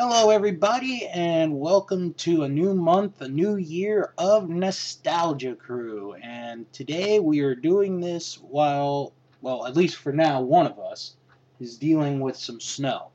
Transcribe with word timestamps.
Hello, 0.00 0.30
everybody, 0.30 1.08
and 1.08 1.58
welcome 1.58 2.14
to 2.14 2.44
a 2.44 2.48
new 2.48 2.72
month, 2.72 3.20
a 3.20 3.26
new 3.26 3.56
year 3.56 4.12
of 4.16 4.48
Nostalgia 4.48 5.56
Crew. 5.56 6.14
And 6.22 6.72
today 6.72 7.18
we 7.18 7.40
are 7.40 7.56
doing 7.56 7.98
this 7.98 8.36
while, 8.36 9.12
well, 9.42 9.66
at 9.66 9.76
least 9.76 9.96
for 9.96 10.12
now, 10.12 10.40
one 10.40 10.66
of 10.66 10.78
us 10.78 11.16
is 11.58 11.78
dealing 11.78 12.20
with 12.20 12.36
some 12.36 12.60
snow. 12.60 13.08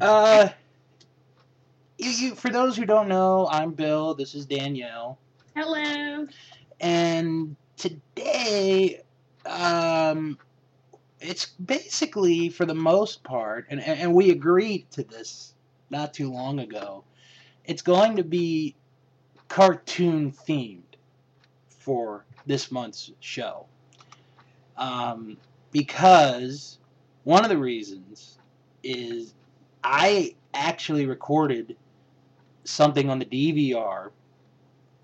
Uh, 0.00 0.50
you, 1.98 2.36
for 2.36 2.50
those 2.50 2.76
who 2.76 2.86
don't 2.86 3.08
know, 3.08 3.48
I'm 3.50 3.72
Bill. 3.72 4.14
This 4.14 4.36
is 4.36 4.46
Danielle. 4.46 5.18
Hello. 5.56 6.28
And 6.78 7.56
today, 7.76 9.02
um, 9.44 10.38
it's 11.20 11.46
basically 11.46 12.48
for 12.48 12.64
the 12.64 12.76
most 12.76 13.24
part, 13.24 13.66
and, 13.70 13.80
and 13.80 14.14
we 14.14 14.30
agreed 14.30 14.88
to 14.92 15.02
this 15.02 15.52
not 15.90 16.14
too 16.14 16.30
long 16.32 16.60
ago. 16.60 17.04
It's 17.64 17.82
going 17.82 18.16
to 18.16 18.24
be 18.24 18.76
cartoon 19.48 20.32
themed 20.32 20.82
for 21.68 22.24
this 22.46 22.70
month's 22.70 23.12
show. 23.20 23.66
Um, 24.76 25.36
because 25.72 26.78
one 27.24 27.44
of 27.44 27.50
the 27.50 27.58
reasons 27.58 28.38
is 28.82 29.34
I 29.82 30.34
actually 30.54 31.06
recorded 31.06 31.76
something 32.64 33.08
on 33.10 33.18
the 33.18 33.24
DVR 33.24 34.10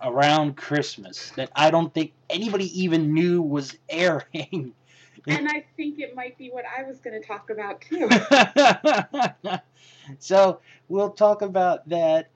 around 0.02 0.56
Christmas 0.56 1.30
that 1.36 1.50
I 1.54 1.70
don't 1.70 1.92
think 1.94 2.12
anybody 2.28 2.82
even 2.82 3.14
knew 3.14 3.42
was 3.42 3.76
airing. 3.88 4.74
And 5.28 5.48
I 5.48 5.64
think 5.76 6.00
it 6.00 6.16
might 6.16 6.36
be 6.36 6.50
what 6.50 6.64
I 6.66 6.82
was 6.82 6.98
going 6.98 7.20
to 7.20 7.24
talk 7.24 7.50
about 7.50 7.80
too. 7.80 8.08
so 10.18 10.60
we'll 10.88 11.10
talk 11.10 11.42
about 11.42 11.88
that. 11.88 12.28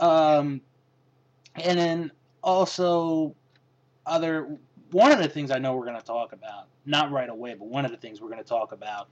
Um, 0.00 0.60
and 1.56 1.78
then 1.78 2.12
also 2.42 3.34
other 4.06 4.58
one 4.90 5.12
of 5.12 5.18
the 5.18 5.28
things 5.28 5.50
I 5.50 5.58
know 5.58 5.74
we're 5.74 5.84
going 5.84 5.98
to 5.98 6.06
talk 6.06 6.32
about, 6.32 6.66
not 6.86 7.10
right 7.10 7.28
away, 7.28 7.54
but 7.54 7.68
one 7.68 7.84
of 7.84 7.90
the 7.90 7.96
things 7.96 8.20
we're 8.20 8.30
going 8.30 8.42
to 8.42 8.48
talk 8.48 8.72
about 8.72 9.08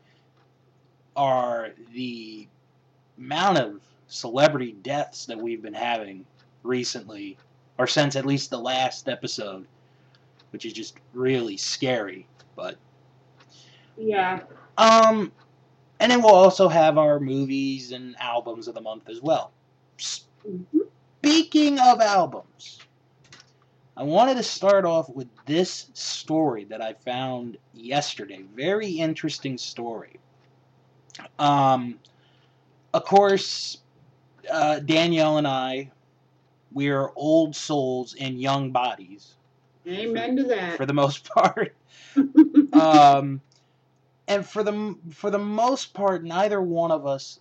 are 1.16 1.70
the 1.92 2.46
amount 3.18 3.58
of 3.58 3.80
celebrity 4.06 4.76
deaths 4.82 5.26
that 5.26 5.38
we've 5.38 5.62
been 5.62 5.74
having 5.74 6.24
recently, 6.62 7.36
or 7.78 7.86
since 7.86 8.16
at 8.16 8.24
least 8.24 8.50
the 8.50 8.58
last 8.58 9.08
episode, 9.08 9.66
which 10.50 10.64
is 10.64 10.72
just 10.72 10.96
really 11.12 11.56
scary. 11.56 12.26
But 12.54 12.76
yeah. 13.96 14.40
Um, 14.78 15.32
and 16.00 16.10
then 16.10 16.22
we'll 16.22 16.34
also 16.34 16.68
have 16.68 16.98
our 16.98 17.18
movies 17.18 17.92
and 17.92 18.16
albums 18.20 18.68
of 18.68 18.74
the 18.74 18.80
month 18.80 19.08
as 19.08 19.20
well. 19.20 19.52
Speaking 19.98 21.78
of 21.78 22.00
albums, 22.00 22.80
I 23.96 24.02
wanted 24.02 24.36
to 24.36 24.42
start 24.42 24.84
off 24.84 25.08
with 25.08 25.28
this 25.46 25.90
story 25.94 26.64
that 26.64 26.82
I 26.82 26.92
found 26.92 27.56
yesterday. 27.72 28.44
Very 28.54 28.90
interesting 28.90 29.56
story. 29.56 30.20
Um, 31.38 31.98
of 32.92 33.04
course, 33.04 33.78
uh, 34.50 34.80
Danielle 34.80 35.38
and 35.38 35.46
I, 35.46 35.90
we 36.72 36.90
are 36.90 37.10
old 37.16 37.56
souls 37.56 38.14
in 38.14 38.38
young 38.38 38.70
bodies. 38.70 39.36
Amen 39.88 40.36
to 40.36 40.44
that. 40.44 40.76
For 40.76 40.84
the 40.84 40.92
most 40.92 41.24
part. 41.34 41.74
um, 42.74 43.40
and 44.28 44.46
for 44.46 44.62
the 44.62 44.96
for 45.10 45.30
the 45.30 45.38
most 45.38 45.94
part, 45.94 46.24
neither 46.24 46.60
one 46.60 46.90
of 46.90 47.06
us 47.06 47.40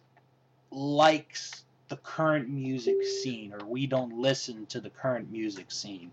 likes 0.71 1.63
the 1.87 1.97
current 1.97 2.49
music 2.49 3.03
scene, 3.03 3.53
or 3.53 3.65
we 3.65 3.87
don't 3.87 4.19
listen 4.19 4.65
to 4.67 4.79
the 4.79 4.89
current 4.89 5.31
music 5.31 5.71
scene. 5.71 6.11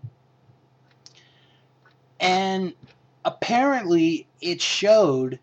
And 2.19 2.73
apparently, 3.25 4.27
it 4.39 4.61
showed 4.61 5.39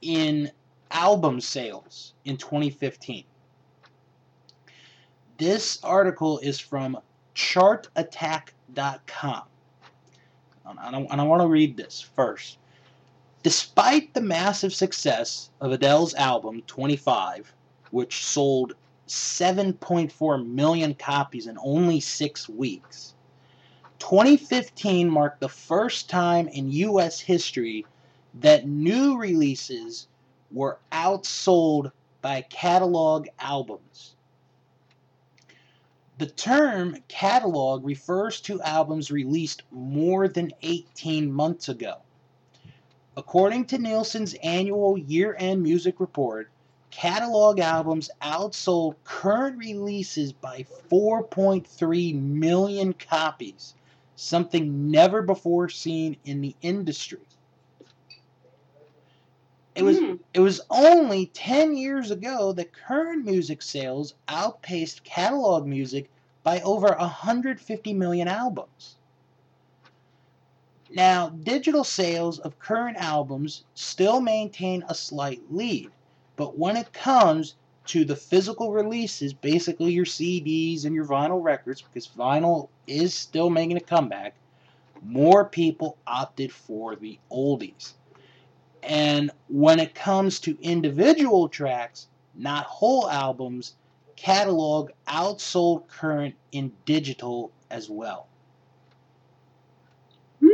in 0.00 0.50
album 0.90 1.40
sales 1.40 2.12
in 2.24 2.36
2015. 2.36 3.24
This 5.38 5.82
article 5.82 6.38
is 6.38 6.60
from 6.60 6.98
chartattack.com. 7.34 9.42
And 10.64 11.20
I 11.20 11.24
want 11.24 11.42
to 11.42 11.48
read 11.48 11.76
this 11.76 12.00
first. 12.00 12.58
Despite 13.42 14.14
the 14.14 14.20
massive 14.20 14.72
success 14.72 15.50
of 15.60 15.72
Adele's 15.72 16.14
album 16.14 16.62
25, 16.68 17.52
which 17.90 18.24
sold 18.24 18.74
7.4 19.08 20.46
million 20.46 20.94
copies 20.94 21.48
in 21.48 21.58
only 21.58 21.98
six 21.98 22.48
weeks, 22.48 23.14
2015 23.98 25.10
marked 25.10 25.40
the 25.40 25.48
first 25.48 26.08
time 26.08 26.46
in 26.46 26.70
U.S. 26.70 27.18
history 27.18 27.84
that 28.34 28.68
new 28.68 29.18
releases 29.18 30.06
were 30.52 30.78
outsold 30.92 31.90
by 32.20 32.42
catalog 32.42 33.26
albums. 33.40 34.14
The 36.18 36.26
term 36.26 36.96
catalog 37.08 37.84
refers 37.84 38.40
to 38.42 38.62
albums 38.62 39.10
released 39.10 39.64
more 39.72 40.28
than 40.28 40.52
18 40.62 41.32
months 41.32 41.68
ago. 41.68 42.02
According 43.14 43.66
to 43.66 43.78
Nielsen's 43.78 44.32
annual 44.42 44.96
year 44.96 45.36
end 45.38 45.62
music 45.62 46.00
report, 46.00 46.48
catalog 46.90 47.58
albums 47.58 48.10
outsold 48.22 48.94
current 49.04 49.58
releases 49.58 50.32
by 50.32 50.64
4.3 50.90 52.14
million 52.14 52.94
copies, 52.94 53.74
something 54.16 54.90
never 54.90 55.20
before 55.20 55.68
seen 55.68 56.16
in 56.24 56.40
the 56.40 56.56
industry. 56.62 57.20
It 59.74 59.82
was 59.82 59.98
mm. 59.98 60.18
it 60.32 60.40
was 60.40 60.60
only 60.70 61.26
10 61.26 61.76
years 61.76 62.10
ago 62.10 62.52
that 62.52 62.72
current 62.72 63.24
music 63.24 63.62
sales 63.62 64.14
outpaced 64.28 65.04
catalog 65.04 65.66
music 65.66 66.10
by 66.42 66.60
over 66.60 66.88
150 66.88 67.94
million 67.94 68.28
albums. 68.28 68.96
Now, 70.94 71.30
digital 71.30 71.84
sales 71.84 72.38
of 72.38 72.58
current 72.58 72.98
albums 72.98 73.64
still 73.72 74.20
maintain 74.20 74.84
a 74.88 74.94
slight 74.94 75.40
lead, 75.50 75.90
but 76.36 76.58
when 76.58 76.76
it 76.76 76.92
comes 76.92 77.54
to 77.86 78.04
the 78.04 78.14
physical 78.14 78.72
releases, 78.72 79.32
basically 79.32 79.92
your 79.92 80.04
CDs 80.04 80.84
and 80.84 80.94
your 80.94 81.06
vinyl 81.06 81.42
records, 81.42 81.80
because 81.80 82.06
vinyl 82.06 82.68
is 82.86 83.14
still 83.14 83.48
making 83.48 83.78
a 83.78 83.80
comeback, 83.80 84.34
more 85.02 85.46
people 85.46 85.96
opted 86.06 86.52
for 86.52 86.94
the 86.94 87.18
oldies. 87.30 87.94
And 88.82 89.30
when 89.48 89.80
it 89.80 89.94
comes 89.94 90.40
to 90.40 90.60
individual 90.60 91.48
tracks, 91.48 92.08
not 92.34 92.66
whole 92.66 93.08
albums, 93.08 93.76
catalog 94.16 94.90
outsold 95.08 95.88
current 95.88 96.34
in 96.52 96.72
digital 96.84 97.50
as 97.70 97.88
well. 97.88 98.26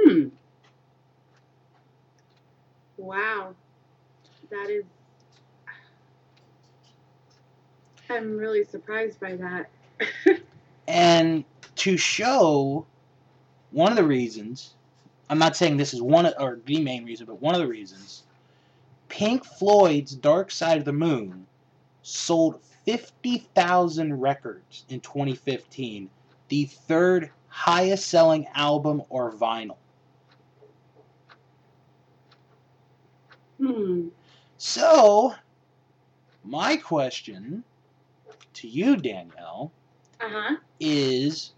Hmm. 0.09 0.29
Wow. 2.97 3.55
That 4.51 4.71
is. 4.71 4.85
I'm 8.09 8.39
really 8.39 8.65
surprised 8.65 9.21
by 9.21 9.37
that. 9.37 9.69
and 10.89 11.45
to 11.77 11.99
show 11.99 12.87
one 13.71 13.93
of 13.93 13.97
the 13.97 14.05
reasons, 14.05 14.75
I'm 15.29 15.39
not 15.39 15.57
saying 15.57 15.77
this 15.77 15.93
is 15.93 16.01
one 16.01 16.25
of, 16.25 16.33
or 16.39 16.59
the 16.65 16.81
main 16.81 17.05
reason, 17.05 17.27
but 17.27 17.43
one 17.43 17.55
of 17.55 17.61
the 17.61 17.67
reasons, 17.67 18.23
Pink 19.09 19.45
Floyd's 19.45 20.15
Dark 20.15 20.51
Side 20.51 20.79
of 20.79 20.87
the 20.87 20.93
Moon 20.93 21.47
sold 22.01 22.63
50,000 22.87 24.19
records 24.19 24.87
in 24.89 25.01
2015, 25.01 26.09
the 26.49 26.65
third 26.65 27.31
highest 27.49 28.09
selling 28.09 28.47
album 28.55 29.03
or 29.11 29.31
vinyl. 29.33 29.77
Hmm. 33.61 34.09
So, 34.57 35.35
my 36.45 36.77
question 36.77 37.65
to 38.55 38.69
you, 38.69 38.97
Danielle, 38.97 39.73
uh-huh. 40.21 40.57
is 40.81 41.53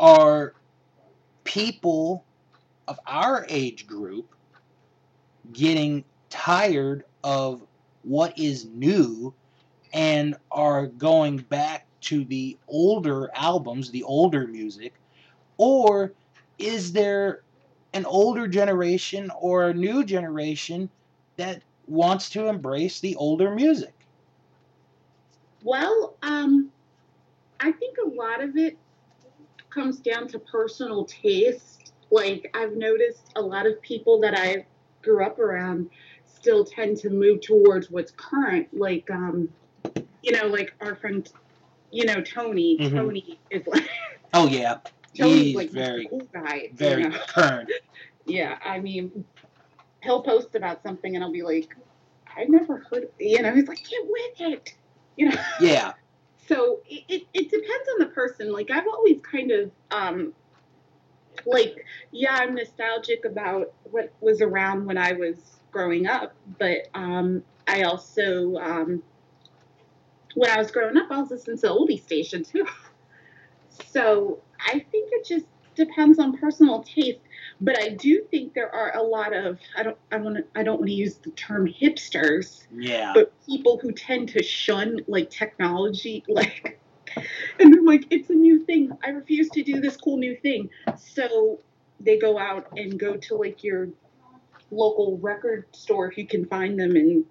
are 0.00 0.54
people 1.44 2.24
of 2.88 2.98
our 3.06 3.46
age 3.48 3.86
group 3.86 4.34
getting 5.52 6.04
tired 6.30 7.04
of 7.24 7.62
what 8.02 8.36
is 8.38 8.66
new 8.66 9.32
and 9.92 10.36
are 10.50 10.86
going 10.86 11.38
back 11.38 11.86
to 12.00 12.24
the 12.24 12.56
older 12.68 13.30
albums, 13.34 13.90
the 13.90 14.02
older 14.02 14.46
music, 14.46 14.94
or 15.56 16.12
is 16.58 16.92
there 16.92 17.42
an 17.94 18.06
older 18.06 18.46
generation 18.46 19.30
or 19.38 19.68
a 19.68 19.74
new 19.74 20.04
generation 20.04 20.88
that 21.36 21.62
wants 21.86 22.30
to 22.30 22.46
embrace 22.48 23.00
the 23.00 23.14
older 23.16 23.54
music? 23.54 23.94
Well, 25.62 26.16
um, 26.22 26.70
I 27.60 27.72
think 27.72 27.96
a 28.04 28.08
lot 28.08 28.42
of 28.42 28.56
it 28.56 28.76
comes 29.70 29.98
down 30.00 30.28
to 30.28 30.38
personal 30.38 31.04
taste. 31.04 31.92
Like 32.10 32.50
I've 32.54 32.76
noticed 32.76 33.32
a 33.36 33.40
lot 33.42 33.66
of 33.66 33.80
people 33.82 34.20
that 34.20 34.36
I 34.36 34.66
grew 35.02 35.24
up 35.24 35.38
around 35.38 35.90
still 36.24 36.64
tend 36.64 36.96
to 36.98 37.10
move 37.10 37.40
towards 37.40 37.90
what's 37.90 38.12
current. 38.12 38.68
Like, 38.72 39.10
um, 39.10 39.48
you 40.22 40.32
know, 40.32 40.46
like 40.46 40.74
our 40.80 40.96
friend, 40.96 41.30
you 41.90 42.04
know, 42.04 42.20
Tony. 42.22 42.78
Mhm. 42.78 42.90
Tony 42.92 43.38
is 43.50 43.66
like 43.66 43.88
Oh 44.34 44.46
yeah, 44.46 44.78
Tony's 45.16 45.42
he's 45.42 45.56
like 45.56 45.70
very 45.70 46.06
cool 46.08 46.26
guy. 46.32 46.56
you 46.56 46.70
very 46.74 47.08
know? 47.08 47.18
current. 47.28 47.70
Yeah, 48.26 48.58
I 48.64 48.78
mean, 48.80 49.24
he'll 50.02 50.22
post 50.22 50.54
about 50.54 50.82
something 50.82 51.14
and 51.14 51.24
I'll 51.24 51.32
be 51.32 51.42
like, 51.42 51.76
I 52.34 52.44
never 52.44 52.78
heard. 52.90 53.08
You 53.18 53.42
know, 53.42 53.52
he's 53.54 53.68
like, 53.68 53.78
get 53.88 54.00
with 54.04 54.40
it. 54.40 54.74
You 55.16 55.30
know. 55.30 55.36
Yeah, 55.60 55.92
So 56.48 56.80
it, 56.88 57.04
it, 57.08 57.22
it 57.34 57.50
depends 57.50 57.88
on 57.94 57.98
the 58.00 58.06
person. 58.06 58.52
Like 58.52 58.70
I've 58.70 58.86
always 58.86 59.20
kind 59.20 59.50
of 59.52 59.70
um 59.90 60.32
like 61.46 61.84
yeah, 62.10 62.34
I'm 62.34 62.54
nostalgic 62.54 63.24
about 63.24 63.72
what 63.84 64.12
was 64.20 64.40
around 64.40 64.86
when 64.86 64.98
I 64.98 65.12
was 65.12 65.60
growing 65.70 66.06
up, 66.06 66.34
but 66.58 66.88
um 66.94 67.42
I 67.66 67.82
also 67.82 68.56
um 68.56 69.02
when 70.34 70.50
I 70.50 70.58
was 70.58 70.70
growing 70.70 70.96
up 70.96 71.10
I 71.10 71.20
was 71.20 71.30
listening 71.30 71.58
to 71.58 71.68
oldie 71.68 72.02
station 72.02 72.44
too. 72.44 72.66
So 73.88 74.40
I 74.60 74.84
think 74.90 75.10
it 75.12 75.24
just 75.24 75.46
depends 75.74 76.18
on 76.18 76.36
personal 76.36 76.82
taste. 76.82 77.20
But 77.60 77.78
I 77.78 77.90
do 77.90 78.22
think 78.30 78.54
there 78.54 78.72
are 78.74 78.94
a 78.96 79.02
lot 79.02 79.32
of 79.34 79.58
I 79.76 79.82
don't 79.82 79.98
I 80.10 80.16
want 80.18 80.36
to 80.36 80.44
I 80.54 80.62
don't 80.62 80.78
want 80.78 80.88
to 80.88 80.94
use 80.94 81.16
the 81.16 81.30
term 81.30 81.66
hipsters, 81.66 82.66
yeah. 82.74 83.12
but 83.14 83.32
people 83.46 83.78
who 83.78 83.92
tend 83.92 84.28
to 84.30 84.42
shun 84.42 85.00
like 85.06 85.30
technology 85.30 86.24
like 86.28 86.78
and 87.58 87.74
they're 87.74 87.82
like 87.82 88.06
it's 88.10 88.30
a 88.30 88.34
new 88.34 88.64
thing 88.64 88.90
i 89.04 89.10
refuse 89.10 89.48
to 89.50 89.62
do 89.62 89.80
this 89.80 89.96
cool 89.96 90.16
new 90.16 90.36
thing 90.36 90.68
so 90.96 91.60
they 92.00 92.18
go 92.18 92.38
out 92.38 92.66
and 92.76 92.98
go 92.98 93.16
to 93.16 93.34
like 93.34 93.62
your 93.62 93.88
local 94.70 95.18
record 95.18 95.66
store 95.72 96.10
if 96.10 96.16
you 96.16 96.26
can 96.26 96.46
find 96.46 96.78
them 96.78 96.96
in 96.96 97.24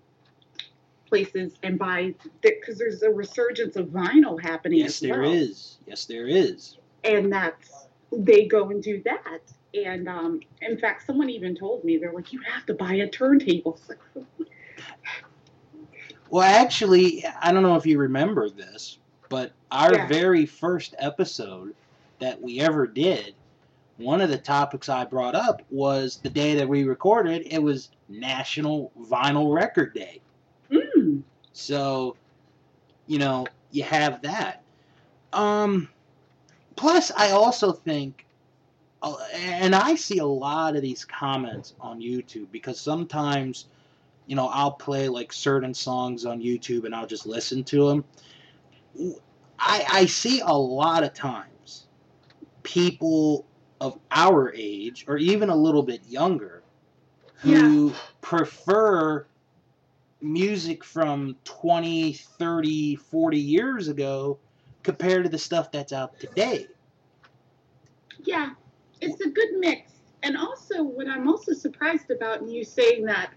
places 1.11 1.57
and 1.63 1.77
buy 1.77 2.15
because 2.41 2.77
there's 2.79 3.03
a 3.03 3.09
resurgence 3.09 3.75
of 3.75 3.87
vinyl 3.87 4.41
happening 4.41 4.79
Yes, 4.79 4.99
there 4.99 5.21
well 5.21 5.33
is. 5.33 5.77
Yes, 5.85 6.05
there 6.05 6.27
is. 6.27 6.77
and 7.03 7.31
that's 7.31 7.87
they 8.13 8.45
go 8.47 8.69
and 8.69 8.81
do 8.81 9.01
that 9.03 9.41
and 9.73 10.07
um, 10.07 10.39
in 10.61 10.77
fact 10.77 11.05
someone 11.05 11.29
even 11.29 11.55
told 11.55 11.83
me 11.83 11.97
they're 11.97 12.13
like 12.13 12.31
you 12.31 12.39
have 12.47 12.65
to 12.65 12.73
buy 12.73 12.93
a 12.93 13.09
turntable 13.09 13.79
Well, 16.29 16.43
actually, 16.43 17.25
I 17.41 17.51
don't 17.51 17.63
know 17.63 17.75
if 17.75 17.85
you 17.85 17.99
remember 17.99 18.49
this, 18.49 18.99
but 19.29 19.53
our 19.71 19.93
Yeah. 19.93 20.07
very 20.07 20.45
first 20.45 20.95
episode 20.97 21.73
that 22.19 22.41
we 22.41 22.59
ever 22.61 22.87
did, 22.87 23.35
one 23.97 24.21
of 24.21 24.29
the 24.29 24.37
topics 24.37 24.89
I 24.89 25.05
brought 25.05 25.35
up 25.35 25.61
was 25.69 26.19
the 26.23 26.29
day 26.29 26.55
that 26.55 26.69
we 26.69 26.83
recorded. 26.85 27.43
It 27.51 27.61
was 27.61 27.89
National 28.07 28.91
Vinyl 29.11 29.53
Record 29.53 29.93
Day. 29.93 30.21
So, 31.53 32.15
you 33.07 33.19
know, 33.19 33.45
you 33.71 33.83
have 33.83 34.21
that. 34.21 34.63
Um, 35.33 35.89
plus, 36.75 37.11
I 37.15 37.31
also 37.31 37.71
think, 37.71 38.25
uh, 39.01 39.15
and 39.33 39.73
I 39.75 39.95
see 39.95 40.19
a 40.19 40.25
lot 40.25 40.75
of 40.75 40.81
these 40.81 41.05
comments 41.05 41.73
on 41.79 41.99
YouTube 41.99 42.47
because 42.51 42.79
sometimes, 42.79 43.65
you 44.27 44.35
know, 44.35 44.47
I'll 44.47 44.71
play 44.71 45.07
like 45.07 45.33
certain 45.33 45.73
songs 45.73 46.25
on 46.25 46.41
YouTube 46.41 46.85
and 46.85 46.93
I'll 46.93 47.07
just 47.07 47.25
listen 47.25 47.63
to 47.65 47.87
them. 47.87 48.05
I, 49.59 49.85
I 49.91 50.05
see 50.05 50.41
a 50.41 50.53
lot 50.53 51.03
of 51.03 51.13
times 51.13 51.87
people 52.63 53.45
of 53.79 53.97
our 54.11 54.53
age 54.55 55.05
or 55.07 55.17
even 55.17 55.49
a 55.49 55.55
little 55.55 55.83
bit 55.83 56.01
younger 56.07 56.61
who 57.37 57.93
prefer 58.21 59.25
music 60.21 60.83
from 60.83 61.35
20, 61.43 62.13
30, 62.13 62.95
40 62.95 63.37
years 63.39 63.87
ago 63.87 64.39
compared 64.83 65.23
to 65.23 65.29
the 65.29 65.37
stuff 65.37 65.71
that's 65.71 65.93
out 65.93 66.19
today. 66.19 66.67
Yeah, 68.23 68.51
it's 68.99 69.21
a 69.21 69.29
good 69.29 69.53
mix. 69.57 69.91
And 70.23 70.37
also, 70.37 70.83
what 70.83 71.07
I'm 71.07 71.27
also 71.27 71.53
surprised 71.53 72.11
about 72.11 72.41
in 72.41 72.49
you 72.49 72.63
saying 72.63 73.05
that 73.05 73.31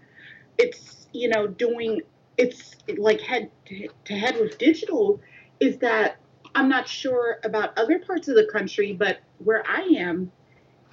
it's, 0.57 1.07
you 1.13 1.29
know, 1.29 1.47
doing, 1.47 2.01
it's 2.37 2.75
like 2.97 3.21
head 3.21 3.49
to, 3.65 3.87
to 4.05 4.13
head 4.13 4.39
with 4.39 4.57
digital 4.57 5.19
is 5.59 5.77
that 5.79 6.17
I'm 6.53 6.69
not 6.69 6.87
sure 6.87 7.39
about 7.43 7.77
other 7.77 7.99
parts 7.99 8.27
of 8.27 8.35
the 8.35 8.47
country, 8.51 8.93
but 8.93 9.19
where 9.39 9.63
I 9.67 9.81
am, 9.97 10.31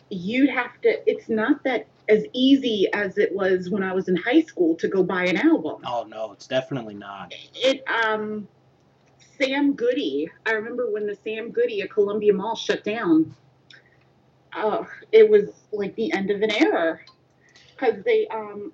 you'd 0.09 0.51
have 0.51 0.81
to, 0.83 1.11
it's 1.11 1.29
not 1.29 1.63
that 1.65 1.87
as 2.09 2.25
easy 2.33 2.89
as 2.93 3.19
it 3.19 3.35
was 3.35 3.71
when 3.71 3.83
I 3.83 3.93
was 3.93 4.09
in 4.09 4.17
high 4.17 4.43
school 4.43 4.75
to 4.77 4.89
go 4.89 5.03
buy 5.03 5.25
an 5.25 5.37
album. 5.37 5.83
Oh 5.87 6.05
no, 6.09 6.33
it's 6.33 6.47
definitely 6.47 6.95
not. 6.95 7.33
It, 7.55 7.85
um, 7.89 8.49
Sam 9.39 9.75
Goody, 9.75 10.31
I 10.47 10.53
remember 10.53 10.91
when 10.91 11.07
the 11.07 11.17
Sam 11.25 11.51
Goody 11.51 11.83
at 11.83 11.91
Columbia 11.91 12.33
Mall 12.33 12.57
shut 12.57 12.85
down. 12.85 13.35
Uh, 14.53 14.85
it 15.13 15.29
was 15.29 15.51
like 15.73 15.95
the 15.97 16.13
end 16.13 16.31
of 16.31 16.43
an 16.43 16.51
era 16.51 16.99
because 17.75 18.03
they 18.05 18.27
um 18.29 18.73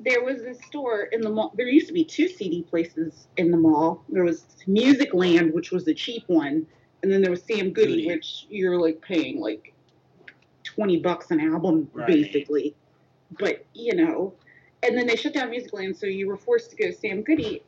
there 0.00 0.22
was 0.22 0.42
this 0.42 0.58
store 0.66 1.02
in 1.12 1.20
the 1.20 1.30
mall. 1.30 1.52
There 1.56 1.68
used 1.68 1.88
to 1.88 1.92
be 1.92 2.04
two 2.04 2.28
CD 2.28 2.62
places 2.62 3.28
in 3.36 3.50
the 3.50 3.56
mall. 3.56 4.02
There 4.08 4.24
was 4.24 4.44
Music 4.66 5.14
Land, 5.14 5.52
which 5.52 5.70
was 5.70 5.84
the 5.84 5.94
cheap 5.94 6.24
one, 6.26 6.66
and 7.02 7.12
then 7.12 7.22
there 7.22 7.30
was 7.30 7.42
Sam 7.42 7.70
Goody, 7.70 8.02
Goody. 8.02 8.06
which 8.06 8.46
you're 8.48 8.80
like 8.80 9.00
paying 9.02 9.40
like 9.40 9.73
twenty 10.74 10.98
bucks 10.98 11.30
an 11.30 11.40
album 11.40 11.88
Right. 11.92 12.06
basically. 12.06 12.74
But 13.38 13.64
you 13.74 13.94
know, 13.94 14.34
and 14.82 14.96
then 14.96 15.06
they 15.06 15.16
shut 15.16 15.34
down 15.34 15.50
Music 15.50 15.72
Land, 15.72 15.96
so 15.96 16.06
you 16.06 16.28
were 16.28 16.36
forced 16.36 16.70
to 16.70 16.76
go 16.76 16.86
to 16.86 16.92
Sam 16.92 17.22
Goody. 17.22 17.62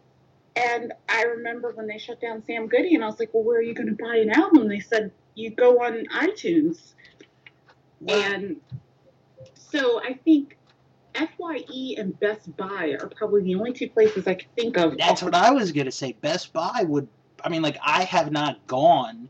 And 0.55 0.93
I 1.09 1.23
remember 1.23 1.73
when 1.75 1.87
they 1.87 1.99
shut 1.99 2.21
down 2.21 2.43
Sam 2.45 2.67
Goody, 2.67 2.95
and 2.95 3.05
I 3.05 3.09
was 3.09 3.19
like, 3.19 3.33
"Well, 3.35 3.43
where 3.43 3.59
are 3.59 3.63
you 3.63 3.75
going 3.75 3.95
to 3.95 4.03
buy 4.03 4.17
an 4.17 4.31
album?" 4.31 4.69
They 4.69 4.81
said 4.81 5.13
you 5.35 5.51
go 5.51 5.83
on 5.83 6.07
iTunes. 6.07 6.95
And 8.09 8.57
so 9.55 10.01
I 10.03 10.15
think 10.25 10.57
FYE 11.15 11.95
and 11.99 12.19
Best 12.21 12.55
Buy 12.57 12.97
are 13.01 13.09
probably 13.09 13.43
the 13.43 13.55
only 13.55 13.73
two 13.73 13.89
places 13.89 14.27
I 14.27 14.35
could 14.35 14.55
think 14.57 14.77
of. 14.77 14.97
That's 14.99 15.23
what 15.23 15.35
I 15.35 15.51
was 15.51 15.73
gonna 15.73 15.91
say. 15.91 16.13
Best 16.21 16.53
Buy 16.53 16.85
would. 16.87 17.09
I 17.45 17.49
mean, 17.49 17.63
like 17.63 17.79
I 17.85 18.05
have 18.05 18.31
not 18.33 18.67
gone 18.67 19.29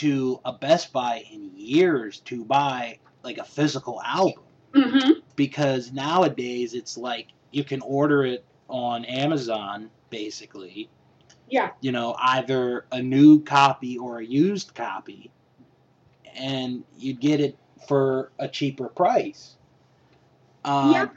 to 0.00 0.40
a 0.44 0.52
Best 0.52 0.92
Buy 0.92 1.24
in 1.30 1.50
years 1.56 2.20
to 2.20 2.44
buy 2.44 2.98
like 3.22 3.38
a 3.38 3.44
physical 3.44 4.00
album 4.02 4.44
hmm 4.74 5.12
because 5.36 5.92
nowadays 5.92 6.74
it's 6.74 6.96
like 6.96 7.28
you 7.50 7.64
can 7.64 7.80
order 7.82 8.24
it 8.24 8.46
on 8.68 9.04
Amazon 9.04 9.90
basically. 10.10 10.90
Yeah. 11.48 11.72
You 11.80 11.92
know, 11.92 12.16
either 12.20 12.86
a 12.92 13.02
new 13.02 13.42
copy 13.42 13.98
or 13.98 14.18
a 14.18 14.24
used 14.24 14.74
copy, 14.74 15.32
and 16.36 16.84
you'd 16.96 17.20
get 17.20 17.40
it 17.40 17.58
for 17.86 18.32
a 18.38 18.48
cheaper 18.48 18.88
price. 18.88 19.56
Um, 20.64 20.92
Yeah. 20.92 21.08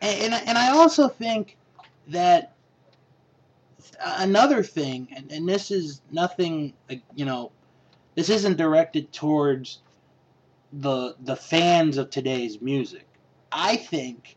and 0.00 0.34
and 0.34 0.58
I 0.58 0.70
also 0.70 1.08
think 1.08 1.56
that 2.08 2.53
another 4.00 4.62
thing, 4.62 5.08
and, 5.14 5.30
and 5.32 5.48
this 5.48 5.70
is 5.70 6.00
nothing, 6.10 6.74
you 7.14 7.24
know, 7.24 7.52
this 8.14 8.28
isn't 8.28 8.56
directed 8.56 9.12
towards 9.12 9.80
the 10.72 11.14
the 11.20 11.36
fans 11.36 11.98
of 11.98 12.10
today's 12.10 12.60
music. 12.60 13.06
I 13.52 13.76
think 13.76 14.36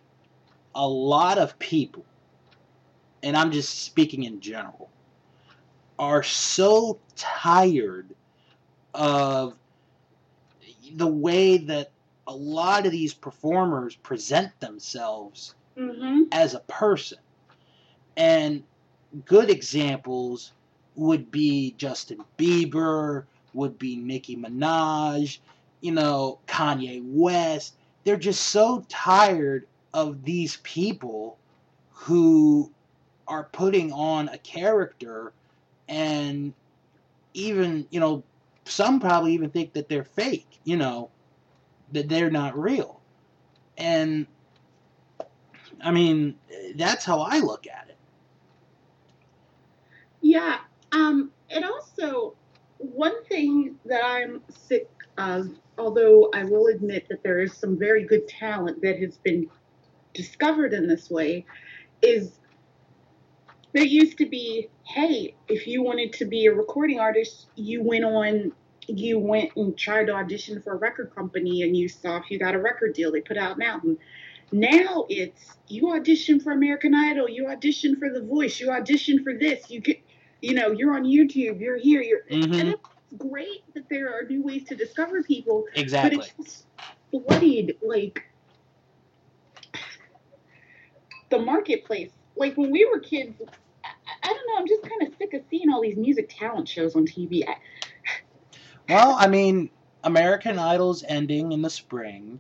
a 0.76 0.88
lot 0.88 1.38
of 1.38 1.58
people, 1.60 2.06
and 3.24 3.36
I'm 3.36 3.52
just 3.52 3.84
speaking 3.84 4.24
in 4.24 4.40
general, 4.40 4.90
are 5.98 6.24
so 6.24 7.00
tired 7.16 8.14
of 8.94 9.58
the 10.96 11.08
way 11.08 11.58
that 11.58 11.92
a 12.28 12.36
lot 12.36 12.86
of 12.86 12.92
these 12.92 13.14
performers 13.14 13.96
present 13.96 14.60
themselves 14.60 15.56
hmm 15.78 16.24
as 16.32 16.54
a 16.56 16.60
person. 16.62 17.20
And 18.18 18.64
good 19.26 19.50
examples 19.50 20.54
would 20.96 21.32
be 21.32 21.74
Justin 21.78 22.20
Bieber, 22.38 23.26
would 23.54 23.78
be 23.78 23.96
Nicki 23.96 24.36
Minaj, 24.36 25.40
you 25.82 25.92
know, 25.92 26.40
Kanye 26.48 27.02
West. 27.04 27.76
They're 28.04 28.18
just 28.18 28.48
so 28.48 28.86
tired 28.90 29.68
of 29.94 30.24
these 30.24 30.58
people 30.58 31.38
who 31.92 32.72
are 33.28 33.46
putting 33.46 33.92
on 33.92 34.30
a 34.30 34.38
character 34.40 35.34
and 35.88 36.54
even, 37.34 37.88
you 37.90 38.00
know, 38.00 38.24
some 38.66 39.00
probably 39.00 39.34
even 39.34 39.50
think 39.50 39.74
that 39.74 39.90
they're 39.90 40.04
fake, 40.04 40.60
you 40.64 40.78
know, 40.78 41.10
that 41.94 42.10
they're 42.10 42.32
not 42.32 42.58
real. 42.58 43.00
And 43.78 44.28
I 45.82 45.92
mean, 45.92 46.36
that's 46.76 47.06
how 47.06 47.22
I 47.22 47.40
look 47.40 47.68
at 47.68 47.87
it. 47.87 47.87
Yeah. 50.38 50.60
Um, 50.92 51.32
and 51.50 51.66
also, 51.66 52.36
one 52.78 53.24
thing 53.26 53.76
that 53.86 54.06
I'm 54.06 54.44
sick 54.50 54.88
of, 55.18 55.50
although 55.80 56.30
I 56.32 56.44
will 56.44 56.68
admit 56.68 57.08
that 57.10 57.24
there 57.24 57.40
is 57.40 57.58
some 57.58 57.76
very 57.80 58.06
good 58.06 58.28
talent 58.28 58.84
that 58.84 59.00
has 59.00 59.18
been 59.18 59.50
discovered 60.14 60.74
in 60.74 60.88
this 60.88 61.10
way, 61.10 61.44
is 62.04 62.40
there 63.74 63.84
used 63.84 64.20
to 64.20 64.28
be, 64.28 64.70
hey, 64.84 65.34
if 65.48 65.66
you 65.66 65.82
wanted 65.82 66.14
to 66.14 66.26
be 66.26 66.46
a 66.46 66.54
recording 66.54 67.00
artist, 67.00 67.48
you 67.56 67.82
went 67.84 68.06
on, 68.06 68.52
you 68.88 69.18
went 69.18 69.50
and 69.56 69.76
tried 69.76 70.06
to 70.06 70.14
audition 70.14 70.62
for 70.62 70.74
a 70.74 70.78
record 70.78 71.16
company 71.16 71.64
and 71.64 71.76
you 71.76 71.90
saw 71.90 72.18
if 72.18 72.30
you 72.30 72.38
got 72.38 72.54
a 72.54 72.60
record 72.60 72.94
deal, 72.94 73.12
they 73.12 73.22
put 73.22 73.38
out 73.38 73.60
album. 73.60 73.98
Now 74.52 75.08
it's 75.10 75.58
you 75.68 75.92
audition 75.94 76.40
for 76.40 76.52
American 76.52 76.94
Idol, 76.94 77.28
you 77.28 77.48
audition 77.48 77.96
for 77.96 78.10
The 78.10 78.22
Voice, 78.22 78.60
you 78.60 78.70
audition 78.70 79.24
for 79.24 79.34
this, 79.34 79.70
you 79.72 79.82
get, 79.82 80.00
you 80.42 80.54
know, 80.54 80.72
you're 80.72 80.96
on 80.96 81.04
YouTube, 81.04 81.60
you're 81.60 81.78
here, 81.78 82.02
you're, 82.02 82.22
Mhm. 82.30 82.60
and 82.60 82.70
it's 82.70 82.90
great 83.18 83.64
that 83.74 83.88
there 83.90 84.14
are 84.14 84.24
new 84.24 84.44
ways 84.44 84.64
to 84.66 84.76
discover 84.76 85.24
people, 85.24 85.66
Exactly. 85.76 86.18
but 86.18 86.34
it's 86.40 86.66
bloodied 87.12 87.78
like 87.82 88.22
the 91.30 91.40
marketplace. 91.40 92.12
Like 92.36 92.56
when 92.58 92.72
we 92.72 92.86
were 92.86 93.00
kids, 93.00 93.42
I, 93.84 93.90
I 94.24 94.28
don't 94.28 94.48
know. 94.48 94.60
I'm 94.60 94.68
just 94.68 94.84
kind 94.84 95.02
of 95.04 95.18
sick 95.18 95.34
of 95.34 95.42
seeing 95.50 95.70
all 95.72 95.82
these 95.82 95.98
music 95.98 96.30
talent 96.30 96.68
shows 96.68 96.96
on 96.96 97.06
TV. 97.06 97.48
I, 97.48 97.56
Well, 98.90 99.16
I 99.20 99.28
mean, 99.28 99.70
American 100.04 100.60
Idol's 100.60 101.04
ending 101.08 101.52
in 101.52 101.62
the 101.62 101.70
spring. 101.70 102.40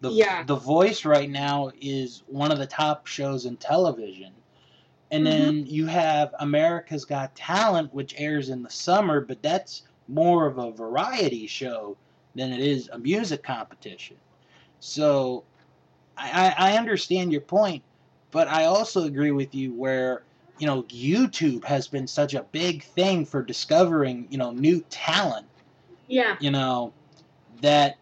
The, 0.00 0.10
Yeah. 0.10 0.42
the 0.44 0.56
Voice 0.56 1.04
right 1.04 1.30
now 1.30 1.70
is 1.80 2.22
one 2.26 2.50
of 2.50 2.58
the 2.58 2.66
top 2.66 3.06
shows 3.06 3.44
in 3.46 3.56
television. 3.56 4.32
And 5.14 5.26
Mm-hmm. 5.26 5.50
then 5.50 5.66
you 5.66 5.86
have 5.86 6.34
America's 6.40 7.04
Got 7.06 7.36
Talent, 7.36 7.94
which 7.94 8.14
airs 8.18 8.50
in 8.50 8.62
the 8.62 8.70
summer, 8.70 9.20
but 9.20 9.42
that's 9.42 9.82
more 10.08 10.46
of 10.46 10.58
a 10.58 10.72
variety 10.72 11.46
show 11.46 11.98
than 12.34 12.52
it 12.52 12.60
is 12.60 12.88
a 12.92 12.98
music 12.98 13.42
competition. 13.44 14.18
So 14.80 15.46
I, 16.16 16.54
I 16.58 16.70
I 16.72 16.78
understand 16.78 17.32
your 17.32 17.42
point, 17.42 17.84
but 18.32 18.48
I 18.48 18.64
also 18.66 19.04
agree 19.04 19.32
with 19.32 19.54
you 19.54 19.74
where, 19.74 20.24
you 20.58 20.66
know, 20.66 20.84
YouTube 20.84 21.64
has 21.64 21.88
been 21.88 22.06
such 22.08 22.34
a 22.34 22.46
big 22.52 22.84
thing 22.84 23.26
for 23.26 23.42
discovering, 23.44 24.26
you 24.30 24.38
know, 24.38 24.52
new 24.52 24.82
talent 24.90 25.48
yeah, 26.08 26.36
you 26.38 26.50
know, 26.50 26.94
that 27.60 27.96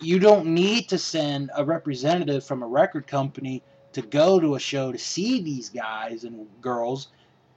you 0.00 0.18
don't 0.20 0.46
need 0.46 0.88
to 0.88 0.98
send 0.98 1.50
a 1.56 1.64
representative 1.64 2.44
from 2.46 2.62
a 2.62 2.68
record 2.68 3.06
company 3.06 3.64
to 3.92 4.02
go 4.02 4.38
to 4.40 4.54
a 4.54 4.60
show 4.60 4.92
to 4.92 4.98
see 4.98 5.42
these 5.42 5.68
guys 5.70 6.24
and 6.24 6.46
girls, 6.60 7.08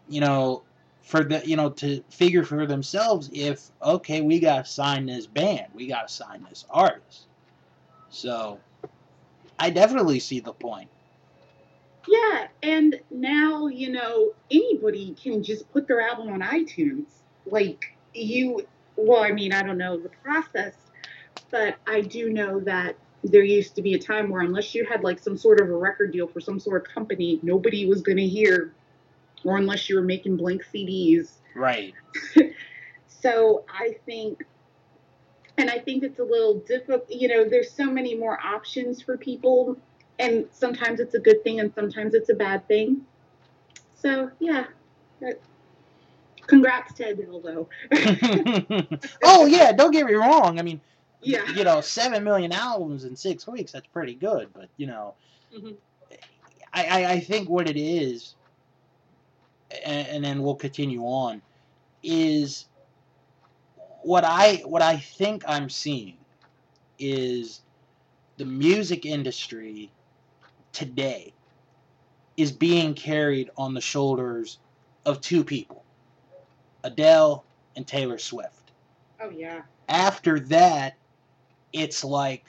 you 0.07 0.21
know, 0.21 0.63
for 1.01 1.23
the 1.23 1.41
you 1.45 1.55
know 1.55 1.69
to 1.69 2.03
figure 2.09 2.43
for 2.43 2.65
themselves 2.65 3.29
if 3.33 3.71
okay 3.81 4.21
we 4.21 4.39
got 4.39 4.65
to 4.65 4.71
sign 4.71 5.05
this 5.05 5.27
band, 5.27 5.67
we 5.73 5.87
got 5.87 6.07
to 6.07 6.13
sign 6.13 6.45
this 6.49 6.65
artist. 6.69 7.27
So, 8.09 8.59
I 9.59 9.69
definitely 9.69 10.19
see 10.19 10.39
the 10.39 10.53
point. 10.53 10.89
yeah. 12.07 12.47
And 12.63 12.99
now 13.09 13.67
you 13.67 13.91
know 13.91 14.33
anybody 14.51 15.15
can 15.21 15.43
just 15.43 15.71
put 15.71 15.87
their 15.87 16.01
album 16.01 16.29
on 16.29 16.41
iTunes. 16.41 17.07
Like 17.45 17.95
you, 18.13 18.67
well, 18.95 19.23
I 19.23 19.31
mean, 19.31 19.53
I 19.53 19.63
don't 19.63 19.77
know 19.77 19.97
the 19.97 20.09
process, 20.23 20.75
but 21.49 21.77
I 21.87 22.01
do 22.01 22.29
know 22.31 22.59
that 22.61 22.95
there 23.23 23.43
used 23.43 23.75
to 23.75 23.81
be 23.81 23.93
a 23.93 23.99
time 23.99 24.29
where 24.29 24.41
unless 24.41 24.73
you 24.73 24.85
had 24.85 25.03
like 25.03 25.19
some 25.19 25.37
sort 25.37 25.61
of 25.61 25.69
a 25.69 25.75
record 25.75 26.11
deal 26.11 26.27
for 26.27 26.39
some 26.39 26.59
sort 26.59 26.85
of 26.85 26.93
company, 26.93 27.39
nobody 27.43 27.85
was 27.85 28.01
going 28.01 28.17
to 28.17 28.27
hear, 28.27 28.73
or 29.43 29.57
unless 29.57 29.89
you 29.89 29.95
were 29.95 30.01
making 30.01 30.37
blank 30.37 30.63
CDs. 30.73 31.33
Right. 31.55 31.93
So 33.21 33.65
I 33.69 33.95
think, 34.05 34.45
and 35.57 35.69
I 35.69 35.77
think 35.77 36.03
it's 36.03 36.19
a 36.19 36.23
little 36.23 36.59
difficult. 36.59 37.05
You 37.09 37.27
know, 37.27 37.47
there's 37.47 37.71
so 37.71 37.85
many 37.85 38.15
more 38.15 38.39
options 38.43 39.01
for 39.01 39.15
people, 39.17 39.77
and 40.17 40.45
sometimes 40.51 40.99
it's 40.99 41.13
a 41.13 41.19
good 41.19 41.43
thing, 41.43 41.59
and 41.59 41.73
sometimes 41.73 42.15
it's 42.15 42.29
a 42.29 42.33
bad 42.33 42.67
thing. 42.67 43.05
So 43.95 44.31
yeah, 44.39 44.65
but 45.19 45.39
congrats 46.47 46.93
to 46.95 47.09
Adele, 47.09 47.41
though. 47.41 47.69
oh 49.23 49.45
yeah, 49.45 49.71
don't 49.71 49.91
get 49.91 50.07
me 50.07 50.13
wrong. 50.13 50.57
I 50.57 50.63
mean, 50.63 50.81
yeah, 51.21 51.49
you 51.51 51.63
know, 51.63 51.81
seven 51.81 52.23
million 52.23 52.51
albums 52.51 53.05
in 53.05 53.15
six 53.15 53.47
weeks, 53.47 53.71
that's 53.71 53.87
pretty 53.87 54.15
good. 54.15 54.49
But, 54.53 54.69
you 54.77 54.87
know, 54.87 55.15
Mhm. 55.55 55.75
I, 56.73 57.03
I, 57.03 57.11
I 57.13 57.19
think 57.19 57.49
what 57.49 57.69
it 57.69 57.77
is, 57.77 58.35
and, 59.85 60.07
and 60.07 60.23
then 60.23 60.41
we'll 60.41 60.55
continue 60.55 61.03
on, 61.03 61.41
is 62.03 62.65
what 64.03 64.23
I 64.23 64.55
what 64.65 64.81
I 64.81 64.97
think 64.97 65.43
I'm 65.47 65.69
seeing 65.69 66.17
is 66.97 67.61
the 68.37 68.45
music 68.45 69.05
industry 69.05 69.91
today 70.71 71.33
is 72.37 72.51
being 72.51 72.93
carried 72.93 73.51
on 73.57 73.73
the 73.73 73.81
shoulders 73.81 74.59
of 75.05 75.21
two 75.21 75.43
people, 75.43 75.83
Adele 76.83 77.43
and 77.75 77.85
Taylor 77.85 78.17
Swift 78.17 78.61
oh 79.21 79.29
yeah, 79.29 79.61
after 79.89 80.39
that, 80.39 80.95
it's 81.73 82.03
like, 82.03 82.45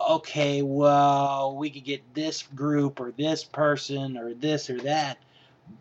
okay, 0.00 0.62
well, 0.62 1.56
we 1.56 1.70
could 1.70 1.84
get 1.84 2.02
this 2.14 2.42
group 2.54 3.00
or 3.00 3.12
this 3.12 3.44
person 3.44 4.16
or 4.16 4.34
this 4.34 4.68
or 4.68 4.80
that. 4.80 5.18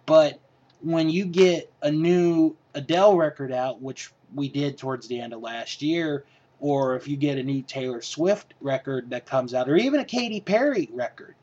But 0.06 0.40
when 0.82 1.10
you 1.10 1.26
get 1.26 1.72
a 1.82 1.92
new 1.92 2.56
Adele 2.74 3.18
record 3.18 3.52
out, 3.52 3.82
which 3.82 4.12
we 4.34 4.50
did 4.50 4.78
towards 4.78 5.08
the 5.08 5.20
end 5.20 5.34
of 5.34 5.42
last 5.42 5.82
year, 5.82 6.26
or 6.60 6.96
if 6.96 7.08
you 7.08 7.18
get 7.18 7.38
a 7.38 7.44
new 7.44 7.62
Taylor 7.64 8.02
Swift 8.02 8.54
record 8.62 9.10
that 9.10 9.26
comes 9.26 9.54
out, 9.54 9.68
or 9.68 9.76
even 9.76 10.00
a 10.00 10.06
Katy 10.06 10.42
Perry 10.42 10.90
record, 10.94 11.36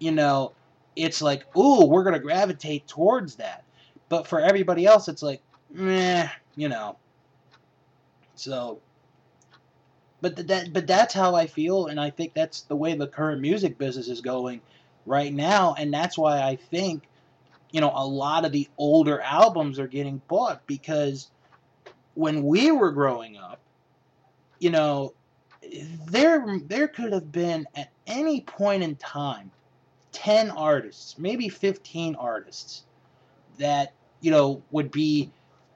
you 0.00 0.10
know, 0.10 0.52
it's 0.96 1.22
like, 1.22 1.44
ooh, 1.56 1.86
we're 1.86 2.02
going 2.02 2.14
to 2.14 2.20
gravitate 2.20 2.86
towards 2.88 3.36
that. 3.36 3.64
But 4.08 4.26
for 4.26 4.40
everybody 4.40 4.86
else, 4.86 5.08
it's 5.08 5.22
like, 5.22 5.40
meh, 5.70 6.28
you 6.56 6.68
know. 6.68 6.96
So, 8.34 8.80
but 10.20 10.48
that 10.48 10.72
but 10.72 10.86
that's 10.86 11.14
how 11.14 11.34
I 11.34 11.46
feel, 11.46 11.86
and 11.86 12.00
I 12.00 12.10
think 12.10 12.34
that's 12.34 12.62
the 12.62 12.76
way 12.76 12.94
the 12.94 13.06
current 13.06 13.40
music 13.40 13.78
business 13.78 14.08
is 14.08 14.20
going 14.20 14.60
right 15.06 15.32
now, 15.32 15.74
and 15.78 15.92
that's 15.92 16.18
why 16.18 16.42
I 16.42 16.56
think 16.56 17.04
you 17.72 17.80
know 17.80 17.92
a 17.94 18.06
lot 18.06 18.44
of 18.44 18.52
the 18.52 18.68
older 18.78 19.20
albums 19.20 19.78
are 19.78 19.86
getting 19.86 20.20
bought 20.28 20.66
because 20.66 21.30
when 22.14 22.42
we 22.42 22.70
were 22.70 22.92
growing 22.92 23.36
up, 23.36 23.60
you 24.58 24.70
know, 24.70 25.14
there 26.06 26.44
there 26.66 26.88
could 26.88 27.12
have 27.12 27.32
been 27.32 27.66
at 27.74 27.90
any 28.06 28.42
point 28.42 28.82
in 28.82 28.96
time 28.96 29.50
10 30.12 30.50
artists, 30.50 31.18
maybe 31.18 31.48
15 31.48 32.14
artists 32.16 32.84
that, 33.58 33.94
you 34.20 34.30
know, 34.30 34.62
would 34.70 34.90
be, 34.90 35.30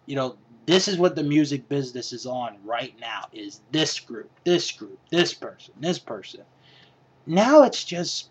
you 0.06 0.16
know, 0.16 0.36
this 0.66 0.88
is 0.88 0.98
what 0.98 1.16
the 1.16 1.22
music 1.22 1.68
business 1.68 2.12
is 2.12 2.26
on 2.26 2.56
right 2.64 2.94
now 3.00 3.24
is 3.32 3.60
this 3.72 4.00
group, 4.00 4.30
this 4.44 4.70
group, 4.72 4.98
this 5.10 5.34
person, 5.34 5.74
this 5.80 5.98
person. 5.98 6.42
Now 7.26 7.62
it's 7.62 7.84
just 7.84 8.30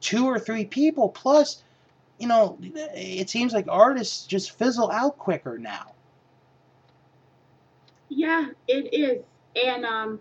two 0.00 0.26
or 0.26 0.38
three 0.38 0.64
people 0.64 1.08
plus, 1.08 1.62
you 2.18 2.28
know, 2.28 2.58
it 2.60 3.30
seems 3.30 3.52
like 3.52 3.66
artists 3.68 4.26
just 4.26 4.58
fizzle 4.58 4.90
out 4.90 5.18
quicker 5.18 5.58
now. 5.58 5.92
yeah, 8.10 8.46
it 8.68 8.92
is. 8.92 9.24
And 9.56 9.86
um, 9.86 10.20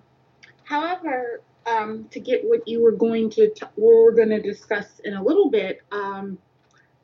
however, 0.64 1.42
um, 1.66 2.08
to 2.12 2.20
get 2.20 2.46
what 2.46 2.68
you 2.68 2.82
were 2.82 2.94
going 2.94 3.30
to, 3.32 3.50
t- 3.50 3.66
what 3.76 4.04
we're 4.04 4.16
going 4.16 4.30
to 4.30 4.42
discuss 4.42 5.00
in 5.04 5.16
a 5.16 5.24
little 5.24 5.50
bit, 5.50 5.82
um, 5.92 6.38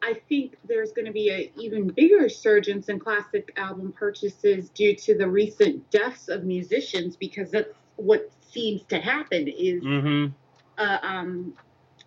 I 0.06 0.22
think 0.30 0.58
there's 0.68 0.92
going 0.94 1.08
to 1.08 1.12
be 1.12 1.30
an 1.30 1.50
even 1.62 1.88
bigger 1.90 2.18
resurgence 2.18 2.90
in 2.90 3.00
classic 3.00 3.52
album 3.58 3.94
purchases 3.98 4.70
due 4.70 4.96
to 4.96 5.18
the 5.18 5.28
recent 5.28 5.90
deaths 5.90 6.30
of 6.30 6.44
musicians 6.44 7.18
because 7.18 7.52
that's 7.52 7.70
what 7.98 8.32
seems 8.52 8.84
to 8.86 9.00
happen 9.00 9.48
is 9.48 9.84
Mm-hmm. 9.84 10.34
uh, 10.78 10.98
um, 11.02 11.54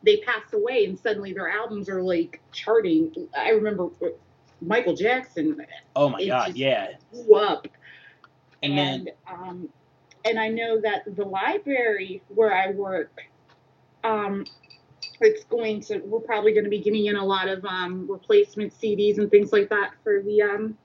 they 0.04 0.18
pass 0.18 0.52
away 0.52 0.84
and 0.86 0.98
suddenly 0.98 1.32
their 1.32 1.48
albums 1.50 1.88
are 1.88 2.02
like 2.02 2.40
charting. 2.52 3.12
I 3.36 3.50
remember 3.50 3.88
Michael 4.60 4.94
Jackson 4.94 5.56
Oh 5.96 6.08
my 6.08 6.24
God, 6.26 6.56
yeah. 6.56 6.92
blew 7.12 7.34
up 7.36 7.66
And 8.62 8.78
then, 8.78 8.88
and 8.88 9.10
um, 9.30 9.68
and 10.24 10.38
I 10.38 10.48
know 10.48 10.80
that 10.80 11.04
the 11.16 11.24
library 11.24 12.22
where 12.28 12.54
I 12.54 12.70
work, 12.72 13.12
um, 14.04 14.44
it's 15.20 15.44
going 15.44 15.80
to 15.80 15.98
we're 15.98 16.20
probably 16.20 16.52
going 16.52 16.64
to 16.64 16.70
be 16.70 16.80
getting 16.80 17.06
in 17.06 17.16
a 17.16 17.24
lot 17.24 17.48
of 17.48 17.64
um, 17.64 18.10
replacement 18.10 18.72
CDs 18.78 19.18
and 19.18 19.30
things 19.30 19.52
like 19.52 19.68
that 19.70 19.92
for 20.02 20.22
the 20.22 20.42
um, 20.42 20.78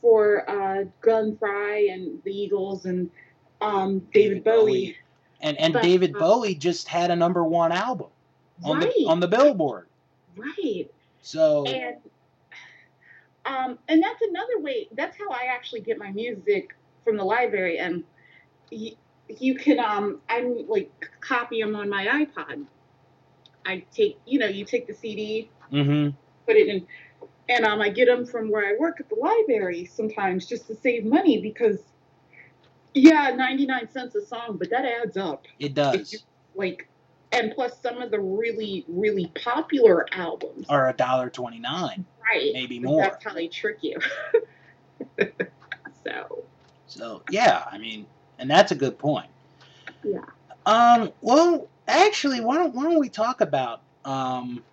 for 0.00 0.48
uh, 0.48 0.84
Glenn 1.00 1.36
Frey 1.36 1.88
and 1.90 2.22
the 2.24 2.32
Eagles 2.32 2.86
and 2.86 3.10
um, 3.60 4.00
David, 4.12 4.44
Bowie. 4.44 4.96
And 5.40 5.58
and 5.58 5.72
But, 5.74 5.82
David 5.82 6.16
uh, 6.16 6.18
Bowie 6.18 6.54
just 6.54 6.88
had 6.88 7.10
a 7.10 7.16
number 7.16 7.44
one 7.44 7.72
album 7.72 8.08
on 8.64 8.80
Right, 8.80 8.92
the 8.96 9.06
on 9.06 9.20
the 9.20 9.28
Billboard. 9.28 9.88
right. 10.36 10.90
So 11.22 11.66
And 11.66 11.96
Um, 13.46 13.78
and 13.88 14.02
that's 14.02 14.22
another 14.22 14.60
way. 14.60 14.88
That's 14.92 15.16
how 15.16 15.30
I 15.30 15.44
actually 15.50 15.80
get 15.80 15.98
my 15.98 16.10
music 16.10 16.76
from 17.04 17.16
the 17.16 17.24
library, 17.24 17.78
and 17.78 18.04
you, 18.70 18.92
you 19.28 19.54
can 19.54 19.78
um, 19.80 20.20
I'm 20.28 20.66
like 20.68 20.90
copy 21.20 21.60
them 21.62 21.74
on 21.74 21.88
my 21.88 22.06
iPod. 22.06 22.66
I 23.66 23.84
take, 23.94 24.18
you 24.26 24.38
know, 24.38 24.46
you 24.46 24.64
take 24.64 24.86
the 24.86 24.94
CD, 24.94 25.50
Mm-hmm. 25.72 26.16
put 26.46 26.56
it 26.56 26.66
in, 26.68 26.86
and 27.48 27.64
um, 27.64 27.80
I 27.80 27.90
get 27.90 28.06
them 28.06 28.26
from 28.26 28.50
where 28.50 28.66
I 28.66 28.76
work 28.78 28.98
at 29.00 29.08
the 29.08 29.14
library 29.14 29.84
sometimes 29.84 30.46
just 30.46 30.66
to 30.66 30.74
save 30.74 31.04
money 31.04 31.40
because, 31.40 31.78
yeah, 32.94 33.30
ninety 33.36 33.66
nine 33.66 33.88
cents 33.88 34.14
a 34.16 34.24
song, 34.26 34.56
but 34.58 34.70
that 34.70 34.84
adds 34.84 35.16
up. 35.16 35.44
It 35.60 35.74
does. 35.74 36.24
like, 36.56 36.88
and 37.32 37.52
plus 37.54 37.80
some 37.80 38.02
of 38.02 38.10
the 38.10 38.18
really 38.20 38.84
really 38.88 39.30
popular 39.44 40.06
albums, 40.12 40.66
are 40.68 40.88
a 40.88 40.92
dollar 40.92 41.30
twenty 41.30 41.60
nine, 41.60 42.04
right? 42.28 42.50
maybe 42.52 42.80
more. 42.80 43.02
That's 43.02 43.22
how 43.24 43.32
they 43.32 43.46
trick 43.46 43.78
you. 43.82 43.96
so 46.04 46.44
So 46.86 47.22
yeah, 47.30 47.64
I 47.70 47.78
mean, 47.78 48.06
and 48.38 48.50
that's 48.50 48.72
a 48.72 48.76
good 48.76 48.98
point. 48.98 49.28
Yeah. 50.02 50.20
Um. 50.66 51.12
Well, 51.20 51.68
actually, 51.90 52.40
why 52.40 52.56
don't 52.56 52.74
why 52.74 52.84
don't 52.84 52.98
we 53.00 53.08
talk 53.08 53.40
about 53.40 53.82
um. 54.04 54.64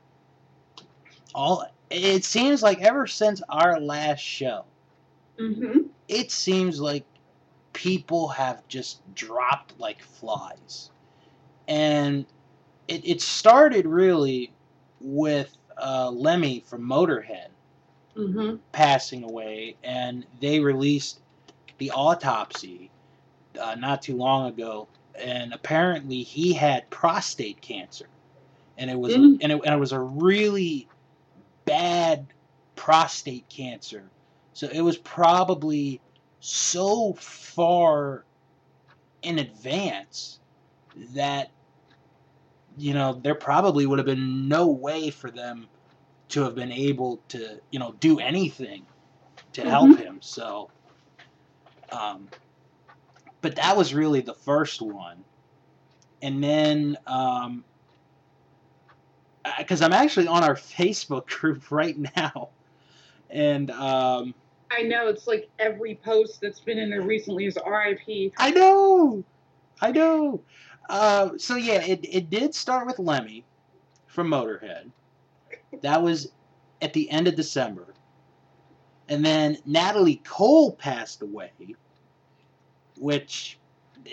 All 1.35 1.65
it 1.89 2.23
seems 2.25 2.61
like 2.63 2.81
ever 2.81 3.07
since 3.07 3.41
our 3.49 3.79
last 3.79 4.19
show, 4.21 4.65
hmm 5.37 5.87
it 6.07 6.31
seems 6.31 6.79
like 6.79 7.05
people 7.73 8.29
have 8.29 8.67
just 8.67 9.01
dropped 9.15 9.79
like 9.79 10.01
flies, 10.01 10.91
and 11.67 12.25
it 12.87 13.07
it 13.07 13.21
started 13.21 13.85
really 13.85 14.53
with 15.01 15.57
uh, 15.77 16.09
Lemmy 16.11 16.61
from 16.65 16.81
Motorhead 16.83 17.49
hmm 18.15 18.55
passing 18.71 19.23
away, 19.23 19.75
and 19.83 20.25
they 20.41 20.59
released 20.59 21.19
the 21.77 21.91
autopsy 21.91 22.91
uh, 23.59 23.75
not 23.75 24.01
too 24.01 24.15
long 24.15 24.47
ago, 24.47 24.87
and 25.17 25.53
apparently 25.53 26.23
he 26.23 26.53
had 26.53 26.89
prostate 26.89 27.61
cancer, 27.61 28.07
and 28.77 28.89
it 28.89 28.99
was 28.99 29.13
Mm. 29.13 29.39
and, 29.41 29.51
it, 29.51 29.61
and 29.65 29.73
it 29.75 29.79
was 29.79 29.91
a 29.91 29.99
really 29.99 30.87
bad 31.65 32.27
prostate 32.75 33.47
cancer, 33.49 34.09
so 34.53 34.67
it 34.71 34.81
was 34.81 34.97
probably 34.97 36.01
so 36.39 37.13
far 37.13 38.25
in 39.23 39.39
advance 39.39 40.39
that 41.13 41.51
you 42.77 42.93
know 42.93 43.13
there 43.23 43.35
probably 43.35 43.85
would 43.85 43.99
have 43.99 44.05
been 44.05 44.47
no 44.47 44.67
way 44.67 45.09
for 45.09 45.31
them 45.31 45.67
to 46.29 46.43
have 46.43 46.55
been 46.55 46.71
able 46.71 47.19
to 47.29 47.59
you 47.71 47.79
know 47.79 47.93
do 47.99 48.19
anything 48.19 48.85
to 49.53 49.61
help 49.67 49.97
him. 49.97 50.19
So 50.21 50.69
um 51.91 52.27
but 53.47 53.55
that 53.55 53.77
was 53.77 53.93
really 53.93 54.19
the 54.19 54.33
first 54.33 54.81
one 54.81 55.23
and 56.21 56.43
then 56.43 56.97
um 57.07 57.63
because 59.57 59.81
i'm 59.81 59.93
actually 59.93 60.27
on 60.27 60.43
our 60.43 60.53
facebook 60.53 61.25
group 61.39 61.71
right 61.71 61.95
now 62.17 62.49
and 63.29 63.71
um 63.71 64.33
I 64.69 64.81
know 64.81 65.07
it's 65.07 65.27
like 65.27 65.49
every 65.59 65.95
post 65.95 66.41
that's 66.41 66.59
been 66.59 66.77
in 66.77 66.89
there 66.89 67.01
recently 67.01 67.45
is 67.45 67.57
RIP. 67.65 68.33
I 68.37 68.51
know, 68.51 69.23
I 69.79 69.93
know. 69.93 70.41
Uh, 70.89 71.29
so 71.37 71.55
yeah, 71.55 71.81
it 71.85 72.01
it 72.03 72.29
did 72.29 72.53
start 72.53 72.85
with 72.85 72.99
Lemmy 72.99 73.45
from 74.07 74.27
Motorhead. 74.27 74.91
That 75.83 76.03
was 76.03 76.33
at 76.81 76.91
the 76.91 77.09
end 77.09 77.29
of 77.29 77.35
December, 77.35 77.93
and 79.07 79.25
then 79.25 79.57
Natalie 79.65 80.21
Cole 80.25 80.73
passed 80.73 81.21
away, 81.21 81.53
which, 82.99 83.57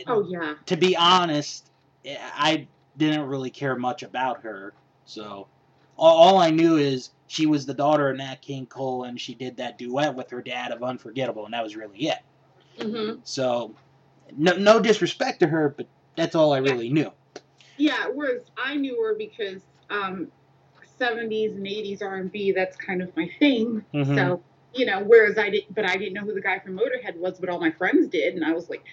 Oh 0.06 0.24
yeah, 0.28 0.54
to 0.66 0.76
be 0.76 0.96
honest, 0.96 1.70
I 2.06 2.66
didn't 2.96 3.26
really 3.26 3.50
care 3.50 3.76
much 3.76 4.02
about 4.02 4.42
her. 4.42 4.72
So 5.04 5.46
all, 5.96 6.38
I 6.38 6.50
knew 6.50 6.76
is 6.76 7.10
she 7.26 7.46
was 7.46 7.66
the 7.66 7.74
daughter 7.74 8.10
of 8.10 8.16
Nat 8.16 8.42
King 8.42 8.66
Cole, 8.66 9.04
and 9.04 9.20
she 9.20 9.34
did 9.34 9.56
that 9.58 9.78
duet 9.78 10.14
with 10.14 10.30
her 10.30 10.42
dad 10.42 10.72
of 10.72 10.82
Unforgettable, 10.82 11.44
and 11.44 11.54
that 11.54 11.62
was 11.62 11.76
really 11.76 12.08
it. 12.08 12.18
hmm 12.80 13.12
So, 13.24 13.74
no, 14.36 14.52
no 14.56 14.80
disrespect 14.80 15.40
to 15.40 15.46
her, 15.46 15.74
but 15.76 15.86
that's 16.16 16.34
all 16.34 16.52
I 16.52 16.58
really 16.58 16.90
knew. 16.90 17.10
yeah. 17.76 18.06
Whereas 18.12 18.42
I 18.56 18.76
knew 18.76 19.00
her 19.02 19.14
because 19.16 19.62
um, 19.90 20.28
70s 20.98 21.56
and 21.56 21.66
80s 21.66 22.02
R&B. 22.02 22.52
That's 22.52 22.76
kind 22.76 23.02
of 23.02 23.14
my 23.16 23.28
thing. 23.38 23.84
Mhm. 23.94 24.14
So 24.14 24.42
you 24.74 24.86
know, 24.86 25.02
whereas 25.04 25.38
I 25.38 25.50
didn't, 25.50 25.74
but 25.74 25.84
I 25.88 25.96
didn't 25.96 26.14
know 26.14 26.22
who 26.22 26.34
the 26.34 26.40
guy 26.40 26.58
from 26.58 26.76
Motorhead 26.76 27.16
was, 27.16 27.38
but 27.38 27.48
all 27.48 27.60
my 27.60 27.70
friends 27.70 28.08
did, 28.08 28.34
and 28.34 28.44
I 28.44 28.52
was 28.52 28.68
like, 28.68 28.84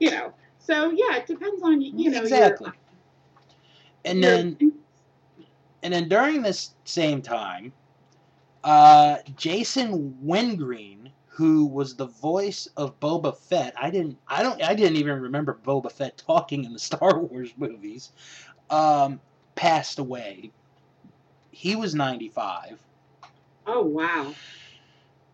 you 0.00 0.10
know. 0.10 0.32
So 0.58 0.90
yeah, 0.90 1.16
it 1.16 1.26
depends 1.26 1.62
on 1.62 1.80
you 1.80 2.10
know 2.10 2.22
Exactly. 2.22 2.66
Your, 2.66 2.74
And 4.04 4.22
your- 4.22 4.44
then, 4.58 4.58
and 5.82 5.92
then 5.92 6.08
during 6.08 6.42
this 6.42 6.74
same 6.84 7.22
time, 7.22 7.72
uh, 8.64 9.18
Jason 9.36 10.16
Wingreen, 10.20 11.12
who 11.26 11.66
was 11.66 11.96
the 11.96 12.06
voice 12.06 12.66
of 12.76 12.98
Boba 13.00 13.36
Fett, 13.36 13.74
I 13.80 13.90
didn't, 13.90 14.18
I 14.28 14.42
don't, 14.42 14.62
I 14.62 14.74
didn't 14.74 14.96
even 14.96 15.20
remember 15.20 15.58
Boba 15.64 15.90
Fett 15.90 16.16
talking 16.26 16.64
in 16.64 16.72
the 16.72 16.78
Star 16.78 17.18
Wars 17.18 17.52
movies, 17.56 18.12
um, 18.70 19.20
passed 19.54 19.98
away. 19.98 20.52
He 21.50 21.76
was 21.76 21.94
ninety-five. 21.94 22.80
oh 23.66 23.82
wow. 23.82 24.34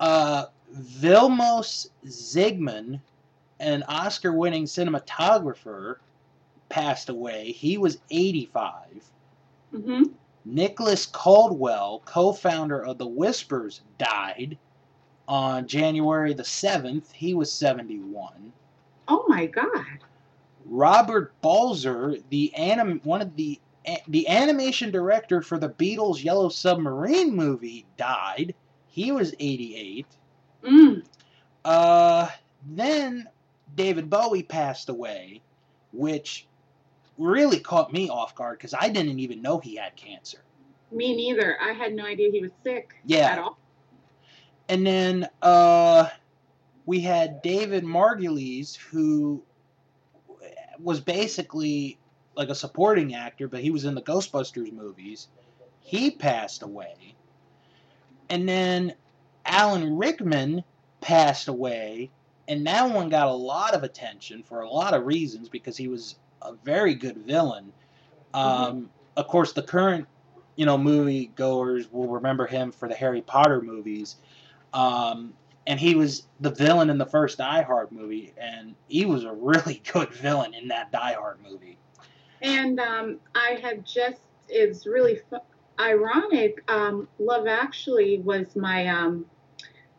Uh, 0.01 0.47
Vilmos 0.75 1.89
Zsigmond, 2.07 3.01
an 3.61 3.83
Oscar 3.85 4.33
winning 4.33 4.65
cinematographer, 4.65 5.97
passed 6.69 7.09
away. 7.11 7.53
He 7.53 7.77
was 7.79 7.99
85. 8.11 8.73
hmm 9.71 10.03
Nicholas 10.47 11.05
Caldwell, 11.05 12.01
co 12.07 12.33
founder 12.33 12.83
of 12.83 12.97
The 12.97 13.07
Whispers, 13.07 13.83
died 13.99 14.57
on 15.29 15.67
January 15.69 16.33
the 16.33 16.43
7th. 16.43 17.13
He 17.13 17.35
was 17.35 17.53
71. 17.53 18.53
Oh 19.07 19.25
my 19.29 19.47
god. 19.47 19.85
Robert 20.65 21.35
Balser, 21.43 22.23
the 22.31 22.55
anim- 22.55 23.01
one 23.05 23.21
of 23.21 23.37
the 23.37 23.61
the 24.09 24.29
animation 24.29 24.91
director 24.91 25.41
for 25.43 25.59
the 25.59 25.71
Beatles' 25.71 26.23
Yellow 26.23 26.49
Submarine 26.49 27.35
movie, 27.35 27.87
died. 27.97 28.55
He 29.01 29.13
was 29.13 29.35
88. 29.41 30.07
Mm. 30.63 31.03
Uh, 31.65 32.29
then 32.69 33.27
David 33.75 34.11
Bowie 34.11 34.43
passed 34.43 34.91
away, 34.91 35.41
which 35.91 36.47
really 37.17 37.61
caught 37.61 37.95
me 37.95 38.11
off 38.11 38.35
guard 38.35 38.59
because 38.59 38.75
I 38.79 38.91
didn't 38.91 39.19
even 39.19 39.41
know 39.41 39.59
he 39.59 39.77
had 39.77 39.97
cancer. 39.97 40.43
Me 40.93 41.17
neither. 41.17 41.57
I 41.63 41.73
had 41.73 41.95
no 41.95 42.05
idea 42.05 42.31
he 42.31 42.43
was 42.43 42.51
sick 42.63 42.93
Yeah. 43.07 43.31
at 43.31 43.39
all. 43.39 43.59
And 44.69 44.87
then 44.87 45.27
uh, 45.41 46.09
we 46.85 47.01
had 47.01 47.41
David 47.41 47.85
Margulies, 47.85 48.77
who 48.77 49.43
was 50.79 51.01
basically 51.01 51.99
like 52.37 52.51
a 52.51 52.55
supporting 52.55 53.15
actor, 53.15 53.49
but 53.49 53.61
he 53.61 53.71
was 53.71 53.87
in 53.87 53.95
the 53.95 54.03
Ghostbusters 54.03 54.71
movies. 54.75 55.29
He 55.81 56.11
passed 56.11 56.63
away. 56.63 57.15
And 58.31 58.49
then 58.49 58.95
Alan 59.45 59.97
Rickman 59.99 60.65
passed 61.01 61.49
away, 61.49 62.11
and 62.49 62.67
that 62.67 62.91
one 62.95 63.09
got 63.09 63.27
a 63.29 63.33
lot 63.35 63.75
of 63.75 63.83
attention 63.83 64.43
for 64.45 64.61
a 64.61 64.71
lot 64.71 64.95
of 64.95 65.05
reasons 65.05 65.49
because 65.49 65.77
he 65.77 65.89
was 65.89 66.17
a 66.43 66.55
very 66.65 66.95
good 66.95 67.19
villain. 67.19 67.73
Um, 68.33 68.91
Of 69.17 69.27
course, 69.27 69.53
the 69.53 69.63
current, 69.63 70.07
you 70.57 70.65
know, 70.65 70.79
movie 70.79 71.27
goers 71.35 71.93
will 71.93 72.09
remember 72.09 72.47
him 72.47 72.71
for 72.73 72.89
the 72.89 72.95
Harry 72.95 73.21
Potter 73.21 73.61
movies. 73.61 74.17
Um, 74.73 75.35
and 75.67 75.79
he 75.79 75.95
was 75.95 76.27
the 76.41 76.51
villain 76.51 76.91
in 76.91 76.99
the 76.99 77.07
first 77.07 77.39
Die 77.39 77.63
Hard 77.63 77.93
movie, 77.93 78.33
and 78.39 78.75
he 78.89 79.05
was 79.05 79.25
a 79.25 79.33
really 79.33 79.83
good 79.93 80.13
villain 80.15 80.55
in 80.55 80.69
that 80.69 80.91
Die 80.93 81.13
Hard 81.15 81.39
movie. 81.43 81.77
And 82.43 82.81
um, 82.81 83.19
I 83.35 83.59
have 83.63 83.85
just, 83.85 84.23
it's 84.49 84.87
really 84.87 85.21
ironic. 85.81 86.63
Um, 86.69 87.09
Love 87.19 87.47
Actually 87.47 88.21
was 88.21 88.55
my 88.57 88.87
um, 88.89 89.27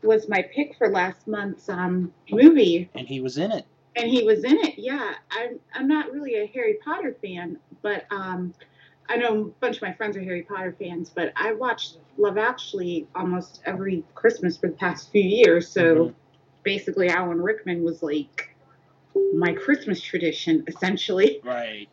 was 0.04 0.30
my 0.30 0.44
pick 0.56 0.76
for 0.78 0.90
last 0.90 1.28
month's 1.28 1.70
um, 1.70 2.14
movie, 2.32 2.90
And 2.96 3.08
he 3.08 3.22
was 3.22 3.38
in 3.38 3.52
it. 3.52 3.66
and 3.96 4.10
he 4.10 4.24
was 4.24 4.44
in 4.44 4.58
it. 4.58 4.76
Yeah, 4.78 5.14
I'm 5.32 5.60
I'm 5.74 5.88
not 5.88 6.12
really 6.12 6.36
a 6.36 6.48
Harry 6.48 6.78
Potter 6.84 7.16
fan, 7.22 7.58
but 7.82 8.06
um, 8.12 8.54
I 9.10 9.18
know 9.18 9.42
a 9.42 9.46
bunch 9.60 9.78
of 9.78 9.82
my 9.82 9.94
friends 9.94 10.16
are 10.18 10.24
Harry 10.24 10.44
Potter 10.44 10.76
fans. 10.80 11.12
But 11.14 11.34
I 11.36 11.54
watched 11.54 11.98
Love 12.18 12.38
Actually 12.38 13.08
almost 13.16 13.62
every 13.66 14.04
Christmas 14.16 14.58
for 14.58 14.68
the 14.70 14.76
past 14.76 15.12
few 15.12 15.24
years. 15.24 15.68
So 15.68 15.82
Mhm. 15.82 16.14
basically, 16.64 17.10
Alan 17.10 17.42
Rickman 17.42 17.84
was 17.84 18.02
like 18.04 18.56
my 19.34 19.54
Christmas 19.54 20.02
tradition, 20.02 20.64
essentially. 20.68 21.42
Right. 21.44 21.90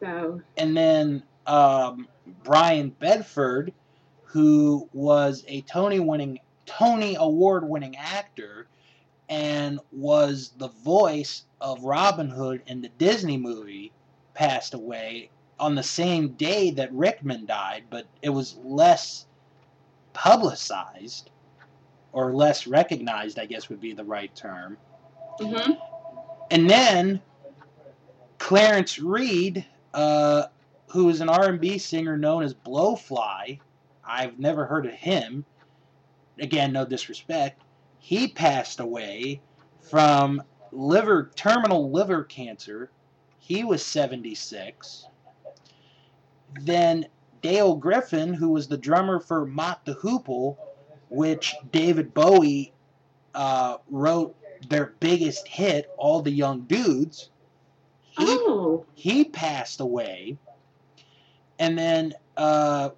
So 0.00 0.40
And 0.56 0.76
then 0.76 1.22
um, 1.46 2.08
Brian 2.44 2.90
Bedford, 2.90 3.72
who 4.24 4.88
was 4.92 5.44
a 5.48 5.62
Tony 5.62 6.00
winning 6.00 6.40
Tony 6.66 7.16
Award 7.18 7.68
winning 7.68 7.96
actor 7.96 8.68
and 9.28 9.80
was 9.92 10.52
the 10.58 10.68
voice 10.68 11.44
of 11.60 11.82
Robin 11.84 12.30
Hood 12.30 12.62
in 12.66 12.82
the 12.82 12.88
Disney 12.90 13.36
movie, 13.36 13.92
passed 14.34 14.74
away 14.74 15.30
on 15.58 15.74
the 15.74 15.82
same 15.82 16.30
day 16.34 16.70
that 16.72 16.92
Rickman 16.92 17.46
died, 17.46 17.84
but 17.90 18.06
it 18.22 18.30
was 18.30 18.56
less 18.62 19.26
publicized 20.12 21.30
or 22.12 22.32
less 22.34 22.66
recognized, 22.66 23.38
I 23.38 23.46
guess 23.46 23.68
would 23.68 23.80
be 23.80 23.92
the 23.92 24.04
right 24.04 24.34
term. 24.34 24.76
hmm 25.40 25.72
And 26.50 26.68
then 26.70 27.20
Clarence 28.38 28.98
Reed, 28.98 29.66
uh, 29.94 30.44
who 30.90 31.08
is 31.08 31.20
an 31.20 31.28
R&B 31.28 31.78
singer 31.78 32.16
known 32.16 32.42
as 32.42 32.54
Blowfly, 32.54 33.60
I've 34.04 34.38
never 34.38 34.64
heard 34.66 34.86
of 34.86 34.92
him. 34.92 35.44
Again, 36.38 36.72
no 36.72 36.84
disrespect. 36.86 37.62
He 37.98 38.28
passed 38.28 38.80
away 38.80 39.40
from 39.80 40.42
liver 40.72 41.30
terminal 41.34 41.90
liver 41.90 42.24
cancer. 42.24 42.90
He 43.38 43.64
was 43.64 43.84
76. 43.84 45.06
Then 46.62 47.06
Dale 47.42 47.74
Griffin, 47.74 48.32
who 48.34 48.50
was 48.50 48.68
the 48.68 48.78
drummer 48.78 49.20
for 49.20 49.46
Mott 49.46 49.84
the 49.84 49.94
Hoople, 49.94 50.56
which 51.10 51.54
David 51.70 52.14
Bowie 52.14 52.72
uh, 53.34 53.78
wrote 53.90 54.34
their 54.68 54.94
biggest 55.00 55.46
hit, 55.46 55.90
All 55.96 56.22
the 56.22 56.30
Young 56.30 56.62
Dudes. 56.62 57.30
He, 58.00 58.24
Oh, 58.26 58.84
he 58.94 59.24
passed 59.24 59.80
away. 59.80 60.38
And 61.58 61.78
then 61.78 62.14
uh, 62.36 62.90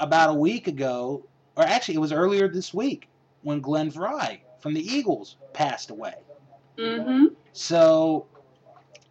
about 0.00 0.30
a 0.30 0.34
week 0.34 0.66
ago, 0.68 1.24
or 1.56 1.64
actually 1.64 1.96
it 1.96 2.00
was 2.00 2.12
earlier 2.12 2.48
this 2.48 2.72
week, 2.72 3.08
when 3.42 3.60
Glenn 3.60 3.90
Frey 3.90 4.42
from 4.60 4.74
the 4.74 4.80
Eagles 4.80 5.36
passed 5.52 5.90
away. 5.90 6.14
hmm 6.78 7.26
So, 7.52 8.26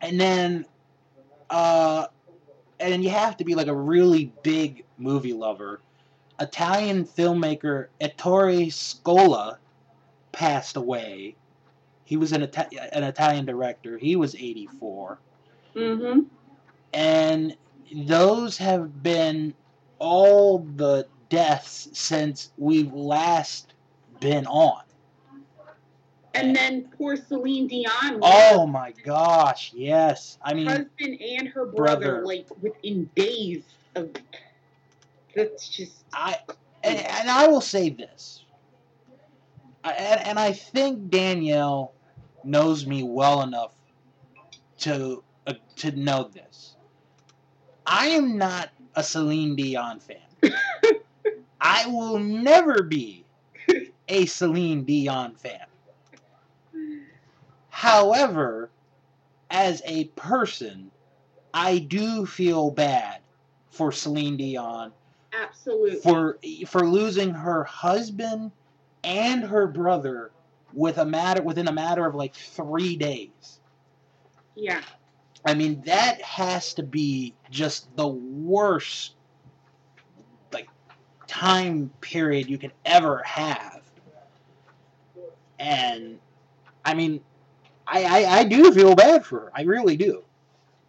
and 0.02 0.20
then, 0.20 0.66
uh, 1.50 2.08
and 2.80 3.04
you 3.04 3.10
have 3.10 3.38
to 3.38 3.44
be 3.46 3.56
like 3.56 3.68
a 3.68 3.76
really 3.76 4.32
big 4.44 4.84
movie 4.98 5.34
lover. 5.34 5.82
Italian 6.40 7.06
filmmaker 7.06 7.88
Ettore 8.02 8.68
Scola 8.68 9.58
passed 10.32 10.76
away. 10.76 11.36
He 12.04 12.18
was 12.18 12.34
an, 12.34 12.44
Ita- 12.44 12.94
an 12.96 13.04
Italian 13.04 13.46
director. 13.46 13.98
He 13.98 14.16
was 14.16 14.36
84. 14.36 15.18
hmm 15.74 16.20
And 16.94 17.56
those 17.94 18.58
have 18.58 19.04
been 19.04 19.54
all 20.00 20.60
the 20.60 21.08
deaths 21.30 21.90
since 21.94 22.52
we've 22.58 22.94
last 22.94 23.74
been 24.20 24.46
on. 24.48 24.82
And 26.34 26.54
then 26.54 26.90
poor 26.98 27.16
Celine 27.16 27.68
Dion, 27.68 28.20
Oh 28.22 28.68
my 28.68 28.94
gosh, 29.04 29.72
yes. 29.74 30.38
I 30.42 30.54
mean, 30.54 30.68
husband 30.68 31.22
and 31.22 31.48
her 31.48 31.66
brother, 31.66 32.20
brother. 32.20 32.26
like 32.26 32.48
within 32.62 33.10
days 33.16 33.64
of. 33.96 34.12
That's 35.34 35.70
just. 35.70 36.04
I 36.14 36.38
and, 36.84 37.00
and 37.00 37.30
I 37.30 37.48
will 37.48 37.62
say 37.62 37.90
this, 37.90 38.44
I, 39.84 39.94
and, 39.94 40.28
and 40.28 40.40
I 40.40 40.52
think 40.52 41.10
Danielle 41.10 41.94
knows 42.44 42.86
me 42.86 43.04
well 43.04 43.42
enough 43.42 43.74
to 44.80 45.24
uh, 45.48 45.54
to 45.78 45.92
know 45.92 46.30
this. 46.34 46.75
I 47.86 48.08
am 48.08 48.38
not 48.38 48.70
a 48.96 49.04
Celine 49.04 49.56
Dion 49.56 50.00
fan. 50.00 50.18
I 51.62 51.88
will 51.88 52.20
never 52.20 52.84
be 52.84 53.26
a 54.08 54.26
Celine 54.26 54.84
Dion 54.86 55.36
fan. 55.36 55.66
However, 57.70 58.72
as 59.50 59.82
a 59.86 60.06
person, 60.06 60.92
I 61.54 61.80
do 61.80 62.26
feel 62.26 62.72
bad 62.72 63.22
for 63.70 63.92
Celine 63.92 64.38
Dion 64.38 64.94
Absolutely. 65.34 66.00
for 66.00 66.40
for 66.68 66.88
losing 66.88 67.32
her 67.32 67.64
husband 67.64 68.52
and 69.04 69.44
her 69.44 69.68
brother 69.68 70.32
with 70.74 70.98
a 70.98 71.06
matter 71.06 71.42
within 71.42 71.68
a 71.68 71.72
matter 71.74 72.06
of 72.06 72.16
like 72.16 72.36
three 72.36 72.96
days. 72.96 73.60
yeah. 74.56 74.82
I 75.46 75.54
mean, 75.54 75.82
that 75.86 76.22
has 76.22 76.74
to 76.76 76.84
be 76.84 77.36
just 77.52 77.96
the 77.96 78.08
worst 78.08 79.16
like 80.52 80.68
time 81.28 81.92
period 82.02 82.50
you 82.50 82.58
could 82.58 82.74
ever 82.84 83.22
have. 83.24 83.82
And 85.60 86.20
I 86.84 86.94
mean, 86.96 87.22
I, 87.88 88.04
I, 88.04 88.40
I 88.40 88.44
do 88.44 88.74
feel 88.74 88.96
bad 88.96 89.26
for 89.26 89.40
her. 89.42 89.52
I 89.56 89.62
really 89.64 89.96
do. 89.98 90.24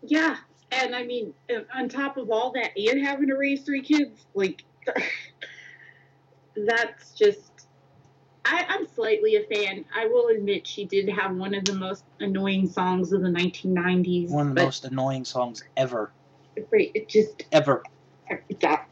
Yeah. 0.03 0.37
And 0.73 0.97
I 0.97 1.05
mean, 1.05 1.33
on 1.75 1.89
top 1.89 2.17
of 2.17 2.31
all 2.31 2.53
that, 2.53 2.71
and 2.77 3.07
having 3.07 3.29
to 3.29 3.37
raise 3.37 3.63
three 3.63 3.83
kids, 3.83 4.27
like, 4.35 4.65
that's 6.57 7.13
just. 7.13 7.53
I, 8.49 8.65
I'm 8.69 8.87
slightly 8.87 9.37
a 9.37 9.43
fan. 9.43 9.85
I 9.95 10.07
will 10.07 10.29
admit 10.29 10.67
she 10.67 10.85
did 10.85 11.09
have 11.09 11.35
one 11.35 11.53
of 11.53 11.65
the 11.65 11.75
most 11.75 12.05
annoying 12.21 12.69
songs 12.69 13.13
of 13.13 13.23
the 13.23 13.29
1990s. 13.29 14.31
One 14.31 14.49
of 14.49 14.55
the 14.55 14.63
most 14.63 14.85
annoying 14.85 15.25
songs 15.25 15.65
ever. 15.77 16.13
Right, 16.71 16.93
it 16.95 17.09
just 17.09 17.45
Ever. 17.53 17.83
that. 18.61 18.89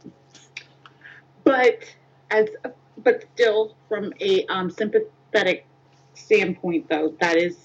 But 1.45 1.79
as 2.31 2.49
but 2.99 3.25
still, 3.35 3.77
from 3.89 4.13
a 4.21 4.45
um, 4.47 4.71
sympathetic 4.71 5.67
standpoint, 6.15 6.89
though, 6.89 7.15
that 7.21 7.37
is, 7.37 7.57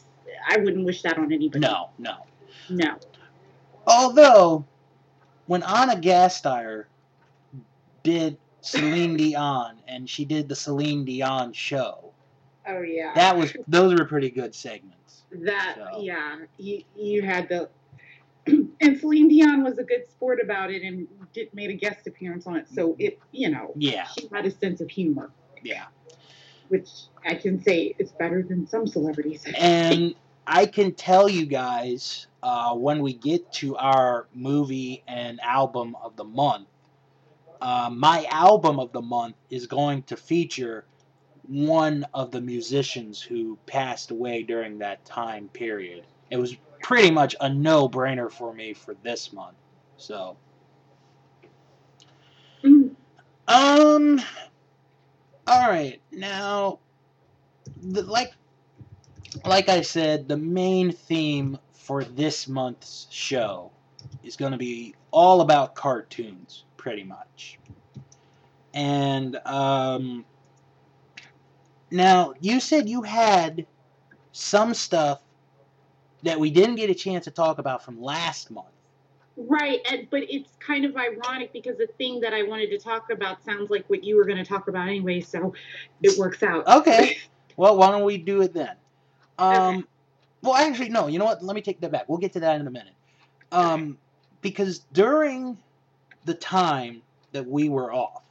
I 0.47 0.57
wouldn't 0.57 0.85
wish 0.85 1.01
that 1.03 1.17
on 1.17 1.33
anybody. 1.33 1.59
No, 1.59 1.89
no. 1.97 2.17
no. 2.69 2.97
Although, 3.85 4.65
when 5.47 5.63
Anna 5.63 5.95
Gasteyer 5.95 6.85
did 8.03 8.37
Celine 8.61 9.17
Dion 9.17 9.77
and 9.87 10.09
she 10.09 10.25
did 10.25 10.47
the 10.49 10.55
Celine 10.55 11.05
Dion 11.05 11.53
show, 11.53 12.13
Oh 12.67 12.81
yeah. 12.81 13.13
that 13.15 13.35
was 13.37 13.53
those 13.67 13.97
were 13.97 14.05
pretty 14.05 14.29
good 14.29 14.53
segments. 14.53 15.23
That 15.31 15.75
So. 15.77 16.01
yeah, 16.01 16.37
you 16.57 16.83
you 16.95 17.21
had 17.21 17.49
the 17.49 17.69
and 18.47 18.99
Celine 18.99 19.27
Dion 19.29 19.63
was 19.63 19.77
a 19.77 19.83
good 19.83 20.09
sport 20.09 20.39
about 20.43 20.71
it 20.71 20.81
and 20.83 21.07
did 21.33 21.53
made 21.53 21.69
a 21.69 21.73
guest 21.73 22.07
appearance 22.07 22.47
on 22.47 22.57
it, 22.57 22.67
so 22.69 22.95
it 22.99 23.19
you 23.31 23.49
know 23.49 23.71
Yeah, 23.75 24.05
she 24.05 24.27
had 24.31 24.45
a 24.45 24.51
sense 24.51 24.81
of 24.81 24.89
humor, 24.89 25.31
yeah. 25.63 25.85
which 26.69 26.89
I 27.25 27.35
can 27.35 27.61
say 27.61 27.95
is 27.99 28.11
better 28.11 28.43
than 28.43 28.67
some 28.67 28.87
celebrities. 28.87 29.45
And 29.57 30.15
I 30.47 30.65
can 30.65 30.93
tell 30.93 31.29
you 31.29 31.45
guys 31.45 32.27
uh, 32.41 32.73
when 32.75 33.01
we 33.01 33.13
get 33.13 33.51
to 33.53 33.75
our 33.77 34.27
movie 34.33 35.03
and 35.07 35.39
album 35.41 35.95
of 36.01 36.15
the 36.15 36.23
month, 36.23 36.67
uh, 37.61 37.89
my 37.91 38.25
album 38.29 38.79
of 38.79 38.91
the 38.91 39.01
month 39.01 39.35
is 39.49 39.67
going 39.67 40.03
to 40.03 40.17
feature 40.17 40.85
one 41.47 42.05
of 42.13 42.31
the 42.31 42.41
musicians 42.41 43.21
who 43.21 43.57
passed 43.65 44.11
away 44.11 44.43
during 44.43 44.77
that 44.79 45.03
time 45.05 45.49
period. 45.49 46.05
It 46.29 46.37
was 46.37 46.55
pretty 46.81 47.11
much 47.11 47.35
a 47.41 47.49
no-brainer 47.49 48.31
for 48.31 48.53
me 48.53 48.73
for 48.73 48.95
this 49.03 49.33
month. 49.33 49.57
So, 49.97 50.37
Mm, 52.63 52.95
um, 53.47 54.21
all 55.47 55.69
right, 55.69 56.01
now, 56.11 56.79
the, 57.81 58.03
like, 58.03 58.33
like 59.45 59.69
I 59.69 59.81
said, 59.81 60.27
the 60.27 60.37
main 60.37 60.91
theme 60.91 61.57
for 61.71 62.03
this 62.03 62.47
month's 62.47 63.07
show 63.09 63.71
is 64.23 64.35
going 64.35 64.51
to 64.51 64.57
be 64.57 64.93
all 65.11 65.41
about 65.41 65.75
cartoons, 65.75 66.65
pretty 66.79 67.03
much. 67.03 67.59
And 68.73 69.35
um, 69.45 70.25
now 71.91 72.33
you 72.39 72.59
said 72.59 72.87
you 72.87 73.01
had 73.01 73.67
some 74.31 74.73
stuff 74.73 75.21
that 76.23 76.39
we 76.39 76.49
didn't 76.49 76.75
get 76.75 76.89
a 76.89 76.95
chance 76.95 77.25
to 77.25 77.31
talk 77.31 77.59
about 77.59 77.83
from 77.83 78.01
last 78.01 78.49
month. 78.49 78.67
Right, 79.35 79.79
and, 79.89 80.07
but 80.09 80.23
it's 80.29 80.49
kind 80.59 80.85
of 80.85 80.95
ironic 80.97 81.53
because 81.53 81.77
the 81.77 81.87
thing 81.97 82.19
that 82.21 82.33
I 82.33 82.43
wanted 82.43 82.69
to 82.71 82.77
talk 82.77 83.09
about 83.09 83.43
sounds 83.43 83.69
like 83.69 83.89
what 83.89 84.03
you 84.03 84.17
were 84.17 84.25
going 84.25 84.37
to 84.37 84.43
talk 84.43 84.67
about 84.67 84.87
anyway, 84.87 85.21
so 85.21 85.53
it 86.01 86.17
works 86.17 86.43
out. 86.43 86.67
Okay. 86.67 87.17
Well, 87.55 87.77
why 87.77 87.91
don't 87.91 88.03
we 88.03 88.17
do 88.17 88.41
it 88.41 88.53
then? 88.53 88.75
Um, 89.37 89.75
Okay. 89.75 89.83
Well, 90.41 90.55
actually, 90.55 90.89
no. 90.89 91.07
You 91.07 91.19
know 91.19 91.25
what? 91.25 91.43
Let 91.43 91.53
me 91.53 91.61
take 91.61 91.81
that 91.81 91.91
back. 91.91 92.07
We'll 92.07 92.17
get 92.17 92.31
to 92.33 92.39
that 92.39 92.61
in 92.61 92.67
a 92.67 92.71
minute. 92.71 92.93
Um, 93.51 93.97
because 94.41 94.79
during 94.93 95.57
the 96.25 96.33
time 96.33 97.01
that 97.31 97.45
we 97.47 97.69
were 97.69 97.93
off, 97.93 98.23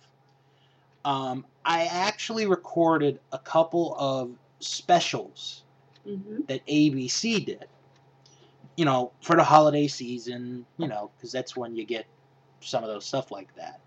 um, 1.05 1.47
I 1.65 1.85
actually 1.87 2.47
recorded 2.47 3.21
a 3.33 3.39
couple 3.39 3.95
of 3.99 4.37
specials 4.61 5.65
hmm 6.05 6.41
that 6.49 6.67
ABC 6.67 7.45
did. 7.45 7.67
You 8.77 8.85
know, 8.85 9.13
for 9.21 9.37
the 9.37 9.45
holiday 9.45 9.87
season. 9.89 10.67
You 10.79 10.89
know, 10.89 11.11
because 11.17 11.33
that's 11.33 11.57
when 11.57 11.75
you 11.77 11.85
get 11.85 12.07
some 12.61 12.83
of 12.85 12.89
those 12.91 13.05
stuff 13.07 13.31
like 13.31 13.55
that. 13.57 13.81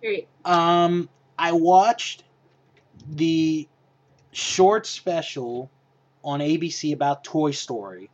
Great. 0.00 0.28
Um, 0.44 1.08
I 1.38 1.52
watched 1.52 2.24
the 3.08 3.68
short 4.32 4.86
special 4.86 5.70
on 6.24 6.40
ABC 6.40 6.92
about 6.92 7.24
Toy 7.24 7.50
Story, 7.52 8.10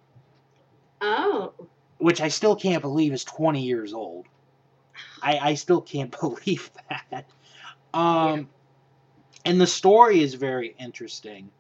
Oh. 1.01 1.53
which 1.99 2.21
I 2.21 2.29
still 2.29 2.57
can't 2.57 2.83
believe 2.83 3.13
is 3.13 3.25
20 3.25 3.63
years 3.63 3.93
old. 3.93 4.27
I, 5.23 5.39
I 5.39 5.55
still 5.55 5.81
can't 5.81 6.11
believe 6.21 6.71
that. 6.89 7.27
Um, 7.93 8.49
And 9.45 9.61
the 9.61 9.67
story 9.67 10.23
is 10.23 10.35
very 10.35 10.75
interesting. 10.79 11.51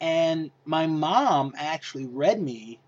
And 0.00 0.50
my 0.64 0.86
mom 0.86 1.54
actually 1.56 2.06
read 2.06 2.40
me 2.40 2.78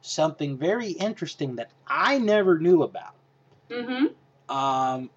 something 0.00 0.56
very 0.56 0.90
interesting 0.90 1.56
that 1.56 1.70
I 1.86 2.18
never 2.18 2.58
knew 2.58 2.82
about. 2.82 3.14
Mm-hmm. 3.70 4.54
Um, 4.54 5.10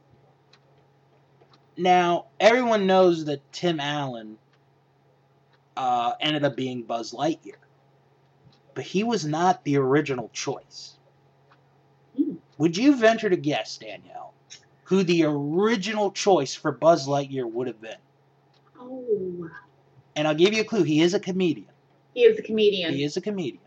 now, 1.78 2.26
everyone 2.40 2.86
knows 2.88 3.26
that 3.26 3.40
Tim 3.52 3.80
Allen 3.80 4.38
uh, 5.78 6.14
ended 6.20 6.44
up 6.44 6.56
being 6.56 6.84
Buzz 6.84 7.14
Lightyear, 7.14 7.56
but 8.74 8.84
he 8.84 9.04
was 9.04 9.26
not 9.26 9.64
the 9.64 9.78
original 9.78 10.30
choice. 10.34 10.99
Hmm. 12.60 12.64
Would 12.64 12.78
you 12.78 12.96
venture 12.96 13.30
to 13.30 13.38
guess, 13.38 13.78
Danielle, 13.78 14.34
who 14.84 15.04
the 15.04 15.24
original 15.24 16.12
choice 16.12 16.54
for 16.54 16.72
Buzz 16.72 17.08
Lightyear 17.08 17.50
would 17.50 17.68
have 17.68 17.82
been? 17.82 17.98
Oh. 18.80 19.50
And 20.16 20.28
I'll 20.28 20.36
give 20.36 20.54
you 20.54 20.62
a 20.62 20.66
clue 20.66 20.84
he 20.84 21.02
is 21.02 21.14
a 21.14 21.20
comedian. 21.20 21.70
He 22.14 22.22
is 22.22 22.38
a 22.38 22.42
comedian. 22.42 22.94
He 22.94 23.04
is 23.04 23.16
a 23.18 23.22
comedian. 23.22 23.64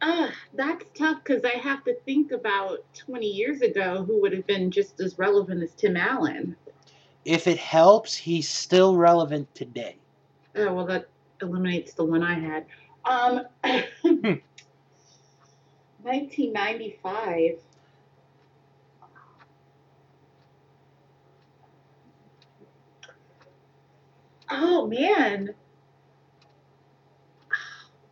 Ah, 0.00 0.30
that's 0.54 0.84
tough 0.96 1.24
because 1.24 1.44
I 1.44 1.58
have 1.58 1.84
to 1.84 1.94
think 2.06 2.30
about 2.30 2.84
20 2.94 3.26
years 3.26 3.62
ago 3.62 4.04
who 4.04 4.20
would 4.22 4.32
have 4.32 4.46
been 4.46 4.70
just 4.70 5.00
as 5.00 5.18
relevant 5.18 5.62
as 5.62 5.74
Tim 5.74 5.96
Allen. 5.96 6.56
If 7.24 7.48
it 7.48 7.58
helps, 7.58 8.14
he's 8.14 8.48
still 8.48 8.96
relevant 8.96 9.52
today. 9.54 9.96
Oh, 10.54 10.72
well, 10.72 10.86
that 10.86 11.08
eliminates 11.42 11.94
the 11.94 12.04
one 12.04 12.22
I 12.22 12.38
had. 12.38 12.66
Um, 13.04 13.42
1995. 16.08 17.60
Oh, 24.50 24.86
man. 24.86 25.54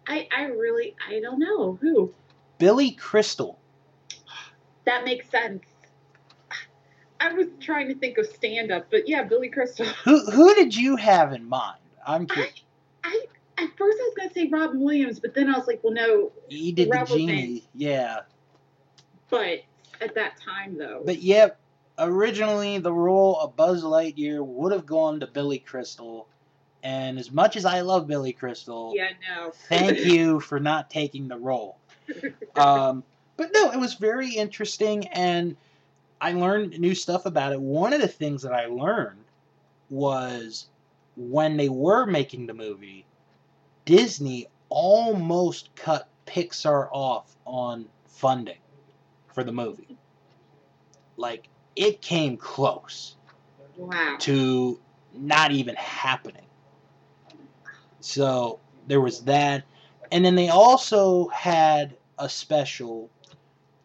I, 0.07 0.29
I 0.37 0.45
really, 0.45 0.95
I 1.09 1.21
don't 1.21 1.39
know. 1.39 1.79
Who? 1.81 2.13
Billy 2.59 2.93
Crystal. 2.93 3.59
That 4.85 5.05
makes 5.05 5.29
sense. 5.31 5.65
I 7.19 7.33
was 7.33 7.47
trying 7.61 7.89
to 7.89 7.95
think 7.95 8.19
of 8.19 8.27
stand 8.27 8.71
up, 8.71 8.89
but 8.91 9.09
yeah, 9.09 9.23
Billy 9.23 9.49
Crystal. 9.49 9.87
Who 10.05 10.31
who 10.31 10.55
did 10.55 10.77
you 10.77 10.97
have 10.97 11.33
in 11.33 11.49
mind? 11.49 11.81
I'm 12.07 12.27
curious. 12.27 12.63
I, 13.03 13.09
I 13.09 13.27
at 13.59 13.77
first 13.77 13.99
I 14.01 14.05
was 14.05 14.15
gonna 14.17 14.33
say 14.33 14.49
Robin 14.49 14.81
Williams, 14.81 15.21
but 15.21 15.35
then 15.35 15.53
I 15.53 15.59
was 15.59 15.67
like, 15.67 15.83
well, 15.83 15.93
no. 15.93 16.33
He 16.49 16.73
did 16.73 16.91
the 16.91 17.05
genie, 17.05 17.65
yeah. 17.75 18.21
But 19.31 19.65
at 20.01 20.15
that 20.15 20.41
time, 20.41 20.77
though, 20.79 21.03
But 21.05 21.23
yep, 21.23 21.59
originally 21.99 22.79
the 22.79 22.93
role 22.93 23.39
of 23.41 23.57
Buzz 23.57 23.83
Lightyear 23.83 24.45
would 24.45 24.73
have 24.73 24.87
gone 24.87 25.21
to 25.21 25.27
Billy 25.27 25.59
Crystal, 25.59 26.29
and 26.83 27.19
as 27.19 27.33
much 27.33 27.57
as 27.57 27.65
I 27.65 27.81
love 27.81 28.07
Billy 28.07 28.33
Crystal, 28.33 28.93
yeah, 28.95 29.11
no. 29.29 29.51
thank 29.69 29.99
you 30.05 30.41
for 30.41 30.61
not 30.61 30.91
taking 30.91 31.29
the 31.29 31.37
role. 31.37 31.79
Um, 32.55 33.03
but 33.37 33.51
no, 33.53 33.71
it 33.73 33.79
was 33.79 33.95
very 33.95 34.31
interesting, 34.31 35.07
and 35.09 35.57
I 36.21 36.33
learned 36.33 36.79
new 36.79 36.95
stuff 36.95 37.27
about 37.27 37.53
it. 37.53 37.61
One 37.61 37.93
of 37.93 38.01
the 38.01 38.09
things 38.09 38.43
that 38.43 38.53
I 38.53 38.67
learned 38.67 39.25
was 39.91 40.67
when 41.17 41.57
they 41.57 41.69
were 41.69 42.07
making 42.07 42.47
the 42.47 42.55
movie, 42.55 43.06
Disney 43.87 44.49
almost 44.69 45.75
cut 45.75 46.09
Pixar 46.27 46.89
off 46.93 47.35
on 47.47 47.87
funding 48.05 48.59
for 49.33 49.43
the 49.45 49.53
movie. 49.53 49.97
Like, 51.17 51.49
it 51.77 52.03
came 52.03 52.37
close 52.37 53.17
Wow. 53.79 54.17
to 54.21 54.81
not 55.15 55.53
even 55.53 55.75
happening. 55.77 56.47
So 58.01 58.61
there 58.87 59.01
was 59.01 59.23
that. 59.25 59.65
And 60.13 60.25
then 60.25 60.35
they 60.35 60.49
also 60.49 61.29
had 61.29 61.97
a 62.19 62.29
special 62.29 63.11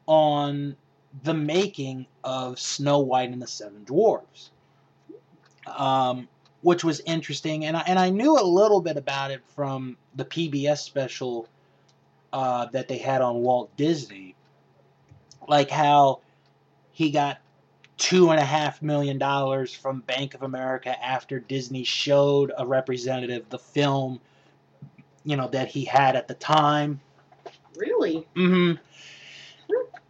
on 0.08 0.76
the 1.24 1.34
making 1.34 2.08
of 2.24 2.60
Snow 2.60 3.00
White 3.00 3.30
and 3.32 3.42
the 3.42 3.48
Seven 3.48 3.84
Dwarfs, 3.84 4.52
um, 5.68 6.28
which 6.62 6.84
was 6.84 7.02
interesting. 7.02 7.66
And 7.66 7.76
I, 7.76 7.84
and 7.88 7.98
I 8.00 8.10
knew 8.10 8.38
a 8.40 8.44
little 8.44 8.82
bit 8.82 8.98
about 8.98 9.32
it 9.32 9.42
from 9.56 9.98
the 10.16 10.26
PBS 10.26 10.80
special 10.80 11.48
uh, 12.34 12.68
that 12.68 12.88
they 12.88 12.98
had 12.98 13.22
on 13.22 13.42
Walt 13.42 13.76
Disney, 13.76 14.36
like 15.48 15.70
how 15.70 16.22
he 16.92 17.12
got 17.12 17.40
two 17.98 18.32
and 18.32 18.40
a 18.40 18.46
half 18.46 18.82
million 18.82 19.18
dollars 19.18 19.74
from 19.74 20.00
Bank 20.02 20.34
of 20.34 20.44
America 20.44 21.04
after 21.04 21.40
Disney 21.40 21.84
showed 21.84 22.52
a 22.58 22.66
representative 22.66 23.48
the 23.50 23.60
film, 23.60 24.20
you 25.24 25.36
know, 25.36 25.48
that 25.50 25.68
he 25.68 25.86
had 25.86 26.16
at 26.16 26.28
the 26.28 26.34
time. 26.34 27.00
Really? 27.76 28.28
Mm-hmm. 28.36 28.82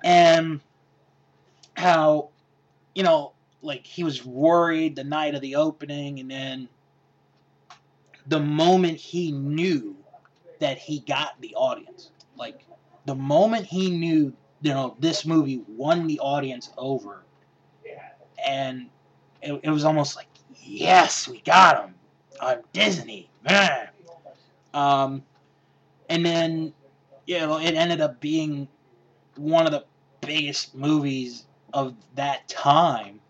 And 0.03 0.61
how, 1.75 2.29
you 2.95 3.03
know, 3.03 3.33
like 3.61 3.85
he 3.85 4.03
was 4.03 4.25
worried 4.25 4.95
the 4.95 5.03
night 5.03 5.35
of 5.35 5.41
the 5.41 5.55
opening, 5.55 6.19
and 6.19 6.31
then 6.31 6.69
the 8.27 8.39
moment 8.39 8.97
he 8.97 9.31
knew 9.31 9.95
that 10.59 10.77
he 10.77 10.99
got 11.01 11.39
the 11.41 11.55
audience, 11.55 12.11
like 12.37 12.65
the 13.05 13.15
moment 13.15 13.65
he 13.65 13.91
knew, 13.91 14.33
you 14.61 14.71
know, 14.73 14.95
this 14.99 15.25
movie 15.25 15.63
won 15.67 16.07
the 16.07 16.19
audience 16.19 16.71
over, 16.77 17.23
and 18.47 18.89
it, 19.41 19.59
it 19.63 19.69
was 19.71 19.85
almost 19.85 20.15
like, 20.17 20.29
yes, 20.63 21.27
we 21.27 21.41
got 21.41 21.85
him 21.85 21.95
on 22.41 22.57
Disney, 22.73 23.29
man. 23.43 23.89
Um, 24.73 25.23
and 26.09 26.25
then, 26.25 26.73
you 27.27 27.39
know, 27.39 27.59
it 27.59 27.75
ended 27.75 28.01
up 28.01 28.19
being 28.21 28.67
one 29.37 29.65
of 29.67 29.73
the 29.73 29.85
biggest 30.21 30.75
movies 30.75 31.47
of 31.73 31.95
that 32.15 32.49
time, 32.49 33.20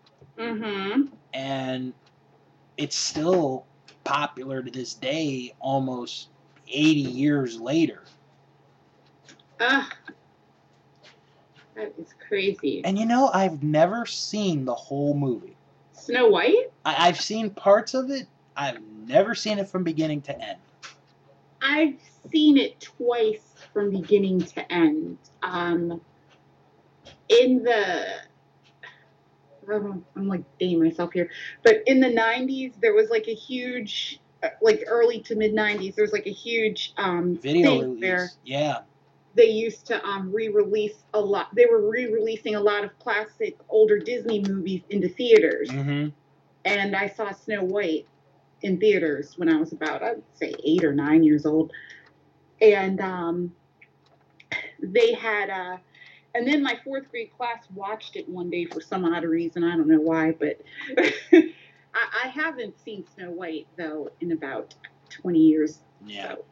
Mm-hmm. 0.42 1.02
and 1.34 1.92
it's 2.76 2.96
still 2.96 3.64
popular 4.04 4.62
to 4.62 4.70
this 4.70 4.94
day, 4.94 5.54
almost 5.60 6.28
80 6.68 7.00
years 7.00 7.60
later. 7.60 8.02
Ah. 9.60 9.88
That 11.74 11.92
is 11.98 12.14
crazy. 12.26 12.82
And 12.84 12.98
you 12.98 13.06
know, 13.06 13.30
I've 13.32 13.62
never 13.62 14.04
seen 14.06 14.64
the 14.64 14.74
whole 14.74 15.14
movie. 15.14 15.56
Snow 15.92 16.28
White? 16.28 16.70
I- 16.84 17.08
I've 17.08 17.20
seen 17.20 17.50
parts 17.50 17.94
of 17.94 18.10
it. 18.10 18.26
I've 18.56 18.80
never 19.06 19.34
seen 19.34 19.58
it 19.58 19.68
from 19.68 19.84
beginning 19.84 20.20
to 20.22 20.38
end. 20.42 20.58
I've 21.62 21.94
seen 22.30 22.58
it 22.58 22.80
twice 22.80 23.54
from 23.72 23.90
beginning 23.90 24.40
to 24.42 24.72
end. 24.72 25.16
Um, 25.42 26.00
in 27.28 27.62
the, 27.62 28.04
I'm 29.70 30.04
I'm, 30.16 30.28
like 30.28 30.42
dating 30.58 30.82
myself 30.82 31.12
here, 31.12 31.30
but 31.62 31.82
in 31.86 32.00
the 32.00 32.08
90s, 32.08 32.74
there 32.80 32.94
was 32.94 33.10
like 33.10 33.28
a 33.28 33.34
huge, 33.34 34.20
uh, 34.42 34.48
like 34.60 34.84
early 34.86 35.20
to 35.22 35.36
mid 35.36 35.54
90s, 35.54 35.94
there 35.94 36.04
was 36.04 36.12
like 36.12 36.26
a 36.26 36.32
huge 36.32 36.92
um, 36.96 37.36
Video 37.36 37.70
thing 37.70 37.80
release. 37.82 38.00
where 38.00 38.32
Yeah. 38.44 38.78
they 39.34 39.50
used 39.50 39.86
to 39.86 40.04
um, 40.06 40.32
re-release 40.32 41.04
a 41.14 41.20
lot. 41.20 41.54
They 41.54 41.66
were 41.66 41.88
re-releasing 41.88 42.54
a 42.54 42.60
lot 42.60 42.84
of 42.84 42.98
classic 42.98 43.58
older 43.68 43.98
Disney 43.98 44.40
movies 44.40 44.82
into 44.90 45.08
theaters, 45.08 45.70
hmm 45.70 46.08
and 46.64 46.94
I 46.94 47.08
saw 47.08 47.32
Snow 47.32 47.64
White 47.64 48.06
in 48.62 48.78
theaters 48.78 49.34
when 49.36 49.48
I 49.48 49.56
was 49.56 49.72
about, 49.72 50.02
I'd 50.02 50.22
say, 50.34 50.54
eight 50.64 50.84
or 50.84 50.92
nine 50.94 51.24
years 51.24 51.44
old. 51.44 51.72
And 52.60 53.00
um, 53.00 53.52
they 54.80 55.12
had, 55.14 55.50
uh, 55.50 55.76
and 56.34 56.46
then 56.46 56.62
my 56.62 56.78
fourth 56.84 57.10
grade 57.10 57.30
class 57.36 57.64
watched 57.74 58.16
it 58.16 58.28
one 58.28 58.50
day 58.50 58.64
for 58.64 58.80
some 58.80 59.04
odd 59.04 59.24
reason. 59.24 59.64
I 59.64 59.76
don't 59.76 59.88
know 59.88 60.00
why, 60.00 60.32
but 60.32 60.60
I, 61.32 61.52
I 61.94 62.28
haven't 62.28 62.78
seen 62.80 63.04
Snow 63.14 63.30
White 63.30 63.66
though 63.76 64.10
in 64.20 64.32
about 64.32 64.74
20 65.10 65.38
years. 65.38 65.80
Yeah. 66.06 66.34
So 66.34 66.44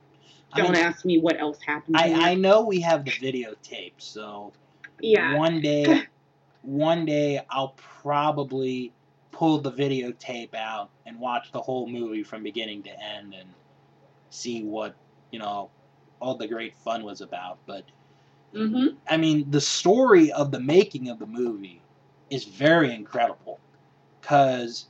don't 0.54 0.72
mean, 0.72 0.82
ask 0.82 1.04
me 1.04 1.18
what 1.20 1.38
else 1.38 1.58
happened. 1.64 1.96
I. 1.96 2.32
I 2.32 2.34
know 2.34 2.62
we 2.62 2.80
have 2.80 3.04
the 3.04 3.12
videotape, 3.12 3.94
so 3.98 4.52
yeah. 5.00 5.36
one 5.36 5.60
day 5.60 6.04
one 6.62 7.06
day 7.06 7.40
I'll 7.48 7.74
probably 7.76 8.92
pull 9.32 9.58
the 9.58 9.72
videotape 9.72 10.54
out 10.54 10.90
and 11.06 11.18
watch 11.18 11.52
the 11.52 11.60
whole 11.60 11.86
movie 11.86 12.22
from 12.22 12.42
beginning 12.42 12.82
to 12.82 12.90
end 12.90 13.34
and 13.34 13.48
see 14.28 14.62
what, 14.62 14.94
you 15.30 15.38
know, 15.38 15.70
all 16.20 16.36
the 16.36 16.46
great 16.46 16.76
fun 16.76 17.04
was 17.04 17.20
about. 17.20 17.58
But 17.66 17.84
Mm-hmm. 18.54 18.96
I 19.08 19.16
mean, 19.16 19.50
the 19.50 19.60
story 19.60 20.32
of 20.32 20.50
the 20.50 20.60
making 20.60 21.08
of 21.08 21.18
the 21.18 21.26
movie 21.26 21.80
is 22.30 22.44
very 22.44 22.94
incredible 22.94 23.60
because 24.20 24.86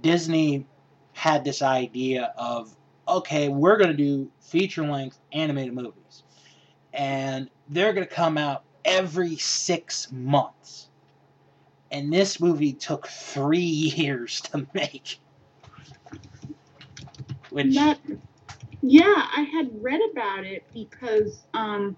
Disney 0.00 0.66
had 1.12 1.44
this 1.44 1.62
idea 1.62 2.32
of 2.36 2.74
okay, 3.08 3.48
we're 3.48 3.76
going 3.76 3.90
to 3.90 3.96
do 3.96 4.30
feature 4.40 4.86
length 4.86 5.18
animated 5.32 5.74
movies. 5.74 6.22
And 6.92 7.50
they're 7.68 7.92
going 7.92 8.06
to 8.06 8.14
come 8.14 8.38
out 8.38 8.64
every 8.84 9.36
six 9.36 10.10
months. 10.12 10.88
And 11.90 12.12
this 12.12 12.40
movie 12.40 12.72
took 12.72 13.06
three 13.06 13.60
years 13.60 14.40
to 14.42 14.66
make. 14.74 15.18
Which, 17.50 17.74
That, 17.74 17.98
yeah, 18.82 19.28
I 19.36 19.42
had 19.42 19.70
read 19.82 20.00
about 20.12 20.44
it 20.44 20.64
because 20.72 21.44
um, 21.54 21.96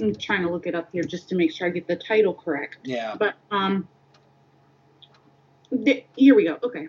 I'm 0.00 0.14
trying 0.14 0.42
to 0.42 0.50
look 0.50 0.66
it 0.66 0.74
up 0.74 0.88
here 0.92 1.02
just 1.02 1.28
to 1.30 1.34
make 1.34 1.52
sure 1.52 1.66
I 1.66 1.70
get 1.70 1.86
the 1.86 1.96
title 1.96 2.34
correct. 2.34 2.78
yeah. 2.84 3.14
But 3.18 3.34
um, 3.50 3.88
th- 5.84 6.06
here 6.16 6.34
we 6.34 6.44
go. 6.44 6.58
Okay, 6.62 6.88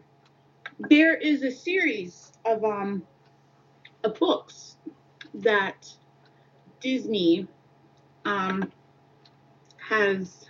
there 0.89 1.15
is 1.15 1.43
a 1.43 1.51
series 1.51 2.31
of 2.45 2.63
um 2.63 3.03
of 4.03 4.15
books 4.15 4.77
that 5.35 5.87
Disney 6.79 7.47
um 8.25 8.71
has 9.77 10.45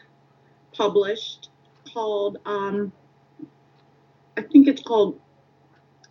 published 0.73 1.49
called 1.93 2.37
um 2.45 2.91
I 4.37 4.41
think 4.43 4.67
it's 4.67 4.81
called 4.81 5.19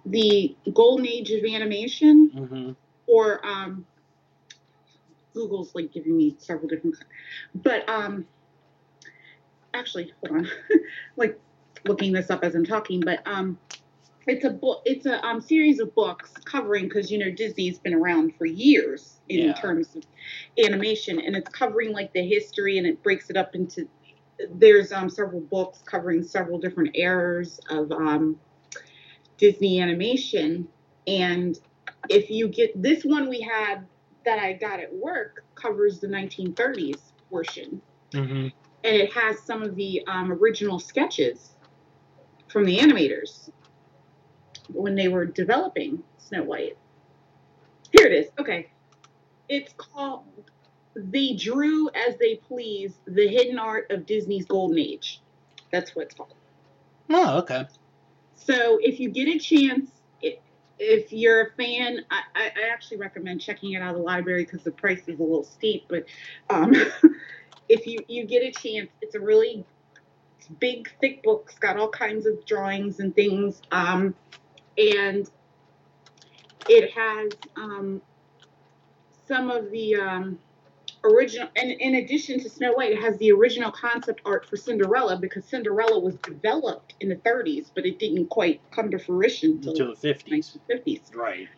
the 0.04 0.56
Golden 0.74 1.06
Age 1.06 1.30
of 1.30 1.44
Animation 1.44 2.30
hmm 2.34 2.72
or 3.06 3.44
um 3.46 3.86
Google's 5.34 5.74
like 5.74 5.92
giving 5.92 6.16
me 6.16 6.36
several 6.38 6.68
different 6.68 6.96
but 7.54 7.88
um 7.88 8.26
actually 9.74 10.12
hold 10.24 10.38
on 10.38 10.48
like 11.16 11.38
looking 11.86 12.12
this 12.12 12.30
up 12.30 12.44
as 12.44 12.54
I'm 12.54 12.64
talking 12.64 13.00
but 13.00 13.26
um 13.26 13.58
it's 14.26 14.44
a 14.44 14.50
book 14.50 14.82
it's 14.84 15.06
a 15.06 15.24
um 15.24 15.40
series 15.40 15.80
of 15.80 15.94
books 15.94 16.32
covering 16.44 16.84
because 16.84 17.10
you 17.10 17.18
know 17.18 17.30
Disney's 17.30 17.78
been 17.78 17.94
around 17.94 18.34
for 18.36 18.46
years 18.46 19.20
in 19.28 19.48
Yeah. 19.48 19.52
terms 19.54 19.96
of 19.96 20.02
animation 20.62 21.20
and 21.20 21.36
it's 21.36 21.48
covering 21.50 21.92
like 21.92 22.12
the 22.12 22.26
history 22.26 22.78
and 22.78 22.86
it 22.86 23.02
breaks 23.02 23.30
it 23.30 23.36
up 23.36 23.54
into 23.54 23.88
there's 24.54 24.92
um 24.92 25.08
several 25.08 25.40
books 25.40 25.82
covering 25.86 26.22
several 26.22 26.58
different 26.58 26.90
eras 26.96 27.60
of 27.70 27.90
um 27.92 28.36
Disney 29.38 29.80
animation 29.80 30.68
and 31.06 31.58
if 32.08 32.30
you 32.30 32.48
get 32.48 32.80
this 32.80 33.04
one 33.04 33.28
we 33.28 33.40
had 33.40 33.86
that 34.30 34.38
I 34.38 34.52
got 34.52 34.78
at 34.78 34.94
work 34.94 35.44
covers 35.56 35.98
the 35.98 36.06
1930s 36.06 37.00
portion, 37.28 37.82
hmm 38.12 38.46
and 38.82 38.96
it 38.96 39.12
has 39.12 39.40
some 39.40 39.62
of 39.62 39.74
the 39.74 40.02
um, 40.06 40.32
original 40.32 40.78
sketches 40.78 41.50
from 42.48 42.64
the 42.64 42.78
animators 42.78 43.50
when 44.72 44.94
they 44.94 45.08
were 45.08 45.26
developing 45.26 46.02
Snow 46.16 46.44
White. 46.44 46.78
Here 47.92 48.06
it 48.06 48.12
is. 48.12 48.28
Okay, 48.38 48.70
it's 49.48 49.74
called 49.76 50.24
"They 50.94 51.34
Drew 51.34 51.90
as 51.90 52.16
They 52.18 52.36
Please: 52.36 52.94
The 53.08 53.26
Hidden 53.26 53.58
Art 53.58 53.90
of 53.90 54.06
Disney's 54.06 54.46
Golden 54.46 54.78
Age." 54.78 55.20
That's 55.72 55.96
what 55.96 56.06
it's 56.06 56.14
called. 56.14 56.34
Oh, 57.10 57.38
okay. 57.38 57.66
So 58.36 58.78
if 58.80 59.00
you 59.00 59.10
get 59.10 59.26
a 59.26 59.38
chance, 59.40 59.90
if 60.80 61.12
you're 61.12 61.42
a 61.42 61.50
fan, 61.52 62.00
I, 62.10 62.22
I 62.34 62.72
actually 62.72 62.96
recommend 62.96 63.42
checking 63.42 63.72
it 63.72 63.82
out 63.82 63.90
of 63.90 63.96
the 63.96 64.02
library 64.02 64.44
because 64.44 64.62
the 64.62 64.70
price 64.72 65.02
is 65.06 65.20
a 65.20 65.22
little 65.22 65.44
steep. 65.44 65.84
But 65.88 66.06
um, 66.48 66.74
if 67.68 67.86
you 67.86 67.98
you 68.08 68.24
get 68.24 68.42
a 68.42 68.50
chance, 68.50 68.90
it's 69.02 69.14
a 69.14 69.20
really 69.20 69.64
big, 70.58 70.90
thick 71.00 71.22
book. 71.22 71.48
It's 71.50 71.58
got 71.58 71.76
all 71.76 71.90
kinds 71.90 72.24
of 72.24 72.44
drawings 72.46 72.98
and 72.98 73.14
things, 73.14 73.60
um, 73.70 74.14
and 74.78 75.30
it 76.66 76.90
has 76.92 77.30
um, 77.56 78.00
some 79.28 79.50
of 79.50 79.70
the 79.70 79.96
um, 79.96 80.38
original. 81.04 81.48
And 81.56 81.70
in 81.70 81.94
addition 81.96 82.40
to 82.40 82.48
Snow 82.50 82.72
White, 82.72 82.92
it 82.92 83.00
has 83.00 83.16
the 83.18 83.32
original 83.32 83.70
concept 83.70 84.20
art 84.24 84.46
for 84.48 84.56
Cinderella 84.56 85.16
because 85.16 85.44
Cinderella 85.44 85.98
was 85.98 86.16
developed 86.16 86.94
in 87.00 87.08
the 87.08 87.16
30s, 87.16 87.70
but 87.74 87.86
it 87.86 87.98
didn't 87.98 88.28
quite 88.28 88.60
come 88.70 88.90
to 88.90 88.98
fruition 88.98 89.52
until 89.64 89.94
the 89.94 89.94
the 90.00 90.14
50s. 90.14 90.58
1950s. 90.68 91.14
Right. 91.14 91.48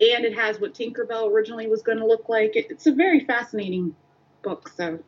And 0.00 0.24
it 0.24 0.34
has 0.36 0.60
what 0.60 0.74
Tinkerbell 0.74 1.30
originally 1.30 1.66
was 1.66 1.82
going 1.82 1.98
to 1.98 2.06
look 2.06 2.28
like. 2.28 2.54
It, 2.56 2.66
it's 2.70 2.86
a 2.86 2.92
very 2.92 3.20
fascinating 3.24 3.94
book. 4.42 4.70
So 4.76 4.98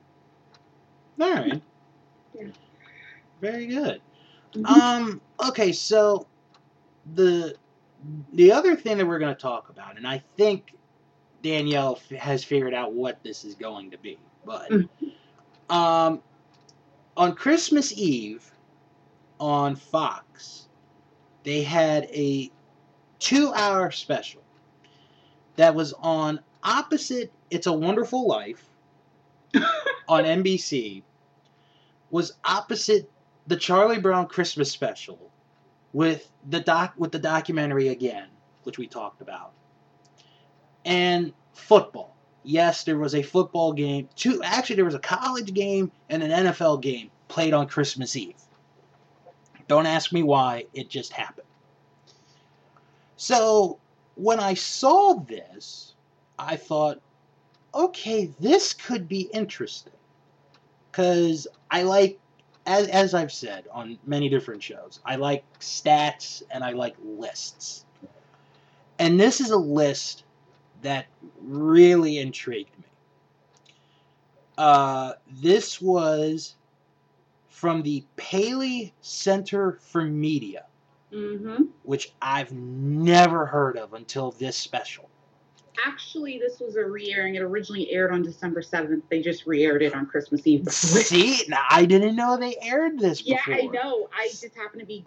All 1.20 1.32
right. 1.32 1.62
Yeah. 2.34 2.46
Very 3.40 3.66
good. 3.66 4.00
mhm. 4.54 4.66
Um. 4.66 5.20
Okay. 5.48 5.72
So 5.72 6.26
the 7.14 7.54
the 8.32 8.52
other 8.52 8.76
thing 8.76 8.98
that 8.98 9.06
we're 9.06 9.18
going 9.18 9.34
to 9.34 9.40
talk 9.40 9.68
about, 9.68 9.96
and 9.96 10.06
I 10.06 10.22
think 10.36 10.74
Danielle 11.42 11.96
f- 11.96 12.18
has 12.18 12.44
figured 12.44 12.74
out 12.74 12.92
what 12.92 13.22
this 13.22 13.44
is 13.44 13.54
going 13.54 13.90
to 13.90 13.98
be, 13.98 14.18
but 14.44 14.70
Mm. 14.70 14.88
um, 15.68 16.22
on 17.16 17.34
Christmas 17.34 17.92
Eve 17.96 18.50
on 19.38 19.74
Fox, 19.76 20.68
they 21.44 21.62
had 21.62 22.04
a 22.04 22.50
two-hour 23.18 23.90
special 23.90 24.42
that 25.56 25.74
was 25.74 25.92
on 25.94 26.40
opposite 26.62 27.32
"It's 27.50 27.66
a 27.66 27.72
Wonderful 27.72 28.26
Life" 28.26 28.66
on 30.08 30.24
NBC 30.24 31.02
was 32.10 32.32
opposite 32.44 33.10
the 33.46 33.56
Charlie 33.56 33.98
Brown 34.00 34.26
Christmas 34.26 34.70
special 34.70 35.30
with 35.92 36.30
the 36.48 36.60
doc 36.60 36.94
with 36.96 37.12
the 37.12 37.18
documentary 37.18 37.88
again, 37.88 38.28
which 38.64 38.78
we 38.78 38.86
talked 38.86 39.20
about. 39.22 39.52
And 40.84 41.32
football. 41.52 42.16
Yes, 42.42 42.84
there 42.84 42.98
was 42.98 43.14
a 43.14 43.22
football 43.22 43.72
game. 43.72 44.08
Two 44.16 44.42
actually 44.42 44.76
there 44.76 44.84
was 44.84 44.94
a 44.94 45.00
college 45.00 45.52
game 45.52 45.92
and 46.08 46.22
an 46.22 46.30
NFL 46.30 46.80
game 46.80 47.10
played 47.28 47.52
on 47.52 47.68
Christmas 47.68 48.16
Eve. 48.16 48.40
Don't 49.68 49.86
ask 49.86 50.12
me 50.12 50.22
why, 50.22 50.66
it 50.74 50.88
just 50.88 51.12
happened. 51.12 51.46
So, 53.16 53.78
when 54.16 54.40
I 54.40 54.54
saw 54.54 55.14
this, 55.14 55.94
I 56.38 56.56
thought, 56.56 57.00
okay, 57.74 58.32
this 58.40 58.72
could 58.72 59.06
be 59.06 59.30
interesting 59.32 59.92
because 60.90 61.46
I 61.70 61.82
like, 61.82 62.18
as, 62.66 62.88
as 62.88 63.14
I've 63.14 63.30
said 63.30 63.68
on 63.72 63.98
many 64.04 64.28
different 64.28 64.62
shows, 64.62 65.00
I 65.04 65.16
like 65.16 65.44
stats 65.60 66.42
and 66.50 66.64
I 66.64 66.72
like 66.72 66.96
lists. 67.02 67.84
And 68.98 69.20
this 69.20 69.40
is 69.40 69.50
a 69.50 69.56
list 69.56 70.24
that 70.82 71.06
really 71.40 72.18
intrigued 72.18 72.76
me. 72.78 72.84
Uh, 74.58 75.14
this 75.28 75.80
was 75.80 76.56
from 77.48 77.82
the 77.82 78.04
Paley 78.16 78.92
Center 79.00 79.78
for 79.80 80.02
Media, 80.02 80.64
hmm 81.12 81.64
which 81.82 82.12
I've 82.22 82.52
never 82.52 83.46
heard 83.46 83.76
of 83.76 83.94
until 83.94 84.32
this 84.32 84.56
special. 84.56 85.08
Actually, 85.86 86.38
this 86.38 86.60
was 86.60 86.76
a 86.76 86.84
re-airing. 86.84 87.36
It 87.36 87.42
originally 87.42 87.90
aired 87.90 88.12
on 88.12 88.22
December 88.22 88.60
7th. 88.60 89.02
They 89.08 89.22
just 89.22 89.46
re-aired 89.46 89.82
it 89.82 89.94
on 89.94 90.06
Christmas 90.06 90.46
Eve. 90.46 90.68
See, 90.70 91.44
now 91.48 91.64
I 91.70 91.86
didn't 91.86 92.16
know 92.16 92.36
they 92.36 92.56
aired 92.60 92.98
this 92.98 93.22
Yeah, 93.24 93.38
before. 93.46 93.54
I 93.54 93.66
know. 93.66 94.08
I 94.16 94.28
just 94.28 94.54
happened 94.54 94.80
to 94.80 94.86
be, 94.86 95.06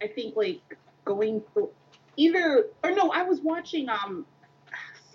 I 0.00 0.06
think, 0.06 0.36
like 0.36 0.60
going 1.04 1.42
through 1.52 1.70
either 2.16 2.66
or 2.84 2.92
no, 2.92 3.10
I 3.10 3.22
was 3.24 3.40
watching 3.40 3.88
um 3.88 4.26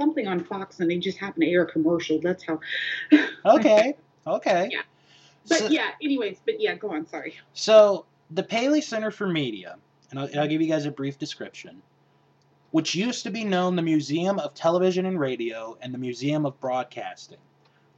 something 0.01 0.27
on 0.27 0.43
Fox 0.43 0.79
and 0.79 0.89
they 0.89 0.97
just 0.97 1.17
happened 1.19 1.43
to 1.43 1.49
air 1.49 1.63
a 1.63 1.71
commercial. 1.71 2.19
That's 2.21 2.43
how. 2.43 2.59
Okay, 3.45 3.95
okay. 4.25 4.69
Yeah. 4.71 4.81
But 5.47 5.57
So- 5.59 5.67
yeah, 5.67 5.89
anyways, 6.01 6.37
but 6.45 6.59
yeah, 6.59 6.75
go 6.75 6.91
on. 6.91 7.07
Sorry. 7.07 7.35
So, 7.53 8.05
the 8.31 8.43
Paley 8.43 8.81
Center 8.81 9.11
for 9.11 9.27
Media, 9.27 9.77
and 10.09 10.19
I'll, 10.19 10.29
I'll 10.39 10.47
give 10.47 10.61
you 10.61 10.67
guys 10.67 10.85
a 10.85 10.91
brief 10.91 11.17
description, 11.17 11.81
which 12.71 12.95
used 12.95 13.23
to 13.23 13.31
be 13.31 13.43
known 13.43 13.75
the 13.75 13.81
Museum 13.81 14.39
of 14.39 14.53
Television 14.53 15.05
and 15.05 15.19
Radio 15.19 15.77
and 15.81 15.93
the 15.93 15.97
Museum 15.97 16.45
of 16.45 16.59
Broadcasting, 16.59 17.39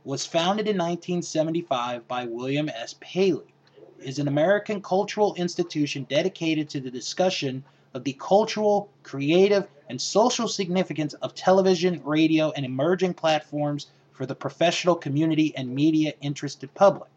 was 0.05 0.25
founded 0.25 0.67
in 0.67 0.77
1975 0.77 2.07
by 2.07 2.25
William 2.25 2.69
S. 2.69 2.95
Paley, 2.99 3.53
is 3.99 4.19
an 4.19 4.27
American 4.27 4.82
cultural 4.82 5.34
institution 5.36 6.05
dedicated 6.09 6.69
to 6.69 6.80
the 6.82 6.91
discussion 6.91 7.63
of 7.93 8.03
the 8.03 8.13
cultural, 8.19 8.89
creative, 9.03 9.67
and 9.89 10.01
social 10.01 10.47
significance 10.47 11.13
of 11.15 11.35
television, 11.35 12.01
radio, 12.03 12.51
and 12.51 12.65
emerging 12.65 13.13
platforms 13.13 13.87
for 14.11 14.25
the 14.25 14.35
professional 14.35 14.95
community 14.95 15.53
and 15.55 15.73
media 15.73 16.13
interested 16.21 16.73
public. 16.73 17.09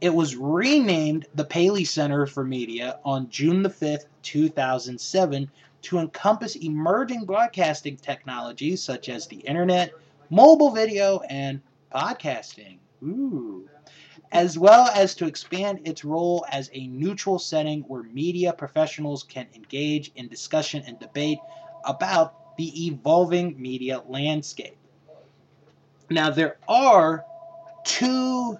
It 0.00 0.14
was 0.14 0.36
renamed 0.36 1.26
the 1.34 1.44
Paley 1.44 1.84
Center 1.84 2.26
for 2.26 2.44
Media 2.44 2.98
on 3.04 3.30
June 3.30 3.62
the 3.62 3.70
5th, 3.70 4.06
2007, 4.22 5.50
to 5.82 5.98
encompass 5.98 6.56
emerging 6.56 7.24
broadcasting 7.24 7.96
technologies 7.96 8.82
such 8.82 9.08
as 9.08 9.26
the 9.26 9.36
internet, 9.36 9.92
mobile 10.30 10.70
video, 10.70 11.20
and 11.28 11.60
podcasting. 11.94 12.78
Ooh. 13.02 13.68
As 14.34 14.58
well 14.58 14.88
as 14.88 15.14
to 15.14 15.26
expand 15.26 15.80
its 15.84 16.04
role 16.04 16.44
as 16.50 16.68
a 16.72 16.88
neutral 16.88 17.38
setting 17.38 17.82
where 17.82 18.02
media 18.02 18.52
professionals 18.52 19.22
can 19.22 19.46
engage 19.54 20.10
in 20.16 20.26
discussion 20.26 20.82
and 20.88 20.98
debate 20.98 21.38
about 21.84 22.56
the 22.56 22.86
evolving 22.86 23.60
media 23.60 24.02
landscape. 24.08 24.76
Now, 26.10 26.30
there 26.30 26.58
are 26.68 27.24
two 27.84 28.58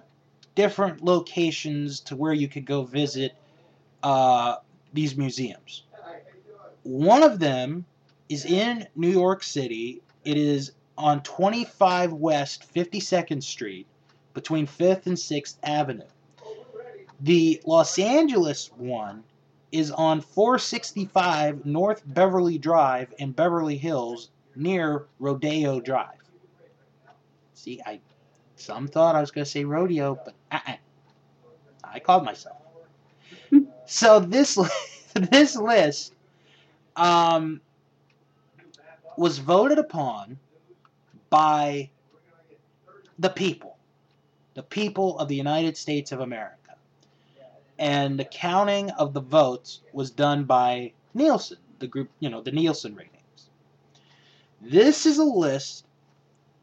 different 0.55 1.03
locations 1.03 1.99
to 2.01 2.15
where 2.15 2.33
you 2.33 2.47
could 2.47 2.65
go 2.65 2.83
visit 2.83 3.35
uh, 4.01 4.55
these 4.93 5.17
museums. 5.17 5.83
One 6.83 7.21
of 7.21 7.39
them 7.39 7.85
is 8.29 8.45
in 8.45 8.87
New 8.95 9.09
York 9.09 9.43
City. 9.43 10.01
It 10.23 10.37
is 10.37 10.71
on 10.97 11.21
25 11.23 12.13
West 12.13 12.73
52nd 12.73 13.43
Street 13.43 13.87
between 14.35 14.67
5th 14.67 15.07
and 15.07 15.17
6th 15.17 15.55
Avenue. 15.63 16.03
The 17.21 17.59
Los 17.65 17.97
Angeles 17.97 18.69
one 18.77 19.23
is 19.71 19.89
on 19.89 20.21
465 20.21 21.65
North 21.65 22.03
Beverly 22.05 22.59
Drive 22.59 23.11
in 23.17 23.31
Beverly 23.31 23.77
Hills 23.77 24.29
near 24.55 25.07
Rodeo 25.19 25.79
Drive. 25.79 26.19
See, 27.55 27.81
I 27.83 27.99
some 28.57 28.87
thought 28.87 29.15
I 29.15 29.21
was 29.21 29.31
going 29.31 29.43
to 29.43 29.49
say 29.51 29.65
rodeo, 29.65 30.19
but 30.23 30.33
uh-uh. 30.51 30.75
I 31.83 31.99
called 31.99 32.25
myself. 32.25 32.57
so 33.85 34.19
this 34.19 34.57
this 35.13 35.55
list 35.55 36.13
um, 36.95 37.61
was 39.17 39.39
voted 39.39 39.77
upon 39.77 40.37
by 41.29 41.89
the 43.19 43.29
people, 43.29 43.74
the 44.55 44.63
people 44.63 45.19
of 45.19 45.27
the 45.27 45.35
United 45.35 45.77
States 45.77 46.11
of 46.11 46.21
America. 46.21 46.75
And 47.77 48.17
the 48.17 48.25
counting 48.25 48.89
of 48.91 49.13
the 49.13 49.21
votes 49.21 49.81
was 49.93 50.09
done 50.09 50.45
by 50.45 50.93
Nielsen, 51.13 51.57
the 51.79 51.87
group, 51.87 52.09
you 52.19 52.29
know, 52.29 52.41
the 52.41 52.51
Nielsen 52.51 52.95
ratings. 52.95 53.49
This 54.61 55.05
is 55.05 55.19
a 55.19 55.23
list 55.23 55.85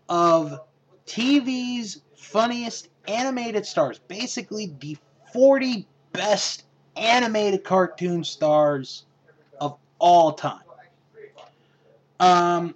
of 0.09 0.59
TV's 1.07 2.01
funniest 2.16 2.88
animated 3.07 3.66
stars, 3.66 4.01
basically 4.09 4.74
the 4.80 4.97
40 5.32 5.86
best 6.12 6.64
animated 6.97 7.62
cartoon 7.62 8.24
stars 8.24 9.05
of 9.61 9.76
all 9.99 10.32
time. 10.32 10.61
Um, 12.20 12.74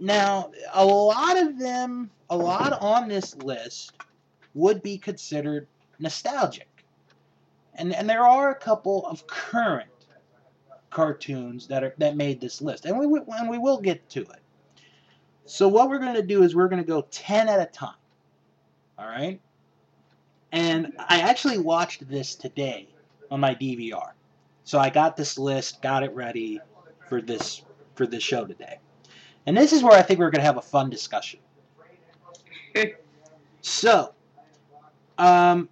now, 0.00 0.50
a 0.72 0.84
lot 0.84 1.36
of 1.36 1.58
them, 1.58 2.10
a 2.30 2.36
lot 2.36 2.80
on 2.80 3.08
this 3.08 3.34
list 3.36 3.92
would 4.56 4.82
be 4.82 4.98
considered 4.98 5.68
nostalgic. 5.98 6.68
And, 7.74 7.94
and 7.94 8.08
there 8.08 8.26
are 8.26 8.50
a 8.50 8.54
couple 8.54 9.06
of 9.06 9.26
current 9.26 9.90
cartoons 10.90 11.66
that 11.66 11.84
are 11.84 11.94
that 11.98 12.16
made 12.16 12.40
this 12.40 12.62
list, 12.62 12.86
and 12.86 12.98
we 12.98 13.20
and 13.36 13.50
we 13.50 13.58
will 13.58 13.78
get 13.78 14.08
to 14.08 14.22
it. 14.22 14.40
So 15.44 15.68
what 15.68 15.90
we're 15.90 15.98
going 15.98 16.14
to 16.14 16.22
do 16.22 16.42
is 16.42 16.56
we're 16.56 16.68
going 16.68 16.82
to 16.82 16.88
go 16.88 17.06
ten 17.10 17.50
at 17.50 17.60
a 17.60 17.66
time. 17.66 18.00
All 18.98 19.06
right. 19.06 19.38
And 20.52 20.94
I 20.98 21.20
actually 21.20 21.58
watched 21.58 22.08
this 22.08 22.34
today 22.34 22.88
on 23.30 23.40
my 23.40 23.54
DVR, 23.54 24.12
so 24.64 24.78
I 24.78 24.88
got 24.88 25.18
this 25.18 25.36
list, 25.36 25.82
got 25.82 26.02
it 26.02 26.14
ready 26.14 26.60
for 27.08 27.20
this 27.20 27.62
for 27.94 28.06
this 28.06 28.22
show 28.22 28.46
today. 28.46 28.78
And 29.44 29.54
this 29.54 29.74
is 29.74 29.82
where 29.82 29.92
I 29.92 30.02
think 30.02 30.18
we're 30.18 30.30
going 30.30 30.40
to 30.40 30.46
have 30.46 30.56
a 30.56 30.62
fun 30.62 30.88
discussion. 30.88 31.40
so, 33.60 34.14
um, 35.18 35.68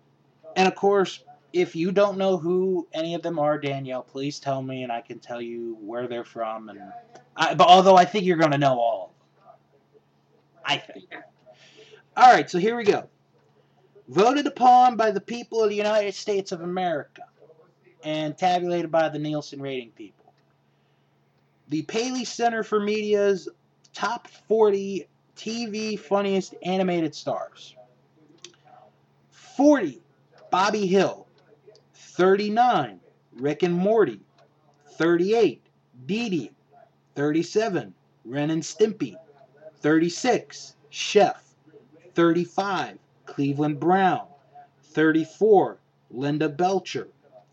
and 0.57 0.69
of 0.69 0.75
course, 0.75 1.23
if 1.53 1.77
you 1.77 1.93
don't 1.93 2.19
know 2.19 2.37
who 2.37 2.89
any 2.93 3.15
of 3.15 3.23
them 3.23 3.39
are, 3.39 3.59
Danielle, 3.59 4.03
please 4.03 4.41
tell 4.41 4.63
me, 4.63 4.83
and 4.83 4.91
I 4.91 5.01
can 5.01 5.19
tell 5.19 5.41
you 5.41 5.77
where 5.81 6.09
they're 6.09 6.25
from. 6.25 6.69
And 6.69 6.81
I, 7.37 7.55
but 7.55 7.69
although 7.69 7.97
I 7.97 8.05
think 8.05 8.25
you're 8.25 8.37
going 8.37 8.51
to 8.51 8.59
know 8.59 8.81
all 8.81 9.15
I 10.65 10.79
think. 10.79 11.15
All 12.17 12.33
right, 12.33 12.49
so 12.49 12.59
here 12.59 12.77
we 12.77 12.85
go. 12.85 13.09
Voted 14.09 14.47
upon 14.47 14.97
by 14.97 15.11
the 15.11 15.21
people 15.21 15.63
of 15.63 15.71
the 15.71 15.77
United 15.77 16.15
States 16.15 16.53
of 16.53 16.61
America 16.61 17.23
and 18.03 18.37
tabulated 18.37 18.91
by 18.91 19.09
the 19.09 19.19
Nielsen 19.19 19.61
rating 19.61 19.91
people. 19.91 20.33
The 21.69 21.83
Paley 21.83 22.25
Center 22.25 22.63
for 22.63 22.81
Media's 22.81 23.49
top 23.93 24.29
40 24.49 25.07
TV 25.37 25.99
funniest 25.99 26.55
animated 26.63 27.15
stars. 27.15 27.75
40, 29.57 30.01
Bobby 30.51 30.87
Hill. 30.87 31.27
39, 31.95 33.01
Rick 33.37 33.63
and 33.63 33.75
Morty. 33.75 34.21
38, 34.93 35.63
Dee 36.07 36.29
Dee. 36.29 36.51
37, 37.15 37.95
Ren 38.25 38.51
and 38.51 38.63
Stimpy. 38.63 39.15
36, 39.79 40.75
Chef. 40.91 41.55
35, 42.15 42.99
Cleveland 43.27 43.79
Brown. 43.79 44.27
34, 44.83 45.79
Linda 46.11 46.49
Belcher. 46.49 47.09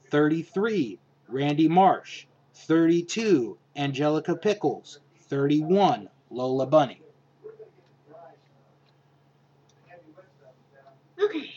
33, 0.10 1.00
Randy 1.28 1.68
Marsh. 1.68 2.26
32, 2.54 3.58
Angelica 3.76 4.36
Pickles. 4.36 5.00
31, 5.28 6.10
Lola 6.30 6.66
Bunny. 6.66 7.02
Okay. 11.22 11.52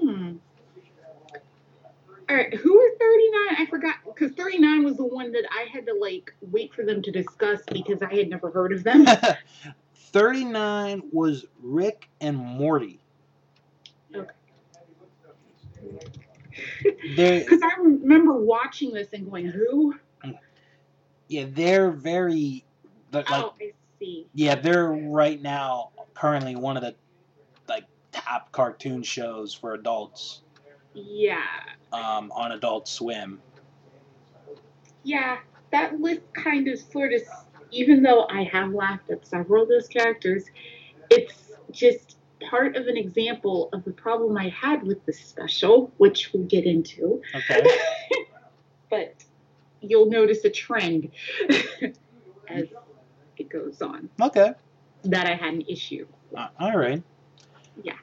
Hmm. 0.00 0.32
All 2.32 2.38
right, 2.38 2.54
who 2.54 2.72
was 2.72 2.96
39? 2.98 3.56
I 3.58 3.66
forgot 3.68 3.96
because 4.06 4.32
39 4.32 4.84
was 4.84 4.96
the 4.96 5.04
one 5.04 5.32
that 5.32 5.44
I 5.50 5.66
had 5.70 5.84
to 5.84 5.92
like 5.92 6.34
wait 6.40 6.72
for 6.72 6.82
them 6.82 7.02
to 7.02 7.10
discuss 7.10 7.60
because 7.70 8.00
I 8.00 8.14
had 8.14 8.30
never 8.30 8.50
heard 8.50 8.72
of 8.72 8.84
them. 8.84 9.04
39 9.94 11.02
was 11.12 11.44
Rick 11.60 12.08
and 12.22 12.38
Morty. 12.38 13.00
Okay. 14.16 14.30
Because 16.82 17.60
I 17.62 17.78
remember 17.78 18.32
watching 18.32 18.94
this 18.94 19.08
and 19.12 19.28
going, 19.30 19.48
who? 19.48 19.94
yeah, 21.28 21.44
they're 21.50 21.90
very, 21.90 22.64
like, 23.12 23.30
oh, 23.30 23.52
I 23.60 23.72
see. 23.98 24.26
yeah, 24.32 24.54
they're 24.54 24.88
right 24.88 25.40
now 25.42 25.90
currently 26.14 26.56
one 26.56 26.78
of 26.78 26.82
the 26.82 26.94
like 27.68 27.84
top 28.10 28.52
cartoon 28.52 29.02
shows 29.02 29.52
for 29.52 29.74
adults 29.74 30.40
Yeah. 30.94 31.42
um, 31.92 32.30
on 32.34 32.52
Adult 32.52 32.88
Swim. 32.88 33.40
Yeah, 35.04 35.38
that 35.70 36.00
list 36.00 36.22
kind 36.34 36.68
of 36.68 36.78
sort 36.78 37.12
of, 37.12 37.22
even 37.70 38.02
though 38.02 38.26
I 38.28 38.44
have 38.44 38.70
laughed 38.72 39.10
at 39.10 39.26
several 39.26 39.62
of 39.64 39.68
those 39.68 39.88
characters, 39.88 40.44
it's 41.10 41.52
just 41.70 42.16
part 42.48 42.76
of 42.76 42.86
an 42.86 42.96
example 42.96 43.68
of 43.72 43.84
the 43.84 43.92
problem 43.92 44.36
I 44.36 44.48
had 44.48 44.82
with 44.82 45.04
the 45.06 45.12
special, 45.12 45.92
which 45.96 46.32
we'll 46.32 46.44
get 46.44 46.64
into. 46.66 47.22
Okay. 47.34 47.62
but 48.90 49.14
you'll 49.80 50.10
notice 50.10 50.44
a 50.44 50.50
trend 50.50 51.10
as 52.48 52.66
it 53.38 53.48
goes 53.48 53.80
on 53.82 54.08
Okay. 54.20 54.52
that 55.04 55.26
I 55.26 55.34
had 55.34 55.54
an 55.54 55.62
issue. 55.62 56.06
Uh, 56.36 56.48
all 56.60 56.76
right. 56.76 57.02
Yeah. 57.82 57.96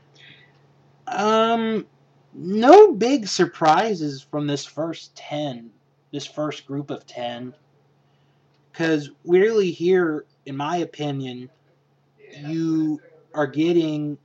Um, 1.08 1.86
no 2.34 2.94
big 2.94 3.28
surprises 3.28 4.22
from 4.22 4.48
this 4.48 4.66
first 4.66 5.16
ten, 5.16 5.72
this 6.12 6.26
first 6.26 6.66
group 6.66 6.90
of 6.90 7.06
ten, 7.06 7.54
because 8.72 9.12
really 9.26 9.72
here, 9.72 10.26
in 10.46 10.56
my 10.56 10.78
opinion, 10.78 11.50
you 12.46 13.02
are 13.34 13.48
getting 13.48 14.18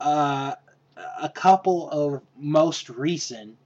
uh, 0.00 0.54
a 1.22 1.28
couple 1.28 1.90
of 1.90 2.22
most 2.36 2.88
recent. 2.88 3.56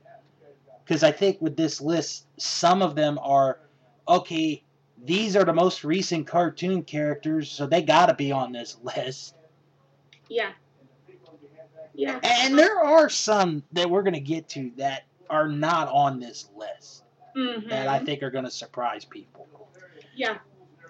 Because 0.85 1.03
I 1.03 1.13
think 1.13 1.41
with 1.41 1.57
this 1.57 1.81
list, 1.81 2.27
some 2.39 2.83
of 2.83 2.95
them 2.95 3.19
are 3.23 3.61
okay. 4.09 4.63
These 5.05 5.37
are 5.37 5.45
the 5.45 5.53
most 5.53 5.85
recent 5.85 6.27
cartoon 6.27 6.83
characters, 6.83 7.51
so 7.51 7.67
they 7.67 7.83
got 7.83 8.07
to 8.07 8.15
be 8.15 8.33
on 8.33 8.53
this 8.53 8.77
list. 8.83 9.35
Yeah. 10.29 10.53
Yeah. 11.95 12.19
And 12.23 12.59
there 12.59 12.81
are 12.81 13.09
some 13.09 13.63
that 13.73 13.89
we're 13.89 14.03
going 14.03 14.15
to 14.15 14.21
get 14.21 14.49
to 14.51 14.71
that 14.77 15.05
are 15.29 15.49
not 15.49 15.89
on 15.89 16.21
this 16.21 16.49
list 16.57 17.05
Mhm. 17.37 17.69
that 17.69 17.89
I 17.89 17.99
think 17.99 18.23
are 18.23 18.31
going 18.31 18.45
to 18.45 18.51
surprise 18.51 19.05
people. 19.05 19.47
Yeah. 20.15 20.39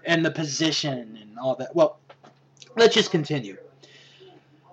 And 0.04 0.24
the 0.24 0.30
position 0.30 1.16
and 1.20 1.38
all 1.38 1.54
that. 1.56 1.74
Well, 1.74 1.98
let's 2.76 2.94
just 2.94 3.10
continue. 3.10 3.56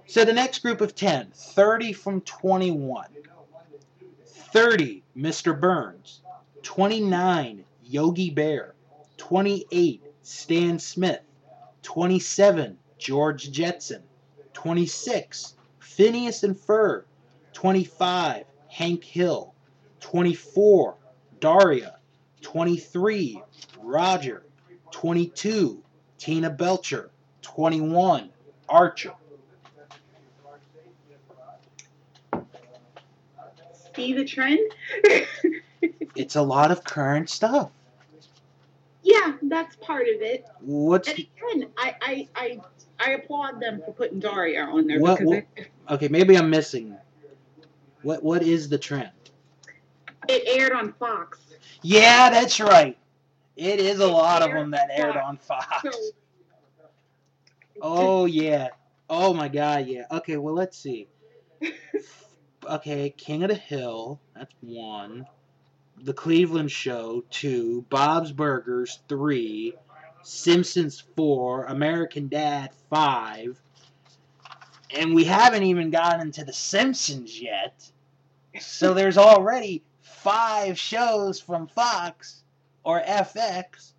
So 0.07 0.25
the 0.25 0.33
next 0.33 0.59
group 0.63 0.81
of 0.81 0.95
10, 0.95 1.31
30 1.33 1.93
from 1.93 2.21
21. 2.21 3.05
30, 4.25 5.03
Mr. 5.15 5.59
Burns. 5.59 6.21
29, 6.63 7.63
Yogi 7.83 8.31
Bear. 8.31 8.73
28, 9.17 10.01
Stan 10.23 10.79
Smith. 10.79 11.21
27, 11.83 12.77
George 12.97 13.51
Jetson. 13.51 14.01
26, 14.53 15.55
Phineas 15.99 16.43
and 16.43 16.55
Ferb. 16.55 17.03
25, 17.51 18.45
Hank 18.69 19.03
Hill. 19.03 19.53
24, 19.99 20.95
Daria. 21.41 21.97
23, 22.39 23.43
Roger. 23.81 24.43
22, 24.91 25.83
Tina 26.17 26.49
Belcher. 26.49 27.11
21, 27.41 28.29
Archer. 28.69 29.13
See 33.93 34.13
the 34.13 34.23
trend? 34.23 34.59
It's 36.15 36.35
a 36.35 36.41
lot 36.41 36.71
of 36.71 36.83
current 36.83 37.29
stuff. 37.29 37.71
yeah, 39.03 39.35
that's 39.43 39.77
part 39.77 40.01
of 40.01 40.21
it. 40.21 40.45
What's 40.59 41.07
And 41.07 41.19
again, 41.19 41.69
I, 41.77 41.95
I, 42.01 42.27
I, 42.35 42.61
I 42.99 43.11
applaud 43.11 43.59
them 43.61 43.81
for 43.85 43.93
putting 43.93 44.19
Daria 44.19 44.63
on 44.63 44.87
there 44.87 44.99
What- 44.99 45.19
because 45.19 45.27
what- 45.27 45.67
okay? 45.89 46.07
Maybe 46.09 46.37
I'm 46.37 46.49
missing. 46.49 46.97
What 48.01 48.23
what 48.23 48.43
is 48.43 48.69
the 48.69 48.77
trend? 48.77 49.11
it, 50.27 50.43
it 50.47 50.59
aired 50.61 50.73
on 50.73 50.93
Fox. 50.93 51.39
Yeah, 51.81 52.29
that's 52.29 52.59
right. 52.59 52.97
It 53.55 53.79
is 53.79 53.99
a 53.99 54.07
It 54.07 54.07
lot 54.07 54.41
of 54.41 54.51
them 54.51 54.71
that 54.71 54.89
aired 54.91 55.15
Fox, 55.15 55.25
on 55.25 55.37
Fox. 55.37 55.81
So, 55.81 55.91
Oh 57.81 58.25
yeah. 58.25 58.69
Oh 59.09 59.33
my 59.33 59.47
god, 59.49 59.87
yeah. 59.87 60.05
Okay, 60.11 60.37
well 60.37 60.53
let's 60.55 60.77
see. 60.77 61.07
Okay, 62.69 63.09
King 63.11 63.43
of 63.43 63.49
the 63.49 63.55
Hill, 63.55 64.19
that's 64.35 64.53
one. 64.61 65.25
The 66.03 66.13
Cleveland 66.13 66.71
Show, 66.71 67.23
two. 67.29 67.85
Bob's 67.89 68.31
Burgers, 68.31 68.99
three. 69.09 69.75
Simpsons, 70.23 71.03
four. 71.15 71.65
American 71.65 72.27
Dad, 72.27 72.71
five. 72.89 73.59
And 74.91 75.13
we 75.13 75.23
haven't 75.23 75.63
even 75.63 75.91
gotten 75.91 76.21
into 76.21 76.43
The 76.43 76.53
Simpsons 76.53 77.39
yet. 77.39 77.89
So 78.59 78.93
there's 78.95 79.17
already 79.17 79.83
five 80.01 80.77
shows 80.77 81.39
from 81.39 81.67
Fox 81.67 82.43
or 82.83 83.01
FX. 83.01 83.93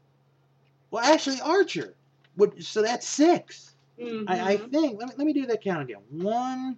Well, 0.91 1.05
actually, 1.05 1.41
Archer. 1.41 1.95
Would, 2.37 2.65
so 2.65 2.83
that's 2.83 3.07
six. 3.07 3.75
I, 4.01 4.53
I 4.55 4.57
mhm. 4.57 4.71
think. 4.71 4.99
Let 4.99 5.09
me, 5.09 5.15
let 5.19 5.27
me 5.27 5.33
do 5.33 5.47
that 5.47 5.63
count 5.63 5.83
again. 5.83 6.01
One, 6.11 6.77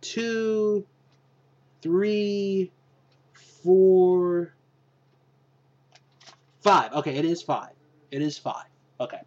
two, 0.00 0.86
three, 1.82 2.70
four, 3.62 4.54
five. 6.62 6.92
Okay, 6.94 7.16
it 7.16 7.24
is 7.24 7.42
five. 7.42 7.72
It 8.10 8.22
is 8.22 8.38
five. 8.38 8.66
Okay. 9.00 9.20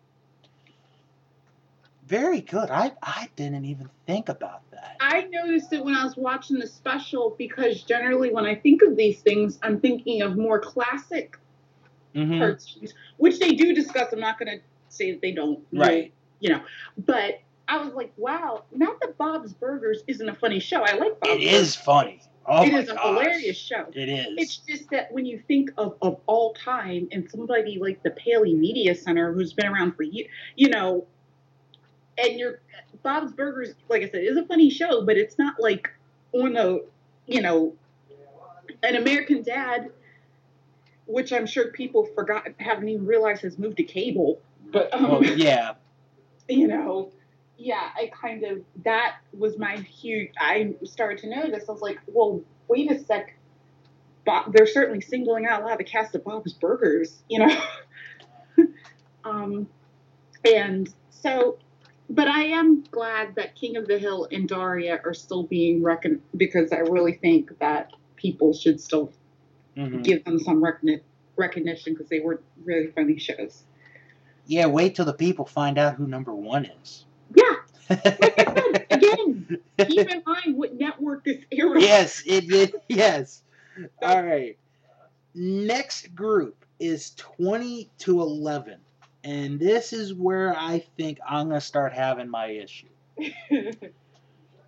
Very 2.07 2.41
good. 2.41 2.69
I, 2.69 2.91
I 3.01 3.29
didn't 3.35 3.65
even 3.65 3.89
think 4.05 4.29
about 4.29 4.69
that. 4.71 4.97
I 4.99 5.27
noticed 5.31 5.71
it 5.71 5.83
when 5.83 5.95
I 5.95 6.03
was 6.03 6.17
watching 6.17 6.59
the 6.59 6.67
special 6.67 7.35
because 7.37 7.83
generally 7.83 8.31
when 8.31 8.45
I 8.45 8.55
think 8.55 8.81
of 8.81 8.95
these 8.95 9.21
things, 9.21 9.59
I'm 9.63 9.79
thinking 9.79 10.21
of 10.21 10.37
more 10.37 10.59
classic 10.59 11.37
hmm 12.13 12.39
cartoons, 12.39 12.93
which 13.17 13.39
they 13.39 13.51
do 13.51 13.73
discuss. 13.73 14.11
I'm 14.11 14.19
not 14.19 14.37
going 14.37 14.57
to 14.57 14.63
say 14.89 15.11
that 15.11 15.21
they 15.21 15.31
don't. 15.31 15.65
Right. 15.71 16.13
You 16.39 16.53
know, 16.53 16.61
but 16.97 17.39
I 17.67 17.77
was 17.77 17.93
like, 17.93 18.11
wow, 18.17 18.63
not 18.73 18.99
that 19.01 19.17
Bob's 19.17 19.53
Burgers 19.53 20.03
isn't 20.07 20.27
a 20.27 20.35
funny 20.35 20.59
show. 20.59 20.81
I 20.83 20.95
like 20.95 21.19
Bob's 21.19 21.35
burgers 21.35 21.45
It 21.45 21.53
is 21.53 21.75
funny. 21.75 22.21
Oh. 22.45 22.63
It 22.63 22.73
a 22.89 22.93
gosh. 22.93 22.99
hilarious 23.01 23.57
show. 23.57 23.85
It 23.93 24.09
is. 24.09 24.27
It's 24.37 24.57
just 24.57 24.89
that 24.89 25.11
when 25.11 25.25
you 25.25 25.41
think 25.47 25.71
of, 25.77 25.95
of 26.01 26.19
all 26.25 26.53
time 26.53 27.07
and 27.11 27.29
somebody 27.29 27.77
like 27.79 28.01
the 28.03 28.11
Paley 28.11 28.55
Media 28.55 28.95
Center 28.95 29.31
who's 29.31 29.53
been 29.53 29.67
around 29.67 29.95
for 29.95 30.03
years, 30.03 30.27
you 30.55 30.69
know, 30.69 31.05
and 32.17 32.39
you're 32.39 32.59
Bob's 33.03 33.31
Burgers, 33.31 33.73
like 33.89 34.03
I 34.03 34.09
said, 34.09 34.23
is 34.23 34.37
a 34.37 34.45
funny 34.45 34.69
show, 34.69 35.05
but 35.05 35.17
it's 35.17 35.37
not 35.37 35.55
like 35.59 35.89
on 36.33 36.55
a, 36.57 36.79
you 37.27 37.41
know, 37.41 37.73
an 38.83 38.95
American 38.95 39.43
Dad, 39.43 39.91
which 41.05 41.33
I'm 41.33 41.45
sure 41.45 41.71
people 41.71 42.07
forgot, 42.15 42.47
haven't 42.57 42.89
even 42.89 43.05
realized 43.05 43.41
has 43.43 43.57
moved 43.57 43.77
to 43.77 43.83
cable. 43.83 44.39
But 44.71 44.93
um, 44.93 45.03
well, 45.03 45.23
yeah. 45.23 45.73
you 46.47 46.67
know, 46.67 47.11
yeah, 47.61 47.89
I 47.95 48.09
kind 48.19 48.43
of 48.43 48.61
that 48.83 49.17
was 49.37 49.57
my 49.59 49.75
huge. 49.77 50.31
I 50.39 50.73
started 50.83 51.19
to 51.19 51.29
notice. 51.29 51.69
I 51.69 51.71
was 51.71 51.81
like, 51.81 51.99
well, 52.07 52.41
wait 52.67 52.91
a 52.91 52.99
sec. 53.03 53.37
Bob, 54.25 54.53
they're 54.53 54.67
certainly 54.67 55.01
singling 55.01 55.45
out 55.45 55.61
a 55.61 55.63
lot 55.63 55.73
of 55.73 55.77
the 55.77 55.83
cast 55.83 56.15
of 56.15 56.23
Bob's 56.23 56.53
Burgers, 56.53 57.23
you 57.29 57.39
know. 57.39 57.61
um, 59.23 59.67
and 60.45 60.91
so, 61.09 61.57
but 62.09 62.27
I 62.27 62.45
am 62.45 62.83
glad 62.91 63.35
that 63.35 63.55
King 63.55 63.77
of 63.77 63.87
the 63.87 63.97
Hill 63.99 64.27
and 64.31 64.47
Daria 64.47 64.99
are 65.05 65.13
still 65.13 65.43
being 65.43 65.83
reckoned 65.83 66.21
because 66.35 66.71
I 66.71 66.79
really 66.79 67.13
think 67.13 67.57
that 67.59 67.91
people 68.15 68.53
should 68.53 68.79
still 68.79 69.11
Mhm. 69.77 70.03
give 70.03 70.23
them 70.25 70.37
some 70.39 70.61
recogni- 70.61 71.01
recognition 71.37 71.93
because 71.93 72.09
they 72.09 72.19
were 72.19 72.41
really 72.63 72.87
funny 72.87 73.17
shows. 73.17 73.63
Yeah, 74.45 74.65
wait 74.65 74.95
till 74.95 75.05
the 75.05 75.13
people 75.13 75.45
find 75.45 75.77
out 75.77 75.95
who 75.95 76.07
number 76.07 76.33
one 76.33 76.65
is. 76.65 77.05
Yeah, 77.35 77.55
like 77.89 78.33
I 78.37 78.53
said, 78.53 78.85
again, 78.91 79.57
keep 79.77 80.09
in 80.09 80.23
mind 80.25 80.57
what 80.57 80.75
network 80.75 81.25
this 81.25 81.43
aired. 81.51 81.81
yes, 81.81 82.23
it, 82.25 82.51
it 82.51 82.83
yes. 82.87 83.41
All 84.01 84.23
right. 84.23 84.57
Next 85.33 86.13
group 86.13 86.65
is 86.79 87.11
20 87.11 87.89
to 87.99 88.21
11. 88.21 88.77
And 89.23 89.59
this 89.59 89.93
is 89.93 90.13
where 90.13 90.55
I 90.57 90.79
think 90.97 91.19
I'm 91.27 91.49
going 91.49 91.59
to 91.59 91.65
start 91.65 91.93
having 91.93 92.29
my 92.29 92.47
issue. 92.47 92.87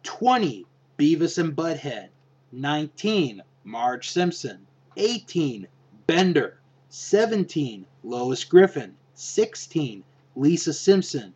20, 0.03 0.65
Beavis 0.97 1.37
and 1.37 1.55
Butthead. 1.55 2.09
19, 2.51 3.41
Marge 3.63 4.09
Simpson. 4.09 4.65
18, 4.95 5.67
Bender. 6.05 6.59
17, 6.89 7.85
Lois 8.03 8.43
Griffin. 8.43 8.95
16, 9.15 10.03
Lisa 10.35 10.73
Simpson. 10.73 11.33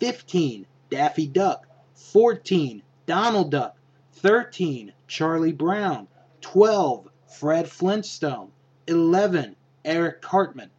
15, 0.00 0.66
Daffy 0.90 1.26
Duck. 1.26 1.66
14, 1.94 2.82
Donald 3.06 3.50
Duck. 3.50 3.76
13, 4.14 4.92
Charlie 5.06 5.52
Brown. 5.52 6.08
12, 6.40 7.08
Fred 7.38 7.68
Flintstone. 7.68 8.50
11, 8.86 9.54
Eric 9.84 10.20
Cartman. 10.20 10.70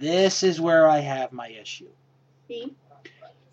This 0.00 0.42
is 0.42 0.60
where 0.60 0.88
I 0.88 0.98
have 0.98 1.32
my 1.32 1.48
issue. 1.48 1.88
See? 2.48 2.74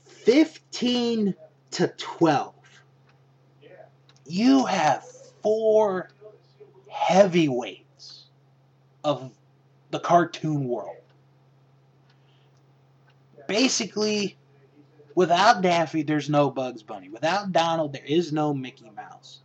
15 0.05 1.35
to 1.71 1.87
12. 1.87 2.53
You 4.27 4.65
have 4.65 5.05
four 5.43 6.09
heavyweights 6.89 8.25
of 9.03 9.31
the 9.91 9.99
cartoon 9.99 10.67
world. 10.67 10.95
Basically, 13.47 14.37
without 15.15 15.61
Daffy, 15.61 16.03
there's 16.03 16.29
no 16.29 16.49
Bugs 16.49 16.83
Bunny. 16.83 17.09
Without 17.09 17.51
Donald, 17.51 17.93
there 17.93 18.05
is 18.05 18.31
no 18.31 18.53
Mickey 18.53 18.91
Mouse. 18.95 19.41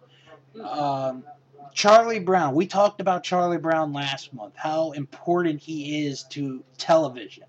Um, 0.62 1.24
Charlie 1.72 2.18
Brown. 2.20 2.54
We 2.54 2.66
talked 2.66 3.00
about 3.00 3.22
Charlie 3.22 3.58
Brown 3.58 3.92
last 3.92 4.32
month, 4.34 4.54
how 4.56 4.92
important 4.92 5.60
he 5.60 6.06
is 6.06 6.24
to 6.30 6.64
television. 6.78 7.44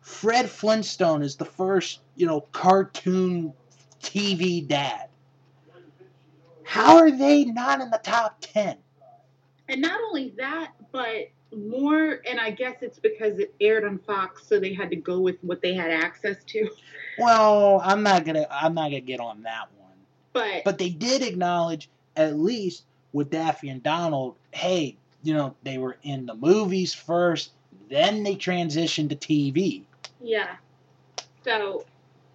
Fred 0.00 0.48
Flintstone 0.48 1.22
is 1.22 1.36
the 1.36 1.44
first, 1.44 2.00
you 2.16 2.26
know, 2.26 2.40
cartoon 2.52 3.52
TV 4.02 4.66
dad. 4.66 5.08
How 6.62 6.98
are 6.98 7.10
they 7.10 7.44
not 7.44 7.80
in 7.80 7.90
the 7.90 8.00
top 8.02 8.36
10? 8.40 8.76
And 9.68 9.80
not 9.80 10.00
only 10.08 10.34
that, 10.38 10.72
but 10.92 11.30
more, 11.56 12.20
and 12.28 12.40
I 12.40 12.50
guess 12.50 12.76
it's 12.80 12.98
because 12.98 13.38
it 13.38 13.54
aired 13.60 13.84
on 13.84 13.98
Fox, 13.98 14.46
so 14.46 14.60
they 14.60 14.72
had 14.72 14.90
to 14.90 14.96
go 14.96 15.18
with 15.20 15.36
what 15.42 15.60
they 15.62 15.74
had 15.74 15.90
access 15.90 16.42
to. 16.44 16.68
Well, 17.18 17.80
I'm 17.84 18.02
not 18.02 18.24
going 18.24 18.36
to 18.36 18.52
I'm 18.54 18.74
not 18.74 18.90
to 18.90 19.00
get 19.00 19.20
on 19.20 19.42
that 19.42 19.68
one. 19.78 19.90
But, 20.32 20.64
But 20.64 20.78
they 20.78 20.90
did 20.90 21.22
acknowledge 21.22 21.88
at 22.16 22.38
least 22.38 22.84
with 23.12 23.30
Daffy 23.30 23.68
and 23.68 23.82
Donald, 23.82 24.36
hey, 24.52 24.96
you 25.22 25.34
know, 25.34 25.54
they 25.62 25.78
were 25.78 25.96
in 26.02 26.26
the 26.26 26.34
movies 26.34 26.94
first, 26.94 27.50
then 27.88 28.22
they 28.22 28.36
transitioned 28.36 29.08
to 29.10 29.16
TV. 29.16 29.82
yeah. 30.22 30.56
So 31.44 31.84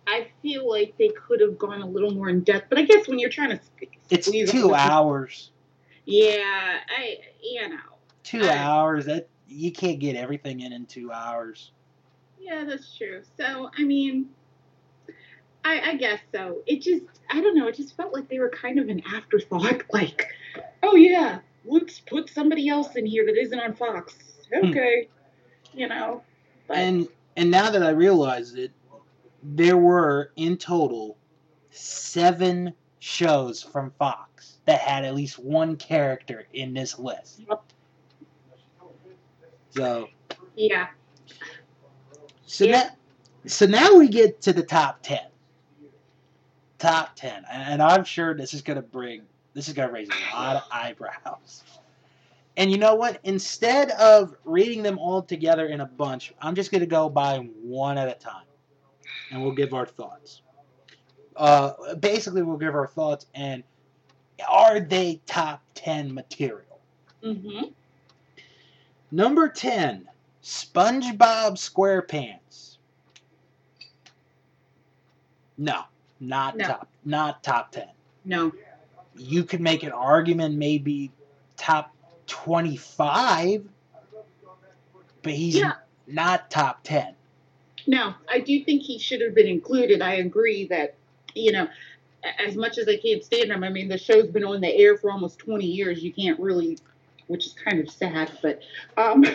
I 0.08 0.28
feel 0.42 0.70
like 0.70 0.96
they 0.98 1.10
could 1.10 1.40
have 1.42 1.58
gone 1.58 1.82
a 1.82 1.86
little 1.86 2.12
more 2.12 2.30
in 2.30 2.42
depth. 2.42 2.70
But 2.70 2.80
I 2.80 2.84
guess 2.84 3.08
when 3.08 3.20
you're 3.20 3.30
trying 3.30 3.52
to, 3.52 3.60
It's 4.10 4.30
two 4.30 4.74
hours. 4.74 5.52
Yeah, 6.06 6.80
I, 6.90 7.18
you 7.42 7.70
know. 7.70 7.78
Two 8.26 8.44
I- 8.44 8.58
hours. 8.58 9.06
That 9.06 9.30
you 9.48 9.72
can't 9.72 10.00
get 10.00 10.16
everything 10.18 10.60
in 10.60 10.74
in 10.74 10.86
two 10.86 11.12
hours. 11.12 11.72
Yeah, 12.40 12.64
that's 12.66 12.96
true. 12.96 13.22
So, 13.38 13.70
I 13.76 13.84
mean, 13.84 14.30
I, 15.64 15.80
I 15.92 15.96
guess 15.96 16.20
so. 16.34 16.62
It 16.68 16.82
just, 16.82 17.04
I 17.32 17.42
don't 17.42 17.56
know, 17.56 17.68
it 17.68 17.76
just 17.76 17.98
felt 17.98 18.14
like 18.14 18.30
they 18.30 18.38
were 18.38 18.50
kind 18.50 18.78
of 18.78 18.88
an 18.90 19.02
afterthought. 19.14 19.82
Like, 19.92 20.28
oh, 20.84 20.96
yeah, 20.96 21.40
let's 21.66 22.00
put 22.02 22.30
somebody 22.30 22.70
else 22.70 22.96
in 22.96 23.06
here 23.06 23.26
that 23.26 23.36
isn't 23.36 23.60
on 23.60 23.74
Fox. 23.74 24.14
Hmm. 24.54 24.68
Okay. 24.68 25.10
You 25.74 25.88
know? 25.88 26.22
But, 26.68 26.78
And 26.78 27.08
and 27.36 27.50
now 27.50 27.72
that 27.72 27.82
I 27.82 27.90
realize 27.90 28.54
it, 28.54 28.72
there 29.44 29.78
were 29.78 30.32
in 30.36 30.58
total 30.58 31.18
seven 31.72 32.74
shows 33.00 33.62
from 33.64 33.92
Fox 33.98 34.60
that 34.66 34.82
had 34.82 35.04
at 35.04 35.16
least 35.16 35.38
one 35.40 35.76
character 35.76 36.46
in 36.54 36.74
this 36.74 36.98
list. 36.98 37.42
Yep. 37.48 37.64
So, 39.76 40.08
Yeah. 40.56 40.88
so 42.46 42.64
Yeah. 42.64 42.72
that, 42.72 42.98
so 43.46 43.66
now 43.66 43.96
we 43.96 44.08
get 44.08 44.42
to 44.44 44.54
the 44.54 44.64
top 44.64 45.02
ten. 45.02 45.28
Top 46.78 47.16
ten, 47.16 47.44
and, 47.52 47.74
and 47.74 47.82
I'm 47.82 48.06
sure 48.06 48.34
this 48.34 48.54
is 48.54 48.62
gonna 48.62 48.82
bring 48.82 49.24
this 49.54 49.68
is 49.68 49.74
gonna 49.74 49.92
raise 49.92 50.10
a 50.10 50.36
lot 50.36 50.56
of 50.56 50.64
eyebrows. 50.72 51.64
And 52.58 52.72
you 52.72 52.78
know 52.78 52.96
what? 52.96 53.20
Instead 53.24 53.92
of 53.92 54.36
reading 54.46 54.82
them 54.82 54.98
all 54.98 55.22
together 55.22 55.68
in 55.68 55.82
a 55.82 55.86
bunch, 55.86 56.34
I'm 56.42 56.56
just 56.56 56.72
gonna 56.72 56.86
go 56.86 57.10
by 57.10 57.38
one 57.62 57.98
at 57.98 58.08
a 58.08 58.14
time, 58.14 58.46
and 59.30 59.42
we'll 59.42 59.52
give 59.52 59.74
our 59.74 59.86
thoughts. 59.86 60.42
Uh, 61.36 61.96
basically, 61.96 62.44
we'll 62.44 62.58
give 62.58 62.76
our 62.76 62.88
thoughts, 62.88 63.26
and 63.36 63.62
are 64.48 64.80
they 64.80 65.22
top 65.26 65.62
ten 65.74 66.14
material? 66.14 66.80
Mm-hmm. 67.24 67.66
Number 69.12 69.48
10, 69.48 70.08
SpongeBob 70.44 71.54
SquarePants. 71.58 72.78
No, 75.58 75.84
not 76.20 76.58
No. 76.58 76.66
top 76.66 76.88
not 77.06 77.44
top 77.44 77.72
10. 77.72 77.88
No. 78.26 78.52
You 79.16 79.44
could 79.44 79.62
make 79.62 79.84
an 79.84 79.92
argument 79.92 80.56
maybe 80.56 81.12
top 81.56 81.96
25, 82.28 83.64
but 85.24 85.34
he's 85.34 85.56
Yeah. 85.56 85.74
not 86.08 86.50
top 86.52 86.84
10. 86.84 87.16
No, 87.88 88.16
I 88.28 88.40
do 88.40 88.64
think 88.64 88.82
he 88.82 88.98
should 88.98 89.22
have 89.22 89.36
been 89.36 89.48
included. 89.48 90.02
I 90.02 90.16
agree 90.16 90.66
that, 90.68 90.96
you 91.36 91.52
know, 91.52 91.70
as 92.40 92.56
much 92.56 92.78
as 92.80 92.88
I 92.88 92.98
can't 92.98 93.24
stand 93.24 93.52
him, 93.52 93.64
I 93.64 93.70
mean, 93.70 93.88
the 93.88 93.98
show's 93.98 94.28
been 94.28 94.44
on 94.44 94.60
the 94.60 94.74
air 94.76 94.98
for 94.98 95.12
almost 95.12 95.38
20 95.38 95.66
years. 95.66 96.04
You 96.04 96.12
can't 96.12 96.40
really, 96.40 96.80
which 97.28 97.46
is 97.48 97.54
kind 97.54 97.80
of 97.80 97.90
sad, 97.90 98.32
but, 98.42 98.62
um, 98.98 99.26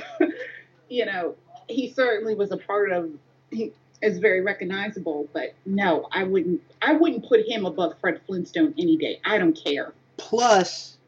you 0.89 1.07
know, 1.07 1.35
he 1.69 1.91
certainly 1.91 2.35
was 2.35 2.53
a 2.53 2.57
part 2.57 2.91
of, 2.93 3.11
he 3.51 3.73
is 4.03 4.19
very 4.19 4.41
recognizable, 4.41 5.29
but 5.33 5.55
no, 5.67 6.09
I 6.13 6.25
wouldn't, 6.25 6.63
I 6.81 6.95
wouldn't 6.95 7.29
put 7.29 7.47
him 7.47 7.67
above 7.67 7.95
Fred 8.01 8.21
Flintstone 8.27 8.75
any 8.79 8.97
day. 8.97 9.21
I 9.25 9.39
don't 9.39 9.59
care. 9.65 9.93
Plus 10.17 10.99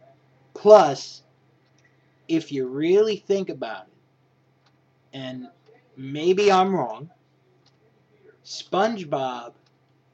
plus 0.55 1.23
if 2.29 2.53
you 2.53 2.67
really 2.67 3.17
think 3.17 3.49
about 3.49 3.87
it, 3.87 4.69
and 5.13 5.49
maybe 5.97 6.51
I'm 6.51 6.75
wrong, 6.75 7.11
SpongeBob 8.45 9.53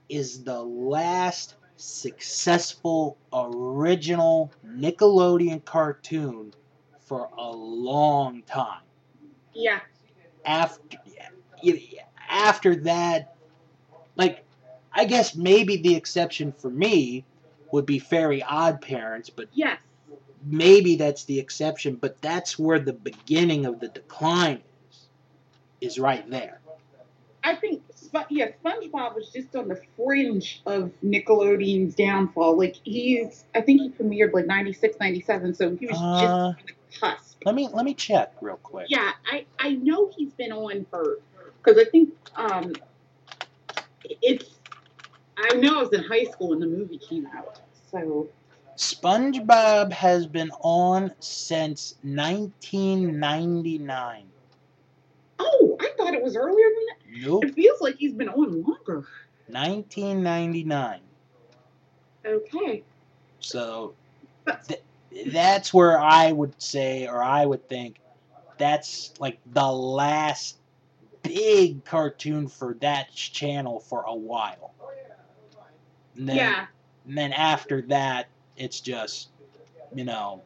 is 0.08 0.42
the 0.42 0.60
last 0.62 1.54
successful 1.76 3.16
original 3.32 4.50
Nickelodeon 4.66 5.64
cartoon 5.64 6.52
for 7.08 7.30
a 7.38 7.50
long 7.50 8.42
time. 8.42 8.82
Yeah. 9.54 9.80
After 10.44 10.98
after 12.30 12.76
that, 12.76 13.34
like 14.16 14.44
I 14.92 15.06
guess 15.06 15.34
maybe 15.34 15.78
the 15.78 15.96
exception 15.96 16.52
for 16.52 16.70
me 16.70 17.24
would 17.72 17.86
be 17.86 17.98
Fairy 17.98 18.42
Odd 18.42 18.80
Parents, 18.82 19.30
but 19.30 19.48
Yes. 19.54 19.80
maybe 20.44 20.96
that's 20.96 21.24
the 21.24 21.38
exception, 21.38 21.96
but 21.96 22.20
that's 22.20 22.58
where 22.58 22.78
the 22.78 22.92
beginning 22.92 23.66
of 23.66 23.80
the 23.80 23.88
decline 23.88 24.62
is. 24.90 25.08
Is 25.80 25.98
right 25.98 26.28
there. 26.28 26.60
I 27.44 27.54
think, 27.54 27.82
yeah, 28.30 28.48
SpongeBob 28.64 29.14
was 29.14 29.30
just 29.32 29.54
on 29.54 29.68
the 29.68 29.80
fringe 29.96 30.60
of 30.66 30.90
Nickelodeon's 31.04 31.94
downfall. 31.94 32.58
Like, 32.58 32.74
he's, 32.82 33.44
I 33.54 33.60
think 33.60 33.80
he 33.80 33.90
premiered 33.90 34.32
like 34.34 34.46
96, 34.46 34.96
97, 35.00 35.54
so 35.54 35.76
he 35.76 35.86
was 35.86 35.96
just 35.96 36.02
Uh, 36.02 36.06
on 36.06 36.56
the 36.66 36.72
cusp. 37.00 37.36
let 37.44 37.54
me 37.54 37.68
let 37.72 37.84
me 37.84 37.94
check 37.94 38.32
real 38.40 38.56
quick. 38.56 38.86
Yeah, 38.88 39.12
I, 39.30 39.44
I 39.58 39.74
know 39.74 40.10
he's 40.16 40.32
been 40.32 40.52
on 40.52 40.86
for, 40.90 41.18
because 41.62 41.78
I 41.80 41.84
think 41.90 42.10
um, 42.36 42.72
it's, 44.04 44.46
I 45.36 45.54
know 45.54 45.78
I 45.78 45.82
was 45.82 45.92
in 45.92 46.02
high 46.04 46.24
school 46.24 46.48
when 46.50 46.60
the 46.60 46.66
movie 46.66 46.98
came 46.98 47.26
out. 47.26 47.60
So, 47.90 48.28
SpongeBob 48.76 49.92
has 49.92 50.26
been 50.26 50.50
on 50.60 51.12
since 51.20 51.94
1999. 52.02 54.24
oh, 55.38 55.76
I 55.80 55.90
thought 55.96 56.12
it 56.14 56.22
was 56.22 56.36
earlier 56.36 56.66
than 56.66 56.84
that. 56.86 56.96
Nope, 57.26 57.44
It 57.44 57.54
feels 57.54 57.80
like 57.80 57.96
he's 57.96 58.12
been 58.12 58.28
on 58.28 58.62
longer. 58.62 59.06
1999. 59.48 61.00
Okay. 62.26 62.82
So 63.40 63.94
th- 64.66 64.80
that's 65.26 65.72
where 65.72 66.00
I 66.00 66.32
would 66.32 66.60
say, 66.60 67.06
or 67.06 67.22
I 67.22 67.44
would 67.46 67.68
think, 67.68 68.00
that's 68.58 69.14
like 69.18 69.38
the 69.52 69.70
last 69.70 70.58
big 71.22 71.84
cartoon 71.84 72.48
for 72.48 72.74
that 72.80 73.12
channel 73.12 73.80
for 73.80 74.02
a 74.02 74.14
while. 74.14 74.74
And 76.16 76.28
then, 76.28 76.36
yeah. 76.36 76.66
and 77.06 77.16
then 77.16 77.32
after 77.32 77.82
that, 77.82 78.28
it's 78.56 78.80
just, 78.80 79.28
you 79.94 80.04
know, 80.04 80.42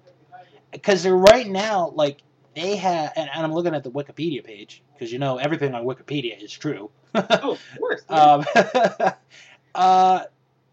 because 0.71 1.03
they're 1.03 1.17
right 1.17 1.49
now, 1.49 1.93
like, 1.95 2.23
they 2.55 2.77
have, 2.77 3.13
and, 3.17 3.31
and 3.33 3.45
I'm 3.45 3.53
looking 3.53 3.75
at 3.75 3.83
the 3.83 3.91
Wikipedia 3.91 4.45
page, 4.45 4.83
because 4.93 5.13
you 5.13 5.19
know, 5.19 5.39
everything 5.39 5.75
on 5.75 5.85
Wikipedia 5.85 6.43
is 6.43 6.53
true. 6.53 6.91
Oh, 7.15 7.53
of 7.53 7.61
course. 7.79 8.03
Um, 8.09 8.45
uh, 9.75 10.25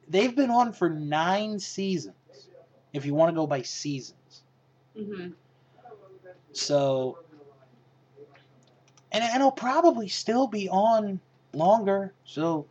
they've 0.10 0.36
been 0.36 0.50
on 0.50 0.74
for 0.74 0.90
nine 0.90 1.60
seasons, 1.60 2.16
if 2.94 3.06
you 3.06 3.14
want 3.14 3.30
to 3.32 3.36
go 3.36 3.48
by 3.48 3.62
seasons. 3.62 4.42
hmm 4.98 5.28
So, 6.54 7.20
and, 9.12 9.24
and 9.24 9.36
it'll 9.36 9.52
probably 9.52 10.08
still 10.08 10.48
be 10.48 10.70
on 10.70 11.20
longer. 11.54 12.14
So, 12.26 12.66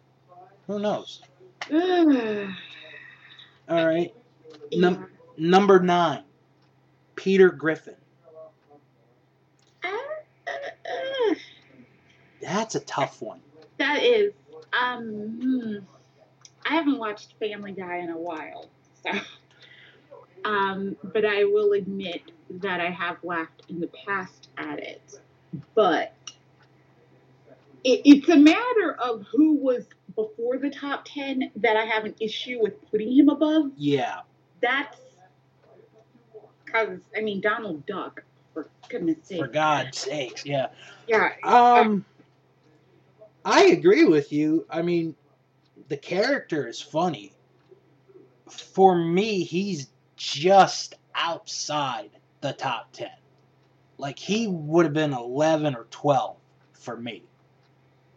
who 0.66 0.78
knows? 0.78 1.22
All 1.72 2.46
right, 3.86 4.14
Num- 4.72 5.08
number 5.36 5.80
nine, 5.80 6.22
Peter 7.16 7.50
Griffin. 7.50 7.96
Uh, 9.84 9.88
That's 12.40 12.74
a 12.74 12.80
tough 12.80 13.20
one. 13.20 13.40
That 13.78 14.02
is, 14.02 14.32
um, 14.72 15.38
hmm. 15.40 15.76
I 16.66 16.74
haven't 16.74 16.98
watched 16.98 17.34
Family 17.38 17.72
Guy 17.72 17.98
in 17.98 18.10
a 18.10 18.18
while, 18.18 18.66
so, 19.04 19.10
um, 20.48 20.96
but 21.02 21.26
I 21.26 21.44
will 21.44 21.72
admit 21.72 22.22
that 22.48 22.80
I 22.80 22.88
have 22.90 23.18
laughed 23.22 23.64
in 23.68 23.80
the 23.80 23.90
past 24.06 24.48
at 24.56 24.78
it. 24.78 25.20
But 25.74 26.14
it, 27.84 28.00
it's 28.04 28.28
a 28.30 28.36
matter 28.36 28.96
of 28.98 29.26
who 29.30 29.54
was 29.54 29.84
before 30.16 30.56
the 30.56 30.70
top 30.70 31.04
10 31.04 31.52
that 31.56 31.76
I 31.76 31.84
have 31.84 32.06
an 32.06 32.14
issue 32.18 32.58
with 32.62 32.74
putting 32.90 33.14
him 33.14 33.28
above. 33.28 33.72
Yeah, 33.76 34.20
That's 34.62 34.98
because, 36.64 37.00
I 37.16 37.20
mean, 37.20 37.40
Donald 37.42 37.84
Duck, 37.86 38.22
for 38.54 38.68
goodness 38.88 39.18
sake. 39.22 39.40
for 39.40 39.48
God's 39.48 39.98
sakes, 39.98 40.46
yeah. 40.46 40.68
Yeah, 41.06 41.30
Um, 41.44 42.04
I 43.44 43.64
agree 43.66 44.04
with 44.04 44.32
you. 44.32 44.66
I 44.70 44.80
mean, 44.80 45.14
the 45.88 45.96
character 45.98 46.66
is 46.66 46.80
funny. 46.80 47.32
For 48.48 48.96
me, 48.96 49.44
he's 49.44 49.88
just 50.18 50.96
outside 51.14 52.10
the 52.42 52.52
top 52.52 52.92
10. 52.92 53.08
Like, 53.96 54.18
he 54.18 54.46
would 54.46 54.84
have 54.84 54.92
been 54.94 55.14
11 55.14 55.74
or 55.74 55.86
12 55.90 56.36
for 56.74 56.96
me. 56.96 57.22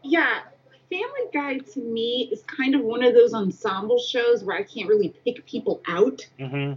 Yeah, 0.04 0.42
Family 0.90 1.30
Guy 1.34 1.58
to 1.60 1.80
me 1.80 2.30
is 2.32 2.44
kind 2.44 2.76
of 2.76 2.82
one 2.82 3.04
of 3.04 3.14
those 3.14 3.34
ensemble 3.34 4.00
shows 4.00 4.44
where 4.44 4.58
I 4.58 4.64
can't 4.64 4.90
really 4.90 5.14
pick 5.24 5.46
people 5.46 5.82
out. 5.88 6.28
Mm-hmm. 6.40 6.74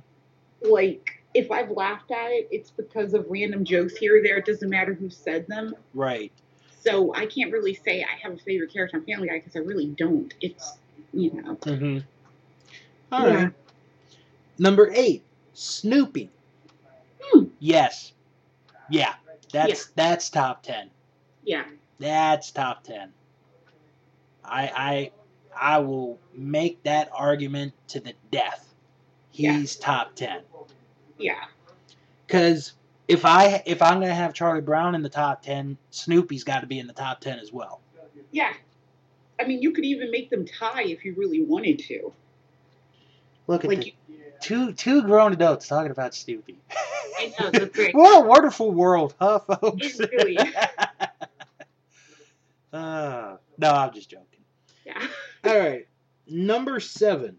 Like, 0.70 1.22
if 1.35 1.51
I've 1.51 1.70
laughed 1.70 2.11
at 2.12 2.31
it, 2.31 2.49
it's 2.51 2.70
because 2.70 3.12
of 3.12 3.27
random 3.29 3.64
jokes 3.64 3.97
here 3.97 4.18
or 4.18 4.22
there. 4.22 4.39
It 4.39 4.47
doesn't 4.47 4.70
matter 4.70 4.95
who 4.95 5.11
said 5.11 5.47
them. 5.49 5.75
Right. 5.93 6.31
So 6.81 7.14
I 7.14 7.27
can't 7.27 7.51
really 7.51 7.75
say 7.75 8.05
I 8.05 8.18
have 8.22 8.35
a 8.35 8.39
favorite 8.39 8.72
character 8.72 8.99
on 8.99 9.05
Family 9.05 9.29
Guy 9.29 9.39
because 9.39 9.57
I 9.57 9.61
really 9.61 9.87
don't. 9.87 10.33
It's, 10.41 10.79
you 11.12 11.33
know. 11.33 11.57
Mm-hmm. 11.57 11.99
All 13.11 13.29
Yeah. 13.29 13.35
right. 13.35 13.53
Number 14.59 14.90
eight, 14.94 15.24
Snoopy. 15.52 16.30
Hmm. 17.20 17.44
Yes. 17.59 18.12
Yeah. 18.88 19.14
That's 19.52 19.86
that's 19.94 20.30
top 20.30 20.62
10. 20.62 20.90
Yeah. 21.44 21.64
That's 21.98 22.50
top 22.50 22.84
ten. 22.84 23.12
I 24.44 24.70
I 24.74 25.12
I 25.57 25.78
will 25.78 26.18
make 26.34 26.82
that 26.82 27.09
argument 27.12 27.72
to 27.88 28.00
the 28.00 28.14
death. 28.30 28.74
Yeah. 29.32 29.59
He's 29.59 29.76
top 29.76 30.14
ten. 30.14 30.42
Yeah. 31.18 31.44
Cause 32.28 32.72
if 33.07 33.24
I 33.24 33.62
if 33.66 33.82
I'm 33.82 34.00
gonna 34.00 34.14
have 34.14 34.34
Charlie 34.34 34.61
Brown 34.61 34.94
in 34.94 35.02
the 35.02 35.09
top 35.09 35.42
ten, 35.42 35.78
Snoopy's 35.90 36.44
got 36.44 36.61
to 36.61 36.66
be 36.66 36.78
in 36.78 36.86
the 36.86 36.92
top 36.92 37.20
ten 37.20 37.38
as 37.38 37.52
well. 37.52 37.80
Yeah. 38.32 38.52
I 39.38 39.44
mean, 39.44 39.62
you 39.62 39.72
could 39.72 39.84
even 39.84 40.11
make 40.11 40.30
them 40.30 40.46
tie 40.46 40.84
if 40.84 41.05
you 41.05 41.14
really 41.16 41.42
wanted 41.42 41.78
to. 41.80 42.12
Look 43.47 43.64
at 43.64 43.70
Like, 43.70 43.80
the, 43.80 43.95
two 44.40 44.72
two 44.72 45.03
grown 45.03 45.32
adults 45.32 45.68
talking 45.68 45.90
about 45.90 46.14
Snoopy. 46.14 46.57
I 47.18 47.32
know, 47.40 47.66
great. 47.72 47.95
what 47.95 48.24
a 48.24 48.26
wonderful 48.26 48.72
world, 48.72 49.14
huh, 49.20 49.38
folks? 49.40 50.01
It 50.01 50.11
really 50.12 50.38
uh, 52.72 53.36
no, 53.59 53.70
I'm 53.70 53.92
just 53.95 54.11
joking. 54.11 54.26
yeah. 54.86 55.07
All 55.45 55.59
right, 55.59 55.86
number 56.26 56.80
seven, 56.80 57.36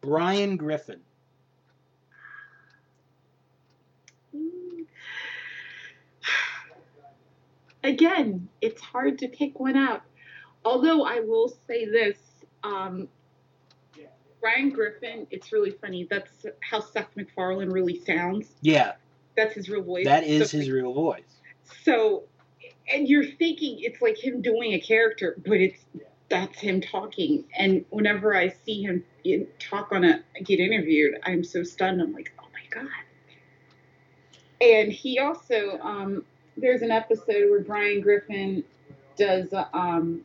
Brian 0.00 0.56
Griffin. 0.56 1.00
Again, 7.84 8.48
it's 8.60 8.80
hard 8.80 9.18
to 9.20 9.28
pick 9.28 9.60
one 9.60 9.76
out. 9.76 10.02
Although 10.64 11.04
I 11.04 11.20
will 11.20 11.48
say 11.68 11.84
this, 11.86 12.18
um, 12.64 13.06
Brian 14.40 14.70
Griffin, 14.70 15.26
it's 15.30 15.52
really 15.52 15.70
funny. 15.70 16.06
That's 16.08 16.46
how 16.60 16.80
Seth 16.80 17.08
MacFarlane 17.16 17.70
really 17.70 18.00
sounds. 18.04 18.48
Yeah, 18.60 18.92
That's 19.36 19.54
his 19.54 19.68
real 19.68 19.82
voice. 19.82 20.04
that 20.04 20.24
is 20.24 20.50
so, 20.50 20.58
his 20.58 20.70
real 20.70 20.92
voice. 20.92 21.22
So, 21.82 22.24
and 22.92 23.08
you're 23.08 23.24
thinking 23.24 23.78
it's 23.80 24.00
like 24.00 24.22
him 24.22 24.42
doing 24.42 24.72
a 24.72 24.80
character, 24.80 25.36
but 25.44 25.56
it's 25.56 25.84
that's 26.28 26.58
him 26.58 26.80
talking. 26.80 27.44
And 27.56 27.84
whenever 27.90 28.36
I 28.36 28.48
see 28.64 28.82
him 28.82 29.04
in, 29.24 29.46
talk 29.58 29.92
on 29.92 30.04
a 30.04 30.22
get 30.42 30.60
interviewed, 30.60 31.18
I'm 31.24 31.44
so 31.44 31.62
stunned. 31.62 32.00
I'm 32.00 32.12
like, 32.12 32.32
oh 32.38 32.46
my 32.52 32.80
god. 32.80 32.90
And 34.60 34.92
he 34.92 35.18
also, 35.18 35.78
um, 35.80 36.24
there's 36.56 36.82
an 36.82 36.90
episode 36.90 37.50
where 37.50 37.60
Brian 37.60 38.00
Griffin 38.00 38.64
does 39.16 39.52
um, 39.72 40.22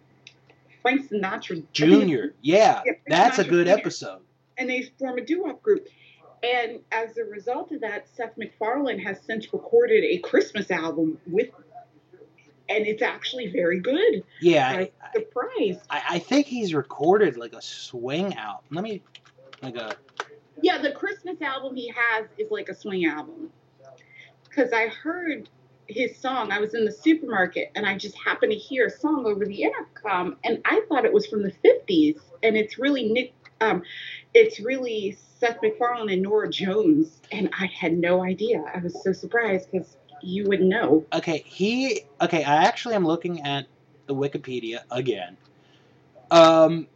Frank 0.82 1.10
Sinatra 1.10 1.64
Junior, 1.74 2.34
yeah, 2.42 2.82
Yeah, 2.86 2.94
that's 3.08 3.40
a 3.40 3.44
good 3.44 3.68
Jr. 3.68 3.74
episode. 3.74 4.22
and 4.58 4.70
they 4.70 4.84
form 5.00 5.18
a 5.18 5.26
doo-wop 5.26 5.62
group. 5.62 5.88
And 6.44 6.80
as 6.92 7.18
a 7.18 7.24
result 7.24 7.72
of 7.72 7.82
that, 7.82 8.08
Seth 8.16 8.36
MacFarlane 8.38 9.00
has 9.00 9.20
since 9.22 9.54
recorded 9.54 10.04
a 10.04 10.18
Christmas 10.20 10.72
album 10.72 11.20
with, 11.28 11.50
and 12.68 12.88
it's 12.88 13.04
actually 13.04 13.48
very 13.48 13.80
good. 13.80 14.24
Yeah, 14.40 14.68
I'm 14.68 14.80
I, 14.80 15.12
surprised. 15.14 15.82
I, 15.90 16.02
I 16.12 16.20
think 16.20 16.48
he's 16.48 16.74
recorded 16.74 17.38
like 17.38 17.54
a 17.54 17.62
swing 17.62 18.34
album. 18.36 18.64
Let 18.72 18.84
me, 18.84 19.04
like 19.62 19.76
a 19.76 19.96
Yeah, 20.64 20.82
the 20.82 20.92
Christmas 20.94 21.40
album 21.42 21.76
he 21.76 21.94
has 21.96 22.26
is 22.40 22.50
like 22.50 22.70
a 22.70 22.76
swing 22.76 23.06
album. 23.06 23.52
Because 24.50 24.74
I 24.74 24.88
heard 24.88 25.48
his 25.92 26.18
song. 26.18 26.52
I 26.52 26.60
was 26.60 26.74
in 26.74 26.86
the 26.86 26.92
supermarket 26.92 27.72
and 27.76 27.86
I 27.86 27.98
just 27.98 28.18
happened 28.18 28.52
to 28.52 28.58
hear 28.58 28.88
a 28.88 28.90
song 28.90 29.26
over 29.26 29.46
the 29.46 29.64
intercom, 29.64 30.38
and 30.44 30.62
I 30.66 30.82
thought 30.88 31.06
it 31.06 31.14
was 31.14 31.28
from 31.28 31.44
the 31.44 31.54
50s. 31.64 32.20
And 32.44 32.58
it's 32.58 32.78
really 32.80 33.12
Nick. 33.12 33.34
Um, 33.62 33.84
it's 34.34 34.60
really 34.60 35.18
Seth 35.40 35.58
MacFarlane 35.62 36.10
and 36.10 36.22
Norah 36.22 36.50
Jones, 36.50 37.22
and 37.32 37.50
I 37.60 37.68
had 37.68 37.98
no 37.98 38.24
idea. 38.24 38.64
I 38.74 38.80
was 38.80 39.02
so 39.04 39.12
surprised 39.12 39.70
because 39.72 39.98
you 40.24 40.46
would 40.46 40.62
know. 40.62 41.06
okay. 41.14 41.44
He 41.46 42.02
okay. 42.22 42.44
I 42.44 42.64
actually 42.66 42.96
am 42.96 43.06
looking 43.06 43.42
at 43.42 43.68
the 44.08 44.16
Wikipedia 44.16 44.80
again. 44.92 45.38
Um, 46.32 46.88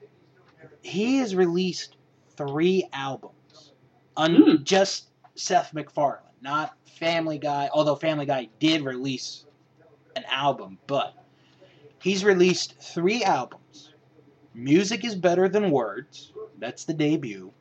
he 0.82 1.18
has 1.18 1.36
released 1.36 1.96
three 2.38 2.88
albums, 2.94 3.74
on 4.18 4.36
Hmm. 4.36 4.64
just 4.64 5.08
Seth 5.36 5.74
MacFarlane, 5.74 6.22
not 6.42 6.76
Family 6.86 7.38
Guy. 7.38 7.70
Although 7.74 7.96
Family 7.96 8.26
Guy 8.26 8.50
did 8.60 8.82
release 8.82 9.46
an 10.16 10.24
album, 10.32 10.78
but 10.88 11.16
he's 12.02 12.24
released 12.24 12.80
three 12.80 13.24
albums. 13.24 13.94
Music 14.54 15.04
is 15.04 15.16
better 15.16 15.50
than 15.50 15.72
words. 15.72 16.32
That's 16.60 16.86
the 16.86 16.94
debut. 16.94 17.52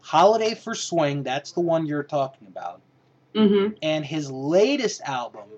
Holiday 0.00 0.54
for 0.54 0.74
Swing. 0.74 1.22
That's 1.22 1.52
the 1.52 1.60
one 1.60 1.84
you're 1.84 2.02
talking 2.02 2.48
about. 2.48 2.80
Mm-hmm. 3.34 3.74
And 3.82 4.04
his 4.06 4.30
latest 4.30 5.02
album, 5.02 5.48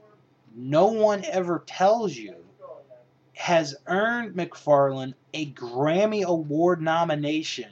No 0.54 0.88
One 0.88 1.24
Ever 1.24 1.62
Tells 1.66 2.16
You, 2.16 2.34
has 3.34 3.76
earned 3.86 4.34
MacFarlane 4.34 5.14
a 5.32 5.52
Grammy 5.52 6.24
Award 6.24 6.82
nomination 6.82 7.70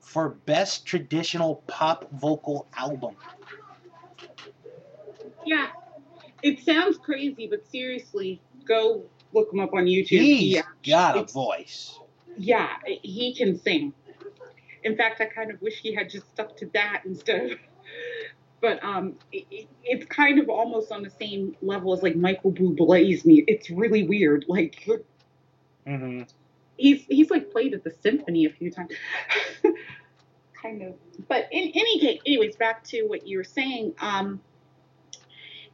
for 0.00 0.30
Best 0.30 0.84
Traditional 0.84 1.62
Pop 1.66 2.10
Vocal 2.12 2.66
Album. 2.76 3.16
Yeah, 5.46 5.68
it 6.42 6.60
sounds 6.64 6.98
crazy, 6.98 7.46
but 7.46 7.66
seriously, 7.70 8.40
go 8.66 9.04
look 9.32 9.52
him 9.52 9.60
up 9.60 9.72
on 9.74 9.84
YouTube. 9.84 10.20
He's 10.20 10.54
Yeah. 10.56 10.62
got 10.84 11.16
a 11.16 11.22
voice. 11.32 11.98
Yeah, 12.36 12.68
he 12.84 13.34
can 13.34 13.58
sing. 13.58 13.92
In 14.84 14.96
fact, 14.96 15.20
I 15.20 15.26
kind 15.26 15.50
of 15.50 15.60
wish 15.62 15.78
he 15.80 15.94
had 15.94 16.10
just 16.10 16.28
stuck 16.32 16.56
to 16.58 16.66
that 16.74 17.02
instead 17.04 17.52
of. 17.52 17.58
But 18.60 18.82
um, 18.84 19.14
it, 19.32 19.46
it- 19.50 19.68
it's 19.88 20.04
kind 20.06 20.40
of 20.40 20.48
almost 20.48 20.90
on 20.90 21.02
the 21.02 21.10
same 21.10 21.56
level 21.62 21.92
as 21.92 22.02
like 22.02 22.16
Michael 22.16 22.52
Bublé's 22.52 23.24
me. 23.24 23.44
It's 23.46 23.70
really 23.70 24.02
weird. 24.02 24.44
Like 24.48 24.84
Mm-hmm. 25.86 26.22
he's 26.76 27.04
he's 27.08 27.30
like 27.30 27.52
played 27.52 27.72
at 27.74 27.84
the 27.84 27.92
symphony 28.02 28.44
a 28.46 28.50
few 28.50 28.70
times. 28.72 28.90
kind 30.60 30.82
of. 30.82 30.94
But 31.28 31.46
in 31.52 31.70
any 31.74 32.00
case, 32.00 32.20
anyways, 32.26 32.56
back 32.56 32.82
to 32.84 33.02
what 33.04 33.26
you 33.26 33.38
were 33.38 33.44
saying. 33.44 33.94
Um, 34.00 34.40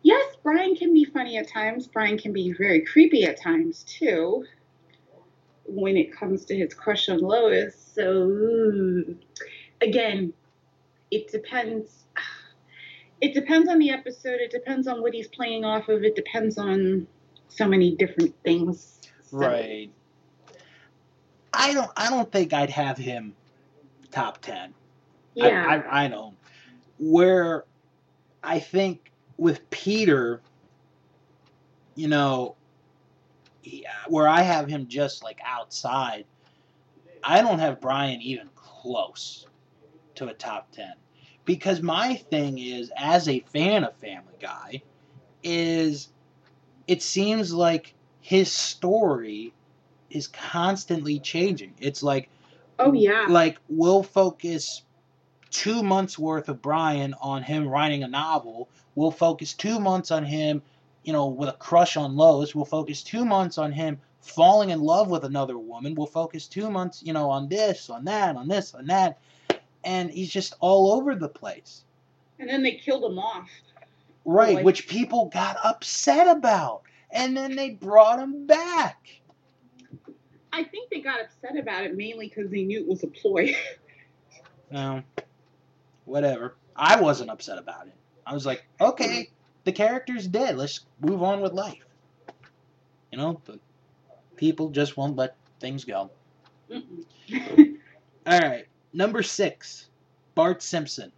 yes, 0.02 0.36
Brian 0.42 0.74
can 0.76 0.92
be 0.92 1.04
funny 1.04 1.36
at 1.38 1.48
times. 1.48 1.86
Brian 1.86 2.18
can 2.18 2.32
be 2.32 2.52
very 2.52 2.80
creepy 2.84 3.24
at 3.24 3.40
times 3.40 3.84
too. 3.84 4.44
When 5.64 5.96
it 5.96 6.12
comes 6.12 6.44
to 6.46 6.56
his 6.56 6.74
crush 6.74 7.08
on 7.08 7.18
Lois, 7.20 7.74
so 7.94 9.04
again, 9.80 10.32
it 11.10 11.30
depends. 11.30 12.04
It 13.20 13.32
depends 13.34 13.68
on 13.68 13.78
the 13.78 13.90
episode. 13.90 14.40
It 14.40 14.50
depends 14.50 14.88
on 14.88 15.00
what 15.00 15.14
he's 15.14 15.28
playing 15.28 15.64
off 15.64 15.88
of. 15.88 16.02
It 16.02 16.16
depends 16.16 16.58
on 16.58 17.06
so 17.48 17.68
many 17.68 17.94
different 17.94 18.34
things. 18.42 18.98
So- 19.22 19.38
Right. 19.38 19.90
I 21.54 21.72
don't. 21.74 21.90
I 21.96 22.10
don't 22.10 22.30
think 22.32 22.52
I'd 22.52 22.70
have 22.70 22.98
him 22.98 23.34
top 24.10 24.38
ten. 24.40 24.74
I- 25.40 25.46
Yeah. 25.48 25.82
I, 25.90 26.04
I 26.06 26.08
don't. 26.08 26.36
Where 26.98 27.64
I 28.42 28.58
think 28.58 29.11
with 29.42 29.68
Peter, 29.70 30.40
you 31.96 32.06
know, 32.06 32.54
where 34.06 34.28
I 34.28 34.40
have 34.42 34.68
him 34.68 34.86
just 34.86 35.24
like 35.24 35.40
outside, 35.44 36.26
I 37.24 37.42
don't 37.42 37.58
have 37.58 37.80
Brian 37.80 38.22
even 38.22 38.48
close 38.54 39.46
to 40.14 40.28
a 40.28 40.34
top 40.34 40.70
10. 40.70 40.92
Because 41.44 41.82
my 41.82 42.14
thing 42.14 42.58
is, 42.58 42.92
as 42.96 43.28
a 43.28 43.40
fan 43.40 43.82
of 43.82 43.96
Family 43.96 44.36
Guy, 44.40 44.80
is 45.42 46.08
it 46.86 47.02
seems 47.02 47.52
like 47.52 47.94
his 48.20 48.50
story 48.50 49.52
is 50.08 50.28
constantly 50.28 51.18
changing. 51.18 51.74
It's 51.80 52.00
like, 52.04 52.28
oh 52.78 52.92
yeah. 52.92 53.26
like 53.28 53.58
we'll 53.68 54.04
focus 54.04 54.82
two 55.50 55.82
months 55.82 56.16
worth 56.16 56.48
of 56.48 56.62
Brian 56.62 57.14
on 57.20 57.42
him 57.42 57.66
writing 57.66 58.04
a 58.04 58.08
novel. 58.08 58.68
We'll 58.94 59.10
focus 59.10 59.54
two 59.54 59.80
months 59.80 60.10
on 60.10 60.24
him, 60.24 60.62
you 61.04 61.12
know, 61.12 61.26
with 61.26 61.48
a 61.48 61.52
crush 61.54 61.96
on 61.96 62.16
Lois. 62.16 62.54
We'll 62.54 62.64
focus 62.64 63.02
two 63.02 63.24
months 63.24 63.58
on 63.58 63.72
him 63.72 64.00
falling 64.20 64.70
in 64.70 64.80
love 64.80 65.08
with 65.08 65.24
another 65.24 65.58
woman. 65.58 65.94
We'll 65.94 66.06
focus 66.06 66.46
two 66.46 66.70
months, 66.70 67.02
you 67.02 67.12
know, 67.12 67.30
on 67.30 67.48
this, 67.48 67.90
on 67.90 68.04
that, 68.04 68.36
on 68.36 68.48
this, 68.48 68.74
on 68.74 68.86
that. 68.86 69.18
And 69.84 70.10
he's 70.10 70.30
just 70.30 70.54
all 70.60 70.92
over 70.92 71.14
the 71.14 71.28
place. 71.28 71.84
And 72.38 72.48
then 72.48 72.62
they 72.62 72.72
killed 72.72 73.04
him 73.10 73.18
off. 73.18 73.48
Right, 74.24 74.56
Like- 74.56 74.64
which 74.64 74.88
people 74.88 75.26
got 75.26 75.56
upset 75.64 76.28
about. 76.28 76.82
And 77.10 77.36
then 77.36 77.56
they 77.56 77.70
brought 77.70 78.20
him 78.20 78.46
back. 78.46 79.20
I 80.52 80.64
think 80.64 80.90
they 80.90 81.00
got 81.00 81.20
upset 81.20 81.58
about 81.58 81.84
it 81.84 81.96
mainly 81.96 82.28
because 82.28 82.50
they 82.50 82.62
knew 82.62 82.80
it 82.80 82.86
was 82.86 83.02
a 83.02 83.08
ploy. 83.08 83.54
No, 84.70 85.02
whatever. 86.06 86.56
I 86.74 86.98
wasn't 86.98 87.28
upset 87.28 87.58
about 87.58 87.88
it. 87.88 87.92
I 88.26 88.34
was 88.34 88.46
like, 88.46 88.64
okay, 88.80 89.30
the 89.64 89.72
character's 89.72 90.26
dead. 90.26 90.56
Let's 90.56 90.80
move 91.00 91.22
on 91.22 91.40
with 91.40 91.52
life. 91.52 91.84
You 93.10 93.18
know, 93.18 93.40
but 93.44 93.58
people 94.36 94.70
just 94.70 94.96
won't 94.96 95.16
let 95.16 95.36
things 95.60 95.84
go. 95.84 96.10
All 96.70 96.78
right, 98.26 98.66
number 98.92 99.22
six, 99.22 99.88
Bart 100.34 100.62
Simpson. 100.62 101.12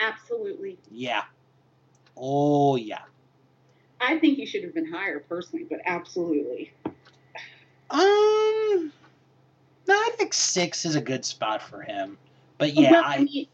Absolutely. 0.00 0.78
Yeah. 0.90 1.22
Oh 2.16 2.76
yeah. 2.76 3.02
I 4.00 4.18
think 4.18 4.36
he 4.36 4.46
should 4.46 4.64
have 4.64 4.74
been 4.74 4.90
higher 4.90 5.20
personally, 5.20 5.64
but 5.68 5.80
absolutely. 5.86 6.72
Um. 7.90 8.92
No, 9.88 9.94
I 9.94 10.10
think 10.16 10.34
six 10.34 10.84
is 10.84 10.96
a 10.96 11.00
good 11.00 11.24
spot 11.24 11.62
for 11.62 11.82
him. 11.82 12.18
But 12.58 12.74
yeah, 12.74 12.92
well, 12.92 13.04
I, 13.04 13.14
I, 13.14 13.24
mean, 13.24 13.46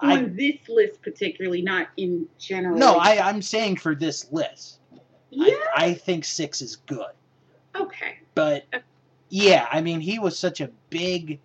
I 0.00 0.16
on 0.16 0.36
this 0.36 0.56
list 0.68 1.02
particularly, 1.02 1.62
not 1.62 1.88
in 1.96 2.26
general. 2.38 2.76
no, 2.78 2.96
I 2.96 3.28
I'm 3.28 3.42
saying 3.42 3.76
for 3.76 3.94
this 3.94 4.30
list, 4.32 4.78
yeah. 5.30 5.54
I 5.76 5.86
I 5.86 5.94
think 5.94 6.24
six 6.24 6.62
is 6.62 6.76
good. 6.76 7.12
okay. 7.74 8.18
But 8.34 8.66
uh, 8.72 8.78
yeah, 9.28 9.66
I 9.70 9.80
mean, 9.80 10.00
he 10.00 10.18
was 10.18 10.38
such 10.38 10.60
a 10.60 10.70
big 10.90 11.40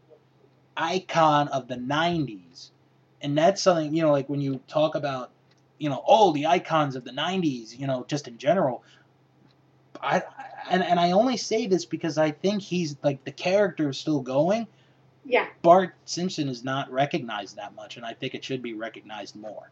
icon 0.78 1.48
of 1.50 1.68
the 1.68 1.76
90s. 1.76 2.70
And 3.22 3.38
that's 3.38 3.62
something, 3.62 3.94
you 3.94 4.04
know, 4.04 4.12
like 4.12 4.30
when 4.30 4.42
you 4.42 4.60
talk 4.68 4.96
about, 4.96 5.32
you 5.78 5.90
know, 5.90 6.04
oh, 6.08 6.34
the 6.34 6.48
icons 6.48 6.96
of 6.96 7.04
the 7.04 7.12
90s, 7.12 7.78
you 7.78 7.88
know, 7.88 8.06
just 8.08 8.28
in 8.28 8.38
general. 8.38 8.84
I 10.02 10.24
and, 10.70 10.84
and 10.84 11.00
I 11.00 11.12
only 11.12 11.38
say 11.38 11.68
this 11.68 11.86
because 11.86 12.18
I 12.18 12.32
think 12.32 12.62
he's 12.62 12.96
like 13.04 13.24
the 13.24 13.32
character 13.32 13.90
is 13.90 13.98
still 13.98 14.22
going. 14.22 14.68
Yeah. 15.26 15.48
Bart 15.62 15.96
Simpson 16.06 16.50
is 16.50 16.64
not 16.64 16.92
recognized 16.92 17.56
that 17.56 17.76
much, 17.76 17.98
and 17.98 18.06
I 18.06 18.14
think 18.14 18.36
it 18.36 18.44
should 18.44 18.62
be 18.62 18.74
recognized 18.74 19.36
more. 19.36 19.72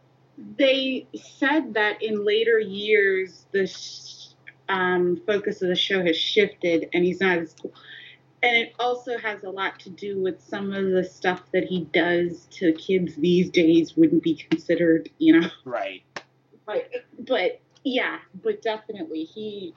They 0.57 1.07
said 1.15 1.73
that 1.73 2.01
in 2.01 2.25
later 2.25 2.57
years, 2.57 3.45
the 3.51 3.67
sh- 3.67 4.33
um, 4.69 5.21
focus 5.27 5.61
of 5.61 5.67
the 5.67 5.75
show 5.75 6.03
has 6.03 6.17
shifted, 6.17 6.89
and 6.93 7.03
he's 7.03 7.19
not 7.19 7.37
as 7.37 7.53
cool. 7.61 7.73
And 8.43 8.55
it 8.55 8.73
also 8.79 9.17
has 9.19 9.43
a 9.43 9.49
lot 9.49 9.79
to 9.81 9.89
do 9.91 10.19
with 10.19 10.41
some 10.41 10.73
of 10.73 10.89
the 10.91 11.03
stuff 11.03 11.43
that 11.53 11.65
he 11.65 11.81
does 11.93 12.47
to 12.51 12.73
kids 12.73 13.15
these 13.15 13.49
days 13.51 13.95
wouldn't 13.95 14.23
be 14.23 14.35
considered, 14.35 15.09
you 15.19 15.39
know. 15.39 15.47
Right. 15.63 16.01
But 16.65 16.89
but 17.19 17.61
yeah, 17.83 18.19
but 18.43 18.61
definitely 18.61 19.25
he. 19.25 19.75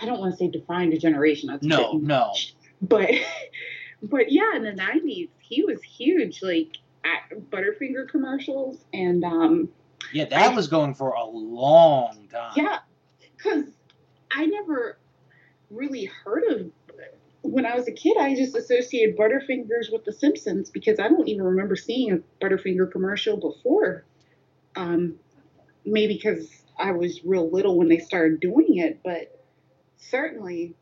I 0.00 0.06
don't 0.06 0.18
want 0.18 0.32
to 0.32 0.36
say 0.36 0.48
defined 0.48 0.92
a 0.92 0.98
generation. 0.98 1.48
That's 1.48 1.64
No, 1.64 1.92
no. 1.92 2.34
But 2.82 3.10
but 4.02 4.30
yeah, 4.32 4.56
in 4.56 4.62
the 4.64 4.72
'90s, 4.72 5.28
he 5.40 5.64
was 5.64 5.82
huge. 5.82 6.42
Like 6.42 6.76
at 7.04 7.50
Butterfinger 7.50 8.08
commercials 8.08 8.84
and 8.92 9.24
um 9.24 9.68
Yeah, 10.12 10.24
that 10.26 10.52
I- 10.52 10.54
was 10.54 10.68
going 10.68 10.94
for 10.94 11.10
a 11.10 11.24
long 11.24 12.28
time. 12.30 12.52
yeah, 12.56 12.78
because 13.36 13.64
I 14.30 14.46
never 14.46 14.98
really 15.70 16.04
heard 16.04 16.44
of. 16.44 16.70
When 17.44 17.66
I 17.66 17.74
was 17.74 17.88
a 17.88 17.92
kid, 17.92 18.16
I 18.18 18.36
just 18.36 18.54
associated 18.54 19.16
Butterfingers 19.16 19.90
with 19.92 20.04
The 20.04 20.12
Simpsons 20.12 20.70
because 20.70 21.00
I 21.00 21.08
don't 21.08 21.26
even 21.26 21.42
remember 21.44 21.74
seeing 21.74 22.12
a 22.12 22.18
Butterfinger 22.44 22.90
commercial 22.92 23.36
before. 23.36 24.04
Um, 24.76 25.16
maybe 25.84 26.14
because 26.14 26.48
I 26.78 26.92
was 26.92 27.24
real 27.24 27.50
little 27.50 27.76
when 27.76 27.88
they 27.88 27.98
started 27.98 28.38
doing 28.38 28.76
it, 28.76 29.00
but 29.04 29.44
certainly 29.96 30.74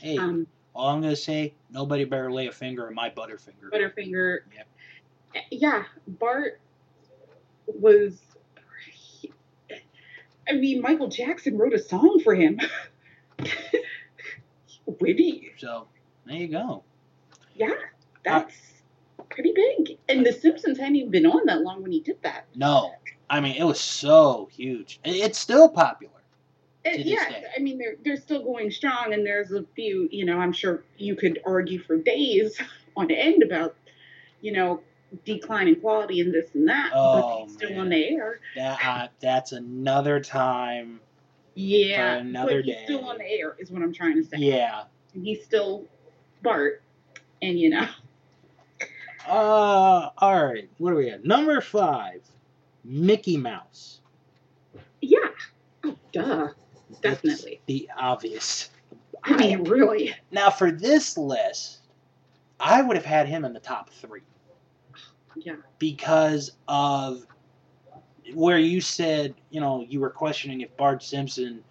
Hey, 0.00 0.16
um, 0.16 0.46
all 0.78 0.90
I'm 0.90 1.00
gonna 1.02 1.16
say, 1.16 1.54
nobody 1.70 2.04
better 2.04 2.32
lay 2.32 2.46
a 2.46 2.52
finger 2.52 2.86
on 2.86 2.94
my 2.94 3.10
Butterfinger. 3.10 3.70
Butterfinger. 3.72 4.38
Yep. 4.54 4.68
Eh, 5.34 5.40
yeah, 5.50 5.84
Bart 6.06 6.60
was. 7.66 8.20
I 10.48 10.52
mean, 10.52 10.80
Michael 10.80 11.08
Jackson 11.08 11.58
wrote 11.58 11.74
a 11.74 11.78
song 11.78 12.20
for 12.24 12.34
him. 12.34 12.58
Witty. 15.00 15.52
So 15.58 15.88
there 16.24 16.36
you 16.36 16.48
go. 16.48 16.84
Yeah, 17.54 17.66
uh, 17.70 17.74
that's 18.24 18.54
pretty 19.30 19.52
big. 19.54 19.98
And 20.08 20.24
The 20.24 20.32
Simpsons 20.32 20.78
hadn't 20.78 20.96
even 20.96 21.10
been 21.10 21.26
on 21.26 21.44
that 21.46 21.60
long 21.60 21.82
when 21.82 21.92
he 21.92 22.00
did 22.00 22.22
that. 22.22 22.46
No, 22.54 22.92
I 23.28 23.40
mean 23.40 23.56
it 23.56 23.64
was 23.64 23.80
so 23.80 24.48
huge. 24.52 25.00
It's 25.04 25.38
still 25.38 25.68
popular. 25.68 26.17
And 26.84 27.04
yeah. 27.04 27.42
I 27.56 27.60
mean, 27.60 27.78
they're, 27.78 27.96
they're 28.04 28.16
still 28.16 28.42
going 28.44 28.70
strong, 28.70 29.12
and 29.12 29.26
there's 29.26 29.50
a 29.52 29.64
few, 29.74 30.08
you 30.10 30.24
know, 30.24 30.38
I'm 30.38 30.52
sure 30.52 30.84
you 30.96 31.16
could 31.16 31.40
argue 31.44 31.80
for 31.82 31.96
days 31.98 32.58
on 32.96 33.10
end 33.10 33.42
about, 33.42 33.74
you 34.40 34.52
know, 34.52 34.80
declining 35.24 35.76
quality 35.80 36.20
and 36.20 36.32
this 36.32 36.50
and 36.54 36.68
that, 36.68 36.90
Oh, 36.94 37.40
but 37.40 37.44
he's 37.46 37.54
still 37.54 37.70
man. 37.70 37.78
on 37.80 37.88
the 37.90 38.08
air. 38.08 38.40
That 38.56 38.78
uh, 38.84 39.08
that's 39.20 39.52
another 39.52 40.20
time. 40.20 41.00
Yeah, 41.54 42.14
For 42.14 42.20
another 42.20 42.62
day. 42.62 42.82
still 42.84 43.04
on 43.06 43.18
the 43.18 43.24
air, 43.24 43.56
is 43.58 43.70
what 43.70 43.82
I'm 43.82 43.92
trying 43.92 44.14
to 44.14 44.22
say. 44.28 44.36
Yeah. 44.38 44.84
And 45.14 45.24
he's 45.24 45.42
still 45.44 45.84
Bart, 46.42 46.82
and 47.42 47.58
you 47.58 47.70
know, 47.70 47.86
Uh, 49.26 50.08
all 50.16 50.46
right. 50.46 50.70
What 50.78 50.92
are 50.92 50.96
we 50.96 51.10
at? 51.10 51.22
Number 51.24 51.60
five, 51.60 52.22
Mickey 52.84 53.36
Mouse. 53.36 54.00
yeah, 55.02 55.18
oh, 55.84 55.96
duh, 56.12 56.48
definitely. 57.02 57.60
the 57.66 57.88
obvious. 57.96 58.70
I 59.24 59.36
mean, 59.36 59.64
really, 59.64 60.14
Now 60.30 60.50
for 60.50 60.70
this 60.70 61.18
list, 61.18 61.80
I 62.60 62.82
would 62.82 62.96
have 62.96 63.06
had 63.06 63.28
him 63.28 63.44
in 63.44 63.52
the 63.52 63.60
top 63.60 63.90
three. 63.90 64.22
yeah, 65.36 65.56
because 65.78 66.52
of 66.66 67.26
where 68.34 68.58
you 68.58 68.80
said, 68.80 69.34
you 69.50 69.60
know, 69.60 69.84
you 69.88 70.00
were 70.00 70.10
questioning 70.10 70.60
if 70.60 70.76
Bart 70.76 71.02
Simpson, 71.02 71.62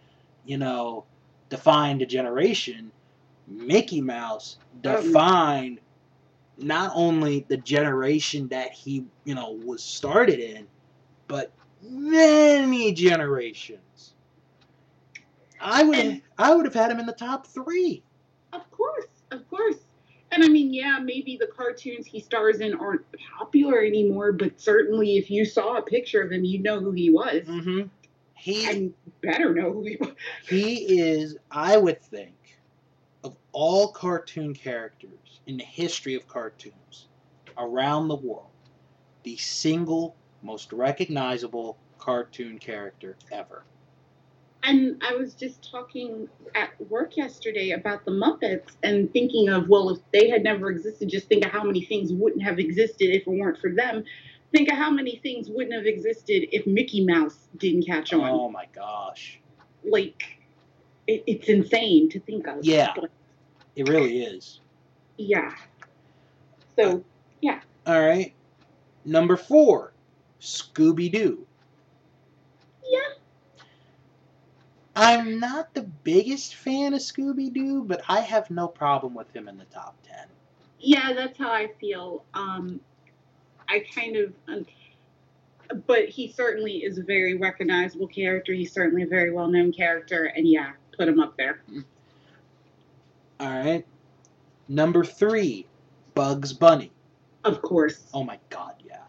you 0.46 0.58
know, 0.58 1.06
defined 1.50 2.02
a 2.02 2.06
generation. 2.06 2.92
Mickey 3.48 4.02
Mouse 4.02 4.58
oh, 4.86 5.02
defined 5.02 5.80
not 6.58 6.92
only 6.96 7.46
the 7.48 7.58
generation 7.58 8.48
that 8.50 8.72
he, 8.72 9.06
you 9.24 9.36
know, 9.36 9.52
was 9.64 9.84
started 9.84 10.40
in, 10.40 10.68
but 11.28 11.52
many 11.82 12.92
generations. 12.94 14.14
I 15.60 15.84
would 15.84 15.98
And- 15.98 16.22
I 16.38 16.54
would 16.56 16.66
have 16.66 16.74
had 16.74 16.92
him 16.92 17.00
in 17.00 17.06
the 17.06 17.14
top 17.14 17.48
three. 17.48 18.04
of 18.54 18.70
course, 18.72 19.08
of 19.32 19.48
course. 19.50 19.78
And 20.32 20.44
I 20.44 20.48
mean, 20.48 20.74
yeah, 20.74 21.00
maybe 21.00 21.38
the 21.38 21.48
cartoons 21.48 22.06
he 22.06 22.20
stars 22.20 22.60
in 22.60 22.74
aren't 22.76 23.06
popular 23.38 23.80
anymore, 23.82 24.34
but 24.34 24.60
certainly 24.60 25.18
if 25.18 25.32
you 25.32 25.46
saw 25.46 25.78
a 25.78 25.82
picture 25.82 26.22
of 26.22 26.32
him, 26.32 26.44
you'd 26.44 26.64
know 26.64 26.80
who 26.80 26.92
he 26.92 27.10
was. 27.10 27.44
Mm-hmm. 27.48 27.88
He 28.36 28.66
And 28.70 28.94
better 29.22 29.54
know 29.54 29.72
who 29.72 29.84
he 29.84 29.96
was. 29.98 30.12
He 30.48 31.00
is, 31.00 31.38
I 31.50 31.78
would 31.78 32.02
think, 32.02 32.36
of 33.24 33.36
all 33.52 33.88
cartoon 33.92 34.54
characters 34.54 35.40
in 35.48 35.58
the 35.58 35.64
history 35.64 36.14
of 36.14 36.28
cartoons 36.28 37.08
around 37.58 38.10
the 38.10 38.16
world, 38.16 38.52
the 39.24 39.38
single 39.38 40.16
most 40.44 40.72
recognizable 40.74 41.78
cartoon 41.98 42.60
character 42.60 43.16
ever. 43.32 43.64
And 44.64 45.02
I 45.08 45.16
was 45.16 45.34
just 45.34 45.70
talking 45.72 46.28
at 46.56 46.70
work 46.90 47.16
yesterday 47.16 47.72
about 47.72 48.04
the 48.06 48.12
Muppets 48.12 48.72
and 48.84 49.12
thinking 49.14 49.50
of, 49.50 49.70
well, 49.70 49.90
if 49.92 50.00
they 50.12 50.30
had 50.30 50.44
never 50.44 50.70
existed, 50.70 51.10
just 51.10 51.28
think 51.28 51.46
of 51.46 51.52
how 51.52 51.64
many 51.64 51.86
things 51.86 52.12
wouldn't 52.12 52.44
have 52.44 52.60
existed 52.60 53.10
if 53.16 53.22
it 53.26 53.30
weren't 53.30 53.58
for 53.60 53.72
them. 53.72 54.04
Think 54.52 54.70
of 54.70 54.78
how 54.78 54.90
many 54.90 55.18
things 55.18 55.50
wouldn't 55.50 55.74
have 55.74 55.86
existed 55.86 56.48
if 56.52 56.66
Mickey 56.68 57.06
Mouse 57.06 57.48
didn't 57.58 57.86
catch 57.86 58.14
on. 58.14 58.30
Oh 58.30 58.50
my 58.50 58.66
gosh. 58.74 59.40
Like, 59.84 60.24
it, 61.06 61.24
it's 61.28 61.48
insane 61.48 62.10
to 62.10 62.20
think 62.20 62.48
of. 62.48 62.64
Yeah. 62.64 62.94
But, 62.96 63.12
It 63.76 63.88
really 63.88 64.24
is. 64.24 64.60
yeah. 65.18 65.54
So, 66.78 66.98
uh, 66.98 67.00
yeah. 67.42 67.62
All 67.86 68.02
right. 68.06 68.34
Number 69.06 69.38
four, 69.38 69.94
Scooby 70.42 71.12
Doo. 71.12 71.46
yeah. 72.90 73.00
I'm 75.00 75.40
not 75.40 75.76
the 75.76 75.84
biggest 75.84 76.56
fan 76.56 76.96
of 76.96 77.02
Scooby 77.02 77.54
Doo, 77.54 77.84
but 77.84 78.02
I 78.10 78.20
have 78.22 78.50
no 78.50 78.68
problem 78.68 79.14
with 79.14 79.32
him 79.32 79.48
in 79.48 79.56
the 79.56 79.66
top 79.66 79.96
10. 80.08 80.16
Yeah, 80.80 81.14
that's 81.14 81.38
how 81.38 81.52
I 81.52 81.68
feel. 81.80 82.26
Um, 82.34 82.80
I 83.70 83.86
kind 83.94 84.16
of, 84.16 84.34
um, 84.48 84.66
but 85.86 86.10
he 86.10 86.32
certainly 86.32 86.78
is 86.78 86.98
a 86.98 87.04
very 87.04 87.38
recognizable 87.38 88.08
character. 88.08 88.54
He's 88.54 88.72
certainly 88.72 89.04
a 89.04 89.08
very 89.08 89.32
well 89.32 89.48
known 89.48 89.72
character, 89.72 90.32
and 90.36 90.48
yeah, 90.48 90.72
put 90.98 91.08
him 91.08 91.20
up 91.20 91.38
there. 91.38 91.62
All 93.40 93.50
right. 93.50 93.86
Number 94.68 95.04
three, 95.04 95.68
Bugs 96.16 96.54
Bunny. 96.54 96.92
Of 97.44 97.62
course. 97.62 98.10
Oh 98.16 98.24
my 98.24 98.40
god, 98.50 98.74
yeah. 98.84 99.04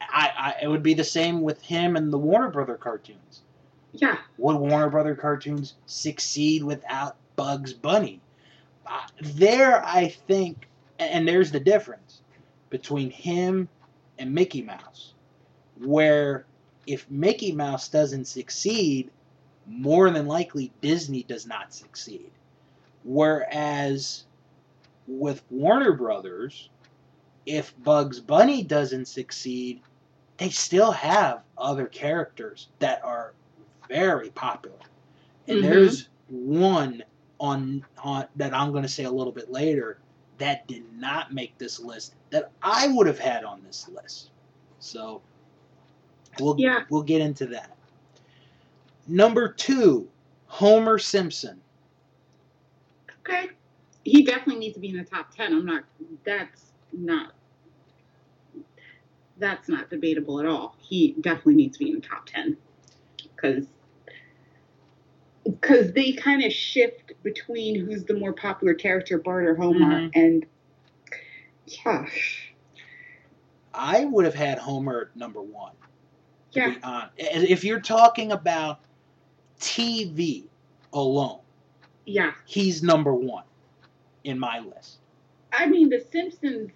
I, 0.00 0.30
I 0.38 0.54
it 0.62 0.68
would 0.68 0.82
be 0.82 0.94
the 0.94 1.04
same 1.04 1.42
with 1.42 1.60
him 1.60 1.96
and 1.96 2.10
the 2.10 2.18
Warner 2.18 2.48
Brother 2.48 2.76
cartoons. 2.76 3.42
Yeah, 3.92 4.18
Would 4.38 4.56
Warner 4.56 4.90
Brother 4.90 5.14
cartoons 5.14 5.74
succeed 5.86 6.62
without 6.62 7.16
Bugs 7.36 7.72
Bunny? 7.72 8.20
Uh, 8.86 9.00
there, 9.20 9.84
I 9.84 10.08
think, 10.08 10.68
and 10.98 11.26
there's 11.26 11.50
the 11.50 11.60
difference 11.60 12.22
between 12.70 13.10
him 13.10 13.68
and 14.18 14.32
Mickey 14.32 14.62
Mouse, 14.62 15.14
where 15.78 16.46
if 16.86 17.10
Mickey 17.10 17.52
Mouse 17.52 17.88
doesn't 17.88 18.26
succeed, 18.26 19.10
more 19.66 20.10
than 20.10 20.26
likely 20.26 20.72
Disney 20.80 21.22
does 21.22 21.46
not 21.46 21.72
succeed. 21.72 22.30
Whereas 23.04 24.24
with 25.06 25.42
Warner 25.50 25.92
Brothers, 25.92 26.68
if 27.46 27.74
Bugs 27.82 28.20
Bunny 28.20 28.62
doesn't 28.62 29.06
succeed, 29.06 29.80
they 30.38 30.50
still 30.50 30.92
have 30.92 31.42
other 31.58 31.86
characters 31.86 32.68
that 32.78 33.02
are 33.04 33.34
very 33.90 34.30
popular. 34.30 34.78
And 35.48 35.58
Mhm. 35.58 35.62
there's 35.62 36.08
one 36.28 37.02
on, 37.40 37.84
on 37.98 38.26
that 38.36 38.54
I'm 38.54 38.70
going 38.70 38.84
to 38.84 38.88
say 38.88 39.04
a 39.04 39.10
little 39.10 39.32
bit 39.32 39.50
later 39.50 39.98
that 40.38 40.66
did 40.66 40.90
not 40.94 41.34
make 41.34 41.58
this 41.58 41.80
list 41.80 42.14
that 42.30 42.50
I 42.62 42.88
would 42.88 43.06
have 43.06 43.18
had 43.18 43.44
on 43.44 43.62
this 43.62 43.88
list. 43.88 44.30
So 44.78 45.20
we'll 46.38 46.58
Yeah. 46.58 46.84
we'll 46.88 47.02
get 47.02 47.20
into 47.20 47.46
that. 47.46 47.76
Number 49.06 49.52
2, 49.52 50.08
Homer 50.46 50.98
Simpson. 50.98 51.60
Okay. 53.20 53.50
He 54.04 54.24
definitely 54.24 54.60
needs 54.60 54.74
to 54.74 54.80
be 54.80 54.88
in 54.90 54.96
the 54.96 55.04
top 55.04 55.34
10. 55.34 55.52
I'm 55.52 55.66
not, 55.66 55.84
that's 56.24 56.72
not, 56.92 57.32
that's 59.38 59.68
not 59.68 59.90
debatable 59.90 60.40
at 60.40 60.46
all. 60.46 60.76
He 60.78 61.16
definitely 61.20 61.56
needs 61.56 61.76
to 61.76 61.84
be 61.84 61.90
in 61.90 61.96
the 61.96 62.06
top 62.06 62.26
10 62.26 62.56
because 63.36 63.66
because 65.44 65.92
they 65.92 66.12
kind 66.12 66.42
of 66.44 66.52
shift 66.52 67.12
between 67.22 67.74
who's 67.74 68.04
the 68.04 68.14
more 68.14 68.32
popular 68.32 68.74
character, 68.74 69.18
Bart 69.18 69.44
or 69.44 69.54
Homer, 69.54 70.02
Mhm. 70.02 70.10
and 70.14 70.46
yeah, 71.66 72.06
I 73.72 74.04
would 74.04 74.24
have 74.24 74.34
had 74.34 74.58
Homer 74.58 75.10
number 75.14 75.40
one. 75.42 75.72
To 76.52 76.58
yeah, 76.60 76.70
be 76.70 76.82
honest. 76.82 77.12
If 77.18 77.64
you're 77.64 77.80
talking 77.80 78.32
about 78.32 78.80
TV 79.60 80.48
alone, 80.92 81.40
yeah. 82.06 82.32
he's 82.44 82.82
number 82.82 83.14
one 83.14 83.44
in 84.24 84.38
my 84.38 84.58
list. 84.58 84.98
I 85.52 85.66
mean, 85.66 85.88
The 85.88 86.00
Simpsons, 86.00 86.70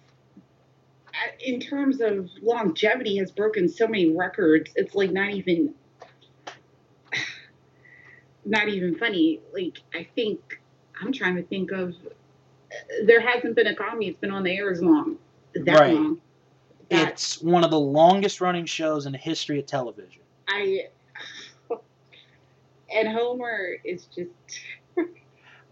uh, 1.08 1.32
in 1.44 1.58
terms 1.60 2.00
of 2.00 2.30
longevity, 2.40 3.16
has 3.18 3.30
broken 3.32 3.68
so 3.68 3.88
many 3.88 4.10
records. 4.14 4.70
It's 4.76 4.94
like 4.94 5.10
not 5.12 5.30
even, 5.30 5.74
not 8.44 8.68
even 8.68 8.96
funny. 8.96 9.40
Like 9.52 9.78
I 9.94 10.06
think 10.14 10.60
I'm 11.00 11.12
trying 11.12 11.36
to 11.36 11.42
think 11.42 11.70
of. 11.72 11.94
There 13.04 13.20
hasn't 13.20 13.54
been 13.54 13.68
a 13.68 13.74
comedy 13.74 14.10
that's 14.10 14.20
been 14.20 14.32
on 14.32 14.42
the 14.42 14.56
air 14.56 14.70
as 14.70 14.82
long, 14.82 15.16
that 15.54 15.78
Right. 15.78 15.94
long. 15.94 16.20
That 16.90 17.12
It's 17.12 17.40
one 17.40 17.62
of 17.64 17.70
the 17.70 17.78
longest 17.78 18.40
running 18.40 18.66
shows 18.66 19.06
in 19.06 19.12
the 19.12 19.18
history 19.18 19.58
of 19.58 19.66
television. 19.66 20.22
I. 20.48 20.86
And 22.94 23.08
Homer 23.08 23.76
is 23.84 24.04
just. 24.06 24.30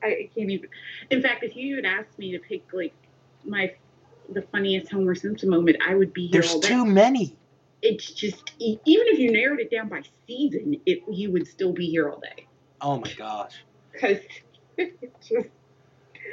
I 0.03 0.29
can't 0.35 0.51
even. 0.51 0.69
In 1.11 1.23
fact, 1.23 1.45
if 1.45 1.55
you 1.55 1.77
had 1.77 1.85
asked 1.85 2.19
me 2.19 2.33
to 2.33 2.39
pick 2.41 2.65
like 2.73 2.95
my 3.45 3.73
the 4.29 4.43
funniest 4.43 4.91
Homer 4.91 5.15
Simpson 5.15 5.49
moment, 5.51 5.77
I 5.87 5.95
would 5.95 6.13
be 6.13 6.27
here 6.29 6.41
There's 6.41 6.59
too 6.59 6.85
many. 6.85 7.37
it's 7.81 8.13
just 8.13 8.53
even 8.59 8.81
if 8.85 9.19
you 9.19 9.31
narrowed 9.31 9.61
it 9.61 9.71
down 9.71 9.89
by 9.89 10.03
season, 10.27 10.81
it 10.87 11.03
you 11.09 11.31
would 11.31 11.47
still 11.47 11.73
be 11.73 11.87
here 11.87 12.09
all 12.11 12.19
day 12.19 12.47
Oh 12.83 12.99
my 12.99 13.13
gosh. 13.17 13.65
because 13.93 14.19
it's 14.77 15.29
just 15.29 15.49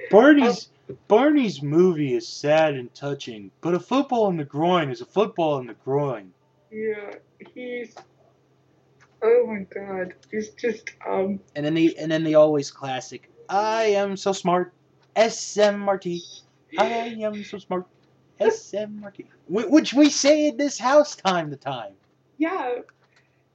Barney's 0.09 0.69
Barney's 1.07 1.61
movie 1.61 2.15
is 2.15 2.27
sad 2.27 2.73
and 2.73 2.93
touching, 2.95 3.51
but 3.61 3.75
a 3.75 3.79
football 3.79 4.29
in 4.29 4.37
the 4.37 4.43
groin 4.45 4.89
is 4.89 5.01
a 5.01 5.05
football 5.05 5.59
in 5.59 5.67
the 5.67 5.75
groin. 5.75 6.31
yeah 6.71 7.11
he's 7.53 7.95
oh 9.21 9.45
my 9.47 9.65
god 9.73 10.13
he's 10.31 10.49
just 10.51 10.91
um 11.07 11.39
And 11.55 11.65
then 11.65 11.73
the 11.75 11.97
and 11.97 12.11
then 12.11 12.23
the 12.23 12.35
always 12.35 12.71
classic. 12.71 13.29
I 13.49 13.83
am 13.83 14.17
so 14.17 14.31
smart. 14.31 14.73
SMRT. 15.15 16.21
I 16.77 16.85
am 17.21 17.43
so 17.43 17.57
smart. 17.57 17.85
SMRT. 18.39 19.25
Which 19.47 19.93
we 19.93 20.09
say 20.09 20.47
in 20.47 20.57
this 20.57 20.79
house 20.79 21.15
time 21.15 21.49
to 21.51 21.57
time. 21.57 21.93
yeah 22.37 22.75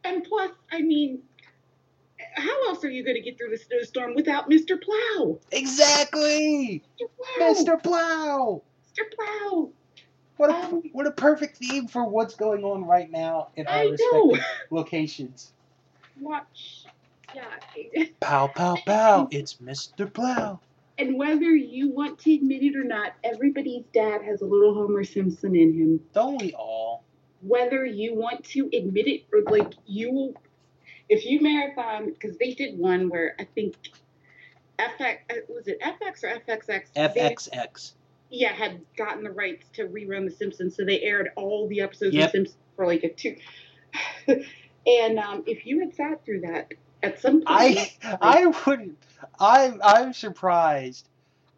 and 0.05 0.23
plus 0.25 0.51
I 0.71 0.83
mean 0.83 1.23
how 2.35 2.69
else 2.69 2.85
are 2.85 2.91
you 2.91 3.05
going 3.05 3.17
to 3.17 3.23
get 3.23 3.39
through 3.39 3.51
the 3.51 3.59
snowstorm 3.59 4.15
without 4.15 4.51
Mr. 4.51 4.81
Plow? 4.81 5.39
Exactly. 5.53 6.83
Mr. 7.01 7.09
Plow, 7.17 7.53
Mr. 7.53 7.83
Plow. 7.83 8.63
Mr. 8.93 9.03
Plow. 9.15 9.71
What 10.37 10.51
a 10.51 10.55
Um, 10.55 10.83
what 10.93 11.07
a 11.07 11.13
perfect 11.13 11.59
theme 11.59 11.87
for 11.87 12.05
what's 12.05 12.35
going 12.35 12.65
on 12.65 12.85
right 12.85 13.11
now 13.11 13.49
in 13.57 13.67
our 13.67 13.75
I 13.75 13.83
respective 13.87 14.11
know. 14.13 14.39
locations. 14.71 15.53
Watch, 16.21 16.85
yeah. 17.35 18.05
Pow 18.21 18.49
pow 18.49 18.77
pow! 18.85 19.29
It's 19.31 19.55
Mr. 19.55 20.13
Plow. 20.13 20.61
And 20.99 21.17
whether 21.17 21.55
you 21.55 21.91
want 21.91 22.19
to 22.21 22.35
admit 22.35 22.63
it 22.63 22.77
or 22.77 22.85
not, 22.85 23.15
everybody's 23.25 23.85
dad 23.93 24.23
has 24.23 24.43
a 24.43 24.45
little 24.45 24.75
Homer 24.75 25.03
Simpson 25.05 25.57
in 25.57 25.73
him. 25.73 26.01
Don't 26.13 26.41
we 26.41 26.53
all? 26.55 27.05
whether 27.45 27.85
you 27.85 28.15
want 28.15 28.43
to 28.43 28.71
admit 28.73 29.07
it 29.07 29.23
or 29.33 29.43
like 29.51 29.75
you 29.87 30.11
will 30.11 30.35
if 31.09 31.25
you 31.27 31.41
marathon 31.41 32.07
because 32.13 32.37
they 32.39 32.53
did 32.55 32.79
one 32.79 33.09
where 33.09 33.35
i 33.39 33.45
think 33.55 33.75
fx 34.79 35.17
uh, 35.31 35.35
was 35.49 35.67
it 35.69 35.79
fx 35.81 36.23
or 36.25 36.41
fxx 36.41 36.93
They- 36.95 37.21
FXX. 37.21 37.93
yeah 38.31 38.53
had 38.53 38.81
gotten 38.97 39.23
the 39.25 39.31
rights 39.31 39.67
to 39.75 39.85
rerun 39.87 40.25
the 40.25 40.35
simpsons 40.35 40.77
so 40.77 40.85
they 40.85 41.01
aired 41.03 41.31
all 41.37 41.69
the 41.69 41.81
episodes 41.81 42.15
Yep. 42.15 42.25
of 42.27 42.31
simpsons 42.33 42.57
for 42.77 42.87
like 42.87 43.05
a 43.05 43.09
two 43.13 43.37
and 44.87 45.19
um, 45.19 45.45
if 45.47 45.67
you 45.67 45.81
had 45.81 45.95
sat 45.95 46.25
through 46.25 46.41
that 46.41 46.73
at 47.03 47.21
some 47.21 47.43
point 47.43 47.47
I 47.49 47.93
I 48.21 48.47
wouldn't. 48.67 48.99
I'm 49.39 49.81
I'm 49.85 50.13
surprised, 50.13 51.09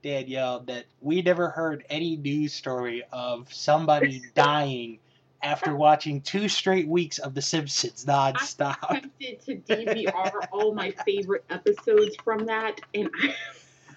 Danielle, 0.02 0.60
that 0.60 0.84
we 1.00 1.22
never 1.22 1.48
heard 1.50 1.84
any 1.88 2.16
news 2.16 2.52
story 2.52 3.04
of 3.12 3.52
somebody 3.52 4.22
dying 4.34 4.98
after 5.46 5.76
watching 5.76 6.20
two 6.20 6.48
straight 6.48 6.88
weeks 6.88 7.18
of 7.18 7.34
The 7.34 7.42
Simpsons 7.42 8.04
nonstop. 8.04 9.08
tempted 9.20 9.44
to 9.44 9.56
dvr 9.84 10.48
all 10.52 10.74
my 10.74 10.90
favorite 11.04 11.44
episodes 11.50 12.16
from 12.24 12.46
that 12.46 12.80
and 12.94 13.08
I, 13.22 13.34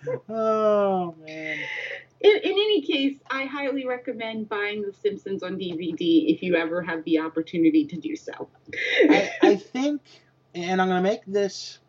Oh 0.30 1.16
man. 1.26 1.58
In, 2.22 2.32
in 2.32 2.52
any 2.52 2.82
case, 2.82 3.18
I 3.32 3.46
highly 3.46 3.86
recommend 3.86 4.48
buying 4.48 4.82
The 4.82 4.94
Simpsons 4.94 5.42
on 5.42 5.58
DVD 5.58 6.34
if 6.34 6.44
you 6.44 6.56
ever 6.56 6.82
have 6.82 7.04
the 7.06 7.20
opportunity 7.20 7.86
to 7.86 7.98
do 7.98 8.16
so. 8.16 8.50
I, 9.10 9.32
I 9.42 9.56
think, 9.56 10.02
and 10.54 10.82
I'm 10.82 10.88
going 10.88 11.04
to 11.04 11.10
make 11.10 11.26
this 11.26 11.80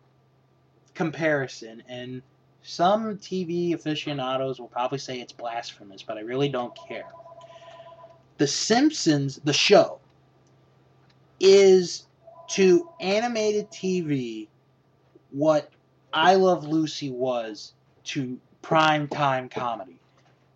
comparison, 0.93 1.83
and 1.87 2.21
some 2.63 3.17
TV 3.17 3.73
aficionados 3.73 4.59
will 4.59 4.67
probably 4.67 4.99
say 4.99 5.19
it's 5.19 5.33
blasphemous, 5.33 6.01
but 6.01 6.17
I 6.17 6.21
really 6.21 6.49
don't 6.49 6.77
care. 6.87 7.09
The 8.41 8.47
Simpsons, 8.47 9.39
the 9.43 9.53
show, 9.53 9.99
is 11.39 12.07
to 12.47 12.89
animated 12.99 13.69
TV 13.69 14.47
what 15.29 15.69
I 16.11 16.33
Love 16.33 16.63
Lucy 16.63 17.11
was 17.11 17.75
to 18.05 18.39
prime 18.63 19.07
time 19.07 19.47
comedy. 19.47 19.99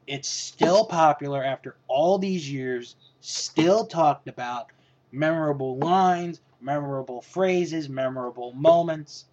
It's 0.07 0.27
still 0.27 0.85
popular 0.85 1.43
after 1.43 1.75
all 1.87 2.17
these 2.17 2.51
years, 2.51 2.95
still 3.21 3.85
talked 3.85 4.27
about, 4.27 4.71
memorable 5.11 5.77
lines, 5.77 6.41
memorable 6.59 7.21
phrases, 7.21 7.87
memorable 7.87 8.51
moments. 8.53 9.25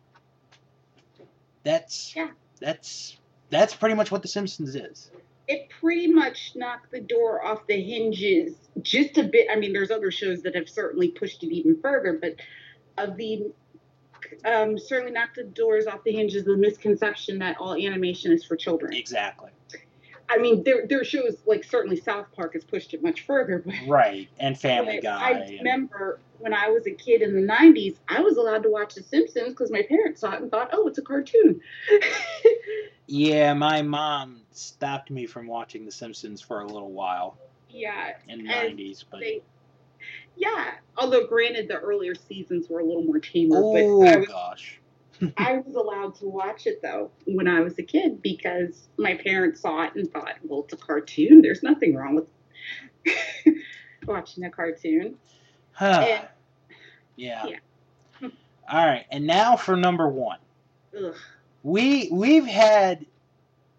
That's 1.65 2.15
Yeah. 2.15 2.33
that's 2.61 3.17
that's 3.49 3.75
pretty 3.75 3.95
much 3.95 4.11
what 4.11 4.21
The 4.21 4.29
Simpsons 4.29 4.77
is. 4.77 5.11
It 5.49 5.69
pretty 5.81 6.07
much 6.07 6.53
knocked 6.55 6.91
the 6.91 7.01
door 7.01 7.45
off 7.45 7.67
the 7.67 7.81
hinges 7.81 8.55
just 8.81 9.19
a 9.19 9.25
bit. 9.25 9.49
I 9.51 9.57
mean, 9.57 9.73
there's 9.73 9.91
other 9.91 10.11
shows 10.11 10.43
that 10.43 10.55
have 10.55 10.69
certainly 10.69 11.09
pushed 11.09 11.43
it 11.43 11.53
even 11.53 11.81
further, 11.81 12.19
but 12.21 12.37
of 12.99 13.17
the 13.17 13.53
um, 14.45 14.79
certainly 14.79 15.13
knocked 15.13 15.37
the 15.37 15.45
doors 15.45 15.87
off 15.87 16.05
the 16.05 16.13
hinges 16.13 16.45
the 16.45 16.57
misconception 16.57 17.39
that 17.41 17.57
all 17.59 17.75
animation 17.75 18.33
is 18.33 18.45
for 18.45 18.57
children. 18.57 18.93
Exactly. 18.93 19.51
I 20.31 20.39
mean, 20.39 20.63
there 20.65 20.87
there 20.87 21.01
are 21.01 21.05
shows 21.05 21.37
like 21.47 21.65
certainly 21.65 21.97
South 21.97 22.27
Park 22.35 22.55
has 22.55 22.65
pushed 22.65 22.95
it 22.95 23.03
much 23.03 23.23
further, 23.27 23.63
but 23.65 23.75
Right. 23.87 24.29
And 24.39 24.59
Family 24.59 25.01
Guy. 25.01 25.21
I 25.21 25.31
and- 25.33 25.59
remember 25.59 26.21
when 26.39 26.55
I 26.55 26.69
was 26.71 26.87
a 26.87 26.91
kid 26.91 27.23
in 27.23 27.35
the 27.35 27.53
90s, 27.53 27.99
I 28.09 28.21
was 28.21 28.37
allowed 28.37 28.65
to 28.65 28.71
watch 28.71 28.95
The 28.95 29.03
Simpsons 29.03 29.51
because 29.51 29.71
my 29.71 29.83
parents 29.83 30.21
saw 30.21 30.33
it 30.33 30.43
and 30.43 30.51
thought, 30.51 30.71
oh, 30.73 30.89
it's 30.89 30.99
a 30.99 31.03
cartoon. 31.03 31.61
yeah, 33.13 33.53
my 33.53 33.83
mom 33.83 34.41
stopped 34.53 35.11
me 35.11 35.27
from 35.27 35.47
watching 35.47 35.85
The 35.85 35.93
Simpsons 35.93 36.41
for 36.41 36.61
a 36.61 36.67
little 36.67 36.93
while 36.93 37.37
yeah, 37.69 38.13
in 38.27 38.45
the 38.45 38.51
90s, 38.51 39.05
but 39.11 39.21
they, 39.21 39.43
yeah. 40.35 40.71
Although, 40.97 41.27
granted, 41.27 41.69
the 41.69 41.77
earlier 41.77 42.15
seasons 42.15 42.71
were 42.71 42.81
a 42.81 42.85
little 42.85 43.03
more 43.03 43.19
tamer, 43.19 43.59
oh 43.59 44.01
but 44.01 44.09
I 44.09 44.17
was, 44.17 44.29
gosh. 44.29 44.81
I 45.37 45.59
was 45.59 45.75
allowed 45.75 46.15
to 46.21 46.25
watch 46.25 46.67
it 46.67 46.81
though 46.81 47.11
when 47.27 47.49
I 47.49 47.61
was 47.61 47.79
a 47.79 47.83
kid 47.83 48.23
because 48.23 48.89
my 48.97 49.15
parents 49.15 49.61
saw 49.61 49.83
it 49.83 49.95
and 49.95 50.11
thought, 50.11 50.37
well, 50.43 50.63
it's 50.63 50.73
a 50.73 50.79
cartoon. 50.79 51.43
There's 51.43 51.63
nothing 51.63 51.95
wrong 51.95 52.15
with 52.15 53.55
watching 54.07 54.45
a 54.45 54.51
cartoon. 54.51 55.17
And- 55.79 56.29
yeah. 57.17 57.45
yeah. 57.47 57.57
All 58.71 58.87
right, 58.87 59.05
and 59.11 59.27
now 59.27 59.57
for 59.57 59.77
number 59.77 60.09
1. 60.09 60.39
Ugh. 60.97 61.15
We 61.63 62.09
we've 62.13 62.47
had 62.47 63.07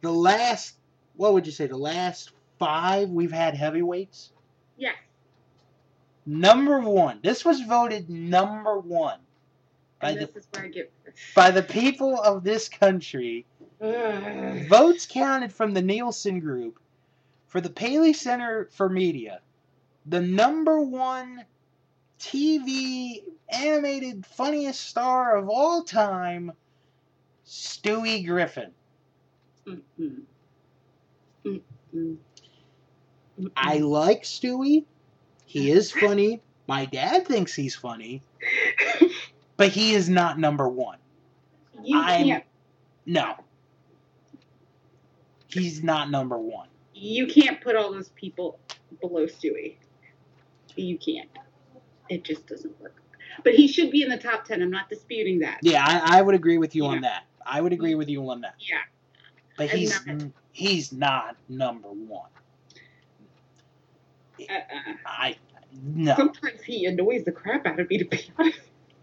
the 0.02 0.12
last 0.12 0.76
what 1.16 1.34
would 1.34 1.46
you 1.46 1.52
say 1.52 1.68
the 1.68 1.78
last 1.78 2.32
five 2.60 3.10
we've 3.10 3.32
had 3.32 3.56
heavyweights 3.56 4.32
Yes. 4.78 4.96
number 6.26 6.80
one 6.80 7.20
this 7.24 7.44
was 7.46 7.62
voted 7.62 8.10
number 8.10 8.80
one 8.80 9.20
by 10.02 10.14
the 10.14 10.28
this 10.28 10.36
is 10.36 10.48
where 10.52 10.64
I 10.66 10.68
get. 10.70 10.92
by 11.36 11.52
the 11.52 11.64
people 11.64 12.20
of 12.20 12.44
this 12.44 12.70
country 12.70 13.46
Ugh. 13.82 14.68
votes 14.68 15.06
counted 15.06 15.52
from 15.54 15.74
the 15.74 15.82
nielsen 15.82 16.40
group 16.40 16.80
for 17.48 17.62
the 17.62 17.70
paley 17.70 18.14
center 18.14 18.70
for 18.72 18.90
media 18.90 19.42
the 20.06 20.22
number 20.22 20.82
one 20.82 21.44
tv 22.20 23.24
animated 23.50 24.26
funniest 24.26 24.82
star 24.82 25.36
of 25.38 25.50
all 25.50 25.84
time 25.84 26.52
stewie 27.54 28.26
griffin 28.26 28.72
Mm-mm. 29.68 30.22
Mm-mm. 31.46 32.18
I 33.56 33.78
like 33.78 34.24
Stewie. 34.24 34.84
He 35.46 35.72
is 35.72 35.92
funny. 35.92 36.42
My 36.68 36.86
dad 36.86 37.26
thinks 37.28 37.54
he's 37.54 37.74
funny, 37.76 38.22
but 39.58 39.70
he 39.70 39.94
is 39.94 40.10
not 40.10 40.38
number 40.40 40.68
one. 40.68 40.98
you 41.84 41.98
I'm- 42.00 42.26
can't. 42.26 42.44
No. 43.06 43.36
He's 45.48 45.82
not 45.84 46.10
number 46.12 46.38
one. 46.38 46.68
You 46.94 47.28
can't 47.28 47.62
put 47.62 47.76
all 47.76 47.92
those 47.92 48.10
people 48.10 48.60
below 49.02 49.26
Stewie. 49.28 49.76
You 50.76 50.98
can't. 50.98 51.30
It 52.10 52.24
just 52.24 52.48
doesn't 52.48 52.80
work. 52.82 52.96
But 53.44 53.54
he 53.56 53.68
should 53.68 53.92
be 53.92 54.02
in 54.04 54.10
the 54.10 54.18
top 54.18 54.44
ten. 54.46 54.62
I'm 54.62 54.72
not 54.72 54.90
disputing 54.90 55.40
that. 55.40 55.60
Yeah, 55.62 55.84
I, 55.86 56.20
I 56.20 56.22
would 56.22 56.36
agree 56.36 56.58
with 56.58 56.76
you 56.76 56.84
Yeah. 56.84 56.90
on 56.90 57.02
that. 57.02 57.24
I 57.46 57.62
would 57.62 57.74
agree 57.74 57.96
with 57.96 58.10
you 58.10 58.30
on 58.30 58.42
that. 58.42 58.56
Yeah. 58.60 58.78
But 59.58 59.72
I'm 59.72 59.78
he's 59.78 60.06
not- 60.06 60.32
he's 60.52 60.92
not 60.94 61.38
number 61.50 61.90
one. 61.90 62.30
Uh-uh. 64.40 64.94
I 65.06 65.36
no. 65.72 66.16
Sometimes 66.16 66.62
he 66.64 66.86
annoys 66.86 67.24
the 67.24 67.32
crap 67.32 67.66
out 67.66 67.80
of 67.80 67.90
me 67.90 67.98
to 68.00 68.06
be 68.06 68.20
honest. 68.38 68.60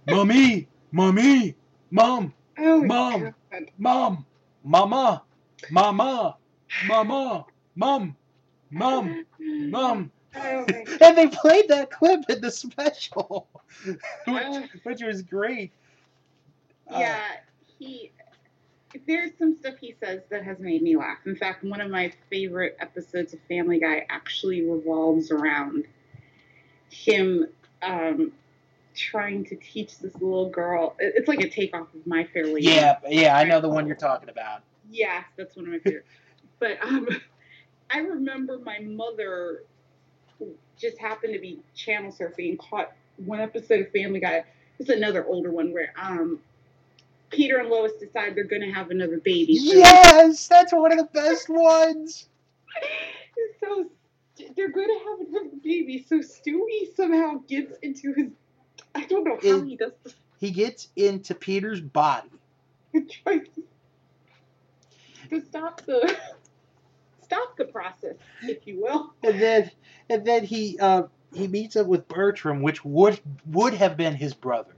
Mommy, 0.07 0.68
mommy, 0.93 1.55
mom, 1.91 2.32
Oh, 2.59 2.82
Mom. 2.82 3.34
God. 3.53 3.64
mom, 3.78 4.26
mama, 4.64 5.22
mama, 5.70 6.36
mama, 6.88 7.47
mom, 7.76 8.16
mom, 8.70 9.26
mom. 9.43 10.12
Oh, 10.36 10.64
And 11.01 11.18
they 11.18 11.28
played 11.28 11.68
that 11.68 11.91
clip 11.91 12.28
in 12.28 12.41
the 12.41 12.51
special, 12.51 13.49
which, 13.84 13.99
Uh, 14.26 14.62
which 14.84 15.03
was 15.03 15.22
great. 15.22 15.72
Uh, 16.93 16.99
yeah, 16.99 17.20
he. 17.78 18.12
There's 19.07 19.30
some 19.38 19.57
stuff 19.57 19.74
he 19.80 19.95
says 20.03 20.22
that 20.30 20.45
has 20.45 20.59
made 20.59 20.82
me 20.82 20.97
laugh. 20.97 21.18
In 21.26 21.36
fact, 21.36 21.62
one 21.62 21.80
of 21.80 21.91
my 21.91 22.12
favorite 22.28 22.76
episodes 22.80 23.32
of 23.32 23.41
Family 23.49 23.78
Guy 23.78 24.07
actually 24.09 24.62
revolves 24.62 25.30
around 25.30 25.84
him 26.91 27.47
um, 27.82 28.32
trying 28.95 29.45
to 29.47 29.57
teach 29.57 29.99
this 29.99 30.14
little 30.14 30.51
girl. 30.51 30.97
It's 30.99 31.28
like 31.28 31.41
a 31.41 31.49
takeoff 31.49 31.95
of 31.95 32.07
My 32.07 32.24
Fair 32.24 32.47
Lady. 32.47 32.66
yeah, 32.66 32.99
yeah, 33.09 33.36
I 33.36 33.45
know 33.45 33.61
the 33.61 33.68
one 33.68 33.86
you're 33.86 33.97
talking 33.97 34.28
about. 34.28 34.62
Yes, 34.91 35.24
that's 35.36 35.57
one 35.57 35.66
of 35.66 35.72
my 35.72 35.78
favorite. 35.78 36.07
but 36.59 36.82
um, 36.82 37.09
I 37.91 37.99
remember 37.99 38.59
my 38.59 38.80
mother 38.80 39.64
just 40.78 40.99
happened 40.99 41.34
to 41.34 41.38
be 41.41 41.61
channel 41.74 42.12
surfing 42.12 42.51
and 42.51 42.59
caught 42.59 42.93
one 43.24 43.41
episode 43.41 43.80
of 43.80 43.93
Family 43.93 44.20
Guy. 44.20 44.45
It's 44.78 44.88
another 44.88 45.24
older 45.24 45.51
one 45.51 45.72
where 45.72 45.93
um, 46.01 46.41
Peter 47.31 47.59
and 47.59 47.68
Lois 47.68 47.93
decide 48.01 48.35
they're 48.35 48.45
going 48.45 48.62
to 48.62 48.72
have 48.72 48.91
another 48.91 49.18
baby. 49.18 49.57
So, 49.57 49.74
Yes, 49.74 50.49
that's 50.49 50.72
one 50.72 50.93
of 50.93 50.99
the 50.99 51.05
best 51.05 51.49
ones. 51.49 52.28
so 53.61 53.87
they're 54.57 54.70
going 54.70 54.89
to 54.89 55.05
have 55.05 55.28
another 55.28 55.57
baby. 55.62 56.05
So 56.07 56.18
Stewie 56.18 56.95
somehow 56.95 57.41
gets 57.49 57.72
into 57.83 58.12
his. 58.14 58.31
I 58.95 59.05
don't 59.05 59.24
know 59.24 59.39
how 59.43 59.62
he 59.62 59.76
does 59.76 59.93
this. 60.05 60.14
He 60.39 60.51
gets 60.51 60.89
into 60.97 61.35
Peter's 61.35 61.81
body. 61.81 62.31
tries 62.93 63.47
to, 63.55 63.62
to 65.28 65.41
stop 65.47 65.81
the 65.83 66.16
stop 67.22 67.57
the 67.57 67.66
process, 67.66 68.16
if 68.43 68.66
you 68.66 68.83
will. 68.83 69.14
and 69.22 69.41
then 69.41 69.70
and 70.09 70.26
then 70.26 70.45
he 70.45 70.78
uh, 70.81 71.05
he 71.33 71.47
meets 71.47 71.76
up 71.76 71.87
with 71.87 72.09
Bertram, 72.09 72.62
which 72.62 72.85
would 72.85 73.20
would 73.47 73.74
have 73.74 73.97
been 73.97 74.14
his 74.14 74.35
brother. 74.35 74.74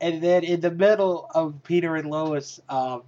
And 0.00 0.22
then 0.22 0.44
in 0.44 0.60
the 0.60 0.70
middle 0.70 1.28
of 1.34 1.62
Peter 1.62 1.96
and 1.96 2.10
Lois, 2.10 2.60
uh, 2.68 3.00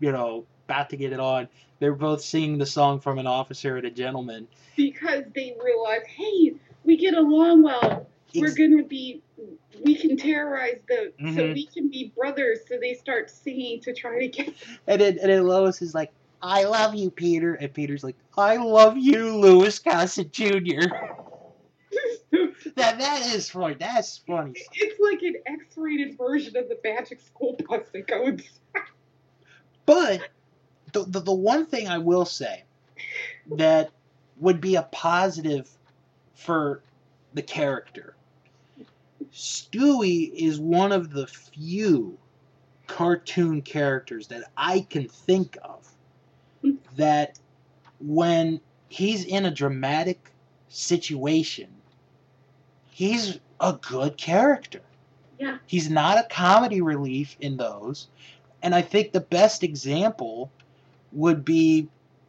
you 0.00 0.12
know, 0.12 0.44
about 0.68 0.90
to 0.90 0.96
get 0.96 1.12
it 1.12 1.20
on, 1.20 1.48
they're 1.78 1.94
both 1.94 2.22
singing 2.22 2.58
the 2.58 2.66
song 2.66 3.00
from 3.00 3.18
an 3.18 3.26
officer 3.26 3.76
and 3.76 3.86
a 3.86 3.90
gentleman. 3.90 4.46
because 4.76 5.24
they 5.34 5.56
realize, 5.62 6.02
hey, 6.06 6.54
we 6.84 6.96
get 6.96 7.14
along 7.14 7.62
well. 7.62 8.06
We're 8.34 8.54
gonna 8.54 8.82
be, 8.82 9.22
we 9.84 9.94
can 9.94 10.16
terrorize 10.16 10.80
the, 10.88 11.12
so 11.18 11.42
Mhm. 11.42 11.54
we 11.54 11.66
can 11.66 11.88
be 11.88 12.12
brothers. 12.16 12.60
So 12.68 12.78
they 12.80 12.94
start 12.94 13.30
singing 13.30 13.80
to 13.82 13.92
try 13.94 14.18
to 14.18 14.28
get. 14.28 14.48
And 14.88 15.00
then 15.00 15.18
and 15.20 15.30
then 15.30 15.46
Lois 15.46 15.80
is 15.80 15.94
like, 15.94 16.10
"I 16.42 16.64
love 16.64 16.94
you, 16.96 17.10
Peter," 17.10 17.54
and 17.54 17.72
Peter's 17.72 18.02
like, 18.02 18.16
"I 18.36 18.56
love 18.56 18.98
you, 18.98 19.36
Louis 19.38 19.78
Gossett 19.78 20.32
Jr." 20.32 20.88
That 22.76 22.98
that 22.98 23.26
is 23.34 23.50
funny. 23.50 23.74
That's 23.74 24.18
funny. 24.18 24.54
it's 24.72 25.00
like 25.00 25.22
an 25.22 25.34
X-rated 25.46 26.16
version 26.16 26.56
of 26.56 26.68
the 26.68 26.78
Magic 26.82 27.20
School 27.20 27.56
Bus 27.68 27.86
that 27.92 28.06
goes. 28.06 28.40
But 29.86 30.22
the, 30.94 31.04
the 31.04 31.20
the 31.20 31.34
one 31.34 31.66
thing 31.66 31.88
I 31.88 31.98
will 31.98 32.24
say 32.24 32.64
that 33.56 33.90
would 34.38 34.58
be 34.58 34.76
a 34.76 34.82
positive 34.82 35.68
for 36.34 36.82
the 37.34 37.42
character. 37.42 38.16
Stewie 39.30 40.32
is 40.34 40.58
one 40.58 40.90
of 40.90 41.10
the 41.10 41.26
few 41.26 42.16
cartoon 42.86 43.60
characters 43.62 44.28
that 44.28 44.50
I 44.56 44.86
can 44.88 45.08
think 45.08 45.58
of 45.62 45.86
that 46.96 47.38
when 48.00 48.60
he's 48.88 49.24
in 49.24 49.44
a 49.46 49.50
dramatic 49.50 50.30
situation, 50.68 51.68
he's 52.94 53.40
a 53.60 53.72
good 53.72 54.16
character. 54.16 54.80
Yeah. 55.40 55.58
He's 55.66 55.90
not 55.90 56.16
a 56.16 56.28
comedy 56.30 56.80
relief 56.80 57.36
in 57.40 57.56
those. 57.56 58.06
And 58.62 58.72
I 58.72 58.82
think 58.82 59.10
the 59.10 59.20
best 59.20 59.64
example 59.64 60.52
would 61.10 61.44
be 61.44 61.88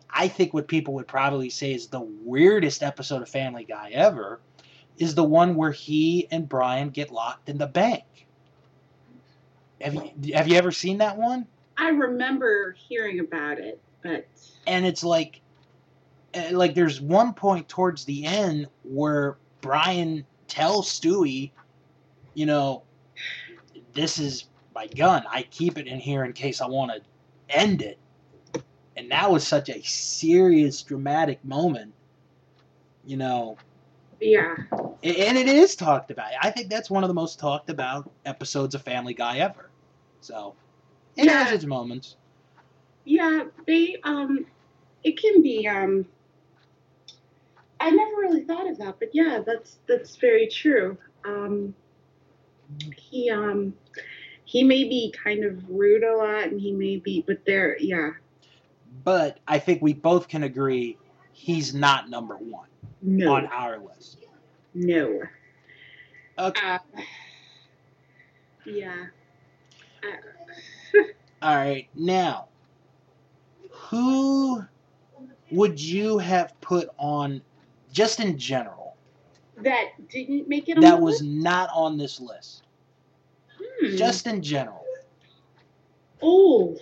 I 0.10 0.28
think 0.28 0.56
what 0.56 0.68
people 0.68 0.96
would 0.96 1.08
probably 1.08 1.52
say 1.52 1.74
is 1.74 1.88
the 1.88 2.00
weirdest 2.00 2.82
episode 2.82 3.22
of 3.22 3.30
Family 3.30 3.64
Guy 3.64 3.92
ever 3.92 4.40
is 4.98 5.14
the 5.14 5.24
one 5.24 5.56
where 5.56 5.72
he 5.72 6.28
and 6.32 6.50
Brian 6.50 6.90
get 6.90 7.12
locked 7.12 7.48
in 7.48 7.60
the 7.60 7.68
bank. 7.68 8.04
Have 9.82 9.94
you 9.94 10.34
have 10.34 10.48
you 10.48 10.56
ever 10.56 10.72
seen 10.72 10.98
that 10.98 11.16
one? 11.16 11.46
I 11.78 11.90
remember 11.90 12.72
hearing 12.72 13.20
about 13.20 13.60
it, 13.60 13.80
but 14.02 14.26
And 14.66 14.84
it's 14.84 15.04
like 15.04 15.42
eh, 16.34 16.50
like 16.54 16.74
there's 16.74 17.00
one 17.02 17.34
point 17.34 17.70
towards 17.70 18.04
the 18.06 18.26
end 18.26 18.68
where 18.84 19.38
Brian 19.62 20.26
tells 20.48 20.90
Stewie, 20.90 21.52
you 22.34 22.46
know, 22.46 22.84
this 23.94 24.20
is 24.20 24.46
my 24.74 24.88
gun. 24.88 25.24
I 25.30 25.44
keep 25.44 25.78
it 25.78 25.88
in 25.88 26.00
here 26.00 26.24
in 26.26 26.34
case 26.34 26.62
I 26.62 26.68
want 26.68 26.92
to 26.92 27.02
end 27.56 27.82
it. 27.82 28.00
And 28.98 29.12
that 29.12 29.30
was 29.32 29.46
such 29.46 29.70
a 29.70 29.82
serious, 29.84 30.82
dramatic 30.84 31.44
moment. 31.44 31.94
You 33.06 33.18
know, 33.18 33.58
yeah, 34.20 34.56
and 35.04 35.38
it 35.38 35.48
is 35.48 35.76
talked 35.76 36.12
about. 36.12 36.32
I 36.42 36.50
think 36.52 36.70
that's 36.70 36.90
one 36.90 37.04
of 37.04 37.08
the 37.08 37.14
most 37.14 37.40
talked 37.40 37.70
about 37.70 38.12
episodes 38.26 38.74
of 38.76 38.82
Family 38.82 39.14
Guy 39.14 39.40
ever. 39.40 39.70
So, 40.22 40.56
it 41.16 41.28
has 41.30 41.50
Yeah. 41.50 41.54
its 41.54 41.66
moments. 41.66 42.18
yeah, 43.06 43.44
they 43.68 43.98
um, 44.04 44.46
it 45.04 45.20
can 45.20 45.42
be 45.42 45.68
um. 45.68 46.06
I 47.86 47.92
never 47.92 48.12
really 48.20 48.42
thought 48.42 48.68
of 48.68 48.80
that, 48.80 48.96
but 48.98 49.10
yeah, 49.14 49.42
that's 49.46 49.78
that's 49.88 50.16
very 50.16 50.48
true. 50.48 50.98
Um, 51.24 51.76
he 52.98 53.30
um, 53.30 53.76
he 54.44 54.64
may 54.64 54.86
be 54.86 55.14
kind 55.24 55.46
of 55.46 55.70
rude 55.70 56.04
a 56.04 56.18
lot, 56.18 56.46
and 56.46 56.60
he 56.60 56.72
may 56.72 56.98
be, 56.98 57.24
but 57.28 57.46
there, 57.46 57.78
yeah, 57.80 58.10
But 59.04 59.40
I 59.48 59.60
think 59.60 59.84
we 59.84 59.94
both 59.94 60.28
can 60.28 60.42
agree 60.44 60.98
he's 61.32 61.76
not 61.76 62.10
number 62.10 62.38
one 62.38 62.70
no, 63.04 63.36
on 63.36 63.46
our 63.48 63.78
list. 63.78 64.18
no. 64.74 65.22
Okay. 66.40 66.68
Uh, 66.68 66.80
yeah. 68.66 69.06
Uh, 70.04 71.02
All 71.44 71.56
right, 71.56 71.88
now, 71.94 72.48
who 73.70 74.64
would 75.52 75.80
you 75.80 76.18
have 76.18 76.60
put 76.62 76.90
on, 76.98 77.44
just 77.96 78.20
in 78.20 78.38
general, 78.38 78.98
that 79.64 79.86
didn't 80.10 80.50
make 80.50 80.68
it 80.68 80.78
on 80.78 80.82
that 80.82 81.00
was 81.00 81.22
list? 81.22 81.24
not 81.24 81.70
on 81.74 81.98
this 81.98 82.20
list? 82.20 82.64
Hmm. 83.58 83.96
Just 83.96 84.28
in 84.28 84.44
general. 84.44 84.84
Oh. 86.22 86.78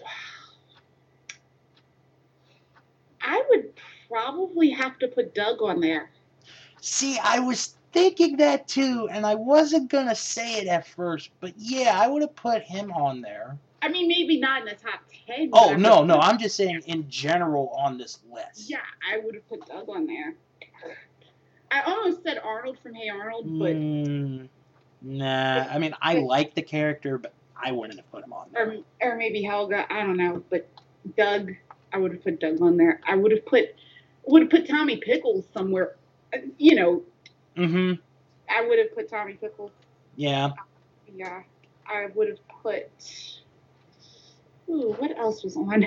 I 3.21 3.43
would 3.49 3.69
probably 4.09 4.71
have 4.71 4.97
to 4.99 5.07
put 5.07 5.35
Doug 5.35 5.61
on 5.61 5.79
there. 5.79 6.09
See, 6.81 7.19
I 7.23 7.39
was 7.39 7.75
thinking 7.93 8.37
that 8.37 8.67
too, 8.67 9.07
and 9.11 9.25
I 9.25 9.35
wasn't 9.35 9.91
going 9.91 10.07
to 10.07 10.15
say 10.15 10.55
it 10.55 10.67
at 10.67 10.87
first, 10.87 11.29
but 11.39 11.53
yeah, 11.57 11.97
I 11.97 12.07
would 12.07 12.23
have 12.23 12.35
put 12.35 12.63
him 12.63 12.91
on 12.91 13.21
there. 13.21 13.57
I 13.83 13.89
mean, 13.89 14.07
maybe 14.07 14.39
not 14.39 14.61
in 14.61 14.65
the 14.65 14.75
top 14.75 15.01
10. 15.27 15.49
Oh, 15.53 15.75
no, 15.75 16.03
no, 16.03 16.17
I'm 16.17 16.39
just 16.39 16.55
saying 16.55 16.81
in 16.87 17.07
general 17.09 17.69
on 17.77 17.97
this 17.97 18.19
list. 18.31 18.69
Yeah, 18.69 18.77
I 19.11 19.19
would 19.19 19.35
have 19.35 19.47
put 19.47 19.65
Doug 19.67 19.89
on 19.89 20.07
there. 20.07 20.35
I 21.73 21.81
almost 21.91 22.23
said 22.23 22.39
Arnold 22.43 22.77
from 22.83 22.93
Hey 22.93 23.09
Arnold, 23.09 23.45
but 23.59 23.73
Mm, 23.75 24.47
nah, 25.01 25.65
I 25.69 25.79
mean, 25.79 25.95
I 26.01 26.15
like 26.19 26.53
the 26.53 26.61
character, 26.61 27.17
but 27.17 27.33
I 27.61 27.71
wouldn't 27.71 27.99
have 27.99 28.11
put 28.11 28.23
him 28.23 28.31
on 28.33 28.47
there. 28.53 28.83
or, 29.01 29.11
or 29.13 29.15
maybe 29.17 29.41
Helga. 29.41 29.91
I 29.91 30.01
don't 30.01 30.17
know, 30.17 30.43
but 30.49 30.69
Doug. 31.17 31.51
I 31.91 31.97
would 31.97 32.11
have 32.13 32.23
put 32.23 32.39
Doug 32.39 32.61
on 32.61 32.77
there. 32.77 32.99
I 33.07 33.15
would 33.15 33.31
have 33.31 33.45
put 33.45 33.75
would 34.25 34.43
have 34.43 34.51
put 34.51 34.67
Tommy 34.67 34.97
Pickles 34.97 35.45
somewhere. 35.53 35.95
Uh, 36.33 36.39
You 36.57 36.75
know, 36.75 37.01
Mm-hmm. 37.57 38.01
I 38.49 38.67
would 38.67 38.79
have 38.79 38.93
put 38.95 39.09
Tommy 39.09 39.33
Pickles. 39.33 39.71
Yeah. 40.15 40.51
Yeah, 41.15 41.43
I 41.87 42.07
would 42.15 42.29
have 42.29 42.47
put. 42.63 42.89
Ooh, 44.69 44.95
what 44.97 45.15
else 45.17 45.43
was 45.43 45.55
on? 45.57 45.85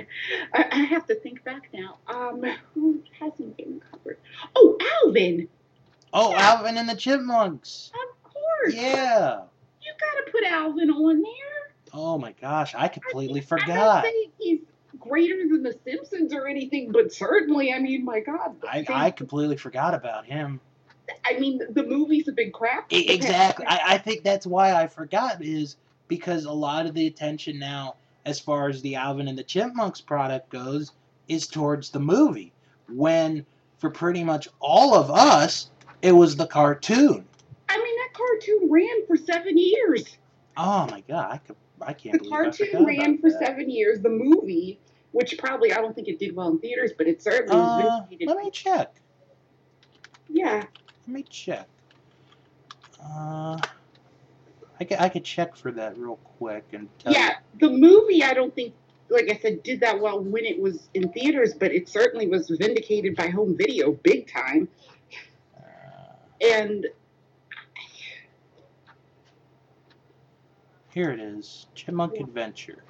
I, 0.55 0.65
I 0.71 0.77
have 0.85 1.07
to 1.07 1.15
think 1.17 1.43
back 1.45 1.69
now. 1.73 1.97
Um, 2.09 2.45
who 2.75 3.03
hasn't 3.19 3.57
been 3.57 3.81
covered? 3.91 4.19
Oh, 4.55 4.77
Alvin. 5.05 5.49
Oh, 6.13 6.31
Yeah. 6.31 6.51
Alvin 6.51 6.77
and 6.79 6.89
the 6.89 6.95
Chipmunks. 6.97 7.91
Of 7.95 8.33
course. 8.33 8.75
Yeah. 8.75 9.43
You 9.83 9.93
gotta 10.01 10.31
put 10.31 10.45
Alvin 10.45 10.91
on 10.91 11.23
there. 11.23 11.75
Oh 11.93 12.19
my 12.19 12.33
gosh, 12.41 12.75
I 12.77 12.89
completely 12.89 13.41
I'm 13.41 13.47
not 13.51 13.61
forgot. 13.61 14.05
saying 14.05 14.31
he's 14.39 14.61
greater 14.99 15.37
than 15.49 15.63
the 15.63 15.77
Simpsons 15.85 16.33
or 16.33 16.47
anything, 16.47 16.91
but 16.93 17.13
certainly, 17.13 17.73
I 17.73 17.79
mean, 17.79 18.05
my 18.05 18.21
God. 18.21 18.57
I, 18.69 18.85
I 18.89 19.11
completely 19.11 19.57
forgot 19.57 19.95
about 19.95 20.27
him. 20.27 20.61
I 21.25 21.39
mean, 21.39 21.61
the 21.71 21.85
movies 21.85 22.27
have 22.27 22.35
been 22.35 22.51
crap. 22.51 22.87
Exactly. 22.93 23.65
I, 23.67 23.81
I 23.95 23.99
think 23.99 24.25
that's 24.25 24.47
why 24.47 24.75
I 24.75 24.89
forgot 24.89 25.43
is 25.43 25.77
because 26.09 26.45
a 26.45 26.53
lot 26.53 26.87
of 26.87 26.95
the 26.95 27.07
attention 27.07 27.59
now, 27.59 27.95
as 28.25 28.41
far 28.41 28.69
as 28.69 28.83
the 28.83 28.97
Alvin 28.97 29.29
and 29.29 29.39
the 29.39 29.45
Chipmunks 29.45 30.01
product 30.01 30.51
goes, 30.51 30.93
is 31.29 31.47
towards 31.47 31.91
the 31.91 32.01
movie. 32.01 32.53
When 32.89 33.47
for 33.79 33.91
pretty 33.91 34.25
much 34.25 34.49
all 34.59 34.95
of 34.95 35.11
us, 35.11 35.71
it 36.03 36.13
was 36.13 36.37
the 36.37 36.47
cartoon. 36.47 37.25
I 37.69 37.77
mean, 37.79 37.97
that 37.97 38.13
cartoon 38.13 38.71
ran 38.71 39.07
for 39.07 39.17
seven 39.17 39.57
years. 39.59 40.17
Oh 40.57 40.87
my 40.91 41.03
god, 41.09 41.33
I 41.33 41.39
could 41.39 41.57
I 41.83 41.93
can't 41.93 42.23
The 42.23 42.29
cartoon 42.29 42.85
ran 42.87 43.19
for 43.19 43.31
that. 43.31 43.39
seven 43.39 43.69
years. 43.71 44.01
The 44.01 44.09
movie, 44.09 44.79
which 45.13 45.37
probably 45.39 45.73
I 45.73 45.77
don't 45.77 45.95
think 45.95 46.09
it 46.09 46.19
did 46.19 46.35
well 46.35 46.49
in 46.49 46.59
theaters, 46.59 46.93
but 46.97 47.07
it 47.07 47.23
certainly 47.23 47.57
was 47.57 47.85
Uh, 47.85 48.01
vindicated. 48.09 48.29
let 48.29 48.45
me 48.45 48.51
check. 48.51 48.95
Yeah, 50.29 50.65
Let 51.07 51.09
me 51.09 51.23
check. 51.29 51.69
Uh, 53.03 53.59
I 54.81 54.85
could, 54.85 54.99
I 55.01 55.09
could 55.09 55.25
check 55.25 55.57
for 55.57 55.71
that 55.73 55.97
real 55.97 56.17
quick 56.39 56.65
and 56.73 56.89
tell 56.99 57.13
you. 57.13 57.19
yeah. 57.19 57.35
The 57.61 57.71
movie, 57.71 58.23
I 58.23 58.35
don't 58.35 58.55
think, 58.55 58.75
like 59.09 59.31
I 59.31 59.37
said, 59.41 59.63
did 59.63 59.81
that 59.81 60.01
well 60.01 60.21
when 60.21 60.45
it 60.45 60.59
was 60.61 60.89
in 60.95 61.11
theaters, 61.13 61.55
but 61.55 61.73
it 61.73 61.89
certainly 61.89 62.27
was 62.27 62.49
vindicated 62.51 63.17
by 63.17 63.29
home 63.29 63.57
video 63.57 63.93
big 63.93 64.27
time. 64.31 64.69
And 66.41 66.87
Here 70.93 71.11
it 71.11 71.21
is, 71.21 71.67
Chipmunk 71.75 72.17
Adventure. 72.21 72.83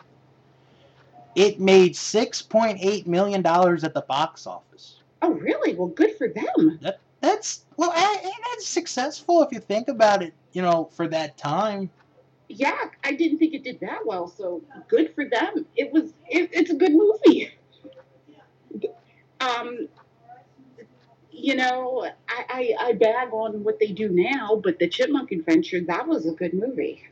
It 1.35 1.59
made 1.61 1.97
six 1.97 2.41
point 2.41 2.79
eight 2.81 3.07
million 3.07 3.43
dollars 3.43 3.83
at 3.85 3.95
the 3.95 4.03
box 4.03 4.47
office. 4.47 5.01
oh, 5.23 5.33
really? 5.33 5.75
Well, 5.75 5.89
good 5.89 6.17
for 6.17 6.29
them. 6.29 6.79
That's 7.21 7.65
well, 7.77 7.91
a- 7.91 8.23
and 8.23 8.33
that's 8.53 8.67
successful 8.67 9.43
if 9.43 9.51
you 9.53 9.59
think 9.59 9.89
about 9.89 10.23
it. 10.23 10.35
You 10.53 10.63
know, 10.63 10.89
for 10.93 11.09
that 11.09 11.37
time. 11.37 11.91
Yeah, 12.49 12.77
I 13.03 13.13
didn't 13.13 13.39
think 13.39 13.55
it 13.55 13.65
did 13.65 13.81
that 13.81 14.07
well, 14.07 14.29
so 14.29 14.63
good 14.87 15.13
for 15.15 15.25
them. 15.29 15.67
It 15.77 15.93
was. 15.93 16.13
It, 16.29 16.49
it's 16.53 16.71
a 16.71 16.75
good 16.75 16.93
movie. 16.93 17.51
Um, 19.41 19.89
you 21.37 21.55
know, 21.55 22.07
I, 22.29 22.75
I 22.79 22.89
I 22.89 22.93
bag 22.95 23.29
on 23.33 23.63
what 23.65 23.79
they 23.79 23.89
do 23.89 24.09
now, 24.09 24.61
but 24.63 24.79
the 24.79 24.89
Chipmunk 24.89 25.33
Adventure 25.33 25.81
that 25.83 26.07
was 26.09 26.27
a 26.27 26.33
good 26.33 26.55
movie. 26.55 27.05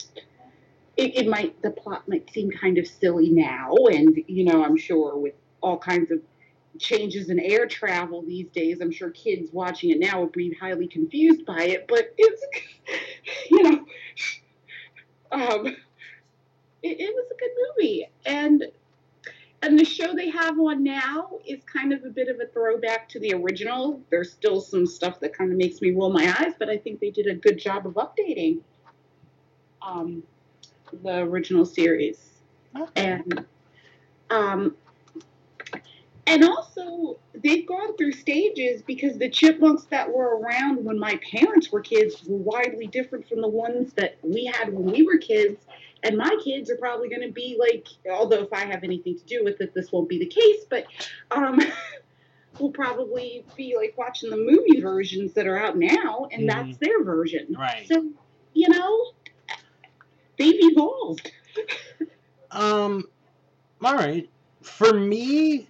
It, 0.96 1.16
it 1.16 1.26
might 1.26 1.60
the 1.62 1.70
plot 1.70 2.08
might 2.08 2.30
seem 2.30 2.50
kind 2.50 2.78
of 2.78 2.86
silly 2.86 3.30
now, 3.30 3.74
and 3.92 4.16
you 4.26 4.44
know, 4.44 4.64
I'm 4.64 4.76
sure 4.76 5.16
with 5.18 5.34
all 5.60 5.78
kinds 5.78 6.10
of 6.10 6.20
changes 6.78 7.30
in 7.30 7.38
air 7.38 7.66
travel 7.66 8.22
these 8.22 8.48
days, 8.48 8.80
I'm 8.80 8.90
sure 8.90 9.10
kids 9.10 9.50
watching 9.52 9.90
it 9.90 9.98
now 10.00 10.20
will 10.20 10.28
be 10.28 10.54
highly 10.60 10.88
confused 10.88 11.46
by 11.46 11.62
it. 11.64 11.86
But 11.88 12.14
it's, 12.16 12.42
you 13.50 13.62
know, 13.62 13.84
um, 15.32 15.66
it, 15.66 15.76
it 17.00 17.14
was 17.14 17.26
a 17.30 17.38
good 17.38 17.50
movie, 17.76 18.08
and 18.26 18.64
and 19.64 19.78
the 19.78 19.84
show 19.84 20.14
they 20.14 20.28
have 20.28 20.58
on 20.58 20.82
now 20.84 21.30
is 21.46 21.62
kind 21.64 21.92
of 21.92 22.04
a 22.04 22.10
bit 22.10 22.28
of 22.28 22.38
a 22.40 22.46
throwback 22.52 23.08
to 23.08 23.18
the 23.18 23.32
original. 23.32 24.00
There's 24.10 24.30
still 24.30 24.60
some 24.60 24.86
stuff 24.86 25.20
that 25.20 25.36
kind 25.36 25.50
of 25.50 25.56
makes 25.56 25.80
me 25.80 25.92
roll 25.92 26.12
my 26.12 26.34
eyes, 26.38 26.52
but 26.58 26.68
I 26.68 26.76
think 26.76 27.00
they 27.00 27.10
did 27.10 27.26
a 27.26 27.34
good 27.34 27.58
job 27.58 27.86
of 27.86 27.94
updating 27.94 28.60
um, 29.80 30.22
the 31.02 31.20
original 31.20 31.64
series. 31.64 32.18
And 32.96 33.46
um, 34.30 34.76
and 36.26 36.44
also 36.44 37.18
they've 37.34 37.66
gone 37.66 37.96
through 37.96 38.12
stages 38.12 38.82
because 38.82 39.18
the 39.18 39.28
chipmunks 39.28 39.84
that 39.84 40.12
were 40.12 40.38
around 40.38 40.84
when 40.84 40.98
my 40.98 41.18
parents 41.30 41.70
were 41.70 41.80
kids 41.80 42.24
were 42.26 42.38
widely 42.38 42.86
different 42.86 43.28
from 43.28 43.40
the 43.40 43.48
ones 43.48 43.92
that 43.94 44.16
we 44.22 44.44
had 44.44 44.72
when 44.72 44.90
we 44.90 45.04
were 45.04 45.18
kids 45.18 45.64
and 46.04 46.16
my 46.16 46.36
kids 46.44 46.70
are 46.70 46.76
probably 46.76 47.08
going 47.08 47.22
to 47.22 47.32
be 47.32 47.56
like 47.58 47.86
although 48.12 48.42
if 48.42 48.52
i 48.52 48.64
have 48.64 48.84
anything 48.84 49.16
to 49.18 49.24
do 49.24 49.42
with 49.42 49.60
it 49.60 49.74
this 49.74 49.90
won't 49.90 50.08
be 50.08 50.18
the 50.18 50.26
case 50.26 50.64
but 50.70 50.84
um 51.32 51.58
will 52.58 52.70
probably 52.70 53.44
be 53.56 53.74
like 53.76 53.94
watching 53.98 54.30
the 54.30 54.36
movie 54.36 54.80
versions 54.80 55.32
that 55.34 55.46
are 55.46 55.58
out 55.58 55.76
now 55.76 56.28
and 56.30 56.42
Mhm. 56.42 56.46
that's 56.46 56.78
their 56.78 57.02
version 57.02 57.48
Right. 57.58 57.86
so 57.88 58.10
you 58.52 58.68
know 58.68 59.06
they've 60.38 60.54
evolved 60.58 61.32
Um, 62.50 63.08
all 63.82 63.94
right. 63.96 64.30
For 64.62 64.92
me, 64.92 65.68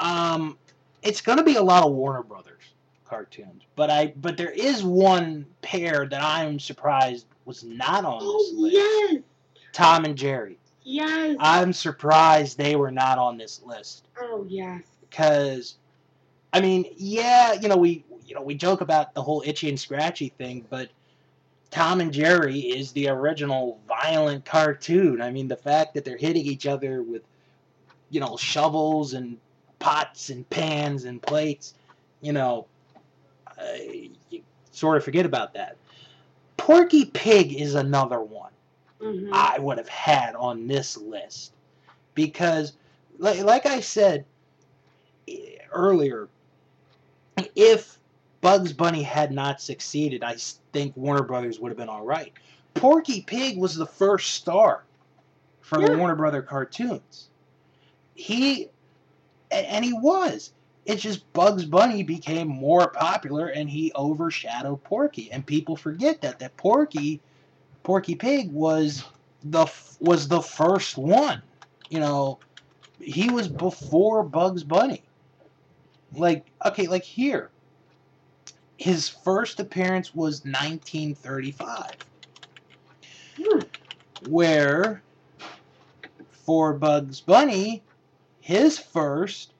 um, 0.00 0.58
it's 1.02 1.22
gonna 1.22 1.42
be 1.44 1.56
a 1.56 1.62
lot 1.62 1.84
of 1.84 1.92
Warner 1.92 2.22
Brothers 2.22 2.62
cartoons, 3.04 3.62
but 3.74 3.90
I 3.90 4.08
but 4.16 4.36
there 4.36 4.50
is 4.50 4.84
one 4.84 5.46
pair 5.62 6.06
that 6.06 6.22
I'm 6.22 6.60
surprised 6.60 7.26
was 7.46 7.64
not 7.64 8.04
on 8.04 8.18
oh, 8.22 8.38
this 8.38 8.52
oh 8.52 8.60
list. 8.60 8.74
yes 8.76 9.22
Tom 9.72 10.04
and 10.04 10.16
Jerry. 10.16 10.58
yes 10.84 11.36
I'm 11.40 11.72
surprised 11.72 12.58
they 12.58 12.76
were 12.76 12.90
not 12.90 13.18
on 13.18 13.38
this 13.38 13.62
list 13.64 14.06
oh 14.20 14.44
yes 14.48 14.82
because, 15.16 15.76
I 16.52 16.60
mean, 16.60 16.86
yeah, 16.96 17.54
you 17.54 17.68
know 17.68 17.76
we 17.76 18.04
you 18.26 18.34
know 18.34 18.42
we 18.42 18.54
joke 18.54 18.80
about 18.80 19.14
the 19.14 19.22
whole 19.22 19.42
itchy 19.46 19.68
and 19.68 19.78
scratchy 19.78 20.28
thing, 20.28 20.66
but 20.68 20.90
Tom 21.70 22.00
and 22.00 22.12
Jerry 22.12 22.58
is 22.58 22.92
the 22.92 23.08
original 23.08 23.80
violent 23.88 24.44
cartoon. 24.44 25.20
I 25.22 25.30
mean, 25.30 25.48
the 25.48 25.56
fact 25.56 25.94
that 25.94 26.04
they're 26.04 26.16
hitting 26.16 26.44
each 26.44 26.66
other 26.66 27.02
with, 27.02 27.22
you 28.10 28.20
know, 28.20 28.36
shovels 28.36 29.14
and 29.14 29.38
pots 29.78 30.30
and 30.30 30.48
pans 30.48 31.04
and 31.04 31.20
plates, 31.20 31.74
you 32.20 32.32
know, 32.32 32.66
you 34.30 34.42
sort 34.70 34.96
of 34.96 35.04
forget 35.04 35.26
about 35.26 35.54
that. 35.54 35.76
Porky 36.66 37.04
Pig 37.04 37.52
is 37.52 37.76
another 37.76 38.20
one. 38.20 38.50
Mhm. 39.00 39.28
I 39.32 39.56
would 39.60 39.78
have 39.78 39.88
had 39.88 40.34
on 40.34 40.66
this 40.66 40.96
list 40.96 41.52
because, 42.14 42.72
like, 43.20 43.38
like 43.44 43.66
I 43.66 43.78
said 43.78 44.24
eh, 45.28 45.58
earlier, 45.70 46.28
if 47.54 48.00
Bugs 48.40 48.72
Bunny 48.72 49.04
had 49.04 49.30
not 49.30 49.60
succeeded, 49.60 50.24
I 50.24 50.34
think 50.72 50.96
Warner 50.96 51.22
Brothers 51.22 51.60
would 51.60 51.68
have 51.68 51.78
been 51.78 51.88
all 51.88 52.04
right. 52.04 52.32
Porky 52.74 53.20
Pig 53.20 53.56
was 53.58 53.76
the 53.76 53.86
first 53.86 54.34
star 54.34 54.82
for 55.60 55.78
the 55.78 55.92
Yeah. 55.92 55.96
Warner 55.96 56.16
Brother 56.16 56.42
cartoons. 56.42 57.28
He, 58.16 58.70
and 59.52 59.84
he 59.84 59.92
was. 59.92 60.50
It's 60.86 61.02
just 61.02 61.30
Bugs 61.32 61.64
Bunny 61.64 62.04
became 62.04 62.46
more 62.46 62.88
popular 62.90 63.48
and 63.48 63.68
he 63.68 63.92
overshadowed 63.96 64.84
Porky, 64.84 65.30
and 65.32 65.44
people 65.44 65.74
forget 65.76 66.20
that 66.22 66.38
that 66.38 66.56
Porky, 66.56 67.20
Porky 67.82 68.14
Pig 68.14 68.52
was 68.52 69.04
the 69.42 69.66
was 70.00 70.28
the 70.28 70.40
first 70.40 70.96
one. 70.96 71.42
You 71.90 71.98
know, 71.98 72.38
he 73.00 73.30
was 73.30 73.48
before 73.48 74.22
Bugs 74.22 74.62
Bunny. 74.62 75.02
Like 76.12 76.46
okay, 76.64 76.86
like 76.86 77.04
here, 77.04 77.50
his 78.78 79.08
first 79.08 79.58
appearance 79.58 80.14
was 80.14 80.44
1935, 80.44 81.96
Hmm. 83.36 83.60
where 84.20 85.02
for 86.30 86.74
Bugs 86.74 87.20
Bunny, 87.20 87.82
his 88.40 88.78
first, 88.78 89.52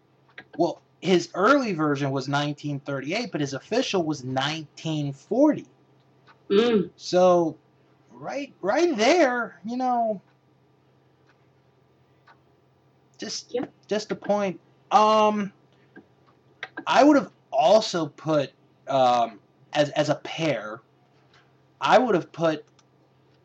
well, 0.56 0.82
his 1.06 1.30
early 1.34 1.72
version 1.72 2.10
was 2.10 2.28
1938, 2.28 3.30
but 3.30 3.40
his 3.40 3.54
official 3.54 4.02
was 4.02 4.24
1940. 4.24 5.64
Mm. 6.50 6.90
So, 6.96 7.56
right, 8.10 8.52
right 8.60 8.96
there, 8.96 9.60
you 9.64 9.76
know, 9.76 10.20
just, 13.18 13.54
Yep. 13.54 13.72
just 13.86 14.10
a 14.10 14.16
point. 14.16 14.60
Um, 14.90 15.52
I 16.86 17.04
would 17.04 17.16
have 17.16 17.30
also 17.52 18.06
put, 18.06 18.52
um, 18.88 19.38
as 19.72 19.90
as 19.90 20.08
a 20.10 20.16
pair, 20.16 20.80
I 21.80 21.98
would 21.98 22.14
have 22.14 22.30
put 22.32 22.64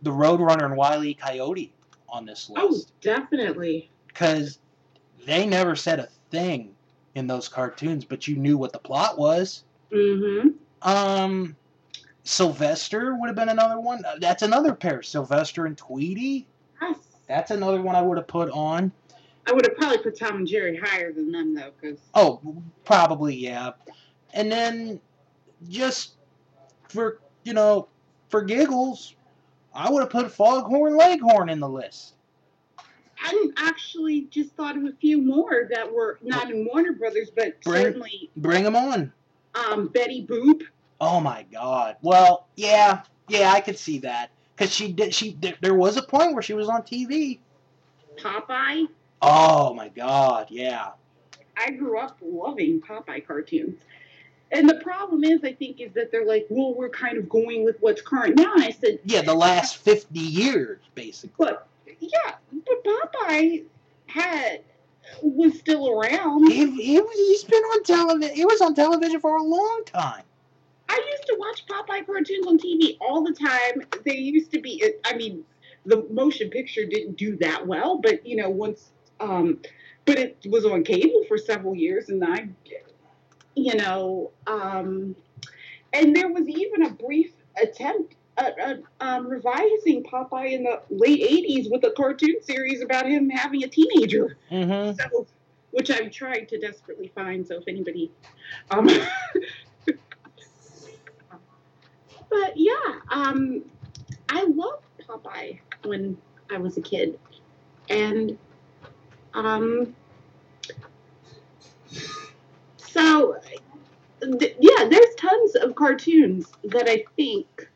the 0.02 0.12
Roadrunner 0.12 0.66
and 0.66 0.76
Wile 0.76 1.04
E. 1.04 1.14
Coyote 1.14 1.74
on 2.10 2.26
this 2.26 2.50
list. 2.50 2.64
Oh, 2.64 2.68
list 2.68 3.02
definitely. 3.02 3.90
because 4.08 4.60
they 5.26 5.46
never 5.46 5.76
said 5.76 6.00
a 6.00 6.08
thing 6.32 6.76
in 7.16 7.28
those 7.28 7.48
cartoons, 7.48 8.06
but 8.06 8.28
you 8.28 8.36
knew 8.36 8.58
what 8.58 8.72
the 8.74 8.80
plot 8.80 9.18
was. 9.18 9.64
Mm-hmm. 9.92 10.50
Um, 10.82 11.56
Sylvester 12.24 13.16
would 13.16 13.28
have 13.28 13.36
been 13.36 13.50
another 13.50 13.80
one. 13.80 14.04
Uh, 14.06 14.16
That's 14.20 14.44
another 14.44 14.74
pair, 14.74 15.02
Sylvester 15.02 15.66
and 15.66 15.78
Tweety. 15.78 16.48
Yes. 16.82 16.98
That's 17.28 17.52
another 17.52 17.82
one 17.82 17.96
I 17.96 18.02
would 18.02 18.18
have 18.18 18.28
put 18.28 18.50
on. 18.52 18.92
I 19.48 19.54
would 19.54 19.66
have 19.66 19.76
probably 19.76 19.98
put 19.98 20.18
Tom 20.18 20.38
and 20.38 20.48
Jerry 20.48 20.78
higher 20.78 21.12
than 21.12 21.32
them 21.32 21.56
though, 21.56 21.72
because 21.80 22.00
Oh, 22.14 22.40
probably 22.86 23.36
yeah. 23.36 23.72
And 24.34 24.52
then 24.52 25.00
just 25.68 26.14
for 26.90 27.20
you 27.44 27.54
know, 27.54 27.88
for 28.30 28.44
giggles, 28.44 29.16
I 29.74 29.90
would 29.90 30.02
have 30.02 30.10
put 30.10 30.32
Foghorn 30.32 30.96
Leghorn 30.96 31.50
in 31.50 31.60
the 31.60 31.68
list. 31.70 32.14
I 33.24 33.50
actually 33.58 34.22
just 34.32 34.52
thought 34.56 34.78
of 34.78 34.84
a 34.86 34.94
few 35.00 35.22
more 35.22 35.68
that 35.74 35.92
were 35.94 36.18
not 36.22 36.50
in 36.52 36.66
Warner 36.66 36.94
Brothers, 36.94 37.30
but 37.36 37.62
Bring- 37.64 37.84
certainly 37.84 38.30
Bring 38.38 38.64
them 38.64 38.76
on. 38.76 39.12
um, 39.56 39.88
Betty 39.88 40.26
Boop. 40.26 40.64
Oh 41.00 41.20
my 41.20 41.46
God. 41.52 41.98
Well, 42.02 42.48
yeah, 42.56 43.02
yeah, 43.28 43.52
I 43.52 43.60
could 43.62 43.78
see 43.78 44.00
that 44.00 44.32
because 44.56 44.74
she 44.74 44.92
did. 44.92 45.14
She 45.14 45.38
there, 45.40 45.56
there 45.62 45.74
was 45.76 45.98
a 45.98 46.02
point 46.04 46.34
where 46.34 46.44
she 46.44 46.54
was 46.54 46.68
on 46.70 46.82
TV. 46.84 47.40
Popeye. 48.18 48.88
Oh 49.22 49.74
my 49.74 49.90
God. 49.90 50.48
Yeah. 50.50 50.90
I 51.58 51.72
grew 51.72 52.00
up 52.00 52.18
loving 52.22 52.82
Popeye 52.82 53.26
cartoons. 53.26 53.78
And 54.52 54.68
the 54.70 54.76
problem 54.76 55.24
is, 55.24 55.44
I 55.44 55.54
think, 55.54 55.80
is 55.80 55.94
that 55.94 56.12
they're 56.12 56.26
like, 56.26 56.46
well, 56.50 56.74
we're 56.74 56.90
kind 56.90 57.18
of 57.18 57.30
going 57.30 57.64
with 57.64 57.78
what's 57.80 58.02
current 58.02 58.36
now. 58.36 58.54
And 58.56 58.64
I 58.64 58.72
said, 58.72 59.00
Yeah, 59.06 59.22
the 59.22 59.34
last 59.34 59.78
fifty 59.78 60.20
years, 60.20 60.80
basically. 60.94 61.34
but 61.38 61.68
yeah, 62.00 62.36
but 62.52 62.84
Popeye 62.84 63.64
had 64.08 64.62
was 65.22 65.58
still 65.58 65.90
around. 65.90 66.52
He, 66.52 66.66
he, 66.72 67.02
he's 67.14 67.44
been 67.44 67.64
on 67.64 67.84
television. 67.84 68.36
He 68.36 68.46
was 68.46 68.62
on 68.62 68.76
television 68.76 69.20
for 69.20 69.38
a 69.38 69.44
long 69.44 69.84
time. 69.86 70.24
I 70.90 71.02
used 71.12 71.28
to 71.28 71.36
watch 71.40 71.66
Popeye 71.68 72.06
cartoons 72.06 72.48
on 72.48 72.58
TV 72.58 72.98
all 73.00 73.24
the 73.24 73.34
time. 73.34 73.88
They 74.06 74.18
used 74.18 74.52
to 74.52 74.60
be, 74.60 74.84
I 75.06 75.16
mean, 75.16 75.44
the 75.86 76.06
motion 76.10 76.50
picture 76.50 76.86
didn't 76.86 77.18
do 77.18 77.38
that 77.38 77.66
well, 77.66 77.98
but 77.98 78.26
you 78.26 78.36
know, 78.36 78.50
once, 78.50 78.92
um, 79.20 79.60
but 80.06 80.20
it 80.20 80.38
was 80.50 80.66
on 80.66 80.84
cable 80.84 81.24
for 81.28 81.38
several 81.38 81.76
years, 81.76 82.10
and 82.10 82.24
I, 82.24 82.50
you 83.56 83.76
know, 83.76 84.32
um, 84.48 85.16
and 85.94 86.16
there 86.16 86.30
was 86.30 86.48
even 86.48 86.86
a 86.86 86.90
brief 86.90 87.32
attempt 87.62 88.16
at 88.38 88.82
um, 89.00 89.28
revising 89.28 90.04
Popeye 90.04 90.54
in 90.54 90.64
the 90.64 90.82
late 90.90 91.22
'80s 91.22 91.72
with 91.72 91.84
a 91.84 91.92
cartoon 91.92 92.42
series 92.42 92.82
about 92.82 93.06
him 93.06 93.30
having 93.30 93.64
a 93.64 93.68
teenager. 93.68 94.38
Mm-hmm. 94.50 94.98
So, 95.00 95.28
which 95.72 95.92
I'm 95.92 96.10
trying 96.10 96.48
to 96.48 96.60
desperately 96.60 97.12
find. 97.14 97.48
So 97.48 97.58
if 97.58 97.64
anybody, 97.68 98.12
um, 98.70 98.88
but 102.30 102.54
yeah, 102.56 103.00
um, 103.10 103.64
I 104.30 104.44
loved 104.44 104.86
Popeye 105.08 105.60
when 105.84 106.18
I 106.50 106.58
was 106.58 106.78
a 106.78 106.82
kid, 106.82 107.20
and 107.90 108.38
um, 109.34 109.96
so 112.78 113.38
th- 114.22 114.56
yeah, 114.60 114.88
there's 114.88 115.16
tons 115.16 115.56
of 115.56 115.76
cartoons 115.76 116.52
that 116.66 116.90
I 116.90 117.06
think, 117.16 117.70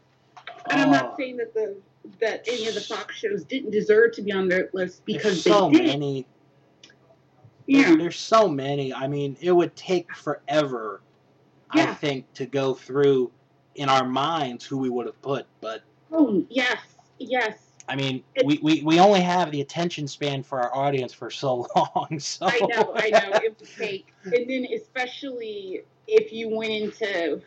and 0.69 0.81
I'm 0.81 0.89
Oh. 0.89 0.91
not 0.91 1.17
saying 1.17 1.37
that 1.37 1.53
the 1.53 1.75
that 2.19 2.43
any 2.47 2.67
of 2.67 2.75
the 2.75 2.81
Fox 2.81 3.15
shows 3.15 3.43
didn't 3.45 3.71
deserve 3.71 4.11
to 4.13 4.21
be 4.21 4.31
on 4.31 4.47
their 4.47 4.69
list 4.73 5.03
because 5.05 5.43
There's 5.43 5.55
so 5.57 5.69
they 5.71 5.77
did. 5.79 5.87
many. 5.87 6.27
Yeah. 7.67 7.95
There's 7.95 8.19
so 8.19 8.47
many. 8.47 8.93
I 8.93 9.07
mean, 9.07 9.35
it 9.41 9.51
would 9.51 9.75
take 9.75 10.13
forever, 10.15 11.01
I 11.71 11.85
think, 11.95 12.31
to 12.35 12.45
go 12.45 12.75
through 12.75 13.31
in 13.73 13.89
our 13.89 14.05
minds 14.05 14.63
who 14.65 14.77
we 14.77 14.89
would 14.89 15.07
have 15.07 15.19
put. 15.23 15.47
But 15.61 15.81
Oh 16.11 16.45
yes, 16.49 16.77
yes. 17.17 17.57
I 17.89 17.95
mean, 17.95 18.23
we, 18.45 18.59
we, 18.63 18.81
we 18.83 18.99
only 18.99 19.21
have 19.21 19.51
the 19.51 19.61
attention 19.61 20.07
span 20.07 20.41
for 20.43 20.59
our 20.61 20.75
audience 20.75 21.11
for 21.13 21.29
so 21.31 21.67
long. 21.75 22.19
So 22.19 22.45
I 22.47 22.59
know, 22.69 22.93
I 22.95 23.09
know. 23.09 23.31
It 23.43 23.57
would 23.59 23.69
take, 23.77 24.13
and 24.25 24.49
then 24.49 24.67
especially 24.73 25.81
if 26.07 26.31
you 26.31 26.49
went 26.49 26.71
into, 26.71 27.41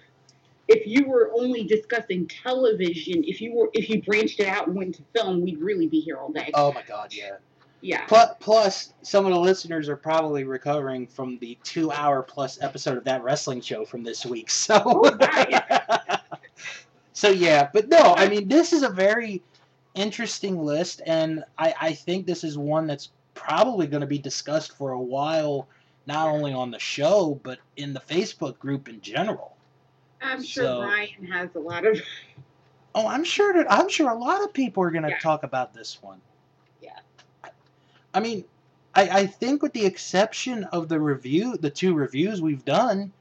if 0.69 0.87
you 0.87 1.07
were 1.07 1.31
only 1.35 1.65
discussing 1.65 2.27
television, 2.29 3.25
if 3.25 3.41
you 3.41 3.55
were, 3.55 3.71
if 3.73 3.89
you 3.89 4.03
branched 4.03 4.41
it 4.41 4.47
out 4.47 4.69
and 4.69 4.77
went 4.77 4.95
to 4.97 5.03
film, 5.15 5.41
we'd 5.43 5.61
really 5.61 5.87
be 5.87 6.01
here 6.01 6.19
all 6.19 6.31
day. 6.31 6.51
oh 6.55 6.73
my 6.73 6.83
God, 6.83 7.13
yeah. 7.13 7.37
yeah. 7.81 8.05
Plus, 8.07 8.31
plus, 8.39 8.93
some 9.03 9.25
of 9.27 9.33
the 9.33 9.41
listeners 9.41 9.89
are 9.89 9.97
probably 9.97 10.45
recovering 10.45 11.07
from 11.07 11.39
the 11.39 11.57
two-hour 11.65 12.23
plus 12.23 12.61
episode 12.61 12.99
of 12.99 13.05
that 13.05 13.23
wrestling 13.23 13.61
show 13.61 13.85
from 13.85 14.03
this 14.03 14.25
week. 14.27 14.51
So, 14.55 14.83
Oh, 14.85 15.17
right. 15.17 16.21
so 17.15 17.31
yeah. 17.31 17.71
But 17.73 17.89
no, 17.89 18.15
I 18.17 18.29
mean, 18.29 18.49
this 18.49 18.73
is 18.73 18.83
a 18.83 18.91
very 18.91 19.43
interesting 19.95 20.63
list, 20.63 21.01
and 21.07 21.45
I, 21.59 21.75
I 21.81 21.93
think 21.95 22.27
this 22.27 22.45
is 22.45 22.59
one 22.59 22.87
that's 22.87 23.11
probably 23.35 23.87
going 23.87 24.03
to 24.03 24.07
be 24.07 24.19
discussed 24.19 24.77
for 24.77 24.93
a 24.93 25.01
while, 25.01 25.67
not 26.07 26.29
only 26.29 26.53
on 26.53 26.71
the 26.71 26.79
show 26.79 27.41
but 27.43 27.59
in 27.77 27.95
the 27.95 28.01
Facebook 28.01 28.59
group 28.59 28.89
in 28.89 29.01
general. 29.01 29.58
I'm 30.23 30.43
sure 30.43 30.65
so- 30.65 30.81
Brian 30.83 31.27
has 31.31 31.51
a 31.55 31.61
lot 31.61 31.87
of. 31.87 32.01
Oh, 32.95 33.07
I'm 33.07 33.23
sure 33.23 33.53
that 33.53 33.71
I'm 33.71 33.89
sure 33.89 34.11
a 34.11 34.15
lot 34.19 34.43
of 34.43 34.53
people 34.53 34.83
are 34.83 34.91
going 34.91 35.05
to 35.05 35.11
Yeah. 35.11 35.19
talk 35.21 35.45
about 35.45 35.73
this 35.73 36.03
one. 36.03 36.21
Yeah. 36.83 36.99
I 38.13 38.19
mean, 38.19 38.45
I, 38.95 39.03
I 39.21 39.27
think 39.27 39.63
with 39.63 39.73
the 39.73 39.85
exception 39.87 40.65
of 40.65 40.89
the 40.89 40.99
review, 40.99 41.57
the 41.59 41.71
two 41.71 41.95
reviews 41.95 42.41
we've 42.43 42.65
done, 42.65 43.13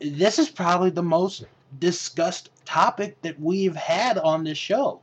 this 0.00 0.38
is 0.38 0.50
probably 0.50 0.90
the 0.90 1.02
most 1.02 1.44
discussed 1.78 2.50
topic 2.66 3.22
that 3.22 3.40
we've 3.40 3.76
had 3.76 4.18
on 4.18 4.44
this 4.44 4.58
show 4.58 5.00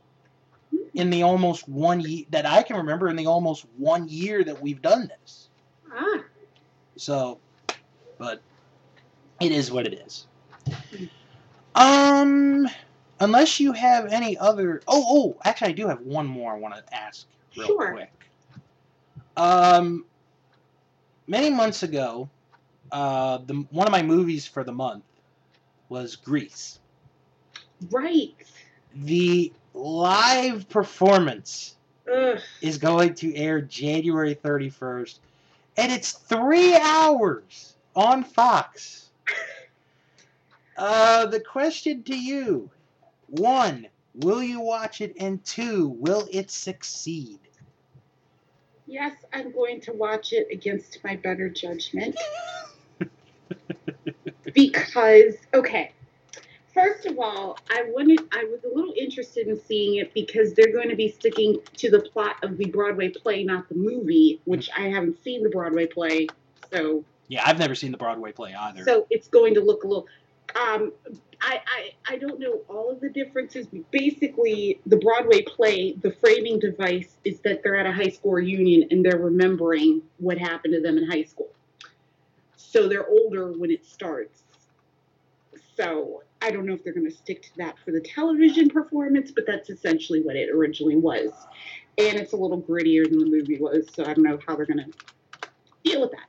in 0.94 1.10
the 1.10 1.22
almost 1.24 1.66
one 1.68 2.00
year 2.00 2.26
that 2.30 2.46
I 2.46 2.62
can 2.62 2.76
remember 2.76 3.08
in 3.08 3.16
the 3.16 3.26
almost 3.26 3.64
one 3.76 4.06
year 4.08 4.44
that 4.44 4.60
we've 4.62 4.82
done 4.82 5.10
this. 5.20 5.48
Ah, 5.92 6.20
So, 6.96 7.38
but 8.18 8.40
it 9.40 9.50
is 9.50 9.72
what 9.72 9.86
it 9.86 9.94
is. 9.94 10.26
Um, 11.74 12.68
unless 13.20 13.60
you 13.60 13.72
have 13.72 14.06
any 14.12 14.36
other. 14.38 14.82
Oh, 14.88 15.04
oh, 15.08 15.40
actually, 15.44 15.68
I 15.68 15.72
do 15.72 15.86
have 15.88 16.00
one 16.02 16.26
more 16.26 16.52
I 16.54 16.58
want 16.58 16.74
to 16.74 16.94
ask 16.94 17.26
real 17.56 17.66
Sure. 17.68 17.92
quick. 17.92 18.12
Um, 19.36 20.04
many 21.26 21.50
months 21.50 21.82
ago, 21.82 22.28
uh, 22.92 23.38
the 23.46 23.54
one 23.70 23.86
of 23.86 23.92
my 23.92 24.02
movies 24.02 24.46
for 24.46 24.64
the 24.64 24.72
month 24.72 25.04
was 25.88 26.16
Grease. 26.16 26.78
right. 27.90 28.34
The 28.94 29.52
live 29.74 30.68
performance 30.68 31.76
Ugh. 32.12 32.40
is 32.60 32.76
going 32.78 33.14
to 33.14 33.34
air 33.36 33.60
January 33.60 34.34
31st, 34.34 35.20
and 35.76 35.92
it's 35.92 36.12
three 36.12 36.74
hours 36.76 37.76
on 37.94 38.24
Fox. 38.24 39.09
Uh, 40.80 41.26
the 41.26 41.40
question 41.40 42.02
to 42.04 42.16
you 42.16 42.70
one, 43.26 43.86
will 44.14 44.42
you 44.42 44.60
watch 44.60 45.02
it? 45.02 45.14
And 45.20 45.44
two, 45.44 45.88
will 45.88 46.26
it 46.32 46.50
succeed? 46.50 47.38
Yes, 48.86 49.12
I'm 49.32 49.52
going 49.52 49.80
to 49.82 49.92
watch 49.92 50.32
it 50.32 50.48
against 50.50 50.98
my 51.04 51.16
better 51.16 51.48
judgment. 51.50 52.16
because 54.54 55.34
okay 55.54 55.92
first 56.74 57.06
of 57.06 57.18
all 57.18 57.56
i 57.70 57.84
wanted 57.88 58.20
i 58.32 58.44
was 58.44 58.60
a 58.64 58.68
little 58.74 58.94
interested 58.96 59.48
in 59.48 59.60
seeing 59.60 59.96
it 59.96 60.12
because 60.14 60.54
they're 60.54 60.72
going 60.72 60.88
to 60.88 60.96
be 60.96 61.08
sticking 61.08 61.58
to 61.76 61.90
the 61.90 62.00
plot 62.00 62.36
of 62.42 62.56
the 62.56 62.66
broadway 62.66 63.08
play 63.08 63.44
not 63.44 63.68
the 63.68 63.74
movie 63.74 64.40
which 64.44 64.70
i 64.76 64.82
haven't 64.82 65.22
seen 65.22 65.42
the 65.42 65.50
broadway 65.50 65.86
play 65.86 66.26
so 66.72 67.04
Yeah, 67.28 67.42
I've 67.44 67.58
never 67.58 67.74
seen 67.74 67.90
the 67.92 67.98
Broadway 67.98 68.32
play 68.32 68.54
either. 68.54 68.84
so 68.84 69.06
it's 69.10 69.28
going 69.28 69.54
to 69.54 69.60
look 69.60 69.84
a 69.84 69.86
little 69.86 70.06
um 70.56 70.92
I, 71.42 71.60
I 71.66 72.14
i 72.14 72.18
don't 72.18 72.40
know 72.40 72.60
all 72.68 72.90
of 72.90 73.00
the 73.00 73.08
differences 73.08 73.66
basically 73.90 74.80
the 74.86 74.96
broadway 74.96 75.42
play 75.42 75.92
the 75.92 76.12
framing 76.12 76.58
device 76.58 77.16
is 77.24 77.40
that 77.40 77.62
they're 77.62 77.76
at 77.76 77.86
a 77.86 77.92
high 77.92 78.08
school 78.08 78.32
reunion 78.32 78.88
and 78.90 79.04
they're 79.04 79.18
remembering 79.18 80.02
what 80.18 80.38
happened 80.38 80.74
to 80.74 80.80
them 80.80 80.98
in 80.98 81.10
high 81.10 81.22
school. 81.24 81.48
So 82.56 82.88
they're 82.88 83.08
older 83.08 83.52
when 83.52 83.70
it 83.70 83.84
starts. 83.84 84.42
So 85.76 86.22
i 86.42 86.50
don't 86.50 86.66
know 86.66 86.74
if 86.74 86.82
they're 86.84 86.94
going 86.94 87.08
to 87.08 87.14
stick 87.14 87.42
to 87.42 87.50
that 87.58 87.76
for 87.84 87.90
the 87.90 88.00
television 88.00 88.68
performance 88.68 89.30
but 89.30 89.44
that's 89.46 89.68
essentially 89.70 90.22
what 90.22 90.36
it 90.36 90.50
originally 90.50 90.96
was. 90.96 91.30
And 91.98 92.18
it's 92.18 92.32
a 92.32 92.36
little 92.36 92.62
grittier 92.62 93.08
than 93.08 93.18
the 93.18 93.26
movie 93.26 93.58
was 93.58 93.86
so 93.92 94.04
i 94.04 94.14
don't 94.14 94.24
know 94.24 94.38
how 94.46 94.56
they're 94.56 94.66
going 94.66 94.84
to 94.84 95.48
deal 95.84 96.00
with 96.02 96.10
that. 96.12 96.26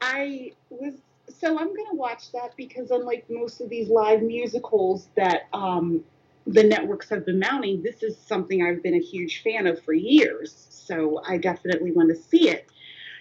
I 0.00 0.52
was 0.70 0.94
so 1.28 1.58
I'm 1.58 1.68
gonna 1.68 1.94
watch 1.94 2.32
that 2.32 2.54
because 2.56 2.90
unlike 2.90 3.26
most 3.30 3.60
of 3.60 3.68
these 3.70 3.88
live 3.88 4.22
musicals 4.22 5.08
that 5.16 5.42
um, 5.52 6.04
the 6.46 6.62
networks 6.62 7.08
have 7.10 7.24
been 7.24 7.38
mounting, 7.38 7.82
this 7.82 8.02
is 8.02 8.16
something 8.18 8.62
I've 8.62 8.82
been 8.82 8.94
a 8.94 9.00
huge 9.00 9.42
fan 9.42 9.66
of 9.66 9.82
for 9.82 9.92
years. 9.94 10.66
So 10.70 11.22
I 11.26 11.38
definitely 11.38 11.92
want 11.92 12.10
to 12.10 12.16
see 12.16 12.50
it. 12.50 12.68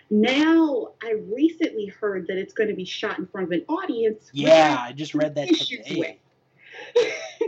now 0.09 0.89
I 1.01 1.13
recently 1.31 1.87
heard 1.87 2.27
that 2.27 2.37
it's 2.37 2.53
going 2.53 2.69
to 2.69 2.75
be 2.75 2.85
shot 2.85 3.19
in 3.19 3.25
front 3.27 3.47
of 3.47 3.51
an 3.51 3.65
audience. 3.69 4.29
Yeah, 4.33 4.77
I 4.79 4.91
just 4.93 5.13
read 5.15 5.35
that 5.35 5.47
today. 5.53 6.19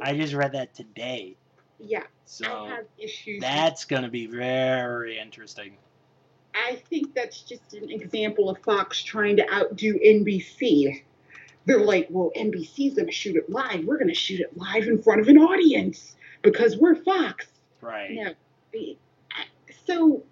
I 0.02 0.16
just 0.16 0.34
read 0.34 0.54
that 0.54 0.74
today. 0.74 1.38
yeah, 1.80 2.04
I 2.04 2.06
So 2.26 2.66
have 2.68 2.86
issues. 2.98 3.42
that's 3.42 3.86
gonna 3.86 4.10
be 4.10 4.28
very 4.28 5.20
interesting. 5.20 5.78
I 6.56 6.76
think 6.90 7.14
that's 7.14 7.42
just 7.42 7.74
an 7.74 7.90
example 7.92 8.50
of 8.50 8.58
Fox 8.60 9.02
trying 9.04 9.38
to 9.38 9.54
outdo 9.54 9.94
NBC. 10.00 11.04
They're 11.66 11.84
like, 11.84 12.08
well, 12.10 12.32
NBC's 12.38 12.96
going 12.96 13.08
to 13.08 13.12
shoot 13.12 13.36
it 13.36 13.50
live. 13.50 13.84
We're 13.86 13.98
going 13.98 14.08
to 14.10 14.14
shoot 14.14 14.40
it 14.40 14.56
live 14.58 14.84
in 14.88 15.02
front 15.02 15.22
of 15.22 15.28
an 15.28 15.38
audience 15.38 16.16
because 16.42 16.78
we're 16.78 16.96
Fox. 16.96 17.48
Right. 17.82 18.36
The- 18.72 18.98
So, 19.86 20.24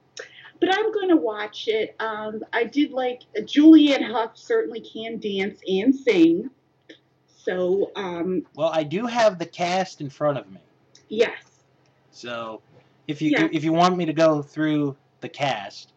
but 0.59 0.73
I'm 0.73 0.91
going 0.93 1.09
to 1.09 1.17
watch 1.17 1.67
it. 1.67 1.95
Um, 1.99 2.43
I 2.53 2.63
did 2.65 2.91
like 2.91 3.21
Julianne 3.37 4.03
Hough 4.11 4.37
certainly 4.37 4.79
can 4.81 5.19
dance 5.19 5.59
and 5.67 5.93
sing. 5.93 6.49
So, 7.27 7.91
um, 7.95 8.45
Well, 8.55 8.69
I 8.73 8.83
do 8.83 9.05
have 9.05 9.37
the 9.39 9.45
cast 9.45 10.01
in 10.01 10.09
front 10.09 10.37
of 10.37 10.49
me. 10.51 10.59
yes. 11.09 11.33
So 12.11 12.61
if 13.07 13.21
you 13.21 13.31
Yeah. 13.31 13.47
if 13.51 13.63
you 13.63 13.73
want 13.73 13.97
me 13.97 14.05
to 14.05 14.13
go 14.13 14.41
through 14.43 14.95
the 15.21 15.29
cast, 15.29 15.92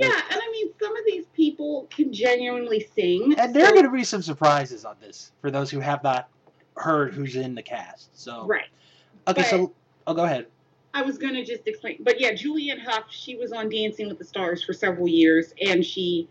Yeah, 0.00 0.20
and 0.30 0.40
I 0.42 0.50
mean, 0.52 0.70
some 0.80 0.96
of 0.96 1.02
these 1.06 1.26
people 1.34 1.88
can 1.90 2.12
genuinely 2.12 2.88
sing. 2.94 3.34
and 3.38 3.54
there 3.54 3.66
are 3.66 3.72
going 3.72 3.84
to 3.84 3.90
be 3.90 4.04
some 4.04 4.22
surprises 4.22 4.84
on 4.84 4.96
this 5.00 5.32
for 5.40 5.50
those 5.50 5.70
who 5.70 5.80
have 5.80 6.02
not 6.02 6.28
heard 6.76 7.12
who's 7.14 7.36
in 7.36 7.54
the 7.54 7.62
cast. 7.62 8.10
So 8.18 8.46
Right. 8.46 8.68
okay, 9.28 9.42
but- 9.42 9.50
so 9.50 9.56
I'll 10.06 10.14
oh, 10.14 10.14
go 10.14 10.24
ahead. 10.24 10.46
I 10.92 11.02
was 11.02 11.18
gonna 11.18 11.44
just 11.44 11.68
explain, 11.68 11.98
but 12.00 12.20
yeah, 12.20 12.32
Julianne 12.32 12.80
Hough. 12.80 13.04
She 13.10 13.36
was 13.36 13.52
on 13.52 13.68
Dancing 13.68 14.08
with 14.08 14.18
the 14.18 14.24
Stars 14.24 14.64
for 14.64 14.72
several 14.72 15.06
years, 15.06 15.54
and 15.64 15.84
she 15.84 16.28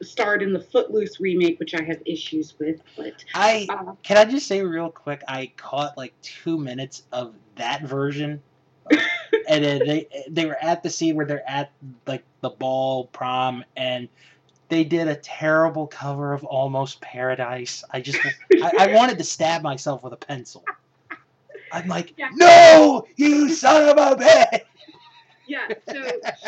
starred 0.00 0.42
in 0.42 0.52
the 0.52 0.60
Footloose 0.60 1.20
remake, 1.20 1.58
which 1.60 1.74
I 1.74 1.82
have 1.82 2.00
issues 2.06 2.58
with. 2.58 2.80
But 2.96 3.24
I 3.34 3.66
uh, 3.68 3.92
can 4.02 4.16
I 4.16 4.24
just 4.24 4.46
say 4.46 4.62
real 4.62 4.90
quick, 4.90 5.22
I 5.28 5.52
caught 5.56 5.96
like 5.98 6.14
two 6.22 6.58
minutes 6.58 7.02
of 7.12 7.34
that 7.56 7.82
version, 7.82 8.42
and 9.48 9.64
then 9.64 9.86
they 9.86 10.06
they 10.30 10.46
were 10.46 10.56
at 10.60 10.82
the 10.82 10.90
scene 10.90 11.16
where 11.16 11.26
they're 11.26 11.48
at 11.48 11.72
like 12.06 12.24
the 12.40 12.50
ball 12.50 13.06
prom, 13.06 13.64
and 13.76 14.08
they 14.68 14.84
did 14.84 15.08
a 15.08 15.16
terrible 15.16 15.86
cover 15.86 16.32
of 16.32 16.44
Almost 16.44 17.00
Paradise. 17.00 17.84
I 17.90 18.00
just 18.00 18.24
I, 18.62 18.72
I 18.78 18.86
wanted 18.94 19.18
to 19.18 19.24
stab 19.24 19.62
myself 19.62 20.02
with 20.02 20.12
a 20.12 20.16
pencil. 20.16 20.64
I'm 21.72 21.88
like, 21.88 22.14
Yeah. 22.18 22.28
no, 22.34 23.06
you 23.16 23.48
son 23.48 23.88
of 23.88 23.96
a 23.96 24.16
bitch! 24.22 24.60
yeah, 25.46 25.68
so 25.90 26.02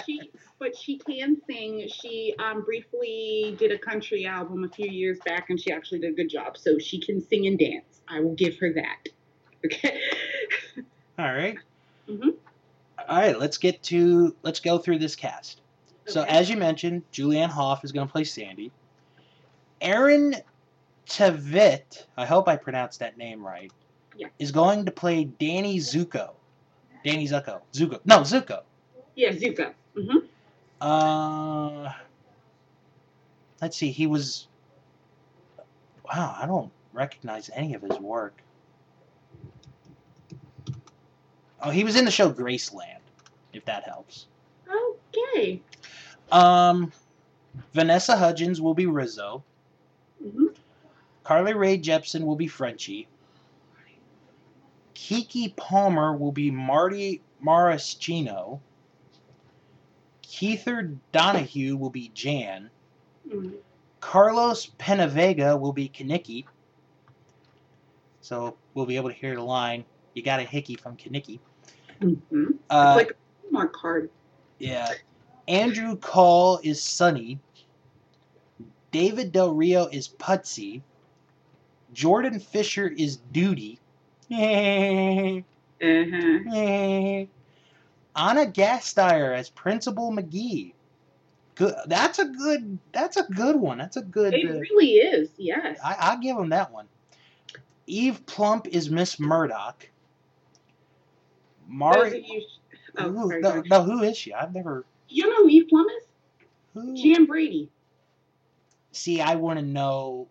she, 0.05 0.31
but 0.59 0.77
she 0.77 0.99
can 0.99 1.37
sing. 1.47 1.89
She 1.89 2.35
um, 2.39 2.63
briefly 2.65 3.57
did 3.59 3.73
a 3.73 3.79
country 3.79 4.27
album 4.27 4.65
a 4.65 4.69
few 4.69 4.89
years 4.89 5.19
back, 5.25 5.51
and 5.51 5.59
she 5.61 5.73
actually 5.73 6.01
did 6.01 6.13
a 6.13 6.15
good 6.15 6.29
job. 6.29 6.57
So 6.57 6.79
she 6.79 7.01
can 7.01 7.21
sing 7.21 7.47
and 7.47 7.59
dance. 7.59 8.03
I 8.09 8.21
will 8.21 8.35
give 8.35 8.59
her 8.61 8.73
that. 8.75 8.99
Okay. 9.65 9.99
All 11.19 11.33
right, 11.33 11.57
Mm 12.07 12.19
Mhm. 12.19 12.35
All 13.09 13.19
right. 13.19 13.39
Let's 13.39 13.59
get 13.59 13.83
to 13.85 14.35
let's 14.43 14.61
go 14.61 14.79
through 14.79 14.99
this 14.99 15.15
cast. 15.17 15.61
So 16.07 16.23
Okay. 16.23 16.31
as 16.31 16.51
you 16.51 16.57
mentioned, 16.57 17.03
Julianne 17.13 17.51
Hough 17.51 17.83
is 17.85 17.93
going 17.93 18.07
to 18.07 18.13
play 18.13 18.25
Sandy. 18.25 18.71
Aaron 19.81 20.35
Tveit, 21.07 22.07
I 22.17 22.25
hope 22.25 22.49
I 22.49 22.57
pronounced 22.57 22.99
that 23.01 23.19
name 23.19 23.45
right, 23.45 23.71
Yeah. 24.17 24.29
is 24.39 24.51
going 24.53 24.85
to 24.87 24.91
play 24.91 25.25
Danny 25.25 25.79
Zuko. 25.79 26.31
Danny 27.05 27.27
Zuko. 27.29 27.61
Zuko. 27.73 28.01
No, 28.05 28.21
Zuko. 28.21 28.63
Yeah, 29.15 29.31
Zuko. 29.31 29.73
hmm 29.95 30.19
Uh, 30.81 31.93
let's 33.61 33.77
see. 33.77 33.91
He 33.91 34.07
was. 34.07 34.49
Wow, 36.07 36.37
I 36.41 36.47
don't 36.47 36.71
recognize 36.93 37.51
any 37.55 37.75
of 37.75 37.83
his 37.83 37.99
work. 37.99 38.43
Oh, 41.65 41.71
he 41.71 41.83
was 41.83 41.97
in 41.97 42.05
the 42.05 42.11
show 42.11 42.31
Graceland, 42.31 43.01
if 43.53 43.65
that 43.65 43.85
helps. 43.85 44.27
Okay. 44.69 45.63
Um, 46.31 46.93
Vanessa 47.73 48.17
Hudgens 48.17 48.61
will 48.61 48.75
be 48.75 48.87
Rizzo. 48.87 49.43
Mm-hmm. 50.23 50.47
Carly 51.23 51.55
Rae 51.55 51.79
Jepsen 51.79 52.25
will 52.25 52.37
be 52.37 52.49
Frenchie. 52.49 53.09
Keke 54.95 55.57
Palmer 55.57 56.15
will 56.17 56.33
be 56.33 56.51
Marty 56.51 57.23
Maraschino. 57.41 58.61
Kether 60.23 60.97
Donohue 61.13 61.77
will 61.77 61.91
be 61.91 62.11
Jan. 62.15 62.71
Mm-hmm. 63.29 63.57
Carlos 64.01 64.71
PenaVega 64.79 65.59
will 65.59 65.73
be 65.73 65.89
Kenickie. 65.89 66.45
So 68.21 68.57
we'll 68.75 68.87
be 68.87 68.97
able 68.97 69.09
to 69.09 69.15
hear 69.15 69.35
the 69.35 69.43
line, 69.43 69.85
You 70.15 70.23
got 70.23 70.41
a 70.41 70.45
hickey 70.45 70.77
from 70.77 70.97
Kenickie. 70.97 71.39
Hmm 72.01 72.15
Uh, 72.71 72.95
like 72.97 73.11
a 73.11 73.15
Hallmark 73.43 73.73
card. 73.73 74.11
Yeah. 74.59 74.89
Andrew 75.49 75.97
Call 75.97 76.59
is 76.63 76.83
Sonny. 76.83 77.39
David 78.93 79.33
Del 79.33 79.53
Rio 79.55 79.87
is 79.87 80.09
Putzie. 80.09 80.83
Jordan 81.93 82.41
Fisher 82.41 82.89
is 82.89 83.19
Doody. 83.33 83.79
Anna 84.31 85.45
Uh-huh. 85.83 87.27
Gasteyer 88.17 89.37
as 89.37 89.51
Principal 89.51 90.13
McGee. 90.13 90.73
Good. 91.57 91.75
That's 91.87 92.19
a 92.19 92.25
good. 92.25 92.79
That's 92.93 93.17
a 93.17 93.25
good 93.25 93.57
one. 93.57 93.79
That's 93.79 93.97
a 93.97 94.03
good. 94.03 94.35
It 94.35 94.49
uh, 94.51 94.59
really 94.59 94.95
is, 94.95 95.31
yes. 95.37 95.79
I, 95.85 95.97
I'll 96.01 96.19
give 96.19 96.37
him 96.37 96.49
that 96.51 96.73
one. 96.73 96.87
Eve 97.87 98.25
Plumb 98.27 98.63
is 98.71 98.91
Miss 98.91 99.21
Murdock. 99.21 99.89
Mari. 101.69 102.45
oh, 102.99 103.11
Who- 103.11 103.41
no, 103.41 103.63
no, 103.67 103.83
who 103.83 104.03
is 104.03 104.17
she? 104.17 104.33
I've 104.33 104.55
never. 104.55 104.85
You 105.09 105.29
know 105.29 105.49
Eve 105.49 105.69
Plumb 105.69 105.87
is? 105.89 106.05
Who? 106.75 106.97
Jan 106.97 107.27
Brady. 107.27 107.69
See, 108.93 109.21
I 109.21 109.35
wouldn't 109.35 109.69
know. 109.69 110.29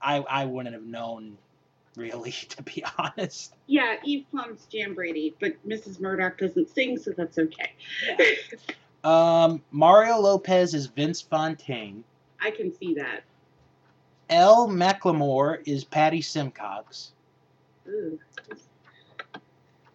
I 0.00 0.18
I 0.18 0.44
wouldn't 0.44 0.74
have 0.74 0.84
known, 0.84 1.36
really, 1.96 2.30
to 2.50 2.62
be 2.62 2.84
honest. 2.98 3.54
Yeah, 3.66 3.96
Eve 4.04 4.26
Plumb's 4.30 4.66
Jan 4.66 4.94
Brady, 4.94 5.34
but 5.40 5.52
Mrs. 5.66 6.00
Murdock 6.00 6.38
doesn't 6.38 6.68
sing, 6.74 6.98
so 6.98 7.12
that's 7.16 7.38
okay. 7.38 7.70
Um, 9.04 9.62
Mario 9.70 10.18
Lopez 10.18 10.72
is 10.72 10.86
Vince 10.86 11.20
Fontaine. 11.20 12.02
I 12.40 12.50
can 12.50 12.74
see 12.74 12.94
that. 12.94 13.22
Elle 14.30 14.66
McLemore 14.68 15.58
is 15.66 15.84
Patty 15.84 16.22
Simcox. 16.22 17.12
Ooh. 17.86 18.18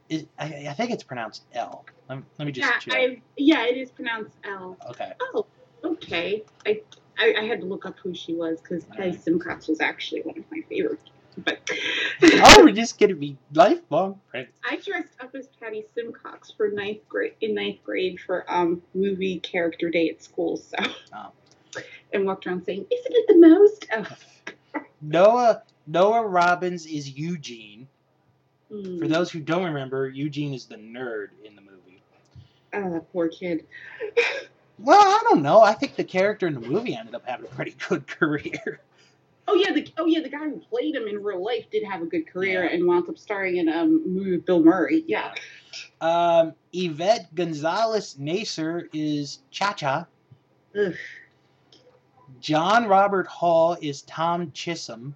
Is 0.09 0.25
I, 0.39 0.67
I 0.69 0.73
think 0.73 0.91
it's 0.91 1.03
pronounced 1.03 1.43
Elle. 1.53 1.85
Let, 2.09 2.17
me- 2.19 2.23
let 2.39 2.45
me 2.45 2.51
just 2.51 2.67
Yeah, 2.69 2.79
check. 2.79 2.93
I 2.95 3.21
yeah, 3.37 3.65
it 3.65 3.77
is 3.77 3.91
pronounced 3.91 4.35
Elle. 4.43 4.75
Okay. 4.89 5.13
Oh, 5.21 5.45
okay. 5.83 6.43
I 6.65 6.81
I, 7.19 7.35
I 7.39 7.43
had 7.43 7.59
to 7.61 7.65
look 7.67 7.85
up 7.85 7.95
who 8.01 8.13
she 8.15 8.33
was 8.33 8.59
because 8.61 8.85
Patty 8.85 9.03
Alright. 9.09 9.21
Simcox 9.23 9.67
was 9.67 9.81
actually 9.81 10.21
one 10.21 10.37
of 10.37 10.45
my 10.51 10.61
favorites. 10.67 11.03
But 11.37 11.59
oh, 12.23 12.63
we're 12.63 12.73
just 12.73 12.99
gonna 12.99 13.15
be 13.15 13.37
lifelong 13.53 14.19
friends. 14.31 14.49
I 14.67 14.77
dressed 14.77 15.13
up 15.21 15.35
as 15.35 15.47
Patty 15.59 15.85
Simcox 15.93 16.51
for 16.51 16.69
ninth 16.69 17.07
grade 17.07 17.33
in 17.41 17.53
ninth 17.53 17.83
grade 17.83 18.19
for 18.19 18.51
um 18.51 18.81
movie 18.95 19.39
character 19.39 19.89
day 19.91 20.09
at 20.09 20.23
school. 20.23 20.57
So 20.57 20.77
Oh. 21.13 21.31
and 22.11 22.25
walked 22.25 22.47
around 22.47 22.63
saying, 22.65 22.87
"Isn't 22.91 23.13
it 23.15 23.27
the 23.27 23.37
most?" 23.37 23.87
Oh. 23.93 24.81
Noah 25.01 25.61
Noah 25.85 26.25
Robbins 26.25 26.85
is 26.87 27.09
Eugene. 27.17 27.87
Hmm. 28.71 28.99
For 28.99 29.07
those 29.07 29.31
who 29.31 29.39
don't 29.39 29.63
remember, 29.65 30.07
Eugene 30.09 30.53
is 30.53 30.65
the 30.65 30.75
nerd 30.75 31.29
in 31.43 31.55
the 31.55 31.61
movie. 31.61 32.01
Oh, 32.73 32.93
that 32.93 33.11
poor 33.11 33.27
kid. 33.29 33.65
Well, 34.81 34.97
I 34.97 35.19
don't 35.29 35.41
know. 35.41 35.59
I 35.61 35.73
think 35.73 35.97
the 35.97 36.05
character 36.05 36.47
in 36.47 36.53
the 36.53 36.61
movie 36.61 36.95
ended 36.95 37.13
up 37.13 37.27
having 37.27 37.47
a 37.47 37.49
pretty 37.53 37.75
good 37.89 38.07
career. 38.19 38.79
Oh 39.45 39.55
yeah, 39.55 39.73
the 39.73 39.85
oh 39.97 40.05
yeah, 40.05 40.21
the 40.21 40.29
guy 40.29 40.45
who 40.47 40.57
played 40.69 40.95
him 40.95 41.05
in 41.05 41.21
real 41.21 41.43
life 41.43 41.65
did 41.69 41.83
have 41.83 42.01
a 42.01 42.05
good 42.05 42.25
career 42.25 42.63
Yeah. 42.63 42.69
and 42.73 42.87
wound 42.87 43.09
up 43.09 43.17
starring 43.17 43.57
in 43.57 43.67
um 43.67 44.01
movie 44.07 44.31
with 44.31 44.45
Bill 44.45 44.63
Murray. 44.63 45.03
Yeah. 45.05 45.33
Um, 45.99 46.53
Yvette 46.71 47.35
Gonzalez 47.35 48.15
Nacer 48.17 48.87
is 48.93 49.39
Cha 49.51 49.73
Cha. 49.73 50.05
John 52.39 52.87
Robert 52.87 53.27
Hall 53.27 53.77
is 53.81 54.03
Tom 54.03 54.51
Chisum. 54.51 55.13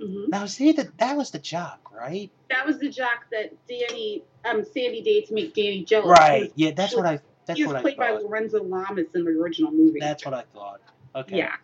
hmm 0.00 0.24
Now, 0.28 0.46
see 0.46 0.72
that 0.72 0.98
that 0.98 1.16
was 1.16 1.30
the 1.30 1.38
jock, 1.38 1.92
right? 1.92 2.30
That 2.54 2.66
was 2.66 2.78
the 2.78 2.88
jock 2.88 3.26
that 3.32 3.52
Danny 3.66 4.22
um 4.44 4.64
Sandy 4.64 5.02
dated 5.02 5.28
to 5.28 5.34
make 5.34 5.54
Danny 5.54 5.84
jealous. 5.84 6.06
Right. 6.06 6.52
Yeah, 6.54 6.70
that's 6.70 6.94
what 6.94 7.04
I. 7.04 7.18
That's 7.46 7.58
He 7.58 7.64
was 7.64 7.72
what 7.72 7.78
I 7.78 7.82
played 7.82 7.96
by. 7.96 8.12
Lorenzo 8.12 8.62
Lamas 8.62 9.08
in 9.14 9.24
the 9.24 9.32
original 9.32 9.72
movie. 9.72 9.98
That's 9.98 10.24
what 10.24 10.34
I 10.34 10.44
thought. 10.54 10.80
Okay. 11.16 11.38
Yeah. 11.38 11.56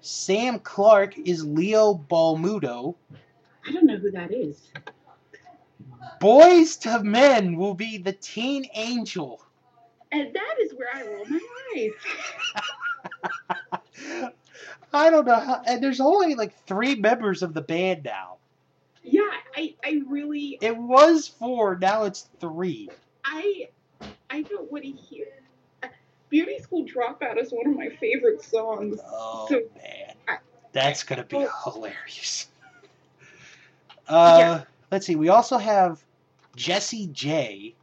Sam 0.00 0.58
Clark 0.58 1.16
is 1.16 1.44
Leo 1.44 1.94
Balmudo. 2.10 2.96
I 3.66 3.72
don't 3.72 3.86
know 3.86 3.98
who 3.98 4.10
that 4.10 4.32
is. 4.32 4.72
Boyz 6.20 6.84
II 6.84 7.04
Men 7.04 7.54
will 7.56 7.74
be 7.74 7.98
the 7.98 8.12
Teen 8.12 8.66
Angel. 8.74 9.40
And 10.10 10.34
that 10.34 10.54
is 10.60 10.74
where 10.74 10.88
I 10.92 11.06
roll 11.06 11.24
my 11.26 11.40
eyes. 11.76 11.92
I 14.92 15.10
don't 15.10 15.24
know 15.24 15.38
how. 15.38 15.62
And 15.66 15.80
there's 15.80 16.00
only 16.00 16.34
like 16.34 16.52
three 16.66 16.96
members 16.96 17.44
of 17.44 17.54
the 17.54 17.62
band 17.62 18.02
now. 18.04 18.39
Yeah, 19.02 19.22
I, 19.56 19.74
I 19.84 20.02
really, 20.08 20.58
It 20.60 20.76
was 20.76 21.28
four, 21.28 21.76
now 21.78 22.04
it's 22.04 22.28
three. 22.40 22.90
I, 23.24 23.68
I 24.28 24.42
don't 24.42 24.70
want 24.70 24.84
to 24.84 24.90
hear. 24.90 25.26
Beauty 26.28 26.58
School 26.60 26.84
Dropout 26.86 27.38
is 27.42 27.50
one 27.50 27.66
of 27.66 27.76
my 27.76 27.88
favorite 27.88 28.42
songs. 28.42 29.00
Oh 29.04 29.46
So, 29.48 29.62
man, 29.74 30.14
I- 30.28 30.38
that's 30.72 31.02
gonna 31.02 31.24
be 31.24 31.36
Well- 31.36 31.52
hilarious. 31.64 32.48
Uh, 34.08 34.36
Yeah. 34.40 34.64
let's 34.90 35.06
see. 35.06 35.14
We 35.14 35.28
also 35.28 35.56
have 35.56 36.02
Jessie 36.56 37.06
J. 37.12 37.74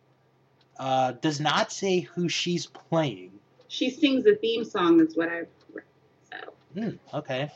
Uh, 0.77 1.13
does 1.13 1.39
not 1.39 1.71
say 1.71 2.01
who 2.01 2.27
she's 2.27 2.65
playing. 2.65 3.31
She 3.69 3.89
sings 3.89 4.25
the 4.25 4.35
theme 4.35 4.65
song, 4.65 4.99
is 4.99 5.15
what 5.15 5.29
I've 5.29 5.47
read. 5.73 5.85
So, 6.31 6.37
Hmm, 6.73 6.89
okay. 7.13 7.49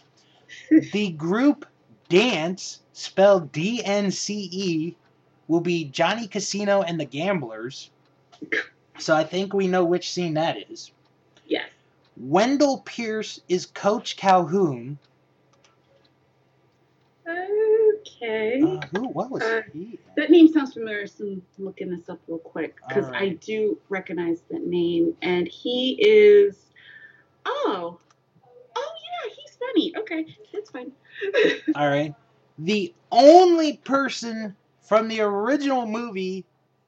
the 0.94 1.10
group 1.12 1.66
Dance, 2.12 2.80
spelled 2.94 3.52
D 3.52 3.82
N 3.84 4.12
C 4.12 4.50
E, 4.52 4.96
will 5.48 5.62
be 5.62 5.86
Johnny 5.86 6.28
Casino 6.28 6.82
and 6.82 7.00
the 7.00 7.06
Gamblers. 7.06 7.90
So 9.00 9.16
I 9.16 9.24
think 9.24 9.54
we 9.54 9.68
know 9.68 9.84
which 9.86 10.12
scene 10.12 10.34
that 10.36 10.58
is. 10.70 10.92
yes. 11.46 11.70
Wendell 12.18 12.80
Pierce 12.86 13.40
is 13.50 13.66
Coach 13.66 14.18
Calhoun. 14.18 14.98
Okay. 17.28 18.62
Uh, 18.62 18.80
who? 18.94 19.08
What 19.10 19.32
was 19.32 19.42
Uh, 19.44 19.62
he? 19.74 19.98
That 20.18 20.30
name 20.30 20.48
sounds 20.48 20.74
familiar, 20.74 21.08
so 21.08 21.24
I'm 21.26 21.42
looking 21.58 21.90
this 21.90 22.10
up 22.10 22.20
real 22.28 22.38
quick 22.40 22.76
because 22.88 23.06
I 23.14 23.30
do 23.42 23.78
recognize 23.90 24.42
that 24.52 24.66
name. 24.66 25.16
And 25.22 25.48
he 25.48 25.98
is. 26.02 26.68
Oh, 27.46 28.00
Okay, 29.98 30.26
that's 30.54 30.70
fine. 30.70 30.92
All 31.76 31.90
right. 31.90 32.14
The 32.60 32.94
only 33.12 33.78
person 33.78 34.56
from 34.82 35.08
the 35.08 35.22
original 35.22 35.86
movie, 35.86 36.46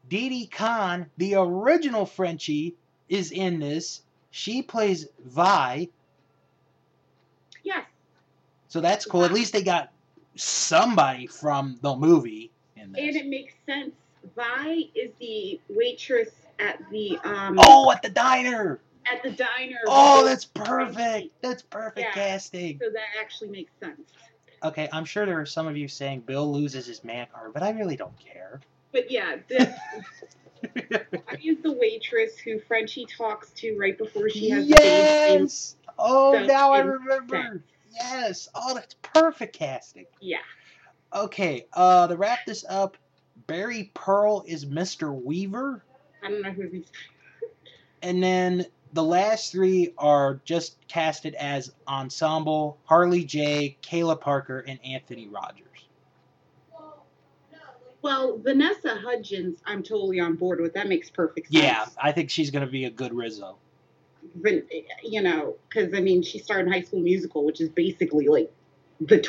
Didi 0.09 0.47
Conn, 0.47 1.09
the 1.17 1.35
original 1.35 2.05
Frenchie, 2.05 2.75
is 3.09 3.31
in 3.31 3.59
this. 3.59 4.01
She 4.31 4.61
plays 4.61 5.07
Vi, 5.25 5.87
yes. 7.63 7.85
so 8.67 8.81
that's 8.81 9.05
cool. 9.05 9.23
At 9.23 9.31
least 9.31 9.53
they 9.53 9.61
got 9.61 9.91
somebody 10.35 11.27
from 11.27 11.77
the 11.81 11.95
movie 11.95 12.51
in 12.75 12.95
And 12.97 13.15
it 13.15 13.27
makes 13.27 13.53
sense. 13.65 13.93
Vi 14.35 14.89
is 14.95 15.11
the 15.19 15.59
waitress 15.69 16.29
at 16.59 16.79
the 16.89 17.19
um 17.23 17.57
Oh, 17.59 17.91
at 17.91 18.01
the 18.01 18.09
diner! 18.09 18.79
At 19.11 19.23
the 19.23 19.31
diner. 19.31 19.79
Oh, 19.87 20.23
that's 20.25 20.45
perfect. 20.45 21.29
That's 21.41 21.61
perfect 21.63 21.99
Yeah. 22.07 22.11
casting. 22.11 22.79
So 22.79 22.89
that 22.91 23.19
actually 23.19 23.49
makes 23.49 23.71
sense. 23.79 24.11
Okay, 24.63 24.87
I'm 24.93 25.05
sure 25.05 25.25
there 25.25 25.39
are 25.41 25.45
some 25.45 25.67
of 25.67 25.75
you 25.75 25.87
saying 25.87 26.21
Bill 26.21 26.51
loses 26.51 26.85
his 26.85 27.03
man 27.03 27.27
card, 27.33 27.53
but 27.53 27.63
I 27.63 27.71
really 27.71 27.97
don't 27.97 28.17
care. 28.17 28.61
But 28.93 29.11
yeah, 29.11 29.37
this 29.49 29.73
is 31.41 31.57
the 31.63 31.71
waitress 31.73 32.37
who 32.37 32.59
Frenchie 32.59 33.05
talks 33.05 33.49
to 33.57 33.75
right 33.77 33.97
before 33.97 34.29
she 34.29 34.49
has 34.51 34.67
the 34.67 34.75
baby. 34.75 34.87
yes. 35.43 35.75
Oh, 35.99 36.33
So 36.33 36.45
now 36.45 36.71
I 36.71 36.79
remember. 36.79 37.35
sense. 37.35 37.63
Yes. 37.93 38.47
Oh, 38.55 38.73
that's 38.73 38.95
perfect 39.01 39.55
casting. 39.57 40.05
Yeah. 40.21 40.37
Okay. 41.13 41.65
Uh, 41.73 42.07
to 42.07 42.15
wrap 42.15 42.39
this 42.45 42.63
up, 42.69 42.97
Barry 43.47 43.91
Pearl 43.93 44.43
is 44.47 44.65
Mr. 44.65 45.13
Weaver, 45.13 45.83
I 46.23 46.29
don't 46.29 46.41
know 46.41 46.51
who 46.51 46.69
these. 46.69 46.85
and 48.01 48.23
then 48.23 48.65
the 48.93 49.03
last 49.03 49.51
three 49.51 49.93
are 49.97 50.39
just 50.45 50.77
casted 50.87 51.35
as 51.35 51.71
ensemble: 51.87 52.77
Harley 52.85 53.23
J, 53.23 53.77
Kayla 53.81 54.19
Parker, 54.19 54.59
and 54.59 54.79
Anthony 54.85 55.27
Rogers. 55.27 55.67
Well, 58.01 58.37
Vanessa 58.37 58.95
Hudgens, 58.95 59.61
I'm 59.65 59.81
totally 59.81 60.19
on 60.19 60.35
board 60.35 60.59
with. 60.59 60.73
That 60.73 60.89
makes 60.89 61.09
perfect 61.09 61.47
sense. 61.47 61.63
Yeah, 61.63 61.85
I 62.01 62.11
think 62.11 62.29
she's 62.29 62.51
gonna 62.51 62.67
be 62.67 62.85
a 62.85 62.89
good 62.89 63.13
Rizzo. 63.13 63.57
You 65.03 65.21
know, 65.21 65.55
because 65.67 65.93
I 65.93 65.99
mean, 65.99 66.21
she 66.21 66.39
starred 66.39 66.67
in 66.67 66.71
High 66.71 66.81
School 66.81 66.99
Musical, 66.99 67.45
which 67.45 67.61
is 67.61 67.69
basically 67.69 68.27
like 68.27 68.51
the 69.01 69.27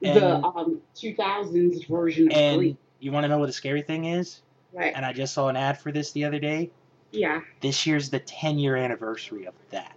the 0.00 0.36
um 0.44 0.80
2000s 0.96 1.86
version 1.88 2.28
of 2.28 2.36
And 2.36 2.56
Glee. 2.56 2.76
you 3.00 3.12
want 3.12 3.24
to 3.24 3.28
know 3.28 3.38
what 3.38 3.46
the 3.46 3.52
scary 3.52 3.82
thing 3.82 4.06
is? 4.06 4.40
Right. 4.72 4.92
And 4.94 5.04
I 5.04 5.12
just 5.12 5.34
saw 5.34 5.48
an 5.48 5.56
ad 5.56 5.78
for 5.78 5.92
this 5.92 6.12
the 6.12 6.24
other 6.24 6.38
day. 6.38 6.70
Yeah. 7.12 7.40
This 7.60 7.86
year's 7.86 8.10
the 8.10 8.20
10 8.20 8.58
year 8.58 8.76
anniversary 8.76 9.46
of 9.46 9.54
that. 9.70 9.94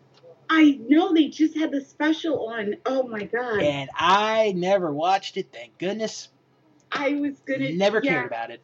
I 0.49 0.79
know 0.87 1.13
they 1.13 1.29
just 1.29 1.57
had 1.57 1.71
the 1.71 1.81
special 1.81 2.47
on. 2.47 2.75
Oh 2.85 3.03
my 3.07 3.23
god. 3.23 3.61
And 3.61 3.89
I 3.95 4.53
never 4.55 4.91
watched 4.93 5.37
it, 5.37 5.47
thank 5.51 5.77
goodness. 5.77 6.29
I 6.91 7.13
was 7.13 7.39
gonna 7.47 7.71
Never 7.71 8.01
yeah, 8.03 8.11
cared 8.11 8.25
about 8.27 8.51
it. 8.51 8.61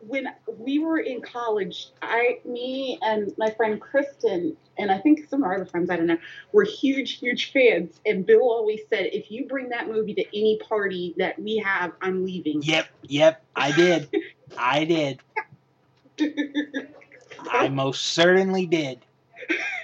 when 0.00 0.26
we 0.58 0.78
were 0.78 0.98
in 0.98 1.22
college, 1.22 1.88
I, 2.02 2.40
me, 2.44 2.98
and 3.00 3.32
my 3.38 3.50
friend 3.50 3.80
Kristen, 3.80 4.56
and 4.76 4.90
I 4.90 4.98
think 4.98 5.26
some 5.30 5.42
of 5.42 5.46
our 5.46 5.54
other 5.54 5.64
friends, 5.64 5.88
I 5.88 5.96
don't 5.96 6.06
know, 6.06 6.18
were 6.52 6.64
huge, 6.64 7.18
huge 7.18 7.52
fans. 7.52 7.98
And 8.04 8.26
Bill 8.26 8.42
always 8.42 8.80
said, 8.90 9.06
if 9.12 9.30
you 9.30 9.46
bring 9.46 9.70
that 9.70 9.88
movie 9.88 10.14
to 10.14 10.24
any 10.36 10.58
party 10.68 11.14
that 11.16 11.38
we 11.38 11.56
have, 11.58 11.92
I'm 12.02 12.24
leaving. 12.26 12.62
Yep, 12.62 12.88
yep, 13.04 13.42
I 13.56 13.72
did. 13.72 14.10
I 14.58 14.84
did. 14.84 15.20
I 17.50 17.68
most 17.68 18.02
certainly 18.04 18.66
did. 18.66 19.04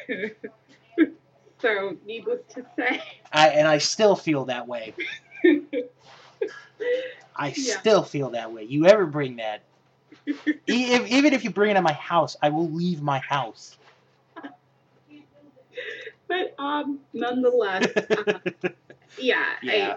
so, 1.60 1.96
needless 2.04 2.40
to 2.54 2.64
say, 2.76 3.02
I 3.32 3.48
and 3.50 3.66
I 3.68 3.78
still 3.78 4.16
feel 4.16 4.44
that 4.46 4.66
way. 4.66 4.94
I 7.36 7.52
Yeah. 7.54 7.80
still 7.80 8.02
feel 8.02 8.30
that 8.30 8.52
way. 8.52 8.64
You 8.64 8.86
ever 8.86 9.06
bring 9.06 9.36
that? 9.36 9.62
E- 10.68 10.92
if, 10.94 11.06
even 11.08 11.32
if 11.32 11.44
you 11.44 11.50
bring 11.50 11.70
it 11.70 11.74
to 11.74 11.82
my 11.82 11.92
house, 11.92 12.36
I 12.42 12.50
will 12.50 12.70
leave 12.70 13.02
my 13.02 13.18
house. 13.18 13.78
but 16.28 16.54
um, 16.58 17.00
nonetheless, 17.12 17.86
uh, 18.16 18.38
yeah. 19.16 19.44
Yeah. 19.62 19.94
I, 19.94 19.96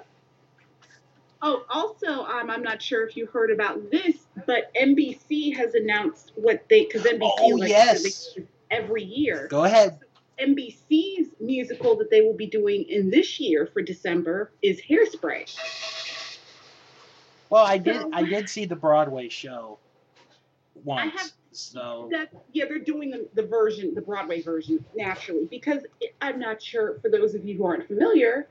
oh, 1.42 1.64
also, 1.70 2.24
um, 2.26 2.50
I'm 2.50 2.64
not 2.64 2.82
sure 2.82 3.06
if 3.08 3.16
you 3.18 3.26
heard 3.28 3.52
about 3.52 3.90
this, 3.92 4.28
but 4.46 4.72
NBC 4.76 5.56
has 5.56 5.74
announced 5.74 6.32
what 6.36 6.64
they 6.70 6.86
because 6.86 7.04
NBC 7.04 7.32
Oh, 7.40 7.48
like, 7.58 7.70
yes. 7.70 8.38
every 8.70 9.04
year. 9.04 9.48
Go 9.50 9.64
ahead. 9.66 10.00
NBC's 10.40 11.30
musical 11.40 11.96
that 11.98 12.10
they 12.10 12.22
will 12.22 12.34
be 12.36 12.48
doing 12.48 12.84
in 12.90 13.10
this 13.12 13.40
year 13.40 13.68
for 13.72 13.82
December 13.82 14.52
is 14.64 14.82
Hairspray. 14.82 15.56
Well, 17.50 17.66
I 17.66 17.78
did. 17.78 17.98
So- 18.02 18.10
I 18.14 18.24
did 18.24 18.50
see 18.50 18.66
the 18.66 18.76
Broadway 18.76 19.30
show 19.30 19.78
once. 20.84 21.12
have- 21.20 21.32
so 21.54 22.08
That 22.12 22.30
yeah, 22.54 22.64
they're 22.66 22.80
doing 22.80 23.12
the, 23.12 23.28
the 23.34 23.44
version, 23.46 23.94
the 23.94 24.00
Broadway 24.02 24.42
version, 24.42 24.86
naturally, 24.96 25.48
because 25.52 25.86
I'm 26.22 26.40
not 26.40 26.62
sure 26.62 26.98
for 27.02 27.10
those 27.10 27.36
of 27.36 27.44
you 27.46 27.58
who 27.58 27.66
aren't 27.66 27.88
familiar, 27.88 28.48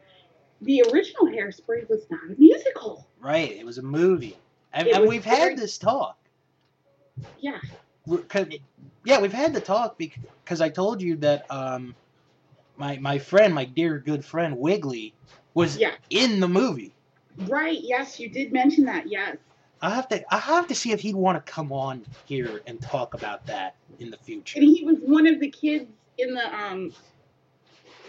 the 0.63 0.83
original 0.93 1.27
Hairspray 1.27 1.89
was 1.89 2.03
not 2.11 2.21
a 2.31 2.35
musical. 2.39 3.07
right, 3.21 3.51
it 3.53 3.65
was 3.65 3.79
a 3.79 3.83
movie, 3.83 4.37
and, 4.73 4.89
and 4.89 5.07
we've 5.09 5.25
very- 5.25 5.37
had 5.37 5.59
this 5.59 5.79
talk. 5.79 6.17
Yeah, 7.39 7.59
yeah, 9.05 9.21
we've 9.21 9.33
had 9.33 9.53
the 9.55 9.61
talk 9.61 9.99
because 9.99 10.61
I 10.61 10.69
told 10.69 11.01
you 11.03 11.17
that 11.17 11.45
um, 11.51 11.95
my 12.77 12.97
my 12.99 13.19
friend, 13.19 13.55
my 13.55 13.65
dear 13.65 13.99
good 13.99 14.25
friend 14.25 14.57
Wiggly, 14.59 15.15
was 15.55 15.77
yeah, 15.77 15.95
in 16.11 16.41
the 16.41 16.49
movie. 16.49 16.93
right. 17.47 17.79
Yes, 17.81 18.19
you 18.19 18.29
did 18.29 18.53
mention 18.53 18.85
that. 18.87 19.07
Yes. 19.09 19.37
I 19.83 19.91
have 19.91 20.09
to 20.09 20.35
I 20.35 20.39
have 20.39 20.67
to 20.69 20.75
see 20.75 20.93
if 20.93 21.01
he'd 21.01 21.15
want 21.15 21.45
to 21.45 21.53
come 21.53 21.73
on 21.73 22.05
here 22.27 22.61
and 22.67 22.81
talk 22.83 23.15
about 23.15 23.47
that 23.47 23.77
in 23.99 24.11
the 24.11 24.17
future. 24.19 24.59
And 24.59 24.69
he 24.69 24.85
was 24.85 24.99
one 25.01 25.27
of 25.27 25.41
the 25.41 25.51
kids 25.51 25.87
in 26.19 26.35
the 26.35 26.55
um 26.55 26.93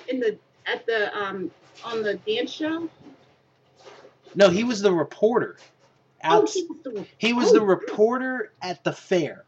in 0.09 0.19
the 0.19 0.37
at 0.65 0.85
the 0.85 1.15
um 1.17 1.49
on 1.83 2.03
the 2.03 2.15
dance 2.15 2.51
show. 2.51 2.89
No, 4.35 4.49
he 4.49 4.63
was 4.63 4.81
the 4.81 4.93
reporter. 4.93 5.57
Oh, 6.23 6.45
he 6.45 6.63
was 6.63 6.77
the 6.83 7.05
he 7.17 7.33
was 7.33 7.49
oh, 7.49 7.53
the 7.53 7.61
reporter 7.61 8.51
at 8.61 8.83
the 8.83 8.93
fair. 8.93 9.45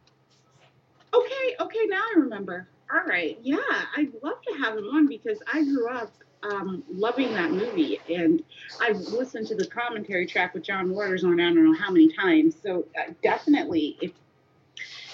Okay, 1.14 1.56
okay, 1.60 1.86
now 1.86 2.02
I 2.02 2.20
remember. 2.20 2.68
All 2.92 3.04
right, 3.06 3.38
yeah, 3.42 3.58
I'd 3.96 4.12
love 4.24 4.42
to 4.48 4.54
have 4.60 4.78
him 4.78 4.86
on 4.86 5.08
because 5.08 5.40
I 5.52 5.64
grew 5.64 5.90
up 5.90 6.12
um, 6.44 6.84
loving 6.92 7.34
that 7.34 7.52
movie, 7.52 8.00
and 8.10 8.44
I've 8.82 8.98
listened 8.98 9.48
to 9.48 9.56
the 9.56 9.66
commentary 9.66 10.26
track 10.26 10.54
with 10.54 10.64
John 10.64 10.94
Waters 10.94 11.24
on 11.24 11.40
I 11.40 11.46
don't 11.46 11.64
know 11.64 11.78
how 11.78 11.92
many 11.92 12.12
times. 12.12 12.56
So 12.62 12.86
uh, 13.00 13.14
definitely, 13.22 13.98
if 14.02 14.12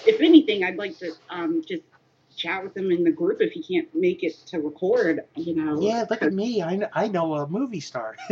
if 0.06 0.20
anything, 0.20 0.64
I'd 0.64 0.76
like 0.76 0.98
to 0.98 1.12
um, 1.28 1.62
just 1.66 1.82
chat 2.40 2.62
with 2.64 2.76
him 2.76 2.90
in 2.90 3.04
the 3.04 3.10
group 3.10 3.40
if 3.40 3.52
he 3.52 3.62
can't 3.62 3.88
make 3.94 4.22
it 4.22 4.36
to 4.46 4.60
record. 4.60 5.20
You 5.36 5.54
know, 5.54 5.80
Yeah, 5.80 6.04
look 6.08 6.22
at 6.22 6.32
me. 6.32 6.62
I 6.62 6.76
know, 6.76 6.88
I 6.92 7.08
know 7.08 7.34
a 7.34 7.48
movie 7.48 7.80
star. 7.80 8.16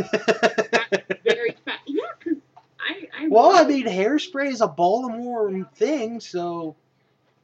very 1.23 1.55
fast. 1.65 1.81
Yeah, 1.85 2.03
because 2.17 2.39
I, 2.79 3.07
I 3.17 3.27
well, 3.29 3.55
I 3.55 3.67
mean, 3.67 3.85
hairspray 3.85 4.49
is 4.49 4.61
a 4.61 4.67
Baltimore 4.67 5.69
thing, 5.75 6.19
so 6.19 6.75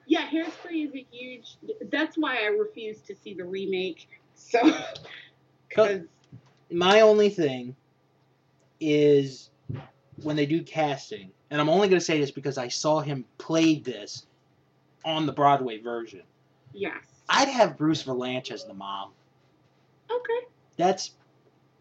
Yeah, 0.08 0.28
Hairspray 0.30 0.88
is 0.88 0.96
a 0.96 1.06
huge. 1.12 1.58
That's 1.92 2.18
why 2.18 2.38
I 2.44 2.48
refuse 2.48 3.02
to 3.02 3.16
see 3.16 3.34
the 3.34 3.46
remake. 3.46 4.10
So, 4.36 4.60
because 5.70 6.02
My 6.72 7.02
only 7.02 7.30
thing 7.30 7.76
is 8.80 9.50
when 10.24 10.36
they 10.36 10.46
do 10.46 10.64
casting, 10.64 11.32
and 11.52 11.62
I'm 11.62 11.70
only 11.70 11.88
going 11.88 12.00
to 12.00 12.06
say 12.06 12.20
this 12.20 12.32
because 12.32 12.58
I 12.58 12.70
saw 12.70 13.00
him 13.02 13.26
play 13.38 13.80
this 13.80 14.26
on 15.04 15.26
the 15.26 15.32
Broadway 15.32 15.80
version. 15.80 16.24
Yes. 16.76 17.03
I'd 17.30 17.47
have 17.47 17.77
Bruce 17.77 18.03
Vilanch 18.03 18.52
as 18.52 18.65
the 18.65 18.73
mom. 18.73 19.11
Okay. 20.11 20.47
That's, 20.77 21.11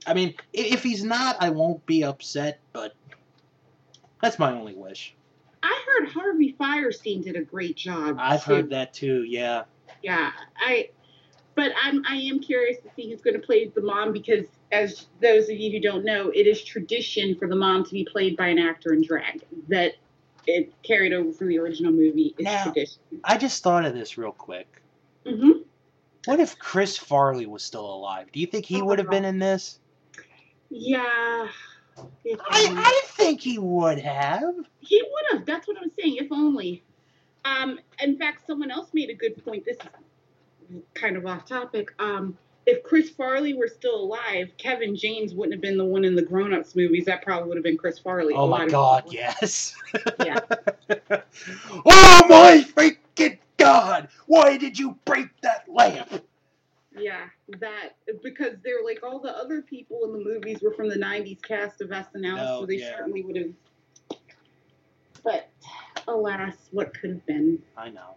I 0.06 0.14
mean, 0.14 0.34
if 0.52 0.82
he's 0.82 1.04
not, 1.04 1.36
I 1.40 1.50
won't 1.50 1.84
be 1.84 2.04
upset, 2.04 2.60
but 2.72 2.94
that's 4.22 4.38
my 4.38 4.52
only 4.52 4.74
wish. 4.74 5.14
I 5.62 5.84
heard 5.86 6.08
Harvey 6.08 6.54
Fierstein 6.58 7.24
did 7.24 7.36
a 7.36 7.42
great 7.42 7.76
job. 7.76 8.16
I've 8.18 8.44
too. 8.44 8.54
heard 8.54 8.70
that 8.70 8.94
too, 8.94 9.24
yeah. 9.24 9.64
Yeah, 10.02 10.30
I. 10.58 10.90
But 11.54 11.72
I'm 11.80 12.02
I 12.06 12.16
am 12.16 12.40
curious 12.40 12.78
to 12.82 12.88
see 12.96 13.10
who's 13.10 13.20
going 13.20 13.40
to 13.40 13.46
play 13.46 13.68
the 13.68 13.80
mom 13.80 14.12
because, 14.12 14.44
as 14.72 15.06
those 15.22 15.44
of 15.44 15.56
you 15.56 15.70
who 15.70 15.80
don't 15.80 16.04
know, 16.04 16.30
it 16.30 16.46
is 16.46 16.62
tradition 16.64 17.36
for 17.38 17.46
the 17.48 17.54
mom 17.56 17.84
to 17.84 17.92
be 17.92 18.04
played 18.04 18.36
by 18.36 18.48
an 18.48 18.58
actor 18.58 18.92
in 18.92 19.02
drag. 19.02 19.42
That 19.68 19.92
it 20.46 20.72
carried 20.82 21.12
over 21.12 21.32
from 21.32 21.48
the 21.48 21.58
original 21.58 21.92
movie. 21.92 22.34
It's 22.36 22.44
Now- 22.44 22.64
tradition. 22.64 23.00
I 23.24 23.38
just 23.38 23.62
thought 23.62 23.84
of 23.86 23.94
this 23.94 24.18
real 24.18 24.32
quick. 24.32 24.82
Hmm 25.26 25.51
What 26.26 26.40
if 26.40 26.59
Chris 26.59 26.96
Farley 26.96 27.46
was 27.46 27.62
still 27.62 27.84
alive? 27.86 28.28
Do 28.32 28.40
you 28.40 28.46
think 28.46 28.64
he 28.66 28.80
Oh, 28.80 28.84
would 28.86 28.98
have 28.98 29.10
been 29.10 29.24
in 29.24 29.38
this? 29.38 29.78
Yeah. 30.70 31.48
I. 31.98 32.09
I 32.51 33.02
think 33.06 33.40
he 33.40 33.59
would 33.59 33.98
have. 33.98 34.55
He 34.80 35.02
would 35.02 35.38
have. 35.38 35.46
That's 35.46 35.68
what 35.68 35.76
I'm 35.80 35.90
saying. 35.98 36.16
If 36.16 36.32
only. 36.32 36.82
Um, 37.44 37.78
in 38.02 38.16
fact, 38.16 38.46
someone 38.46 38.70
else 38.70 38.90
made 38.94 39.10
a 39.10 39.14
good 39.14 39.42
point. 39.44 39.64
This 39.64 39.76
is 39.76 40.82
kind 40.94 41.16
of 41.16 41.26
off 41.26 41.44
topic. 41.44 41.92
Um, 41.98 42.38
if 42.66 42.82
Chris 42.82 43.11
Farley 43.11 43.55
were 43.55 43.69
still 43.69 43.97
alive, 43.97 44.51
Kevin 44.59 44.97
James 44.97 45.35
wouldn't 45.35 45.53
have 45.55 45.61
been 45.61 45.77
the 45.77 45.85
one 45.85 46.05
in 46.05 46.15
the 46.15 46.23
Grown 46.23 46.55
Ups 46.55 46.74
movies. 46.74 47.05
That 47.05 47.23
probably 47.23 47.49
would 47.49 47.57
have 47.57 47.65
been 47.65 47.77
Chris 47.77 47.99
Farley. 47.99 48.35
Oh 48.35 48.49
my 48.49 48.66
god, 48.66 49.05
yes. 49.11 49.74
Yeah. 50.24 50.39
oh 51.86 52.27
my 52.28 52.65
freaking 52.74 53.39
god! 53.57 54.09
Why 54.27 54.57
did 54.57 54.78
you 54.78 54.97
break 55.05 55.28
that 55.43 55.65
lamp? 55.69 56.24
Yeah, 56.97 57.24
that 57.61 57.97
because 58.23 58.55
they're 58.65 58.85
like 58.85 59.01
all 59.03 59.19
the 59.19 59.36
other 59.36 59.62
people 59.62 60.05
in 60.05 60.12
the 60.12 60.24
movies 60.24 60.61
were 60.62 60.73
from 60.73 60.89
the 60.89 60.97
'90s 60.97 61.43
cast 61.43 61.81
of 61.81 61.91
SNL, 61.91 62.36
Oh, 62.39 62.61
so 62.61 62.66
they 62.66 62.77
yeah. 62.77 62.97
certainly 62.97 63.23
would 63.23 63.36
have. 63.36 64.19
But 65.23 65.51
alas, 66.07 66.55
what 66.70 66.95
could 66.95 67.11
have 67.11 67.27
been. 67.27 67.59
I 67.77 67.91
know. 67.91 68.15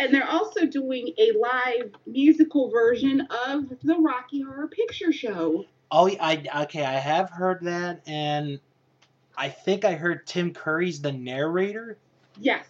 And 0.00 0.14
they're 0.14 0.28
also 0.28 0.64
doing 0.64 1.12
a 1.18 1.32
live 1.38 1.90
musical 2.06 2.70
version 2.70 3.20
of 3.46 3.68
the 3.82 3.96
Rocky 3.98 4.40
Horror 4.40 4.68
Picture 4.68 5.12
Show. 5.12 5.66
Oh, 5.90 6.08
I 6.18 6.42
okay. 6.62 6.84
I 6.86 6.94
have 6.94 7.28
heard 7.28 7.58
that, 7.64 8.00
and 8.06 8.58
I 9.36 9.50
think 9.50 9.84
I 9.84 9.92
heard 9.92 10.26
Tim 10.26 10.54
Curry's 10.54 11.02
the 11.02 11.12
narrator. 11.12 11.98
Yes, 12.38 12.66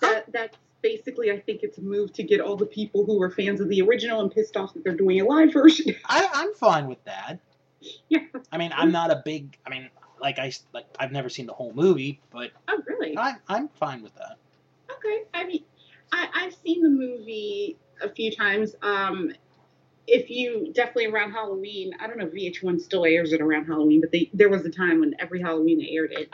that 0.00 0.24
that's 0.32 0.56
basically. 0.82 1.30
I 1.30 1.38
think 1.38 1.62
it's 1.62 1.78
a 1.78 1.82
move 1.82 2.12
to 2.14 2.24
get 2.24 2.40
all 2.40 2.56
the 2.56 2.66
people 2.66 3.04
who 3.04 3.18
were 3.18 3.30
fans 3.30 3.60
of 3.60 3.68
the 3.68 3.80
original 3.82 4.20
and 4.20 4.30
pissed 4.32 4.56
off 4.56 4.74
that 4.74 4.82
they're 4.82 4.96
doing 4.96 5.20
a 5.20 5.24
live 5.24 5.52
version. 5.52 5.94
I, 6.06 6.28
I'm 6.32 6.52
fine 6.54 6.88
with 6.88 7.02
that. 7.04 7.38
yeah. 8.08 8.20
I 8.50 8.58
mean, 8.58 8.72
I'm 8.74 8.90
not 8.90 9.12
a 9.12 9.22
big. 9.24 9.56
I 9.64 9.70
mean, 9.70 9.88
like 10.20 10.40
I 10.40 10.50
like 10.74 10.86
I've 10.98 11.12
never 11.12 11.28
seen 11.28 11.46
the 11.46 11.52
whole 11.52 11.72
movie, 11.74 12.20
but 12.32 12.50
Oh, 12.66 12.82
really? 12.86 13.16
I, 13.16 13.34
I'm 13.46 13.68
fine 13.68 14.02
with 14.02 14.14
that. 14.16 14.36
Okay. 14.90 15.22
I 15.34 15.44
mean, 15.44 15.62
I, 16.12 16.28
I've 16.34 16.54
seen 16.54 16.82
the 16.82 16.88
movie 16.88 17.76
a 18.02 18.08
few 18.08 18.30
times. 18.34 18.74
Um, 18.82 19.32
if 20.06 20.30
you 20.30 20.72
definitely 20.72 21.06
around 21.06 21.32
Halloween, 21.32 21.92
I 22.00 22.06
don't 22.06 22.18
know 22.18 22.26
if 22.26 22.32
VH1 22.32 22.80
still 22.80 23.04
airs 23.04 23.32
it 23.32 23.40
around 23.40 23.66
Halloween, 23.66 24.00
but 24.00 24.10
they, 24.10 24.30
there 24.32 24.48
was 24.48 24.64
a 24.64 24.70
time 24.70 25.00
when 25.00 25.14
every 25.18 25.40
Halloween 25.40 25.78
they 25.78 25.90
aired 25.90 26.12
it, 26.12 26.32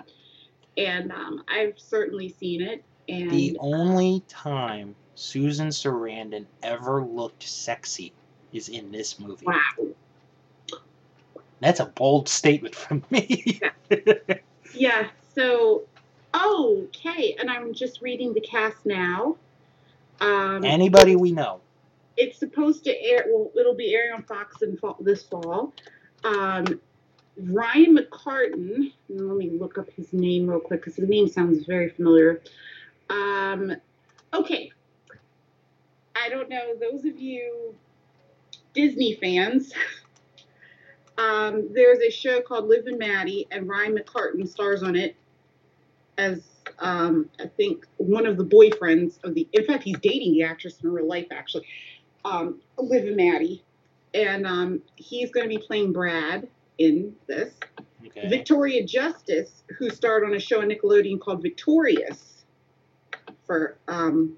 and 0.77 1.11
um, 1.11 1.43
I've 1.49 1.79
certainly 1.79 2.29
seen 2.29 2.63
it. 2.63 2.85
And 3.09 3.31
The 3.31 3.57
only 3.61 4.23
time 4.29 4.95
Susan 5.17 5.69
Sarandon 5.69 6.47
ever 6.63 7.05
looked 7.05 7.43
sexy 7.43 8.13
is 8.53 8.69
in 8.69 8.93
this 8.93 9.19
movie. 9.19 9.45
wow, 9.45 9.89
That's 11.61 11.81
a 11.81 11.87
bold 11.87 12.29
statement 12.29 12.75
from 12.75 13.05
me. 13.11 13.61
yeah. 14.73 15.09
So, 15.35 15.83
okay, 16.33 17.35
and 17.41 17.51
I'm 17.51 17.75
just 17.75 18.01
reading 18.01 18.35
the 18.35 18.41
cast 18.41 18.87
now. 18.87 19.37
Um, 20.21 20.65
Anybody 20.65 21.17
we 21.17 21.33
know. 21.33 21.61
it's 22.17 22.39
supposed 22.39 22.85
to 22.85 23.03
air. 23.03 23.27
Well, 23.29 23.51
it'll 23.59 23.75
be 23.75 23.95
airing 23.95 24.13
on 24.13 24.23
Fox 24.25 24.63
in 24.63 24.77
fall, 24.77 24.97
this 25.01 25.23
fall. 25.25 25.73
Um, 26.25 26.81
Ryan 27.37 27.97
McCartan. 27.97 28.93
Let 29.09 29.37
me 29.37 29.51
look 29.51 29.79
up 29.79 29.91
his 29.91 30.13
name 30.13 30.49
real 30.49 30.61
quick 30.61 30.81
because 30.81 30.97
his 30.97 31.09
name 31.09 31.29
sounds 31.29 31.65
very 31.67 31.89
familiar. 31.91 32.43
Um, 33.11 33.73
okay. 34.33 34.71
I 36.17 36.29
don't 36.29 36.49
know 36.49 36.75
those 36.79 37.05
of 37.05 37.19
you 37.19 37.75
Disney 38.75 39.15
fans. 39.15 39.73
Um, 41.17 41.69
there's 41.73 42.01
a 42.01 42.11
show 42.11 42.41
called 42.41 42.67
Liv 42.67 42.89
and 42.89 42.99
Maddie, 42.99 43.47
and 43.53 43.69
Ryan 43.69 43.97
McCartan 43.97 44.49
stars 44.49 44.83
on 44.83 44.97
it 44.97 45.15
as 46.19 46.43
um, 46.79 47.29
I 47.41 47.47
think 47.47 47.87
one 47.97 48.27
of 48.27 48.37
the 48.37 48.45
boyfriends 48.45 49.23
of 49.25 49.35
the. 49.35 49.49
In 49.53 49.65
fact, 49.65 49.83
he's 49.83 49.99
dating 49.99 50.33
the 50.33 50.43
actress 50.43 50.81
in 50.83 50.93
real 50.93 51.07
life, 51.07 51.27
actually. 51.31 51.67
Um, 52.25 52.61
Liv 52.79 53.05
and 53.05 53.17
Maddie, 53.17 53.63
and 54.15 54.47
um, 54.47 54.83
he's 54.97 55.31
going 55.31 55.49
to 55.49 55.55
be 55.55 55.63
playing 55.65 55.93
Brad 55.93 56.49
in 56.79 57.15
this. 57.27 57.55
Okay. 58.07 58.29
Victoria 58.29 58.85
Justice, 58.85 59.63
who 59.79 59.91
starred 59.91 60.25
on 60.25 60.35
a 60.35 60.41
show 60.41 60.61
on 60.61 60.69
Nickelodeon 60.69 61.21
called 61.21 61.43
Victorious 61.43 62.45
for 63.47 63.77
um, 63.89 64.37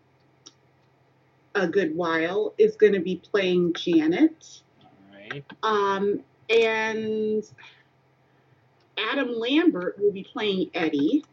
a 1.55 1.67
good 1.67 1.97
while, 1.97 2.55
is 2.59 2.77
going 2.77 2.93
to 2.93 3.01
be 3.01 3.17
playing 3.17 3.73
Janet. 3.75 4.63
Alright. 5.11 5.45
Um, 5.63 6.21
and 6.49 7.45
Adam 8.99 9.35
Lambert 9.35 9.99
will 9.99 10.13
be 10.13 10.25
playing 10.25 10.71
Eddie. 10.75 11.25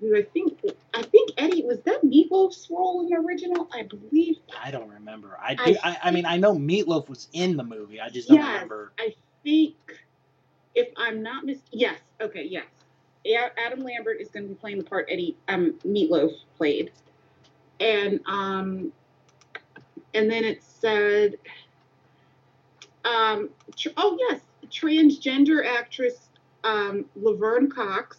Who 0.00 0.16
I 0.16 0.22
think 0.22 0.58
I 0.94 1.02
think 1.02 1.30
Eddie 1.38 1.64
was 1.64 1.80
that 1.82 2.02
Meatloaf's 2.02 2.68
role 2.70 3.00
in 3.00 3.08
the 3.08 3.16
original. 3.16 3.68
I 3.72 3.82
believe. 3.84 4.36
I 4.62 4.70
don't 4.70 4.88
remember. 4.88 5.38
I 5.42 5.56
I 5.58 5.72
do. 5.72 5.78
I, 5.82 5.98
I 6.04 6.10
mean, 6.10 6.26
I 6.26 6.36
know 6.36 6.54
Meatloaf 6.54 7.08
was 7.08 7.28
in 7.32 7.56
the 7.56 7.64
movie. 7.64 8.00
I 8.00 8.08
just 8.08 8.28
don't 8.28 8.38
Yes. 8.38 8.54
remember. 8.54 8.92
I 8.98 9.14
think 9.42 9.74
if 10.74 10.88
I'm 10.96 11.22
not 11.22 11.44
mis 11.44 11.58
yes, 11.72 11.98
okay, 12.20 12.44
yes. 12.44 12.64
Adam 13.56 13.80
Lambert 13.80 14.20
is 14.20 14.28
going 14.28 14.44
to 14.44 14.48
be 14.48 14.54
playing 14.54 14.78
the 14.78 14.84
part 14.84 15.06
Eddie 15.10 15.36
um 15.48 15.74
Meatloaf 15.84 16.32
played, 16.56 16.92
and 17.80 18.20
um, 18.26 18.92
and 20.14 20.30
then 20.30 20.44
it 20.44 20.62
said, 20.62 21.36
um, 23.04 23.50
tr- 23.76 23.88
oh 23.96 24.16
yes, 24.30 24.40
transgender 24.70 25.66
actress 25.66 26.28
um 26.64 27.04
Laverne 27.16 27.70
Cox, 27.70 28.18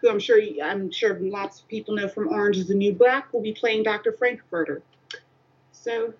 who 0.00 0.08
I'm 0.08 0.20
sure 0.20 0.40
I'm 0.62 0.90
sure 0.90 1.18
lots 1.18 1.60
of 1.60 1.68
people 1.68 1.94
know 1.94 2.08
from 2.08 2.28
Orange 2.28 2.56
Is 2.56 2.68
the 2.68 2.74
New 2.74 2.92
Black, 2.92 3.32
will 3.32 3.42
be 3.42 3.52
playing 3.52 3.82
Dr. 3.82 4.12
Frank-N-Furter. 4.12 4.82
So, 5.72 6.14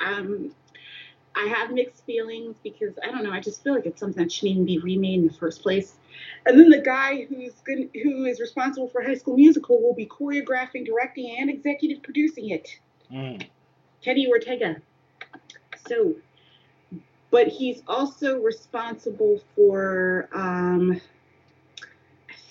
um, 0.00 0.54
I 1.36 1.46
have 1.48 1.72
mixed 1.72 2.04
feelings 2.04 2.56
because 2.62 2.94
I 3.02 3.10
don't 3.10 3.24
know. 3.24 3.32
I 3.32 3.40
just 3.40 3.62
feel 3.64 3.74
like 3.74 3.86
it's 3.86 3.98
something 3.98 4.22
that 4.22 4.30
shouldn't 4.30 4.52
even 4.52 4.66
be 4.66 4.78
remade 4.78 5.20
in 5.20 5.26
the 5.26 5.32
first 5.32 5.62
place. 5.62 5.94
And 6.46 6.58
then 6.58 6.70
the 6.70 6.80
guy 6.80 7.24
who's 7.24 7.52
who 7.66 8.24
is 8.24 8.38
responsible 8.40 8.88
for 8.88 9.02
High 9.02 9.14
School 9.14 9.36
Musical 9.36 9.82
will 9.82 9.94
be 9.94 10.06
choreographing, 10.06 10.86
directing, 10.86 11.36
and 11.38 11.50
executive 11.50 12.02
producing 12.02 12.50
it. 12.50 12.68
Mm. 13.10 13.46
Kenny 14.02 14.28
Ortega. 14.28 14.76
So, 15.88 16.14
but 17.30 17.48
he's 17.48 17.82
also 17.88 18.40
responsible 18.40 19.40
for. 19.56 20.28
Um, 20.32 21.00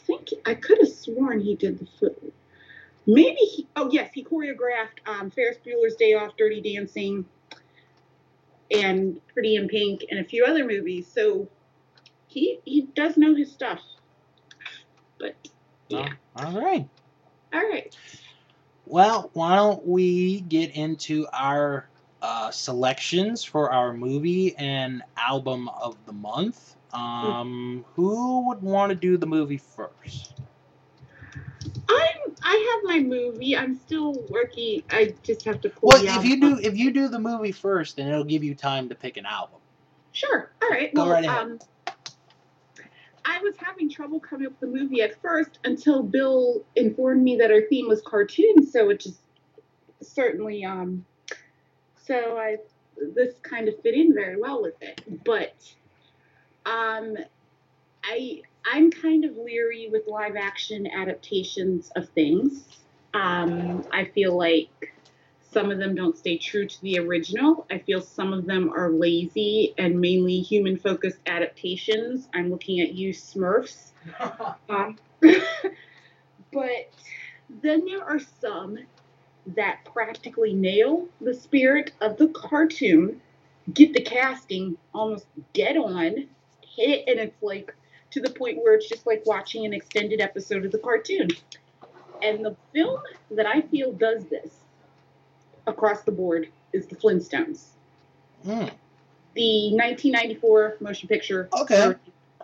think 0.05 0.29
I 0.45 0.53
could 0.53 0.79
have 0.79 0.89
sworn 0.89 1.41
he 1.41 1.55
did 1.55 1.79
the 1.79 1.85
foot. 1.99 2.33
Maybe 3.05 3.35
he. 3.35 3.67
Oh 3.75 3.89
yes, 3.91 4.11
he 4.13 4.23
choreographed 4.23 5.05
um, 5.05 5.29
Ferris 5.29 5.57
Bueller's 5.65 5.95
Day 5.95 6.13
Off, 6.13 6.37
Dirty 6.37 6.61
Dancing, 6.61 7.25
and 8.71 9.19
Pretty 9.33 9.55
in 9.55 9.67
Pink, 9.67 10.05
and 10.09 10.19
a 10.19 10.23
few 10.23 10.45
other 10.45 10.65
movies. 10.65 11.07
So 11.07 11.47
he 12.27 12.59
he 12.65 12.83
does 12.95 13.17
know 13.17 13.35
his 13.35 13.51
stuff. 13.51 13.81
But 15.19 15.35
yeah, 15.89 16.09
All 16.35 16.59
right. 16.59 16.87
all 17.53 17.61
right. 17.61 17.95
Well, 18.85 19.29
why 19.33 19.55
don't 19.55 19.85
we 19.87 20.41
get 20.41 20.71
into 20.75 21.27
our 21.31 21.87
uh, 22.21 22.51
selections 22.51 23.43
for 23.43 23.71
our 23.71 23.93
movie 23.93 24.55
and 24.57 25.03
album 25.17 25.69
of 25.69 25.97
the 26.05 26.13
month? 26.13 26.75
Um, 26.93 27.85
who 27.95 28.47
would 28.47 28.61
want 28.61 28.91
to 28.91 28.95
do 28.95 29.17
the 29.17 29.25
movie 29.25 29.57
first? 29.57 30.33
I'm 31.89 32.35
I 32.43 32.81
have 32.83 32.89
my 32.89 32.99
movie. 32.99 33.57
I'm 33.57 33.75
still 33.75 34.13
working. 34.29 34.83
I 34.89 35.15
just 35.23 35.43
have 35.45 35.61
to 35.61 35.69
pull. 35.69 35.89
Well, 35.89 36.03
if 36.05 36.25
you 36.25 36.39
do 36.39 36.59
if 36.59 36.77
you 36.77 36.91
do 36.91 37.07
the 37.07 37.19
movie 37.19 37.51
first, 37.51 37.97
then 37.97 38.07
it'll 38.07 38.23
give 38.23 38.43
you 38.43 38.53
time 38.53 38.89
to 38.89 38.95
pick 38.95 39.17
an 39.17 39.25
album. 39.25 39.59
Sure. 40.11 40.51
All 40.61 40.69
right. 40.69 40.93
Go 40.93 41.03
well, 41.03 41.11
right 41.11 41.25
ahead. 41.25 41.41
um, 41.41 41.59
I 43.25 43.39
was 43.39 43.55
having 43.57 43.89
trouble 43.89 44.19
coming 44.19 44.47
up 44.47 44.53
with 44.59 44.71
the 44.71 44.77
movie 44.77 45.01
at 45.01 45.19
first 45.21 45.59
until 45.63 46.03
Bill 46.03 46.63
informed 46.75 47.23
me 47.23 47.37
that 47.37 47.51
our 47.51 47.61
theme 47.69 47.87
was 47.87 48.01
cartoons, 48.01 48.71
so 48.71 48.89
it 48.89 48.99
just 48.99 49.19
certainly 50.01 50.65
um 50.65 51.05
so 52.05 52.37
I 52.37 52.57
this 53.15 53.35
kind 53.41 53.67
of 53.67 53.79
fit 53.81 53.95
in 53.95 54.13
very 54.13 54.39
well 54.39 54.61
with 54.61 54.75
it. 54.81 55.01
But 55.23 55.55
um 56.65 57.17
I 58.03 58.41
I'm 58.65 58.91
kind 58.91 59.25
of 59.25 59.37
leery 59.37 59.89
with 59.91 60.07
live 60.07 60.35
action 60.35 60.87
adaptations 60.87 61.91
of 61.95 62.09
things. 62.09 62.65
Um 63.13 63.85
I 63.91 64.05
feel 64.05 64.37
like 64.37 64.93
some 65.53 65.69
of 65.71 65.77
them 65.77 65.93
don't 65.93 66.17
stay 66.17 66.37
true 66.37 66.65
to 66.65 66.81
the 66.81 66.97
original. 66.97 67.67
I 67.69 67.77
feel 67.77 68.01
some 68.01 68.33
of 68.33 68.45
them 68.45 68.73
are 68.75 68.89
lazy 68.89 69.75
and 69.77 70.01
mainly 70.01 70.39
human 70.39 70.77
focused 70.77 71.19
adaptations. 71.27 72.27
I'm 72.33 72.49
looking 72.49 72.79
at 72.81 72.93
you, 72.93 73.13
Smurfs. 73.13 73.91
Um, 74.69 74.97
but 76.51 76.89
then 77.61 77.85
there 77.85 78.03
are 78.03 78.19
some 78.41 78.77
that 79.55 79.85
practically 79.85 80.53
nail 80.53 81.07
the 81.21 81.33
spirit 81.33 81.91
of 82.01 82.17
the 82.17 82.27
cartoon, 82.29 83.21
get 83.73 83.93
the 83.93 84.01
casting 84.01 84.77
almost 84.93 85.25
dead 85.53 85.77
on, 85.77 86.27
hit 86.75 87.05
and 87.07 87.19
it's 87.19 87.41
like 87.41 87.73
to 88.11 88.21
the 88.21 88.29
point 88.29 88.57
where 88.57 88.75
it's 88.75 88.87
just 88.87 89.07
like 89.07 89.23
watching 89.25 89.65
an 89.65 89.73
extended 89.73 90.21
episode 90.21 90.65
of 90.65 90.71
the 90.71 90.77
cartoon. 90.77 91.29
And 92.21 92.45
the 92.45 92.55
film 92.73 93.01
that 93.31 93.45
I 93.45 93.61
feel 93.61 93.91
does 93.91 94.25
this 94.25 94.51
across 95.67 96.03
the 96.03 96.11
board 96.11 96.47
is 96.71 96.87
the 96.87 96.95
Flintstones. 96.95 97.65
Mm. 98.45 98.71
The 99.35 99.71
1994 99.75 100.77
motion 100.79 101.09
picture 101.09 101.49
Okay. 101.59 101.95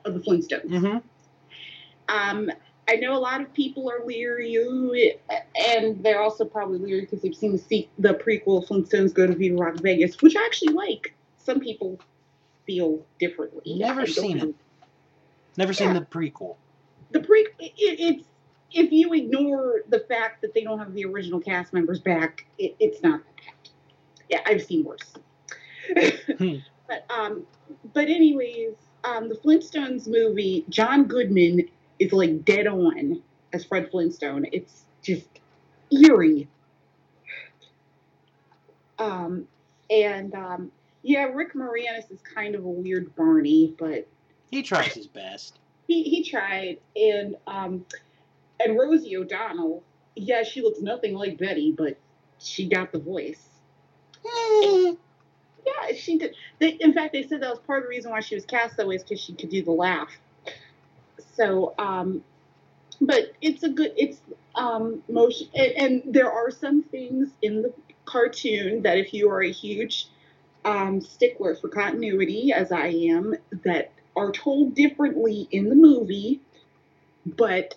of 0.06 0.14
the 0.14 0.20
Flintstones. 0.20 0.66
Mm-hmm. 0.66 0.98
Um, 2.10 2.52
I 2.90 2.96
know 2.96 3.16
a 3.16 3.20
lot 3.20 3.42
of 3.42 3.54
people 3.54 3.90
are 3.92 4.04
leery, 4.04 5.16
and 5.56 6.04
they're 6.04 6.22
also 6.22 6.44
probably 6.44 6.80
leery 6.80 7.02
because 7.02 7.22
they've 7.22 7.36
seen 7.36 7.62
the, 7.70 7.88
the 8.00 8.16
prequel 8.16 8.68
Flintstones 8.68 9.14
Go 9.14 9.28
to 9.28 9.36
Viva 9.36 9.58
Rock 9.58 9.76
Vegas, 9.82 10.20
which 10.22 10.36
I 10.36 10.44
actually 10.44 10.74
like. 10.74 11.14
Some 11.38 11.60
people 11.60 12.00
feel 12.70 13.04
differently. 13.20 13.80
Never 13.80 14.06
seen 14.06 14.38
it. 14.38 14.56
Never 15.58 15.74
seen 15.74 15.88
Yeah. 15.88 16.00
the 16.02 16.06
prequel. 16.06 16.56
The 17.10 17.22
pre, 17.22 17.48
it, 17.58 17.74
it's 17.80 18.28
if 18.72 18.92
you 18.92 19.12
ignore 19.14 19.82
the 19.90 20.02
fact 20.02 20.44
that 20.44 20.54
they 20.54 20.62
don't 20.62 20.78
have 20.78 20.94
the 20.94 21.04
original 21.06 21.40
cast 21.40 21.74
members 21.74 22.00
back, 22.00 22.46
it, 22.60 22.76
it's 22.80 23.02
not 23.02 23.22
that 23.26 23.36
bad. 23.38 23.70
Yeah, 24.30 24.42
I've 24.46 24.62
seen 24.64 24.84
worse. 24.84 25.14
Hmm. 26.38 26.58
But 26.88 27.06
um, 27.10 27.44
but 27.94 28.08
anyways, 28.08 28.76
um, 29.04 29.28
the 29.30 29.36
Flintstones 29.36 30.08
movie, 30.08 30.64
John 30.70 31.06
Goodman 31.06 31.68
is 31.98 32.14
like 32.14 32.46
dead 32.46 32.68
on 32.68 33.22
as 33.52 33.66
Fred 33.66 33.90
Flintstone. 33.90 34.46
It's 34.52 34.86
just 35.02 35.28
eerie. 35.92 36.48
Um, 39.00 39.48
and 39.90 40.36
um, 40.36 40.72
yeah, 41.02 41.24
Rick 41.24 41.54
Moranis 41.54 42.12
is 42.12 42.20
kind 42.22 42.56
of 42.56 42.64
a 42.64 42.70
weird 42.70 43.16
Barney, 43.16 43.74
but 43.78 44.08
He 44.52 44.64
tries 44.64 44.94
his 44.94 45.08
best. 45.08 45.60
he 45.88 46.04
he 46.04 46.24
tried. 46.24 46.78
And 46.96 47.36
um, 47.48 47.86
and 48.60 48.78
Rosie 48.78 49.16
O'Donnell, 49.18 49.84
yeah, 50.16 50.44
she 50.44 50.62
looks 50.62 50.80
nothing 50.82 51.14
like 51.14 51.38
Betty, 51.38 51.72
but 51.72 51.98
she 52.40 52.68
got 52.68 52.92
the 52.92 53.00
voice. 53.00 53.42
Eh, 54.26 54.94
Yeah, 55.66 55.96
she 55.96 56.18
did. 56.18 56.36
They, 56.60 56.70
in 56.80 56.94
fact, 56.94 57.14
they 57.14 57.24
said 57.24 57.42
that 57.42 57.50
was 57.50 57.60
part 57.60 57.80
of 57.80 57.84
the 57.86 57.90
reason 57.90 58.12
why 58.12 58.20
she 58.22 58.36
was 58.36 58.46
cast 58.46 58.78
that 58.78 58.88
way 58.88 58.96
is 58.96 59.04
because 59.04 59.22
she 59.22 59.34
could 59.34 59.50
do 59.50 59.64
the 59.64 59.72
laugh. 59.72 60.10
So, 61.36 61.74
um, 61.78 62.24
but 63.02 63.32
it's 63.42 63.64
a 63.64 63.70
good, 63.70 63.94
it's 63.96 64.20
um, 64.56 65.02
motion, 65.10 65.48
and, 65.56 65.72
and 66.06 66.14
there 66.14 66.30
are 66.32 66.52
some 66.52 66.84
things 66.84 67.30
in 67.42 67.62
the 67.62 67.74
cartoon 68.06 68.82
that 68.82 68.98
if 68.98 69.14
you 69.14 69.30
are 69.30 69.42
a 69.42 69.52
huge 69.52 70.08
um, 70.66 71.02
stickler 71.02 71.56
for 71.56 71.70
continuity, 71.70 72.52
as 72.52 72.72
I 72.72 72.88
am, 72.88 73.36
that 73.64 73.92
are 74.16 74.32
told 74.32 74.76
differently 74.76 75.48
in 75.52 75.70
the 75.70 75.76
movie, 75.76 76.42
but 77.26 77.76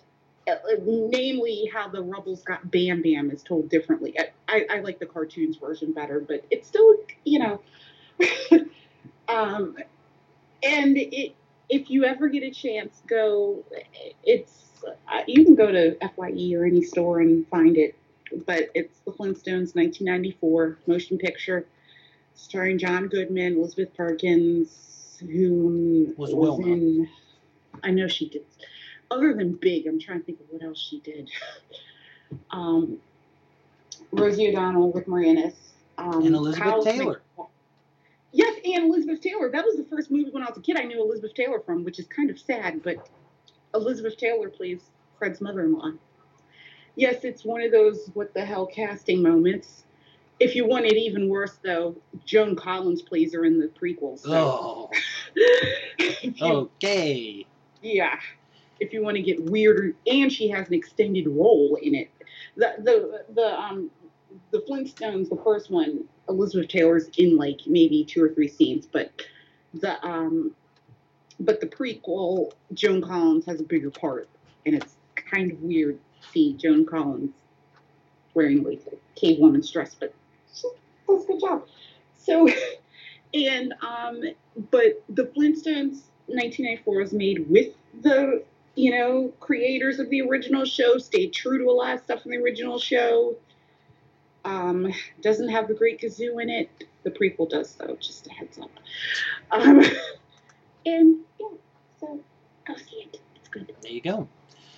uh, 0.48 0.54
namely 0.80 1.70
how 1.72 1.88
the 1.88 2.02
Rubbles 2.02 2.42
got 2.42 2.70
Bam 2.70 3.02
Bam 3.02 3.30
is 3.30 3.42
told 3.42 3.68
differently. 3.68 4.14
I, 4.18 4.30
I, 4.48 4.66
I 4.70 4.80
like 4.80 4.98
the 4.98 5.06
cartoons 5.06 5.56
version 5.56 5.92
better, 5.92 6.20
but 6.20 6.44
it's 6.50 6.66
still, 6.66 6.96
you 7.24 7.38
know, 7.38 7.60
um, 9.28 9.76
and 10.62 10.96
it, 10.96 11.34
if 11.68 11.90
you 11.90 12.04
ever 12.04 12.28
get 12.28 12.42
a 12.42 12.50
chance, 12.50 13.02
go. 13.06 13.64
It's 14.24 14.64
uh, 14.86 15.22
you 15.26 15.44
can 15.44 15.54
go 15.54 15.70
to 15.70 15.96
Fye 16.16 16.54
or 16.54 16.64
any 16.64 16.82
store 16.82 17.20
and 17.20 17.46
find 17.48 17.76
it, 17.76 17.96
but 18.46 18.70
it's 18.74 18.98
the 19.00 19.12
Flintstones 19.12 19.74
1994 19.74 20.78
motion 20.86 21.18
picture 21.18 21.66
starring 22.34 22.78
John 22.78 23.08
Goodman, 23.08 23.56
Elizabeth 23.56 23.94
Perkins, 23.96 25.18
who 25.20 26.12
Was 26.16 26.34
Wilma. 26.34 26.66
in. 26.66 27.08
I 27.82 27.90
know 27.90 28.08
she 28.08 28.28
did. 28.28 28.44
Other 29.10 29.34
than 29.34 29.54
Big, 29.54 29.86
I'm 29.86 30.00
trying 30.00 30.20
to 30.20 30.24
think 30.24 30.40
of 30.40 30.46
what 30.50 30.62
else 30.62 30.78
she 30.78 31.00
did. 31.00 31.30
Um, 32.50 32.96
Rosie 34.10 34.48
O'Donnell, 34.48 34.90
Rick 34.90 35.06
Moranis, 35.06 35.52
um, 35.98 36.24
And 36.24 36.34
Elizabeth 36.34 36.62
Kyle 36.66 36.82
Taylor. 36.82 37.20
Mc- 37.38 37.46
Yes, 38.32 38.58
and 38.64 38.84
Elizabeth 38.86 39.20
Taylor. 39.20 39.50
That 39.50 39.66
was 39.66 39.76
the 39.76 39.84
first 39.84 40.10
movie 40.10 40.30
when 40.30 40.42
I 40.42 40.46
was 40.48 40.56
a 40.56 40.62
kid 40.62 40.78
I 40.78 40.84
knew 40.84 41.02
Elizabeth 41.02 41.34
Taylor 41.34 41.60
from, 41.60 41.84
which 41.84 41.98
is 41.98 42.06
kind 42.06 42.30
of 42.30 42.38
sad, 42.38 42.82
but 42.82 43.06
Elizabeth 43.74 44.16
Taylor 44.16 44.48
plays 44.48 44.80
Fred's 45.18 45.42
mother-in-law. 45.42 45.90
Yes, 46.96 47.22
it's 47.24 47.44
one 47.44 47.60
of 47.60 47.70
those 47.70 48.10
what 48.14 48.32
the 48.32 48.42
hell 48.46 48.66
casting 48.66 49.22
moments. 49.22 49.84
If 50.42 50.56
you 50.56 50.66
want 50.66 50.86
it 50.86 50.96
even 50.96 51.28
worse, 51.28 51.58
though, 51.62 51.94
Joan 52.24 52.56
Collins 52.56 53.02
plays 53.02 53.32
her 53.34 53.44
in 53.44 53.60
the 53.60 53.68
prequel. 53.68 54.18
So. 54.18 54.30
Oh, 54.32 54.90
you- 55.36 56.42
okay. 56.42 57.46
yeah. 57.80 58.18
If 58.80 58.92
you 58.92 59.02
want 59.02 59.16
to 59.16 59.22
get 59.22 59.48
weirder, 59.48 59.94
and 60.06 60.32
she 60.32 60.48
has 60.48 60.66
an 60.66 60.74
extended 60.74 61.28
role 61.28 61.78
in 61.80 61.94
it. 61.94 62.10
The 62.56 62.74
the 62.78 63.24
the 63.32 63.60
um 63.60 63.90
the 64.50 64.58
Flintstones, 64.68 65.28
the 65.28 65.40
first 65.44 65.70
one, 65.70 66.04
Elizabeth 66.28 66.68
Taylor's 66.68 67.08
in 67.16 67.36
like 67.36 67.60
maybe 67.66 68.04
two 68.04 68.24
or 68.24 68.30
three 68.30 68.48
scenes, 68.48 68.86
but 68.86 69.12
the 69.74 70.04
um 70.04 70.56
but 71.38 71.60
the 71.60 71.66
prequel, 71.66 72.52
Joan 72.74 73.00
Collins 73.00 73.46
has 73.46 73.60
a 73.60 73.64
bigger 73.64 73.90
part, 73.90 74.28
and 74.66 74.74
it's 74.74 74.96
kind 75.14 75.52
of 75.52 75.60
weird 75.62 75.98
to 76.20 76.28
see 76.30 76.54
Joan 76.54 76.84
Collins 76.84 77.30
wearing 78.34 78.64
like 78.64 78.82
a 78.90 79.20
cave 79.20 79.38
woman's 79.38 79.70
dress, 79.70 79.94
but 79.94 80.12
she 80.54 80.68
does 81.08 81.24
a 81.24 81.26
good 81.26 81.40
job. 81.40 81.66
So, 82.14 82.48
and 83.34 83.74
um, 83.82 84.22
but 84.70 85.02
the 85.08 85.24
Flintstones 85.24 86.02
1994 86.26 86.98
was 86.98 87.12
made 87.12 87.48
with 87.48 87.74
the 88.02 88.44
you 88.74 88.90
know 88.90 89.32
creators 89.40 89.98
of 89.98 90.08
the 90.10 90.22
original 90.22 90.64
show, 90.64 90.98
stayed 90.98 91.32
true 91.32 91.58
to 91.58 91.64
a 91.64 91.72
lot 91.72 91.94
of 91.94 92.00
stuff 92.00 92.22
from 92.22 92.32
the 92.32 92.38
original 92.38 92.78
show. 92.78 93.36
Um, 94.44 94.92
doesn't 95.20 95.50
have 95.50 95.68
the 95.68 95.74
Great 95.74 96.00
Kazoo 96.00 96.42
in 96.42 96.50
it. 96.50 96.68
The 97.04 97.10
prequel 97.10 97.48
does 97.48 97.74
though. 97.74 97.96
Just 98.00 98.26
a 98.26 98.30
heads 98.32 98.58
up. 98.58 98.70
Um, 99.50 99.82
and 100.86 101.18
yeah, 101.40 101.48
so 102.00 102.20
go 102.66 102.74
see 102.76 103.08
it. 103.12 103.20
It's 103.36 103.48
good. 103.48 103.72
There 103.82 103.92
you 103.92 104.00
go. 104.00 104.28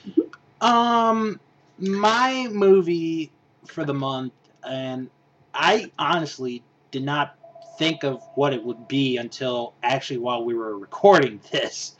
Mhm. 0.07 0.67
Um, 0.67 1.41
my 1.79 2.49
movie 2.51 3.31
for 3.67 3.85
the 3.85 3.95
month, 3.95 4.33
and 4.63 5.11
I 5.55 5.91
honestly 5.99 6.63
did 6.91 7.05
not 7.05 7.37
think 7.79 8.05
of 8.05 8.23
what 8.35 8.53
it 8.53 8.63
would 8.63 8.87
be 8.89 9.17
until 9.17 9.75
actually 9.83 10.19
while 10.19 10.45
we 10.45 10.55
were 10.55 10.79
recording 10.79 11.41
this. 11.51 11.97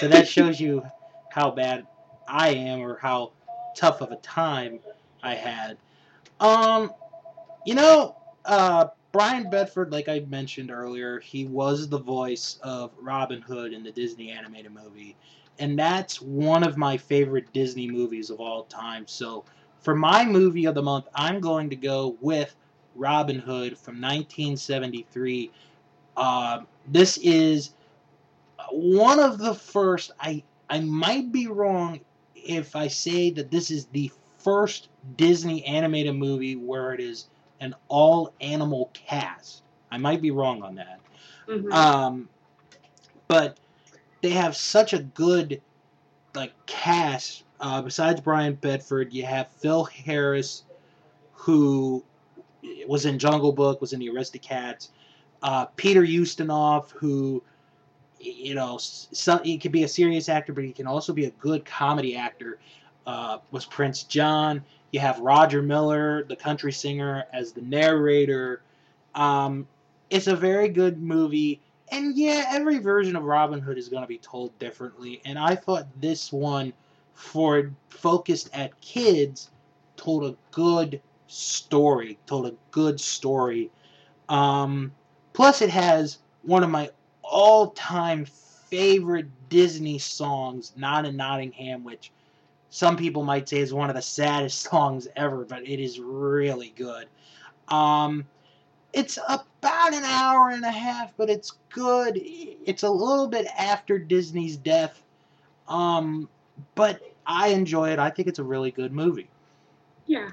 So 0.00 0.08
that 0.08 0.28
shows 0.28 0.60
you 0.60 0.82
how 1.30 1.50
bad 1.50 1.86
I 2.26 2.50
am 2.50 2.80
or 2.80 2.98
how 2.98 3.32
tough 3.76 4.00
of 4.00 4.12
a 4.12 4.16
time 4.16 4.80
I 5.22 5.34
had. 5.34 5.76
Um, 6.40 6.92
you 7.64 7.74
know, 7.74 8.16
uh, 8.44 8.88
Brian 9.12 9.50
Bedford, 9.50 9.92
like 9.92 10.08
I 10.08 10.20
mentioned 10.20 10.70
earlier, 10.70 11.20
he 11.20 11.44
was 11.46 11.88
the 11.88 11.98
voice 11.98 12.58
of 12.62 12.90
Robin 13.00 13.40
Hood 13.40 13.72
in 13.72 13.82
the 13.82 13.92
Disney 13.92 14.30
animated 14.30 14.72
movie 14.72 15.16
and 15.58 15.78
that's 15.78 16.20
one 16.20 16.64
of 16.64 16.76
my 16.76 16.96
favorite 16.96 17.52
Disney 17.52 17.88
movies 17.90 18.30
of 18.30 18.40
all 18.40 18.64
time. 18.64 19.06
So, 19.06 19.44
for 19.80 19.94
my 19.94 20.24
movie 20.24 20.66
of 20.66 20.74
the 20.74 20.82
month, 20.82 21.06
I'm 21.14 21.40
going 21.40 21.70
to 21.70 21.76
go 21.76 22.16
with 22.20 22.54
Robin 22.94 23.38
Hood 23.38 23.78
from 23.78 24.00
1973. 24.00 25.50
Um, 26.16 26.66
this 26.88 27.18
is 27.18 27.74
one 28.70 29.18
of 29.18 29.38
the 29.38 29.54
first. 29.54 30.12
I 30.20 30.42
I 30.68 30.80
might 30.80 31.32
be 31.32 31.46
wrong 31.46 32.00
if 32.34 32.74
I 32.74 32.88
say 32.88 33.30
that 33.30 33.50
this 33.50 33.70
is 33.70 33.86
the 33.86 34.10
first 34.38 34.88
Disney 35.16 35.64
animated 35.64 36.16
movie 36.16 36.56
where 36.56 36.92
it 36.92 37.00
is 37.00 37.28
an 37.60 37.74
all 37.88 38.34
animal 38.40 38.90
cast. 38.92 39.62
I 39.90 39.98
might 39.98 40.20
be 40.20 40.30
wrong 40.30 40.62
on 40.62 40.74
that. 40.76 41.00
Mhm. 41.46 41.72
Um, 41.72 42.28
but 43.28 43.58
they 44.20 44.30
have 44.30 44.56
such 44.56 44.92
a 44.92 45.00
good 45.00 45.60
like 46.34 46.52
cast. 46.66 47.44
Uh, 47.60 47.80
besides 47.82 48.20
Brian 48.20 48.54
Bedford, 48.54 49.12
you 49.12 49.24
have 49.24 49.48
Phil 49.48 49.84
Harris, 49.84 50.64
who 51.32 52.02
was 52.86 53.06
in 53.06 53.18
Jungle 53.18 53.52
Book, 53.52 53.80
was 53.80 53.92
in 53.92 54.00
the 54.00 54.08
Aristocats. 54.08 54.88
Uh, 55.42 55.66
Peter 55.66 56.02
Ustinov, 56.02 56.90
who 56.90 57.42
you 58.22 58.54
know, 58.54 58.78
some, 58.78 59.42
he 59.42 59.58
could 59.58 59.72
be 59.72 59.82
a 59.82 59.88
serious 59.88 60.28
actor, 60.28 60.52
but 60.52 60.64
he 60.64 60.72
can 60.72 60.86
also 60.86 61.12
be 61.12 61.24
a 61.24 61.30
good 61.32 61.64
comedy 61.64 62.16
actor. 62.16 62.58
Uh, 63.04 63.38
was 63.50 63.66
Prince 63.66 64.04
John. 64.04 64.62
You 64.92 65.00
have 65.00 65.18
Roger 65.18 65.60
Miller, 65.60 66.24
the 66.24 66.36
country 66.36 66.72
singer, 66.72 67.24
as 67.32 67.52
the 67.52 67.62
narrator. 67.62 68.62
Um, 69.14 69.66
it's 70.08 70.28
a 70.28 70.36
very 70.36 70.68
good 70.68 71.02
movie. 71.02 71.60
And 71.90 72.16
yeah, 72.16 72.44
every 72.48 72.78
version 72.78 73.16
of 73.16 73.24
Robin 73.24 73.60
Hood 73.60 73.76
is 73.76 73.88
going 73.88 74.02
to 74.02 74.08
be 74.08 74.18
told 74.18 74.56
differently. 74.58 75.20
And 75.24 75.38
I 75.38 75.56
thought 75.56 75.88
this 76.00 76.32
one, 76.32 76.72
for 77.14 77.72
focused 77.88 78.50
at 78.52 78.80
kids, 78.80 79.50
told 79.96 80.24
a 80.24 80.36
good 80.52 81.00
story. 81.32 82.18
Told 82.26 82.46
a 82.46 82.54
good 82.70 83.00
story. 83.00 83.70
Um, 84.28 84.92
plus, 85.32 85.62
it 85.62 85.70
has 85.70 86.18
one 86.42 86.62
of 86.62 86.70
my 86.70 86.90
all-time 87.22 88.24
favorite 88.24 89.26
Disney 89.48 89.98
songs, 89.98 90.72
"Not 90.76 91.04
in 91.06 91.16
Nottingham," 91.16 91.84
which 91.84 92.12
some 92.70 92.96
people 92.96 93.22
might 93.22 93.48
say 93.48 93.58
is 93.58 93.72
one 93.72 93.90
of 93.90 93.96
the 93.96 94.02
saddest 94.02 94.60
songs 94.70 95.08
ever, 95.16 95.44
but 95.44 95.66
it 95.68 95.80
is 95.80 96.00
really 96.00 96.70
good. 96.76 97.08
Um, 97.68 98.26
it's 98.92 99.18
about 99.28 99.94
an 99.94 100.04
hour 100.04 100.50
and 100.50 100.64
a 100.64 100.70
half, 100.70 101.16
but 101.16 101.30
it's 101.30 101.52
good. 101.70 102.20
It's 102.20 102.82
a 102.82 102.90
little 102.90 103.28
bit 103.28 103.46
after 103.58 103.98
Disney's 103.98 104.56
death, 104.56 105.02
um, 105.68 106.28
but 106.74 107.00
I 107.26 107.48
enjoy 107.48 107.90
it. 107.90 107.98
I 107.98 108.10
think 108.10 108.28
it's 108.28 108.38
a 108.38 108.44
really 108.44 108.70
good 108.70 108.92
movie. 108.92 109.28
yeah. 110.06 110.30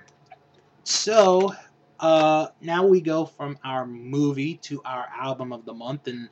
So 0.84 1.53
uh, 1.99 2.47
now 2.61 2.85
we 2.85 3.01
go 3.01 3.26
from 3.26 3.57
our 3.64 3.85
movie 3.85 4.56
to 4.64 4.81
our 4.84 5.07
album 5.19 5.53
of 5.53 5.65
the 5.65 5.73
month, 5.73 6.07
and 6.07 6.30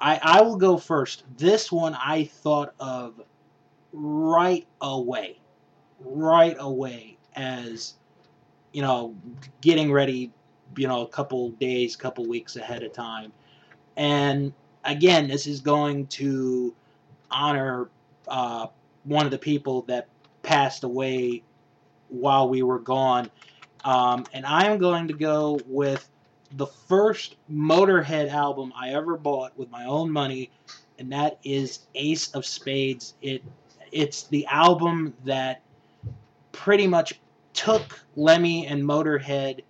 I, 0.00 0.20
I 0.22 0.42
will 0.42 0.56
go 0.56 0.76
first. 0.76 1.24
This 1.36 1.70
one 1.72 1.94
I 1.94 2.24
thought 2.24 2.74
of 2.80 3.20
right 3.92 4.66
away, 4.80 5.40
right 6.00 6.56
away 6.58 7.18
as 7.36 7.94
you 8.72 8.82
know 8.82 9.16
getting 9.60 9.92
ready, 9.92 10.32
you 10.76 10.88
know, 10.88 11.02
a 11.02 11.08
couple 11.08 11.50
days, 11.52 11.96
couple 11.96 12.26
weeks 12.26 12.56
ahead 12.56 12.82
of 12.82 12.92
time, 12.92 13.32
and 13.96 14.52
again, 14.84 15.28
this 15.28 15.46
is 15.46 15.60
going 15.60 16.06
to 16.08 16.74
honor 17.30 17.90
uh, 18.28 18.66
one 19.04 19.24
of 19.24 19.30
the 19.30 19.38
people 19.38 19.82
that 19.82 20.08
passed 20.42 20.84
away 20.84 21.42
while 22.08 22.48
we 22.48 22.62
were 22.62 22.78
gone. 22.78 23.30
Um, 23.84 24.24
and 24.32 24.44
I'm 24.44 24.78
going 24.78 25.08
to 25.08 25.14
go 25.14 25.58
with 25.66 26.08
the 26.56 26.66
first 26.66 27.36
Motorhead 27.50 28.30
album 28.30 28.72
I 28.76 28.90
ever 28.90 29.16
bought 29.16 29.56
with 29.56 29.70
my 29.70 29.84
own 29.84 30.10
money, 30.10 30.50
and 30.98 31.12
that 31.12 31.38
is 31.44 31.80
Ace 31.94 32.30
of 32.32 32.44
Spades. 32.44 33.14
It 33.22 33.42
it's 33.92 34.24
the 34.24 34.46
album 34.46 35.14
that 35.24 35.62
pretty 36.52 36.86
much 36.86 37.20
took 37.54 38.00
Lemmy 38.16 38.66
and 38.66 38.82
Motorhead 38.82 39.62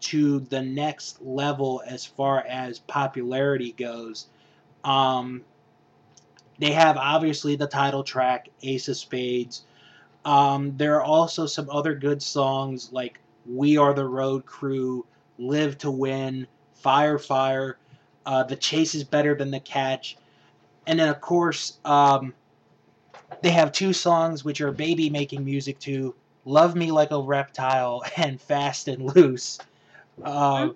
to 0.00 0.40
the 0.40 0.62
next 0.62 1.20
level 1.22 1.82
as 1.86 2.04
far 2.04 2.44
as 2.46 2.78
popularity 2.78 3.72
goes. 3.72 4.28
Um, 4.84 5.42
they 6.58 6.72
have 6.72 6.96
obviously 6.96 7.56
the 7.56 7.66
title 7.66 8.02
track, 8.02 8.48
Ace 8.62 8.88
of 8.88 8.96
Spades. 8.96 9.64
Um, 10.24 10.76
there 10.76 10.96
are 10.96 11.02
also 11.02 11.46
some 11.46 11.68
other 11.70 11.94
good 11.94 12.22
songs 12.22 12.90
like 12.92 13.20
We 13.48 13.76
Are 13.76 13.94
the 13.94 14.06
Road 14.06 14.46
Crew, 14.46 15.06
Live 15.38 15.78
to 15.78 15.90
Win, 15.90 16.46
Fire 16.74 17.18
Fire, 17.18 17.78
uh, 18.24 18.42
The 18.44 18.56
Chase 18.56 18.94
is 18.94 19.04
Better 19.04 19.34
Than 19.34 19.50
the 19.50 19.60
Catch. 19.60 20.16
And 20.86 21.00
then, 21.00 21.08
of 21.08 21.20
course, 21.20 21.78
um, 21.84 22.34
they 23.42 23.50
have 23.50 23.72
two 23.72 23.92
songs 23.92 24.44
which 24.44 24.60
are 24.60 24.72
baby 24.72 25.10
making 25.10 25.44
music 25.44 25.78
to 25.80 26.14
Love 26.44 26.76
Me 26.76 26.90
Like 26.90 27.10
a 27.10 27.20
Reptile 27.20 28.02
and 28.16 28.40
Fast 28.40 28.88
and 28.88 29.14
Loose. 29.14 29.58
Uh, 30.22 30.70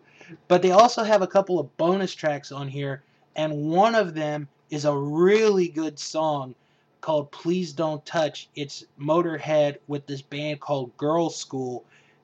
but 0.48 0.62
they 0.62 0.70
also 0.70 1.02
have 1.02 1.22
a 1.22 1.26
couple 1.26 1.58
of 1.58 1.76
bonus 1.76 2.14
tracks 2.14 2.52
on 2.52 2.68
here, 2.68 3.02
and 3.36 3.70
one 3.70 3.94
of 3.94 4.14
them 4.14 4.48
is 4.70 4.84
a 4.84 4.96
really 4.96 5.68
good 5.68 5.98
song 5.98 6.54
called 7.00 7.30
Please 7.32 7.72
Don't 7.72 8.04
Touch. 8.04 8.48
It's 8.54 8.84
Motorhead 9.00 9.78
with 9.88 10.06
this 10.06 10.22
band 10.22 10.60
called 10.60 10.96
Girlschool, 10.96 11.82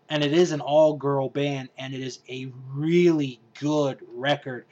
and 0.09 0.23
it 0.23 0.33
is 0.33 0.53
an 0.53 0.61
all 0.61 0.95
girl 0.95 1.29
band, 1.29 1.69
and 1.79 1.95
it 1.95 2.01
is 2.01 2.21
a 2.29 2.51
really 2.73 3.41
good 3.59 3.99
record. 4.15 4.67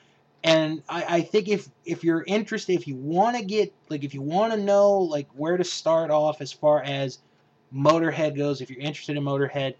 And 0.44 0.82
I, 0.89 1.05
I 1.09 1.20
think 1.23 1.48
if 1.48 1.69
if 1.85 2.05
you're 2.05 2.24
interested, 2.27 2.74
if 2.74 2.86
you 2.86 2.97
want 2.97 3.36
to 3.36 3.44
get 3.44 3.73
like 3.89 4.05
if 4.05 4.12
you 4.15 4.20
want 4.20 4.52
to 4.52 4.59
know 4.59 4.93
like 4.93 5.28
where 5.35 5.56
to 5.56 5.65
start 5.65 6.11
off 6.11 6.40
as 6.40 6.52
far 6.52 6.82
as 6.82 7.19
Motorhead 7.74 8.36
goes, 8.36 8.61
if 8.61 8.70
you're 8.70 8.81
interested 8.81 9.16
in 9.16 9.24
Motorhead, 9.24 9.74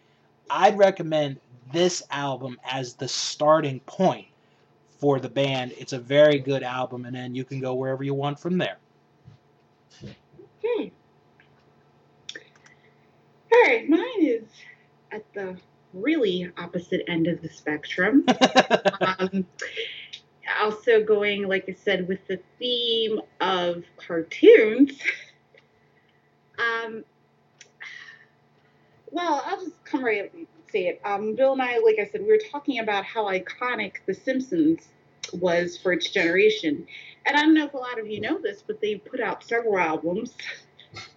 I'd 0.51 0.77
recommend 0.79 1.39
this 1.73 2.03
album 2.11 2.59
as 2.65 2.95
the 2.95 3.09
starting 3.09 3.81
point 3.81 4.27
for 4.99 5.21
the 5.21 5.29
band. 5.29 5.73
It's 5.79 5.93
a 5.93 5.99
very 5.99 6.39
good 6.39 6.63
album, 6.63 7.05
and 7.05 7.15
then 7.15 7.35
you 7.35 7.45
can 7.45 7.61
go 7.61 7.75
wherever 7.75 8.03
you 8.03 8.15
want 8.15 8.41
from 8.41 8.57
there. 8.59 8.79
Okay. 10.65 10.91
All 13.53 13.63
right, 13.63 13.89
mine 13.89 14.01
is 14.21 14.34
at 15.15 15.25
the 15.33 15.57
really 15.93 16.51
opposite 16.59 17.03
end 17.09 17.29
of 17.29 17.41
the 17.41 17.49
spectrum. 17.49 18.25
um, 19.01 19.47
also 20.61 21.03
going, 21.03 21.47
like 21.49 21.67
I 21.69 21.77
said, 21.85 22.09
with 22.09 22.27
the 22.27 22.41
theme 22.59 23.21
of 23.41 23.85
cartoons. 23.97 24.99
Um, 26.59 27.05
well, 29.11 29.43
I'll 29.47 29.65
just 29.65 29.85
come 29.85 30.05
right 30.05 30.33
and 30.35 30.47
say 30.71 30.89
it. 30.89 31.01
Um, 31.05 31.37
Bill 31.37 31.53
and 31.53 31.63
I, 31.63 31.79
like 31.79 31.97
I 32.01 32.11
said, 32.11 32.23
we 32.23 32.27
were 32.27 32.41
talking 32.51 32.81
about 32.81 33.05
how 33.05 33.27
iconic 33.27 33.95
The 34.07 34.15
Simpsons 34.15 34.89
was 35.33 35.79
for 35.79 35.93
its 35.93 36.11
generation. 36.11 36.87
And 37.25 37.37
I 37.37 37.41
don't 37.41 37.55
know 37.55 37.67
if 37.67 37.75
a 37.75 37.79
lot 37.79 37.99
of 37.99 38.09
you 38.09 38.21
know 38.21 38.41
this, 38.43 38.63
but 38.67 38.81
they 38.81 38.97
put 38.97 39.21
out 39.21 39.45
several 39.45 39.79
albums 39.79 40.35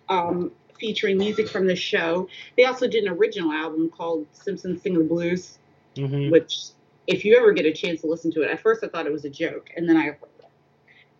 um, 0.10 0.52
featuring 0.80 1.18
music 1.18 1.48
from 1.48 1.68
the 1.68 1.76
show. 1.76 2.28
They 2.56 2.66
also 2.66 2.88
did 2.88 3.04
an 3.04 3.14
original 3.14 3.52
album 3.52 3.90
called 3.90 4.28
Simpsons 4.32 4.82
Sing 4.82 4.98
the 4.98 5.04
Blues, 5.04 5.60
Mhm. 5.96 6.32
which, 6.32 6.70
if 7.08 7.26
you 7.26 7.38
ever 7.38 7.52
get 7.52 7.66
a 7.66 7.74
chance 7.74 8.02
to 8.02 8.08
listen 8.08 8.32
to 8.34 8.42
it, 8.44 8.50
at 8.52 8.60
first 8.60 8.84
I 8.84 8.88
thought 8.88 9.06
it 9.06 9.12
was 9.12 9.26
a 9.26 9.30
joke, 9.30 9.70
and 9.76 9.88
then 9.88 9.98
I, 9.98 10.16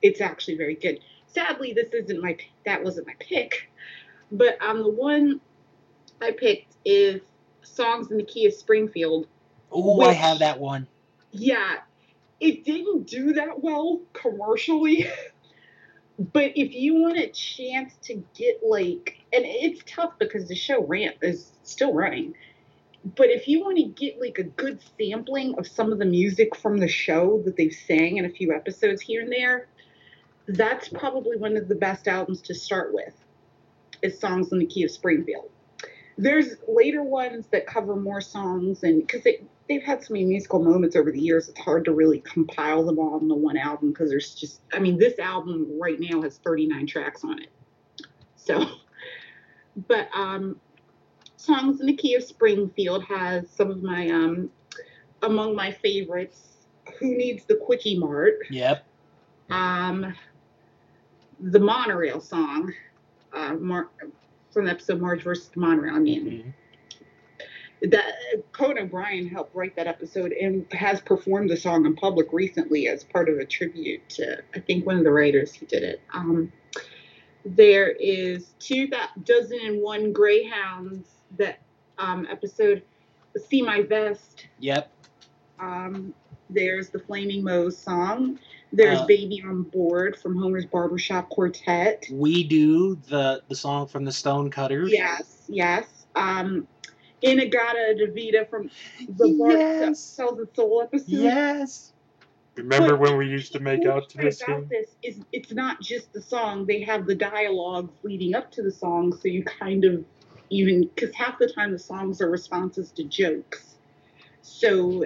it's 0.02 0.22
actually 0.22 0.58
very 0.58 0.76
good. 0.76 1.00
Sadly, 1.28 1.74
this 1.74 1.94
isn't 1.94 2.22
my, 2.22 2.38
that 2.66 2.84
wasn't 2.84 3.08
my 3.08 3.16
pick, 3.20 3.70
but 4.32 4.62
um, 4.62 4.84
the 4.84 4.90
one 4.90 5.40
I 6.22 6.32
picked 6.32 6.76
is 6.86 7.22
Songs 7.64 8.12
in 8.12 8.18
the 8.18 8.24
Key 8.24 8.46
of 8.46 8.54
Springfield. 8.54 9.28
Oh, 9.72 10.02
I 10.02 10.14
have 10.14 10.40
that 10.40 10.60
one. 10.60 10.88
Yeah, 11.32 11.78
it 12.40 12.64
didn't 12.64 13.08
do 13.08 13.34
that 13.34 13.62
well 13.62 14.02
commercially. 14.14 15.08
but 16.34 16.54
if 16.56 16.74
you 16.74 16.96
want 16.96 17.18
a 17.18 17.28
chance 17.28 17.96
to 18.04 18.24
get 18.36 18.62
like, 18.64 19.17
and 19.34 19.44
it's 19.46 19.82
tough 19.86 20.14
because 20.20 20.48
the 20.48 20.56
show 20.56 20.84
ran 20.86 21.14
is 21.22 21.52
still 21.64 21.94
running. 21.94 22.34
But 23.16 23.30
if 23.30 23.48
you 23.48 23.62
want 23.62 23.78
to 23.78 23.84
get 23.84 24.20
like 24.20 24.38
a 24.40 24.44
good 24.44 24.80
sampling 24.98 25.56
of 25.58 25.68
some 25.68 25.92
of 25.92 26.00
the 26.00 26.06
music 26.06 26.56
from 26.56 26.78
the 26.78 26.88
show 26.88 27.42
that 27.46 27.56
they've 27.56 27.74
sang 27.74 28.18
in 28.18 28.26
a 28.26 28.30
few 28.30 28.54
episodes 28.54 29.02
here 29.02 29.22
and 29.22 29.32
there, 29.32 29.68
that's 30.48 30.90
probably 30.90 31.38
one 31.38 31.58
of 31.58 31.68
the 31.68 31.76
best 31.76 32.08
albums 32.08 32.42
to 32.44 32.56
start 32.56 32.94
with. 32.94 33.14
Is 34.02 34.20
Songs 34.20 34.52
in 34.52 34.60
the 34.60 34.66
Key 34.66 34.84
of 34.84 34.92
Springfield. 34.92 35.50
There's 36.18 36.56
later 36.68 37.04
ones 37.04 37.48
that 37.52 37.68
cover 37.68 37.96
more 37.96 38.22
songs, 38.22 38.84
and 38.84 39.02
because 39.02 39.24
they, 39.24 39.44
they've 39.70 39.84
had 39.84 40.04
so 40.04 40.14
many 40.14 40.26
musical 40.26 40.64
moments 40.64 40.96
over 40.96 41.12
the 41.12 41.20
years, 41.20 41.48
it's 41.50 41.60
hard 41.60 41.86
to 41.86 41.94
really 41.94 42.20
compile 42.22 42.84
them 42.84 42.98
all 43.00 43.20
into 43.20 43.36
one 43.36 43.58
album 43.58 43.90
because 43.90 44.10
there's 44.10 44.34
just, 44.34 44.62
I 44.74 44.80
mean, 44.80 44.98
this 44.98 45.20
album 45.20 45.68
right 45.80 46.00
now 46.00 46.22
has 46.22 46.38
39 46.38 46.88
tracks 46.88 47.24
on 47.24 47.42
it. 47.42 47.50
So, 48.36 48.68
but 49.88 50.10
um, 50.14 50.60
Songs 51.38 51.80
in 51.82 51.88
the 51.88 51.94
Key 51.96 52.16
of 52.16 52.24
Springfield 52.24 53.04
has 53.04 53.50
some 53.50 53.70
of 53.70 53.84
my, 53.84 54.10
um, 54.10 54.50
among 55.22 55.56
my 55.56 55.72
favorites, 55.72 56.66
Who 57.00 57.16
Needs 57.16 57.46
the 57.46 57.56
Kwik-E-Mart, 57.56 58.40
Yep. 58.50 58.86
um, 59.50 60.14
the 61.40 61.60
Monorail 61.60 62.20
song, 62.20 62.74
uh, 63.34 63.54
Mar- 63.56 63.90
from 64.52 64.66
the 64.66 64.72
episode 64.72 65.00
Marge 65.00 65.22
versus 65.24 65.50
the 65.50 65.60
Monorail, 65.60 65.94
I 65.96 66.00
mean, 66.00 66.54
Mhm. 67.84 67.92
that 67.92 68.16
Conan 68.54 68.80
O'Brien 68.86 69.28
helped 69.28 69.56
write 69.56 69.76
that 69.76 69.86
episode 69.86 70.32
and 70.32 70.66
has 70.74 71.00
performed 71.02 71.52
the 71.52 71.58
song 71.58 71.86
in 71.86 71.96
public 71.96 72.34
recently 72.34 72.88
as 72.88 73.04
part 73.04 73.30
of 73.30 73.38
a 73.38 73.46
tribute 73.46 74.08
to 74.10 74.42
I 74.56 74.60
think 74.60 74.88
one 74.88 74.98
of 74.98 75.04
the 75.04 75.12
writers 75.12 75.54
who 75.54 75.68
did 75.68 75.84
it. 75.84 76.02
Um, 76.12 76.52
there 77.56 77.90
is 78.00 78.54
two 78.60 78.90
dozen 79.24 79.60
and 79.64 79.82
one 79.82 80.12
greyhounds 80.12 81.08
that 81.38 81.60
um, 81.98 82.28
episode 82.30 82.82
see 83.50 83.62
my 83.62 83.82
vest 83.82 84.48
Yep. 84.60 84.92
um, 85.60 86.14
there's 86.50 86.90
the 86.90 87.00
flaming 87.00 87.44
moe's 87.44 87.78
song 87.78 88.40
there's 88.74 89.00
Uh, 89.00 89.06
baby 89.06 89.42
on 89.46 89.64
board 89.64 90.16
from 90.18 90.36
homer's 90.36 90.66
barbershop 90.66 91.30
quartet 91.30 92.06
We 92.12 92.44
do 92.44 92.96
the 93.08 93.42
the 93.48 93.56
song 93.56 93.88
from 93.88 94.04
the 94.06 94.12
Stonecutters. 94.12 94.92
yes 94.92 95.46
yes 95.48 95.86
um 96.16 96.68
In-A-Gadda-Da-Vida 97.22 98.46
from 98.50 98.70
the 99.18 99.36
Bart 99.40 99.56
Yes. 99.60 100.00
Sells 100.00 100.40
and 100.40 100.48
soul 100.56 100.82
episode 100.84 101.08
Yes. 101.08 101.94
Remember 102.58 102.98
But- 102.98 103.00
when 103.00 103.18
we 103.18 103.28
used 103.28 103.54
to 103.54 103.60
make 103.60 103.86
out 103.86 104.10
to 104.10 104.18
this 104.18 104.42
about 104.42 104.68
thing? 104.68 104.70
this 104.70 104.96
is 105.04 105.22
it's 105.32 105.54
not 105.54 105.80
just 105.82 106.12
the 106.14 106.22
song 106.22 106.66
they 106.66 106.82
have 106.82 107.06
the 107.06 107.16
dialogues 107.16 107.94
leading 108.04 108.36
up 108.36 108.52
to 108.54 108.64
the 108.64 108.72
song 108.72 109.14
so 109.14 109.28
you 109.28 109.44
kind 109.44 109.86
of 109.86 110.04
even 110.50 110.90
because 110.96 111.14
half 111.14 111.38
the 111.40 111.48
time 111.48 111.72
the 111.72 111.80
songs 111.80 112.22
are 112.22 112.30
responses 112.30 112.92
to 112.92 113.04
jokes 113.04 113.76
so 114.42 115.06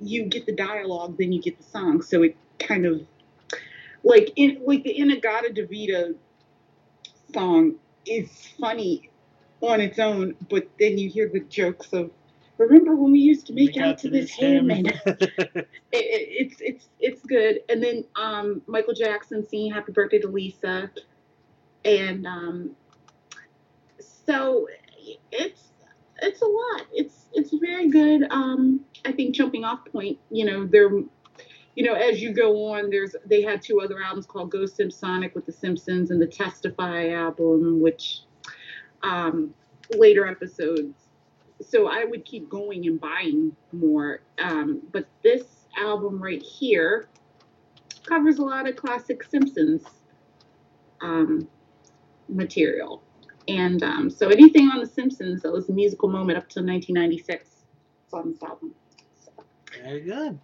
you 0.00 0.24
get 0.24 0.44
the 0.46 0.54
dialogue 0.54 1.16
then 1.18 1.32
you 1.32 1.40
get 1.40 1.56
the 1.56 1.64
song 1.64 2.02
so 2.02 2.22
it 2.22 2.36
kind 2.58 2.84
of 2.86 3.00
like 4.04 4.32
in 4.36 4.60
like 4.66 4.82
the 4.84 4.98
In-A-Gadda-Da-Vida 4.98 6.14
song 7.32 7.76
is 8.06 8.48
funny 8.58 9.10
on 9.60 9.80
its 9.80 9.98
own 9.98 10.34
but 10.50 10.68
then 10.78 10.98
you 10.98 11.08
hear 11.08 11.28
the 11.28 11.40
jokes 11.40 11.92
of 11.92 12.10
remember 12.58 12.94
when 12.94 13.12
we 13.12 13.18
used 13.18 13.46
to 13.46 13.52
make 13.52 13.76
out 13.76 13.98
to 13.98 14.10
this 14.10 14.30
ham 14.30 14.70
and 14.70 14.86
it, 15.06 15.66
it, 15.66 15.68
it's 15.92 16.56
it's 16.60 16.88
it's 17.00 17.22
good. 17.22 17.60
And 17.68 17.82
then 17.82 18.04
um, 18.16 18.62
Michael 18.66 18.94
Jackson 18.94 19.46
singing 19.46 19.72
"Happy 19.72 19.92
Birthday 19.92 20.18
to 20.20 20.28
Lisa," 20.28 20.90
and 21.84 22.26
um, 22.26 22.70
so 23.98 24.66
it's 25.30 25.68
it's 26.22 26.42
a 26.42 26.46
lot. 26.46 26.86
It's 26.92 27.26
it's 27.32 27.52
very 27.52 27.90
good. 27.90 28.26
Um, 28.30 28.80
I 29.04 29.12
think 29.12 29.34
jumping 29.34 29.64
off 29.64 29.84
point. 29.84 30.18
You 30.30 30.46
know, 30.46 30.66
they're 30.66 30.90
you 31.74 31.84
know 31.84 31.94
as 31.94 32.22
you 32.22 32.32
go 32.32 32.72
on, 32.72 32.90
there's 32.90 33.14
they 33.26 33.42
had 33.42 33.62
two 33.62 33.80
other 33.80 34.02
albums 34.02 34.26
called 34.26 34.50
Go 34.50 34.64
Simpsonic 34.64 35.34
with 35.34 35.46
the 35.46 35.52
Simpsons 35.52 36.10
and 36.10 36.20
the 36.20 36.26
Testify 36.26 37.10
album, 37.10 37.80
which 37.80 38.20
um, 39.02 39.54
later 39.94 40.26
episodes 40.26 41.05
so 41.60 41.88
I 41.88 42.04
would 42.04 42.24
keep 42.24 42.48
going 42.48 42.86
and 42.86 43.00
buying 43.00 43.54
more. 43.72 44.20
Um, 44.38 44.82
but 44.92 45.06
this 45.22 45.44
album 45.78 46.22
right 46.22 46.42
here 46.42 47.08
covers 48.04 48.38
a 48.38 48.42
lot 48.42 48.68
of 48.68 48.76
classic 48.76 49.22
Simpsons 49.24 49.82
um, 51.00 51.48
material. 52.28 53.02
And 53.48 53.82
um, 53.82 54.10
so 54.10 54.28
anything 54.28 54.68
on 54.70 54.80
The 54.80 54.86
Simpsons 54.86 55.42
that 55.42 55.52
was 55.52 55.68
a 55.68 55.72
musical 55.72 56.08
moment 56.08 56.36
up 56.38 56.48
to 56.50 56.60
1996 56.60 57.48
is 57.48 57.54
on 58.12 58.32
this 58.32 58.42
album. 58.42 58.74
So 59.24 59.30
Very 59.82 60.00
good. 60.00 60.38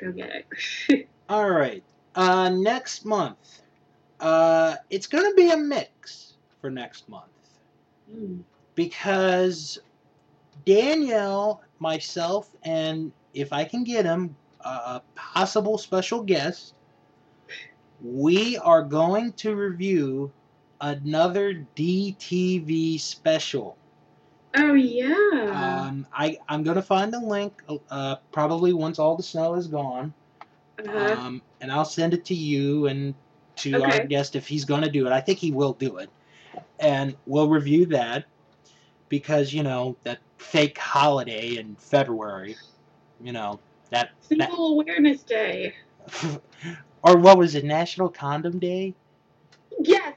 go 0.00 0.12
get 0.12 0.44
it. 0.88 1.08
All 1.28 1.50
right. 1.50 1.84
Uh, 2.14 2.48
next 2.50 3.04
month, 3.04 3.62
uh, 4.18 4.74
it's 4.90 5.06
gonna 5.06 5.32
be 5.34 5.50
a 5.50 5.56
mix 5.56 6.34
for 6.60 6.70
next 6.70 7.08
month 7.08 7.26
Mm. 8.10 8.42
because 8.74 9.78
Danielle, 10.68 11.62
myself, 11.78 12.50
and 12.62 13.10
if 13.32 13.54
I 13.54 13.64
can 13.64 13.84
get 13.84 14.04
him, 14.04 14.36
a 14.60 15.00
possible 15.14 15.78
special 15.78 16.20
guest, 16.20 16.74
we 18.02 18.58
are 18.58 18.82
going 18.82 19.32
to 19.32 19.56
review 19.56 20.30
another 20.82 21.66
DTV 21.74 23.00
special. 23.00 23.78
Oh, 24.56 24.74
yeah. 24.74 25.86
Um, 25.86 26.06
I 26.12 26.36
I'm 26.50 26.62
gonna 26.62 26.82
find 26.82 27.12
the 27.12 27.20
link 27.20 27.62
uh, 27.90 28.16
probably 28.30 28.74
once 28.74 28.98
all 28.98 29.16
the 29.16 29.22
snow 29.22 29.54
is 29.54 29.68
gone. 29.68 30.12
uh-huh. 30.78 31.16
um, 31.18 31.42
and 31.62 31.72
I'll 31.72 31.86
send 31.86 32.12
it 32.12 32.26
to 32.26 32.34
you 32.34 32.88
and 32.88 33.14
to 33.56 33.82
our 33.82 34.04
guest 34.04 34.36
if 34.36 34.46
he's 34.46 34.66
going 34.66 34.82
to 34.82 34.90
do 34.90 35.06
it. 35.06 35.12
I 35.12 35.20
think 35.20 35.38
he 35.38 35.50
will 35.50 35.72
do 35.72 35.96
it, 35.96 36.10
and 36.78 37.16
we'll 37.26 37.48
review 37.48 37.86
that 37.86 38.26
because 39.08 39.52
you 39.52 39.62
know 39.62 39.96
that 40.04 40.18
fake 40.38 40.78
holiday 40.78 41.56
in 41.56 41.74
February, 41.76 42.56
you 43.22 43.32
know 43.32 43.60
that, 43.90 44.10
Single 44.20 44.80
Awareness 44.80 45.22
Day. 45.22 45.74
or 47.02 47.16
what 47.18 47.38
was 47.38 47.54
it, 47.54 47.64
National 47.64 48.08
Condom 48.08 48.58
Day? 48.58 48.94
Yes, 49.80 50.14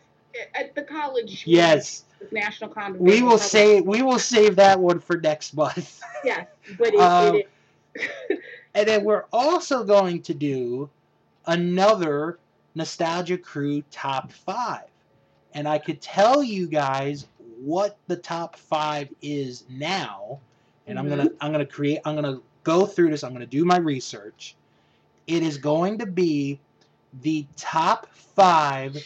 at 0.56 0.76
the 0.76 0.84
college. 0.84 1.44
Yes, 1.46 2.06
National 2.32 2.70
Condom 2.70 3.02
we 3.02 3.16
Day. 3.16 3.22
will 3.22 3.38
say 3.38 3.82
we 3.82 4.02
will 4.02 4.20
save 4.20 4.56
that 4.58 4.80
one 4.80 5.00
for 5.00 5.18
next 5.18 5.54
month. 5.56 6.02
Yes, 6.24 6.46
but 6.78 6.94
it, 6.94 7.00
Um, 7.00 7.36
it 7.36 7.48
is. 7.96 8.38
And 8.74 8.88
then 8.88 9.04
we're 9.04 9.26
also 9.34 9.84
going 9.84 10.22
to 10.24 10.34
do 10.34 10.90
another 11.46 12.40
Nostalgia 12.76 13.38
Crew 13.38 13.82
top 13.92 14.32
five. 14.32 14.86
And 15.54 15.68
I 15.68 15.80
could 15.80 16.02
tell 16.02 16.44
you 16.44 16.68
guys 16.68 17.28
what 17.64 17.98
the 18.08 18.16
top 18.16 18.56
five 18.56 19.10
is 19.22 19.64
now. 19.70 20.40
And 20.88 20.98
I'm 20.98 21.08
gonna 21.08 21.26
mm-hmm. 21.26 21.36
I'm 21.42 21.52
gonna 21.52 21.66
create 21.66 22.00
I'm 22.06 22.16
gonna 22.16 22.40
go 22.64 22.86
through 22.86 23.12
this, 23.12 23.24
I'm 23.24 23.34
gonna 23.34 23.46
do 23.46 23.66
my 23.66 23.78
research. 23.78 24.56
It 25.28 25.44
is 25.44 25.58
going 25.58 25.98
to 26.00 26.06
be 26.06 26.60
the 27.22 27.46
top 27.56 28.08
five 28.14 28.98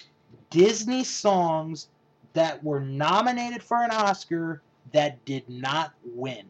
Disney 0.50 1.04
songs 1.04 1.88
that 2.34 2.64
were 2.64 2.80
nominated 2.80 3.62
for 3.62 3.84
an 3.84 3.92
Oscar 3.92 4.62
that 4.92 5.24
did 5.26 5.48
not 5.50 5.94
win. 6.04 6.46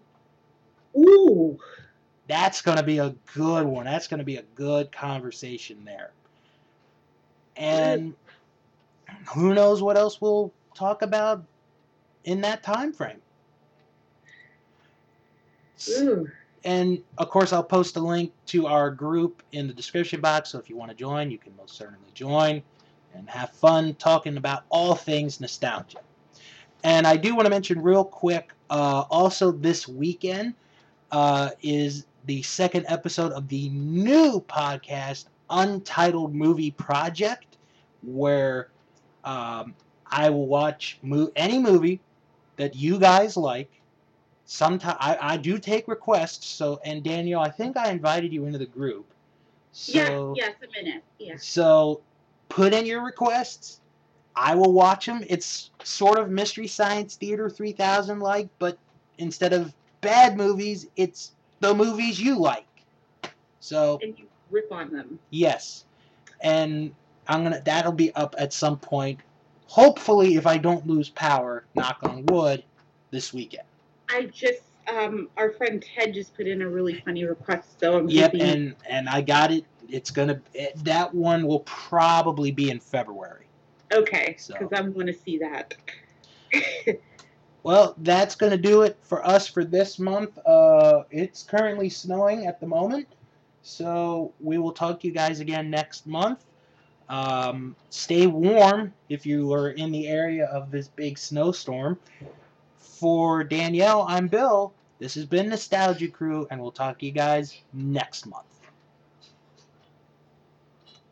Ooh. 0.98 1.60
That's 2.28 2.62
going 2.62 2.78
to 2.78 2.84
be 2.84 2.98
a 2.98 3.16
good 3.34 3.66
one. 3.66 3.86
That's 3.86 4.08
going 4.08 4.18
to 4.18 4.24
be 4.24 4.38
a 4.38 4.44
good 4.56 4.92
conversation 4.92 5.86
there. 5.86 6.12
And 7.56 8.16
who 9.28 9.54
knows 9.54 9.82
what 9.82 9.96
else 9.96 10.20
we'll 10.20 10.52
talk 10.74 11.02
about 11.04 11.44
in 12.26 12.42
that 12.42 12.62
time 12.64 12.92
frame. 12.92 13.22
Ooh. 15.90 16.28
And 16.64 17.02
of 17.20 17.30
course, 17.30 17.54
I'll 17.54 17.64
post 17.64 17.96
a 17.96 18.00
link 18.00 18.34
to 18.48 18.66
our 18.68 18.90
group 18.90 19.44
in 19.52 19.68
the 19.68 19.74
description 19.74 20.20
box. 20.20 20.50
So 20.50 20.60
if 20.60 20.70
you 20.70 20.76
want 20.76 20.92
to 20.92 20.98
join, 20.98 21.30
you 21.32 21.38
can 21.38 21.56
most 21.56 21.76
certainly 21.76 22.10
join 22.14 22.62
and 23.14 23.30
have 23.30 23.52
fun 23.52 23.94
talking 23.96 24.38
about 24.38 24.64
all 24.70 24.96
things 24.96 25.40
nostalgia. 25.40 26.00
And 26.84 27.08
I 27.08 27.18
do 27.18 27.36
want 27.36 27.46
to 27.46 27.50
mention 27.50 27.82
real 27.82 28.04
quick 28.04 28.52
uh, 28.70 29.06
also 29.10 29.52
this 29.52 29.88
weekend 29.88 30.56
uh, 31.12 31.52
is 31.62 32.06
the 32.26 32.42
second 32.42 32.86
episode 32.88 33.32
of 33.32 33.48
the 33.48 33.70
new 33.70 34.44
podcast, 34.48 35.26
Untitled 35.52 36.34
Movie 36.34 36.72
Project, 36.72 37.58
where 38.02 38.70
um, 39.24 39.76
I 40.08 40.30
will 40.30 40.48
watch 40.48 40.98
mo- 41.04 41.32
any 41.36 41.60
movie 41.60 42.00
that 42.58 42.76
you 42.76 43.00
guys 43.00 43.38
like. 43.38 43.82
Sometimes 44.46 44.98
I, 45.00 45.18
I 45.22 45.38
do 45.38 45.58
take 45.60 45.88
requests. 45.88 46.48
So 46.48 46.80
and 46.84 47.04
Daniel, 47.04 47.42
I 47.42 47.50
think 47.50 47.78
I 47.78 47.92
invited 47.92 48.34
you 48.34 48.46
into 48.46 48.60
the 48.60 48.66
group. 48.66 49.14
So 49.72 49.94
yes, 49.94 50.22
yes, 50.34 50.56
a 50.64 50.84
minute. 50.84 51.04
Yes. 51.20 51.44
so 51.44 52.02
put 52.50 52.74
in 52.74 52.86
your 52.86 53.04
requests. 53.04 53.82
I 54.36 54.56
will 54.56 54.74
watch 54.74 55.06
them. 55.06 55.24
It's 55.30 55.72
sort 55.84 56.18
of 56.20 56.30
Mystery 56.30 56.68
Science 56.68 57.16
Theater 57.16 57.50
3000 57.50 58.20
like, 58.20 58.50
but 58.60 58.78
instead 59.18 59.54
of 59.54 59.74
bad 60.02 60.38
movies, 60.38 60.88
it's 60.96 61.34
the 61.60 61.74
movies 61.74 62.20
you 62.20 62.38
like. 62.40 62.66
So, 63.60 64.00
And 64.02 64.18
you 64.18 64.28
rip 64.50 64.72
on 64.72 64.92
them. 64.92 65.20
yes. 65.30 65.86
And 66.42 66.94
I'm 67.28 67.44
to 67.52 67.62
that'll 67.66 67.92
be 67.92 68.14
up 68.16 68.36
at 68.38 68.54
some 68.54 68.78
point. 68.78 69.20
Hopefully 69.68 70.36
if 70.36 70.46
I 70.48 70.58
don't 70.58 70.86
lose 70.88 71.10
power, 71.10 71.66
knock 71.76 71.98
on 72.04 72.26
wood, 72.28 72.64
this 73.12 73.34
weekend. 73.34 73.64
I 74.10 74.26
just 74.26 74.62
um 74.88 75.30
our 75.38 75.52
friend 75.52 75.84
Ted 75.96 76.14
just 76.14 76.36
put 76.36 76.48
in 76.48 76.62
a 76.62 76.70
really 76.70 76.94
funny 77.06 77.26
request, 77.26 77.80
so 77.80 77.98
I'm 77.98 78.08
Yep, 78.10 78.32
hoping- 78.32 78.42
and 78.42 78.76
and 78.90 79.10
I 79.10 79.22
got 79.22 79.52
it. 79.52 79.66
It's 79.90 80.12
going 80.12 80.28
to 80.30 80.42
that 80.84 81.14
one 81.14 81.46
will 81.48 81.62
probably 81.62 82.52
be 82.52 82.70
in 82.70 82.80
February. 82.80 83.46
okay, 83.94 84.36
So- 84.38 84.56
because 84.60 84.78
I'm 84.78 84.92
going 84.94 85.08
to 85.08 85.14
see 85.14 85.38
that. 85.40 85.76
Well, 87.64 87.96
that's 87.98 88.36
going 88.36 88.52
to 88.52 88.60
do 88.60 88.84
it 88.84 88.96
for 89.02 89.26
us 89.26 89.48
for 89.48 89.66
this 89.66 89.98
month. 89.98 90.38
Uh, 90.46 91.02
it's 91.10 91.42
currently 91.42 91.90
snowing 91.90 92.46
at 92.46 92.60
the 92.60 92.68
moment, 92.68 93.08
so 93.64 94.34
we 94.40 94.60
will 94.60 94.72
talk 94.72 95.00
to 95.00 95.08
you 95.08 95.14
guys 95.14 95.40
again 95.40 95.72
next 95.72 96.06
month. 96.06 96.46
Um, 97.10 97.76
stay 97.90 98.28
warm 98.28 98.94
if 99.10 99.26
you 99.26 99.54
are 99.54 99.70
in 99.70 99.92
the 99.92 100.08
area 100.08 100.46
of 100.46 100.72
this 100.72 100.88
big 100.88 101.18
snowstorm. 101.18 102.00
For 102.78 103.44
Danielle, 103.44 104.06
I'm 104.08 104.28
Bill, 104.28 104.74
This 105.00 105.16
has 105.16 105.26
been 105.26 105.50
Nostalgia 105.50 106.08
Crew, 106.08 106.48
and 106.50 106.62
we'll 106.62 106.72
talk 106.72 107.00
to 107.00 107.06
you 107.06 107.12
guys 107.12 107.56
next 107.74 108.26
month. 108.26 108.55